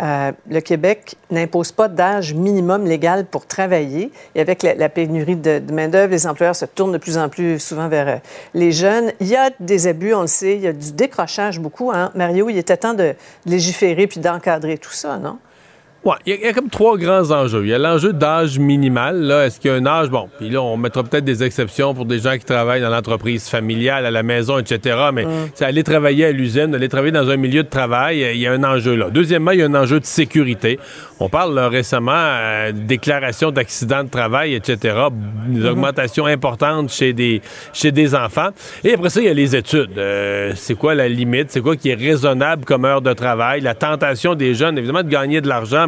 Le 0.00 0.58
Québec 0.58 1.14
n'impose 1.30 1.70
pas 1.70 1.86
d'âge 1.86 2.34
minimum 2.34 2.84
légal 2.84 3.26
pour 3.26 3.46
travailler. 3.46 4.10
Et 4.34 4.40
avec 4.40 4.64
la, 4.64 4.74
la 4.74 4.88
pénurie 4.88 5.36
de, 5.36 5.60
de 5.60 5.72
main-d'œuvre, 5.72 6.10
les 6.10 6.26
employeurs 6.26 6.56
se 6.56 6.64
tournent 6.64 6.90
de 6.90 6.98
plus 6.98 7.16
en 7.16 7.28
plus 7.28 7.60
souvent 7.60 7.86
vers 7.86 8.20
les 8.54 8.72
jeunes. 8.72 9.12
Il 9.20 9.28
y 9.28 9.36
a 9.36 9.50
des 9.60 9.86
abus, 9.86 10.12
on 10.12 10.22
le 10.22 10.26
sait. 10.26 10.56
Il 10.56 10.62
y 10.62 10.66
a 10.66 10.72
du 10.72 10.90
décrochage 10.90 11.60
beaucoup. 11.60 11.92
Hein? 11.92 12.10
Mario, 12.16 12.50
il 12.50 12.58
était 12.58 12.76
temps 12.76 12.94
de 12.94 13.14
légiférer 13.46 14.08
puis 14.08 14.18
d'encadrer 14.18 14.78
tout 14.78 14.90
ça, 14.90 15.18
non? 15.18 15.38
Il 16.26 16.30
y, 16.30 16.32
a- 16.32 16.38
il 16.38 16.42
y 16.44 16.46
a 16.48 16.52
comme 16.52 16.68
trois 16.68 16.98
grands 16.98 17.30
enjeux. 17.30 17.62
Il 17.64 17.68
y 17.70 17.74
a 17.74 17.78
l'enjeu 17.78 18.12
d'âge 18.12 18.58
minimal. 18.58 19.20
Là, 19.22 19.46
est-ce 19.46 19.58
qu'il 19.58 19.70
y 19.70 19.74
a 19.74 19.76
un 19.76 19.86
âge? 19.86 20.10
Bon 20.10 20.28
Puis 20.38 20.50
là, 20.50 20.60
on 20.60 20.76
mettra 20.76 21.02
peut-être 21.02 21.24
des 21.24 21.42
exceptions 21.42 21.94
pour 21.94 22.04
des 22.04 22.18
gens 22.18 22.36
qui 22.36 22.44
travaillent 22.44 22.82
dans 22.82 22.90
l'entreprise 22.90 23.48
familiale, 23.48 24.04
à 24.04 24.10
la 24.10 24.22
maison, 24.22 24.58
etc. 24.58 24.98
Mais 25.14 25.24
c'est 25.54 25.64
aller 25.64 25.82
travailler 25.82 26.26
à 26.26 26.32
l'usine, 26.32 26.74
aller 26.74 26.88
travailler 26.88 27.12
dans 27.12 27.30
un 27.30 27.36
milieu 27.36 27.62
de 27.62 27.68
travail, 27.68 28.20
il 28.34 28.40
y 28.40 28.46
a 28.46 28.52
un 28.52 28.62
enjeu 28.64 28.94
là. 28.96 29.08
Deuxièmement, 29.10 29.52
il 29.52 29.60
y 29.60 29.62
a 29.62 29.66
un 29.66 29.74
enjeu 29.74 29.98
de 30.00 30.04
sécurité. 30.04 30.78
On 31.20 31.28
parle 31.28 31.54
là, 31.54 31.68
récemment 31.68 32.12
euh, 32.14 32.72
de 32.72 32.80
déclaration 32.80 33.50
d'accidents 33.50 34.04
de 34.04 34.10
travail, 34.10 34.54
etc. 34.54 34.96
Des 35.46 35.64
augmentations 35.64 36.26
importantes 36.26 36.90
chez 36.90 37.12
des 37.12 37.40
chez 37.72 37.92
des 37.92 38.14
enfants. 38.14 38.48
Et 38.82 38.94
après 38.94 39.08
ça, 39.10 39.20
il 39.20 39.26
y 39.26 39.30
a 39.30 39.34
les 39.34 39.56
études. 39.56 39.96
Euh, 39.96 40.52
c'est 40.56 40.74
quoi 40.74 40.94
la 40.94 41.08
limite? 41.08 41.50
C'est 41.50 41.60
quoi 41.60 41.76
qui 41.76 41.88
est 41.90 41.94
raisonnable 41.94 42.64
comme 42.64 42.84
heure 42.84 43.00
de 43.00 43.12
travail? 43.12 43.60
La 43.62 43.74
tentation 43.74 44.34
des 44.34 44.54
jeunes, 44.54 44.76
évidemment, 44.76 45.02
de 45.02 45.08
gagner 45.08 45.40
de 45.40 45.48
l'argent, 45.48 45.86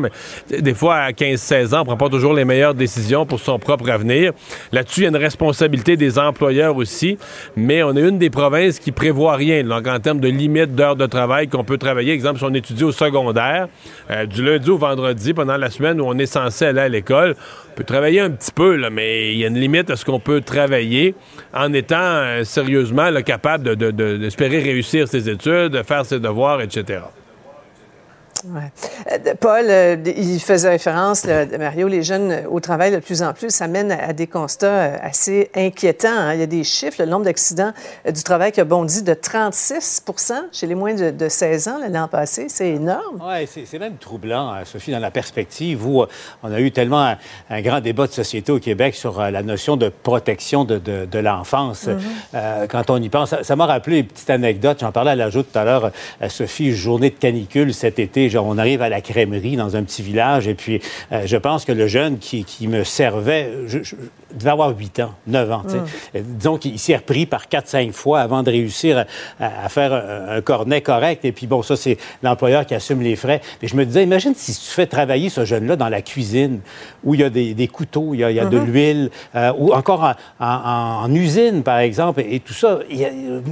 des 0.50 0.74
fois, 0.74 0.96
à 0.96 1.10
15-16 1.12 1.74
ans, 1.74 1.80
on 1.82 1.84
prend 1.84 1.96
pas 1.96 2.08
toujours 2.08 2.34
les 2.34 2.44
meilleures 2.44 2.74
décisions 2.74 3.26
pour 3.26 3.40
son 3.40 3.58
propre 3.58 3.90
avenir. 3.90 4.32
Là-dessus, 4.72 5.00
il 5.00 5.02
y 5.04 5.06
a 5.06 5.10
une 5.10 5.16
responsabilité 5.16 5.96
des 5.96 6.18
employeurs 6.18 6.76
aussi, 6.76 7.18
mais 7.56 7.82
on 7.82 7.96
est 7.96 8.00
une 8.08 8.18
des 8.18 8.30
provinces 8.30 8.78
qui 8.78 8.92
prévoit 8.92 9.36
rien, 9.36 9.62
donc 9.64 9.86
en 9.86 9.98
termes 10.00 10.20
de 10.20 10.28
limite 10.28 10.74
d'heures 10.74 10.96
de 10.96 11.06
travail 11.06 11.48
qu'on 11.48 11.64
peut 11.64 11.78
travailler. 11.78 12.12
Exemple, 12.12 12.38
si 12.38 12.44
on 12.44 12.54
étudie 12.54 12.84
au 12.84 12.92
secondaire, 12.92 13.68
euh, 14.10 14.26
du 14.26 14.42
lundi 14.44 14.70
au 14.70 14.78
vendredi, 14.78 15.34
pendant 15.34 15.56
la 15.56 15.70
semaine 15.70 16.00
où 16.00 16.04
on 16.06 16.18
est 16.18 16.26
censé 16.26 16.64
aller 16.66 16.80
à 16.80 16.88
l'école, 16.88 17.34
on 17.72 17.76
peut 17.76 17.84
travailler 17.84 18.20
un 18.20 18.30
petit 18.30 18.52
peu, 18.52 18.76
mais 18.90 19.32
il 19.32 19.38
y 19.38 19.44
a 19.44 19.48
une 19.48 19.58
limite 19.58 19.90
à 19.90 19.96
ce 19.96 20.04
qu'on 20.04 20.20
peut 20.20 20.40
travailler 20.40 21.14
en 21.54 21.72
étant 21.72 21.96
euh, 22.00 22.44
sérieusement 22.44 23.10
capable 23.24 23.64
de- 23.64 23.74
de- 23.74 23.90
de- 23.90 24.16
d'espérer 24.16 24.60
réussir 24.60 25.08
ses 25.08 25.28
études, 25.28 25.72
de 25.72 25.82
faire 25.82 26.04
ses 26.06 26.18
devoirs, 26.20 26.60
etc. 26.62 27.00
Ouais. 28.44 28.70
Euh, 29.12 29.34
Paul, 29.40 29.64
euh, 29.68 29.96
il 30.04 30.40
faisait 30.40 30.68
référence, 30.68 31.24
là, 31.24 31.46
Mario, 31.58 31.88
les 31.88 32.02
jeunes 32.02 32.30
euh, 32.32 32.40
au 32.50 32.60
travail 32.60 32.92
de 32.92 32.98
plus 32.98 33.22
en 33.22 33.32
plus, 33.32 33.50
ça 33.50 33.66
mène 33.66 33.90
à, 33.92 34.08
à 34.08 34.12
des 34.12 34.26
constats 34.26 34.94
assez 35.02 35.50
inquiétants. 35.54 36.08
hein. 36.08 36.34
Il 36.34 36.40
y 36.40 36.42
a 36.42 36.46
des 36.46 36.64
chiffres, 36.64 36.96
le 37.02 37.06
nombre 37.06 37.24
d'accidents 37.24 37.72
du 38.08 38.22
travail 38.22 38.52
qui 38.52 38.60
a 38.60 38.64
bondi 38.64 39.02
de 39.02 39.14
36% 39.14 40.32
chez 40.52 40.66
les 40.66 40.74
moins 40.74 40.94
de, 40.94 41.10
de 41.10 41.28
16 41.28 41.68
ans 41.68 41.78
l'an 41.90 42.08
passé. 42.08 42.46
C'est 42.48 42.68
énorme. 42.70 43.20
Oui, 43.26 43.48
c'est 43.66 43.78
même 43.78 43.96
troublant, 43.96 44.50
hein, 44.50 44.64
Sophie, 44.64 44.90
dans 44.92 44.98
la 44.98 45.10
perspective 45.10 45.86
où 45.86 46.04
on 46.42 46.52
a 46.52 46.60
eu 46.60 46.70
tellement 46.70 47.02
un, 47.04 47.16
un 47.50 47.60
grand 47.62 47.80
débat 47.80 48.06
de 48.06 48.12
société 48.12 48.52
au 48.52 48.58
Québec 48.58 48.94
sur 48.94 49.20
la 49.20 49.42
notion 49.42 49.76
de 49.76 49.88
protection 49.88 50.64
de, 50.64 50.78
de- 50.78 51.06
de 51.06 51.18
l'enfance. 51.18 51.86
Mhm. 51.86 51.98
Euh, 52.34 52.66
quand 52.68 52.90
on 52.90 53.00
y 53.00 53.08
pense, 53.08 53.34
ça- 53.42 53.56
m'a 53.56 53.66
rappelé 53.66 53.98
une 54.00 54.06
petite 54.06 54.28
anecdote. 54.30 54.78
J'en 54.80 54.92
parlais 54.92 55.12
à 55.12 55.16
l'ajout 55.16 55.42
tout 55.42 55.58
à 55.58 55.64
l'heure, 55.64 55.90
Sophie, 56.28 56.72
journée 56.72 57.10
de 57.10 57.14
canicule 57.16 57.72
cet 57.72 57.98
été. 57.98 58.25
On 58.34 58.58
arrive 58.58 58.82
à 58.82 58.88
la 58.88 59.00
crèmerie 59.00 59.56
dans 59.56 59.76
un 59.76 59.82
petit 59.82 60.02
village 60.02 60.48
et 60.48 60.54
puis 60.54 60.80
euh, 61.12 61.22
je 61.26 61.36
pense 61.36 61.64
que 61.64 61.72
le 61.72 61.86
jeune 61.86 62.18
qui, 62.18 62.44
me 62.66 62.84
servait, 62.84 63.50
devait 64.36 64.50
avoir 64.50 64.76
8 64.76 65.00
ans, 65.00 65.14
9 65.26 65.50
ans. 65.52 65.62
Mm. 66.14 66.20
Disons 66.20 66.56
qu'il 66.58 66.78
s'est 66.78 66.96
repris 66.96 67.26
par 67.26 67.46
4-5 67.46 67.92
fois 67.92 68.20
avant 68.20 68.42
de 68.42 68.50
réussir 68.50 69.04
à, 69.40 69.68
faire 69.68 69.92
un, 69.92 70.36
un 70.36 70.40
cornet 70.40 70.80
correct. 70.80 71.24
Et 71.24 71.32
puis 71.32 71.46
bon, 71.46 71.62
ça, 71.62 71.76
c'est 71.76 71.98
l'employeur 72.22 72.66
qui 72.66 72.74
assume 72.74 73.02
les 73.02 73.16
frais. 73.16 73.40
Mais 73.62 73.68
je 73.68 73.76
me 73.76 73.84
disais, 73.84 74.02
imagine 74.02 74.34
si 74.34 74.52
tu 74.52 74.70
fais 74.70 74.86
travailler 74.86 75.28
ce 75.28 75.44
jeune-là 75.44 75.76
dans 75.76 75.88
la 75.88 76.02
cuisine, 76.02 76.60
où 77.04 77.14
il 77.14 77.20
y 77.20 77.24
a 77.24 77.30
des, 77.30 77.54
des 77.54 77.68
couteaux, 77.68 78.10
il 78.14 78.20
y 78.20 78.24
a, 78.24 78.30
il 78.30 78.36
y 78.36 78.40
a 78.40 78.44
de 78.46 78.58
Mhm. 78.58 78.66
l'huile, 78.66 79.10
euh, 79.34 79.52
ou 79.58 79.72
encore 79.72 80.02
en, 80.40 80.44
en- 80.44 81.04
en 81.04 81.14
usine, 81.14 81.62
par 81.62 81.78
exemple, 81.78 82.20
et, 82.20 82.36
et 82.36 82.40
tout 82.40 82.54
ça. 82.54 82.78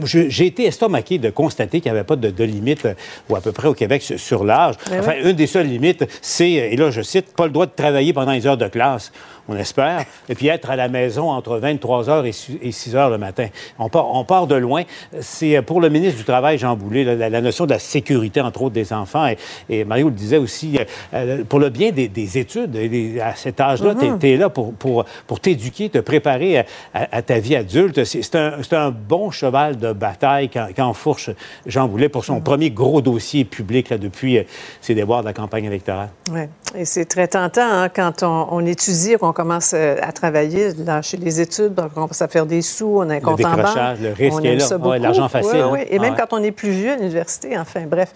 J'ai 0.04 0.46
été 0.46 0.64
estomaqué 0.66 1.18
de 1.18 1.30
constater 1.30 1.80
qu'il 1.80 1.90
n'y 1.90 1.96
avait 1.98 2.06
pas 2.06 2.16
de, 2.16 2.30
de 2.30 2.44
limite, 2.44 2.84
euh, 2.86 2.94
ou 3.28 3.36
à 3.36 3.40
peu 3.40 3.52
près 3.52 3.68
au 3.68 3.74
Québec, 3.74 4.02
sur, 4.02 4.18
sur 4.18 4.44
l'âge. 4.44 4.74
Ben 4.90 5.00
enfin, 5.00 5.12
oui. 5.22 5.30
une 5.30 5.36
des 5.36 5.46
seules 5.46 5.66
limites, 5.66 6.04
c'est, 6.22 6.50
et 6.50 6.76
là 6.76 6.90
je 6.90 7.02
cite, 7.02 7.34
pas 7.34 7.46
le 7.46 7.52
droit 7.52 7.66
de 7.66 7.72
travailler 7.74 8.12
pendant 8.12 8.32
les 8.32 8.46
heures 8.46 8.56
de 8.56 8.68
classe. 8.68 9.12
On 9.46 9.56
espère. 9.56 10.04
Et 10.28 10.34
puis 10.34 10.48
être 10.48 10.70
à 10.70 10.76
la 10.76 10.88
maison 10.88 11.30
entre 11.30 11.58
23 11.58 12.04
h 12.04 12.26
et 12.62 12.72
6 12.72 12.94
h 12.94 13.10
le 13.10 13.18
matin. 13.18 13.48
On 13.78 13.88
part, 13.90 14.14
on 14.14 14.24
part 14.24 14.46
de 14.46 14.54
loin. 14.54 14.84
C'est 15.20 15.56
euh, 15.58 15.62
pour 15.62 15.80
le 15.82 15.90
ministre 15.90 16.16
du 16.18 16.24
Travail, 16.24 16.56
Jean 16.56 16.76
Boulet, 16.76 17.04
la, 17.04 17.40
notion 17.42 17.66
de 17.66 17.70
la 17.72 17.78
sécurité, 17.78 18.40
entre 18.40 18.62
autres, 18.62 18.74
des 18.74 18.92
enfants. 18.94 19.26
Et, 19.26 19.36
et 19.68 19.84
Mario 19.84 20.06
le 20.08 20.14
disait 20.14 20.38
aussi, 20.38 20.78
euh, 20.78 20.84
euh, 21.12 21.44
pour 21.44 21.58
le 21.58 21.68
bien 21.68 21.90
des, 21.90 22.08
des 22.08 22.38
études, 22.38 22.74
et 22.76 22.88
des- 22.88 23.20
à 23.20 23.34
cet 23.34 23.60
âge-là, 23.60 23.94
tu 24.18 24.28
es, 24.28 24.36
là 24.38 24.48
pour, 24.48 24.72
pour, 24.72 25.04
pour 25.26 25.40
t'éduquer, 25.40 25.90
te 25.90 25.98
préparer 25.98 26.60
à, 26.60 26.64
à- 26.94 27.16
à 27.18 27.22
ta 27.22 27.38
vie 27.38 27.56
adulte. 27.56 28.02
C'est 28.04 28.34
un, 28.36 28.54
un 28.72 28.90
bon 28.90 29.30
cheval 29.30 29.76
de 29.78 29.92
bataille 29.92 30.48
quand, 30.48 30.68
quand 30.74 30.92
fourche 30.94 31.28
Jean 31.66 31.86
Boulet 31.86 32.08
pour 32.08 32.24
son 32.24 32.40
premier 32.40 32.70
gros 32.70 33.02
dossier 33.02 33.44
public 33.44 33.90
là, 33.90 33.98
depuis 33.98 34.38
ses 34.80 34.94
déboires 34.94 35.20
de 35.20 35.26
la 35.26 35.34
campagne 35.34 35.64
électorale. 35.66 36.08
Oui, 36.32 36.40
et 36.74 36.86
c'est 36.86 37.04
très 37.04 37.28
tentant 37.28 37.60
hein, 37.62 37.88
quand 37.90 38.22
on, 38.22 38.46
on 38.50 38.64
étudie, 38.64 39.16
qu'on 39.20 39.33
commence 39.34 39.72
euh, 39.74 39.96
à 40.00 40.10
travailler 40.12 40.72
lâcher 40.86 41.18
les 41.18 41.42
études, 41.42 41.74
on 41.78 41.88
commence 41.90 42.22
à 42.22 42.28
faire 42.28 42.46
des 42.46 42.62
sous, 42.62 42.86
on 43.00 43.10
a 43.10 43.16
un 43.16 43.20
compte 43.20 43.44
en 43.44 43.56
banque. 43.56 43.76
le 44.00 44.12
risque 44.14 44.38
on 44.38 44.40
est 44.42 44.54
là. 44.56 44.60
ça 44.64 44.78
Ouais, 44.78 44.98
l'argent 44.98 45.28
facile, 45.28 45.50
Oui, 45.66 45.68
oui. 45.72 45.78
hein. 45.82 45.86
Et 45.90 45.98
même 45.98 46.14
Ouais. 46.14 46.18
quand 46.26 46.38
on 46.38 46.42
est 46.42 46.50
plus 46.52 46.70
vieux 46.70 46.92
à 46.92 46.96
l'université, 46.96 47.58
enfin, 47.58 47.82
bref. 47.86 48.12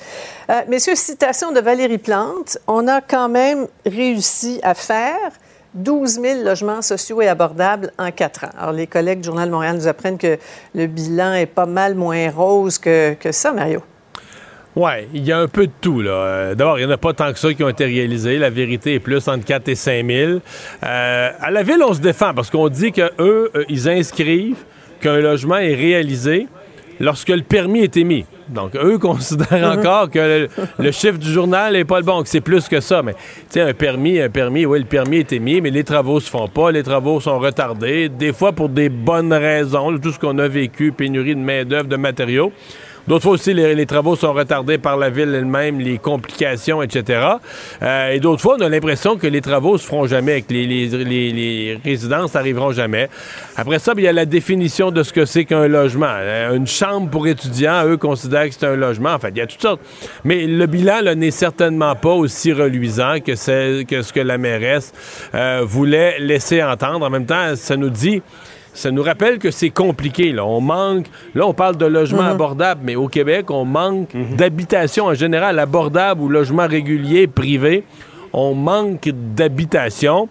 Euh, 0.48 0.54
messieurs, 0.68 0.94
citation 0.94 1.52
de 1.52 1.60
Valérie 1.60 1.98
Plante, 1.98 2.56
on 2.66 2.88
a 2.88 3.02
quand 3.02 3.28
même 3.28 3.66
réussi 3.84 4.60
à 4.62 4.72
faire 4.72 5.18
12 5.74 6.20
000 6.22 6.42
logements 6.44 6.80
sociaux 6.80 7.20
et 7.20 7.28
abordables 7.28 7.92
en 7.98 8.10
quatre 8.10 8.44
ans. 8.44 8.50
Alors, 8.58 8.72
les 8.72 8.86
collègues 8.86 9.20
du 9.20 9.26
Journal 9.26 9.48
de 9.48 9.52
Montréal 9.52 9.76
nous 9.76 9.86
apprennent 9.86 10.16
que 10.16 10.38
le 10.74 10.86
bilan 10.86 11.34
est 11.34 11.44
pas 11.46 11.66
mal 11.66 11.94
moins 11.94 12.30
rose 12.30 12.78
que, 12.78 13.12
que 13.14 13.32
ça, 13.32 13.52
Mario. 13.52 13.82
Oui, 14.76 14.90
il 15.12 15.24
y 15.24 15.32
a 15.32 15.38
un 15.38 15.48
peu 15.48 15.66
de 15.66 15.72
tout. 15.80 16.00
là. 16.02 16.10
Euh, 16.10 16.54
D'abord, 16.54 16.78
il 16.78 16.84
n'y 16.86 16.90
en 16.90 16.94
a 16.94 16.98
pas 16.98 17.12
tant 17.12 17.32
que 17.32 17.38
ça 17.38 17.52
qui 17.52 17.64
ont 17.64 17.68
été 17.68 17.84
réalisés. 17.84 18.38
La 18.38 18.50
vérité 18.50 18.94
est 18.94 19.00
plus 19.00 19.26
entre 19.26 19.44
4 19.44 19.68
et 19.68 19.74
5 19.74 20.06
000. 20.06 20.32
Euh, 20.84 21.30
à 21.40 21.50
la 21.50 21.62
ville, 21.64 21.82
on 21.84 21.94
se 21.94 22.00
défend 22.00 22.32
parce 22.34 22.48
qu'on 22.50 22.68
dit 22.68 22.92
qu'eux, 22.92 23.10
euh, 23.18 23.64
ils 23.68 23.88
inscrivent 23.88 24.58
qu'un 25.00 25.18
logement 25.20 25.56
est 25.56 25.74
réalisé 25.74 26.46
lorsque 27.00 27.28
le 27.30 27.42
permis 27.42 27.80
est 27.80 27.96
émis. 27.96 28.24
Donc, 28.48 28.76
eux 28.76 28.98
considèrent 29.00 29.72
Mhm. 29.74 29.78
encore 29.80 30.10
que 30.10 30.18
le, 30.18 30.48
le 30.78 30.90
chiffre 30.92 31.18
du 31.18 31.30
journal 31.32 31.72
n'est 31.72 31.84
pas 31.84 31.98
le 31.98 32.04
bon, 32.04 32.22
que 32.22 32.28
c'est 32.28 32.40
plus 32.40 32.68
que 32.68 32.78
ça. 32.80 33.02
Mais, 33.02 33.14
tu 33.14 33.18
sais, 33.50 33.60
un 33.62 33.74
permis, 33.74 34.20
un 34.20 34.30
permis, 34.30 34.64
oui, 34.64 34.78
le 34.78 34.84
permis 34.84 35.18
est 35.18 35.32
émis, 35.32 35.60
mais 35.60 35.70
les 35.70 35.84
travaux 35.84 36.20
se 36.20 36.30
font 36.30 36.46
pas, 36.48 36.70
les 36.70 36.82
travaux 36.84 37.20
sont 37.20 37.38
retardés, 37.40 38.08
des 38.08 38.32
fois 38.32 38.52
pour 38.52 38.68
des 38.68 38.88
bonnes 38.90 39.32
raisons, 39.32 39.98
tout 39.98 40.12
ce 40.12 40.18
qu'on 40.20 40.38
a 40.38 40.46
vécu, 40.48 40.92
pénurie 40.92 41.34
de 41.34 41.40
main-d'œuvre, 41.40 41.88
de 41.88 41.96
matériaux. 41.96 42.52
D'autres 43.08 43.22
fois 43.22 43.32
aussi, 43.32 43.54
les, 43.54 43.86
travaux 43.86 44.16
sont 44.16 44.34
retardés 44.34 44.76
par 44.76 44.98
la 44.98 45.08
ville 45.08 45.34
elle-même, 45.34 45.80
les 45.80 45.96
complications, 45.96 46.82
etc. 46.82 47.22
Euh, 47.82 48.10
et 48.10 48.20
d'autres 48.20 48.42
fois, 48.42 48.56
on 48.58 48.62
a 48.62 48.68
l'impression 48.68 49.16
que 49.16 49.26
les 49.26 49.40
travaux 49.40 49.78
se 49.78 49.86
feront 49.86 50.06
jamais, 50.06 50.42
que 50.42 50.52
les, 50.52 50.66
les- 50.66 51.32
les- 51.32 51.80
résidences 51.82 52.34
n'arriveront 52.34 52.70
jamais. 52.72 53.08
Après 53.56 53.78
ça, 53.78 53.94
ben, 53.94 54.02
il 54.02 54.04
y 54.04 54.08
a 54.08 54.12
la 54.12 54.26
définition 54.26 54.90
de 54.90 55.02
ce 55.02 55.14
que 55.14 55.24
c'est 55.24 55.46
qu'un 55.46 55.66
logement. 55.68 56.06
Euh, 56.10 56.54
Une 56.54 56.66
chambre 56.66 57.08
pour 57.08 57.26
étudiants, 57.26 57.86
eux 57.86 57.96
considèrent 57.96 58.48
que 58.50 58.54
c'est 58.54 58.66
un 58.66 58.76
logement. 58.76 59.14
En 59.14 59.18
fait, 59.18 59.30
il 59.30 59.38
y 59.38 59.40
a 59.40 59.46
toutes 59.46 59.62
sortes. 59.62 59.80
Mais 60.24 60.46
le 60.46 60.66
bilan 60.66 61.14
n'est 61.16 61.30
certainement 61.30 61.94
pas 61.96 62.12
aussi 62.12 62.52
reluisant 62.52 63.20
que, 63.24 63.82
que 63.84 64.02
ce 64.02 64.12
que 64.12 64.20
la 64.20 64.36
mairesse 64.36 64.92
euh, 65.34 65.62
voulait 65.64 66.18
laisser 66.18 66.62
entendre. 66.62 67.06
En 67.06 67.10
même 67.10 67.24
temps, 67.24 67.56
ça 67.56 67.76
nous 67.78 67.88
dit 67.90 68.20
ça 68.78 68.90
nous 68.90 69.02
rappelle 69.02 69.38
que 69.38 69.50
c'est 69.50 69.70
compliqué. 69.70 70.32
Là. 70.32 70.44
On 70.46 70.60
manque. 70.60 71.06
Là, 71.34 71.46
on 71.46 71.52
parle 71.54 71.76
de 71.76 71.86
logements 71.86 72.22
Mhm. 72.22 72.30
abordables, 72.30 72.80
mais 72.84 72.96
au 72.96 73.08
Québec, 73.08 73.50
on 73.50 73.64
manque 73.64 74.10
d'habitation 74.36 75.06
en 75.06 75.14
général, 75.14 75.58
abordable 75.58 76.22
ou 76.22 76.28
logement 76.28 76.66
régulier, 76.66 77.26
privé. 77.26 77.84
On 78.32 78.54
manque 78.54 79.08
d'habitation. 79.08 80.28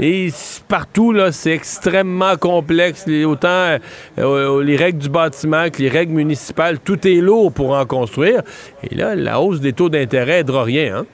Et 0.00 0.28
partout, 0.68 1.10
là, 1.12 1.32
c'est 1.32 1.50
extrêmement 1.50 2.36
complexe. 2.36 3.04
Les, 3.08 3.24
autant 3.24 3.78
euh, 4.18 4.62
les 4.62 4.76
règles 4.76 4.98
du 5.00 5.08
bâtiment 5.08 5.68
que 5.70 5.82
les 5.82 5.88
règles 5.88 6.12
municipales, 6.12 6.78
tout 6.78 7.04
est 7.08 7.16
lourd 7.16 7.50
pour 7.52 7.72
en 7.72 7.84
construire. 7.84 8.42
Et 8.88 8.94
là, 8.94 9.16
la 9.16 9.40
hausse 9.40 9.58
des 9.60 9.72
taux 9.72 9.88
d'intérêt 9.88 10.40
aidera 10.40 10.62
rien. 10.62 10.98
Hein? 10.98 11.06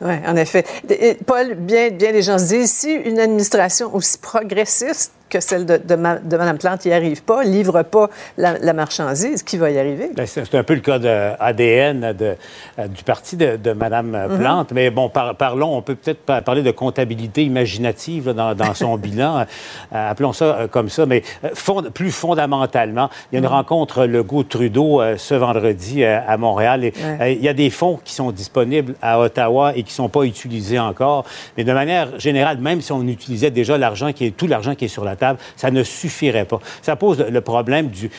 Oui, 0.00 0.14
en 0.26 0.34
effet. 0.34 0.64
Et, 0.88 1.16
Paul, 1.24 1.54
bien, 1.54 1.90
bien 1.90 2.10
les 2.10 2.22
gens 2.22 2.38
se 2.38 2.48
disent, 2.48 2.72
si 2.72 2.92
une 2.92 3.20
administration 3.20 3.94
aussi 3.94 4.18
progressiste 4.18 5.12
que 5.30 5.40
celle 5.40 5.64
de, 5.64 5.78
de, 5.78 5.94
Ma- 5.94 6.18
de 6.18 6.36
Mme 6.36 6.58
Plante 6.58 6.84
n'y 6.84 6.92
arrive 6.92 7.22
pas, 7.22 7.42
livre 7.44 7.82
pas 7.82 8.10
la, 8.36 8.58
la 8.58 8.72
marchandise, 8.72 9.42
qui 9.42 9.56
va 9.56 9.70
y 9.70 9.78
arriver? 9.78 10.10
Ben, 10.14 10.26
c'est 10.26 10.54
un 10.54 10.62
peu 10.62 10.74
le 10.74 10.80
cas 10.80 10.98
de 10.98 11.30
ADN 11.40 12.12
de, 12.12 12.36
euh, 12.78 12.88
du 12.88 13.02
parti 13.04 13.36
de, 13.36 13.56
de 13.56 13.72
Mme 13.72 14.26
Mhm. 14.28 14.38
Plante. 14.38 14.72
Mais 14.72 14.90
bon, 14.90 15.08
par- 15.08 15.34
parlons, 15.36 15.76
on 15.76 15.82
peut 15.82 15.94
peut-être 15.94 16.20
pa- 16.20 16.42
parler 16.42 16.62
de 16.62 16.70
comptabilité 16.70 17.44
imaginative 17.44 18.26
là, 18.28 18.32
dans, 18.34 18.54
dans 18.54 18.74
son 18.74 18.96
bilan. 18.98 19.46
Euh, 19.94 20.10
appelons 20.10 20.32
ça 20.32 20.44
euh, 20.44 20.66
comme 20.68 20.88
ça. 20.88 21.06
Mais 21.06 21.22
fond- 21.54 21.82
plus 21.94 22.10
fondamentalement, 22.10 23.08
il 23.30 23.34
y 23.34 23.36
a 23.36 23.38
une 23.38 23.44
Mhm. 23.46 23.52
rencontre 23.52 24.04
Legault-Trudeau 24.06 25.00
euh, 25.00 25.16
ce 25.16 25.34
vendredi 25.34 26.02
euh, 26.04 26.18
à 26.26 26.36
Montréal. 26.36 26.84
Et, 26.84 26.92
Ouais. 27.20 27.34
il 27.36 27.42
y 27.44 27.48
a 27.48 27.54
des 27.54 27.70
fonds 27.70 27.98
qui 28.04 28.14
sont 28.14 28.30
disponibles 28.32 28.94
à 29.00 29.20
Ottawa 29.20 29.72
et 29.76 29.82
qui 29.82 29.90
ne 29.92 29.94
sont 29.94 30.08
pas 30.08 30.22
utilisés 30.24 30.78
encore. 30.78 31.24
Mais 31.56 31.64
de 31.64 31.72
manière 31.72 32.18
générale, 32.18 32.58
même 32.58 32.80
si 32.80 32.92
on 32.92 33.06
utilisait 33.06 33.50
déjà 33.50 33.78
l'argent 33.78 34.12
qui 34.12 34.26
est 34.26 34.30
tout 34.36 34.46
l'argent 34.46 34.74
qui 34.74 34.86
est 34.86 34.88
sur 34.88 35.04
la 35.04 35.16
ça 35.56 35.70
ne 35.70 35.82
suffirait 35.82 36.44
pas. 36.44 36.60
Ça 36.82 36.96
pose 36.96 37.18
le, 37.18 37.40
problème 37.40 37.88
du, 37.88 38.10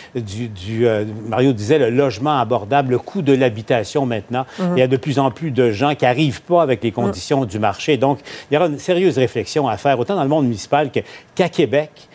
euh, 0.86 1.06
Mario 1.28 1.53
disait, 1.53 1.80
le 1.80 1.90
logement 1.90 2.40
abordable, 2.40 2.91
le 2.91 2.99
coût 2.99 3.22
de 3.22 3.34
l'habitation 3.34 4.06
maintenant. 4.06 4.45
Il 4.60 4.80
y 4.80 4.82
a 4.82 4.88
de 4.88 4.98
plus 4.98 5.19
en 5.19 5.32
plus 5.32 5.52
de 5.52 5.72
gens 5.72 5.95
qui 5.95 6.06
n'arrivent 6.06 6.41
pas 6.41 6.61
avec 6.61 6.84
les 6.84 6.91
conditions 6.91 7.45
du 7.45 7.60
marché. 7.60 7.98
Donc, 7.98 8.19
il 8.49 8.56
y 8.56 8.57
aura 8.57 8.68
une 8.68 8.80
sérieuse 8.80 9.18
réflexion 9.18 9.68
à 9.68 9.78
faire, 9.78 9.99
autant 9.99 10.15
dans 10.15 10.23
le 10.23 10.30
monde 10.30 10.45
municipal 10.45 10.90
qu'à 11.36 11.49
Québec 11.49 12.10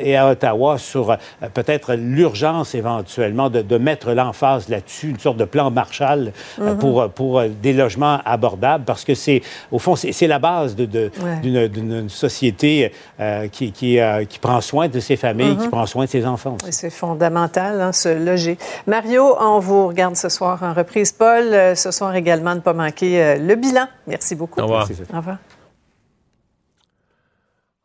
et 0.00 0.16
à 0.16 0.28
Ottawa 0.30 0.78
sur 0.78 1.10
euh, 1.10 1.16
peut-être 1.52 1.94
l'urgence 1.94 2.74
éventuellement 2.74 3.50
de, 3.50 3.62
de 3.62 3.78
mettre 3.78 4.12
l'emphase 4.12 4.68
là-dessus, 4.68 5.10
une 5.10 5.18
sorte 5.18 5.36
de 5.36 5.44
plan 5.44 5.70
Marshall 5.70 6.32
euh, 6.60 6.72
Mhm. 6.72 6.78
pour, 6.78 7.00
euh, 7.02 7.08
pour 7.08 7.38
euh, 7.40 7.48
des 7.48 7.72
logements 7.72 8.20
abordables, 8.24 8.84
parce 8.84 9.04
que 9.04 9.14
c'est, 9.14 9.42
au 9.70 9.78
fond, 9.78 9.96
c'est, 9.96 10.12
c'est 10.12 10.26
la 10.26 10.38
base 10.38 10.74
de, 10.76 10.84
de- 10.86 11.10
Ouais. 11.22 11.40
d'une, 11.42 11.68
d'une 11.68 12.08
société 12.08 12.92
euh, 13.20 13.48
qui, 13.48 13.72
qui, 13.72 13.98
euh, 14.00 14.24
qui 14.24 14.38
prend 14.38 14.60
soin 14.60 14.88
de 14.88 15.00
ses 15.00 15.16
familles, 15.16 15.54
Mhm. 15.56 15.58
qui 15.62 15.68
prend 15.68 15.86
soin 15.86 16.04
de 16.04 16.10
ses 16.10 16.26
enfants. 16.26 16.56
C'est 16.70 16.90
fondamental, 16.90 17.80
hein, 17.80 17.92
se 17.92 18.08
loger. 18.08 18.58
Mario, 18.86 19.36
on 19.40 19.58
vous 19.58 19.88
regarde 19.88 20.16
ce 20.16 20.28
soir 20.28 20.62
en 20.62 20.72
reprise. 20.72 21.12
Paul, 21.12 21.44
euh, 21.52 21.74
ce 21.74 21.90
soir 21.90 22.14
également, 22.14 22.54
ne 22.54 22.60
pas 22.60 22.72
manquer 22.72 23.22
euh, 23.22 23.36
le 23.36 23.54
bilan. 23.54 23.86
Merci 24.06 24.34
beaucoup. 24.34 24.60
Au 24.60 24.64
revoir. 24.64 24.88
Au 25.12 25.16
revoir. 25.16 25.36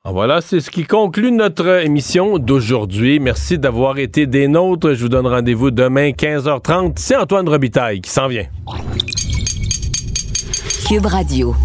Ah, 0.03 0.11
Voilà, 0.11 0.41
c'est 0.41 0.61
ce 0.61 0.72
qui 0.72 0.84
conclut 0.84 1.32
notre 1.32 1.86
émission 1.86 2.40
d'aujourd'hui. 2.40 3.19
Merci 3.19 3.60
d'avoir 3.60 3.99
été 3.99 4.26
des 4.26 4.48
nôtres. 4.48 4.94
Je 4.95 5.03
vous 5.03 5.10
donne 5.10 5.28
rendez-vous 5.28 5.69
demain 5.69 6.10
15h30. 6.10 6.94
C'est 6.95 7.15
Antoine 7.15 7.48
Robitaille 7.48 8.02
qui 8.02 8.10
s'en 8.10 8.28
vient. 8.28 8.48
Cube 10.88 11.06
Radio. 11.06 11.56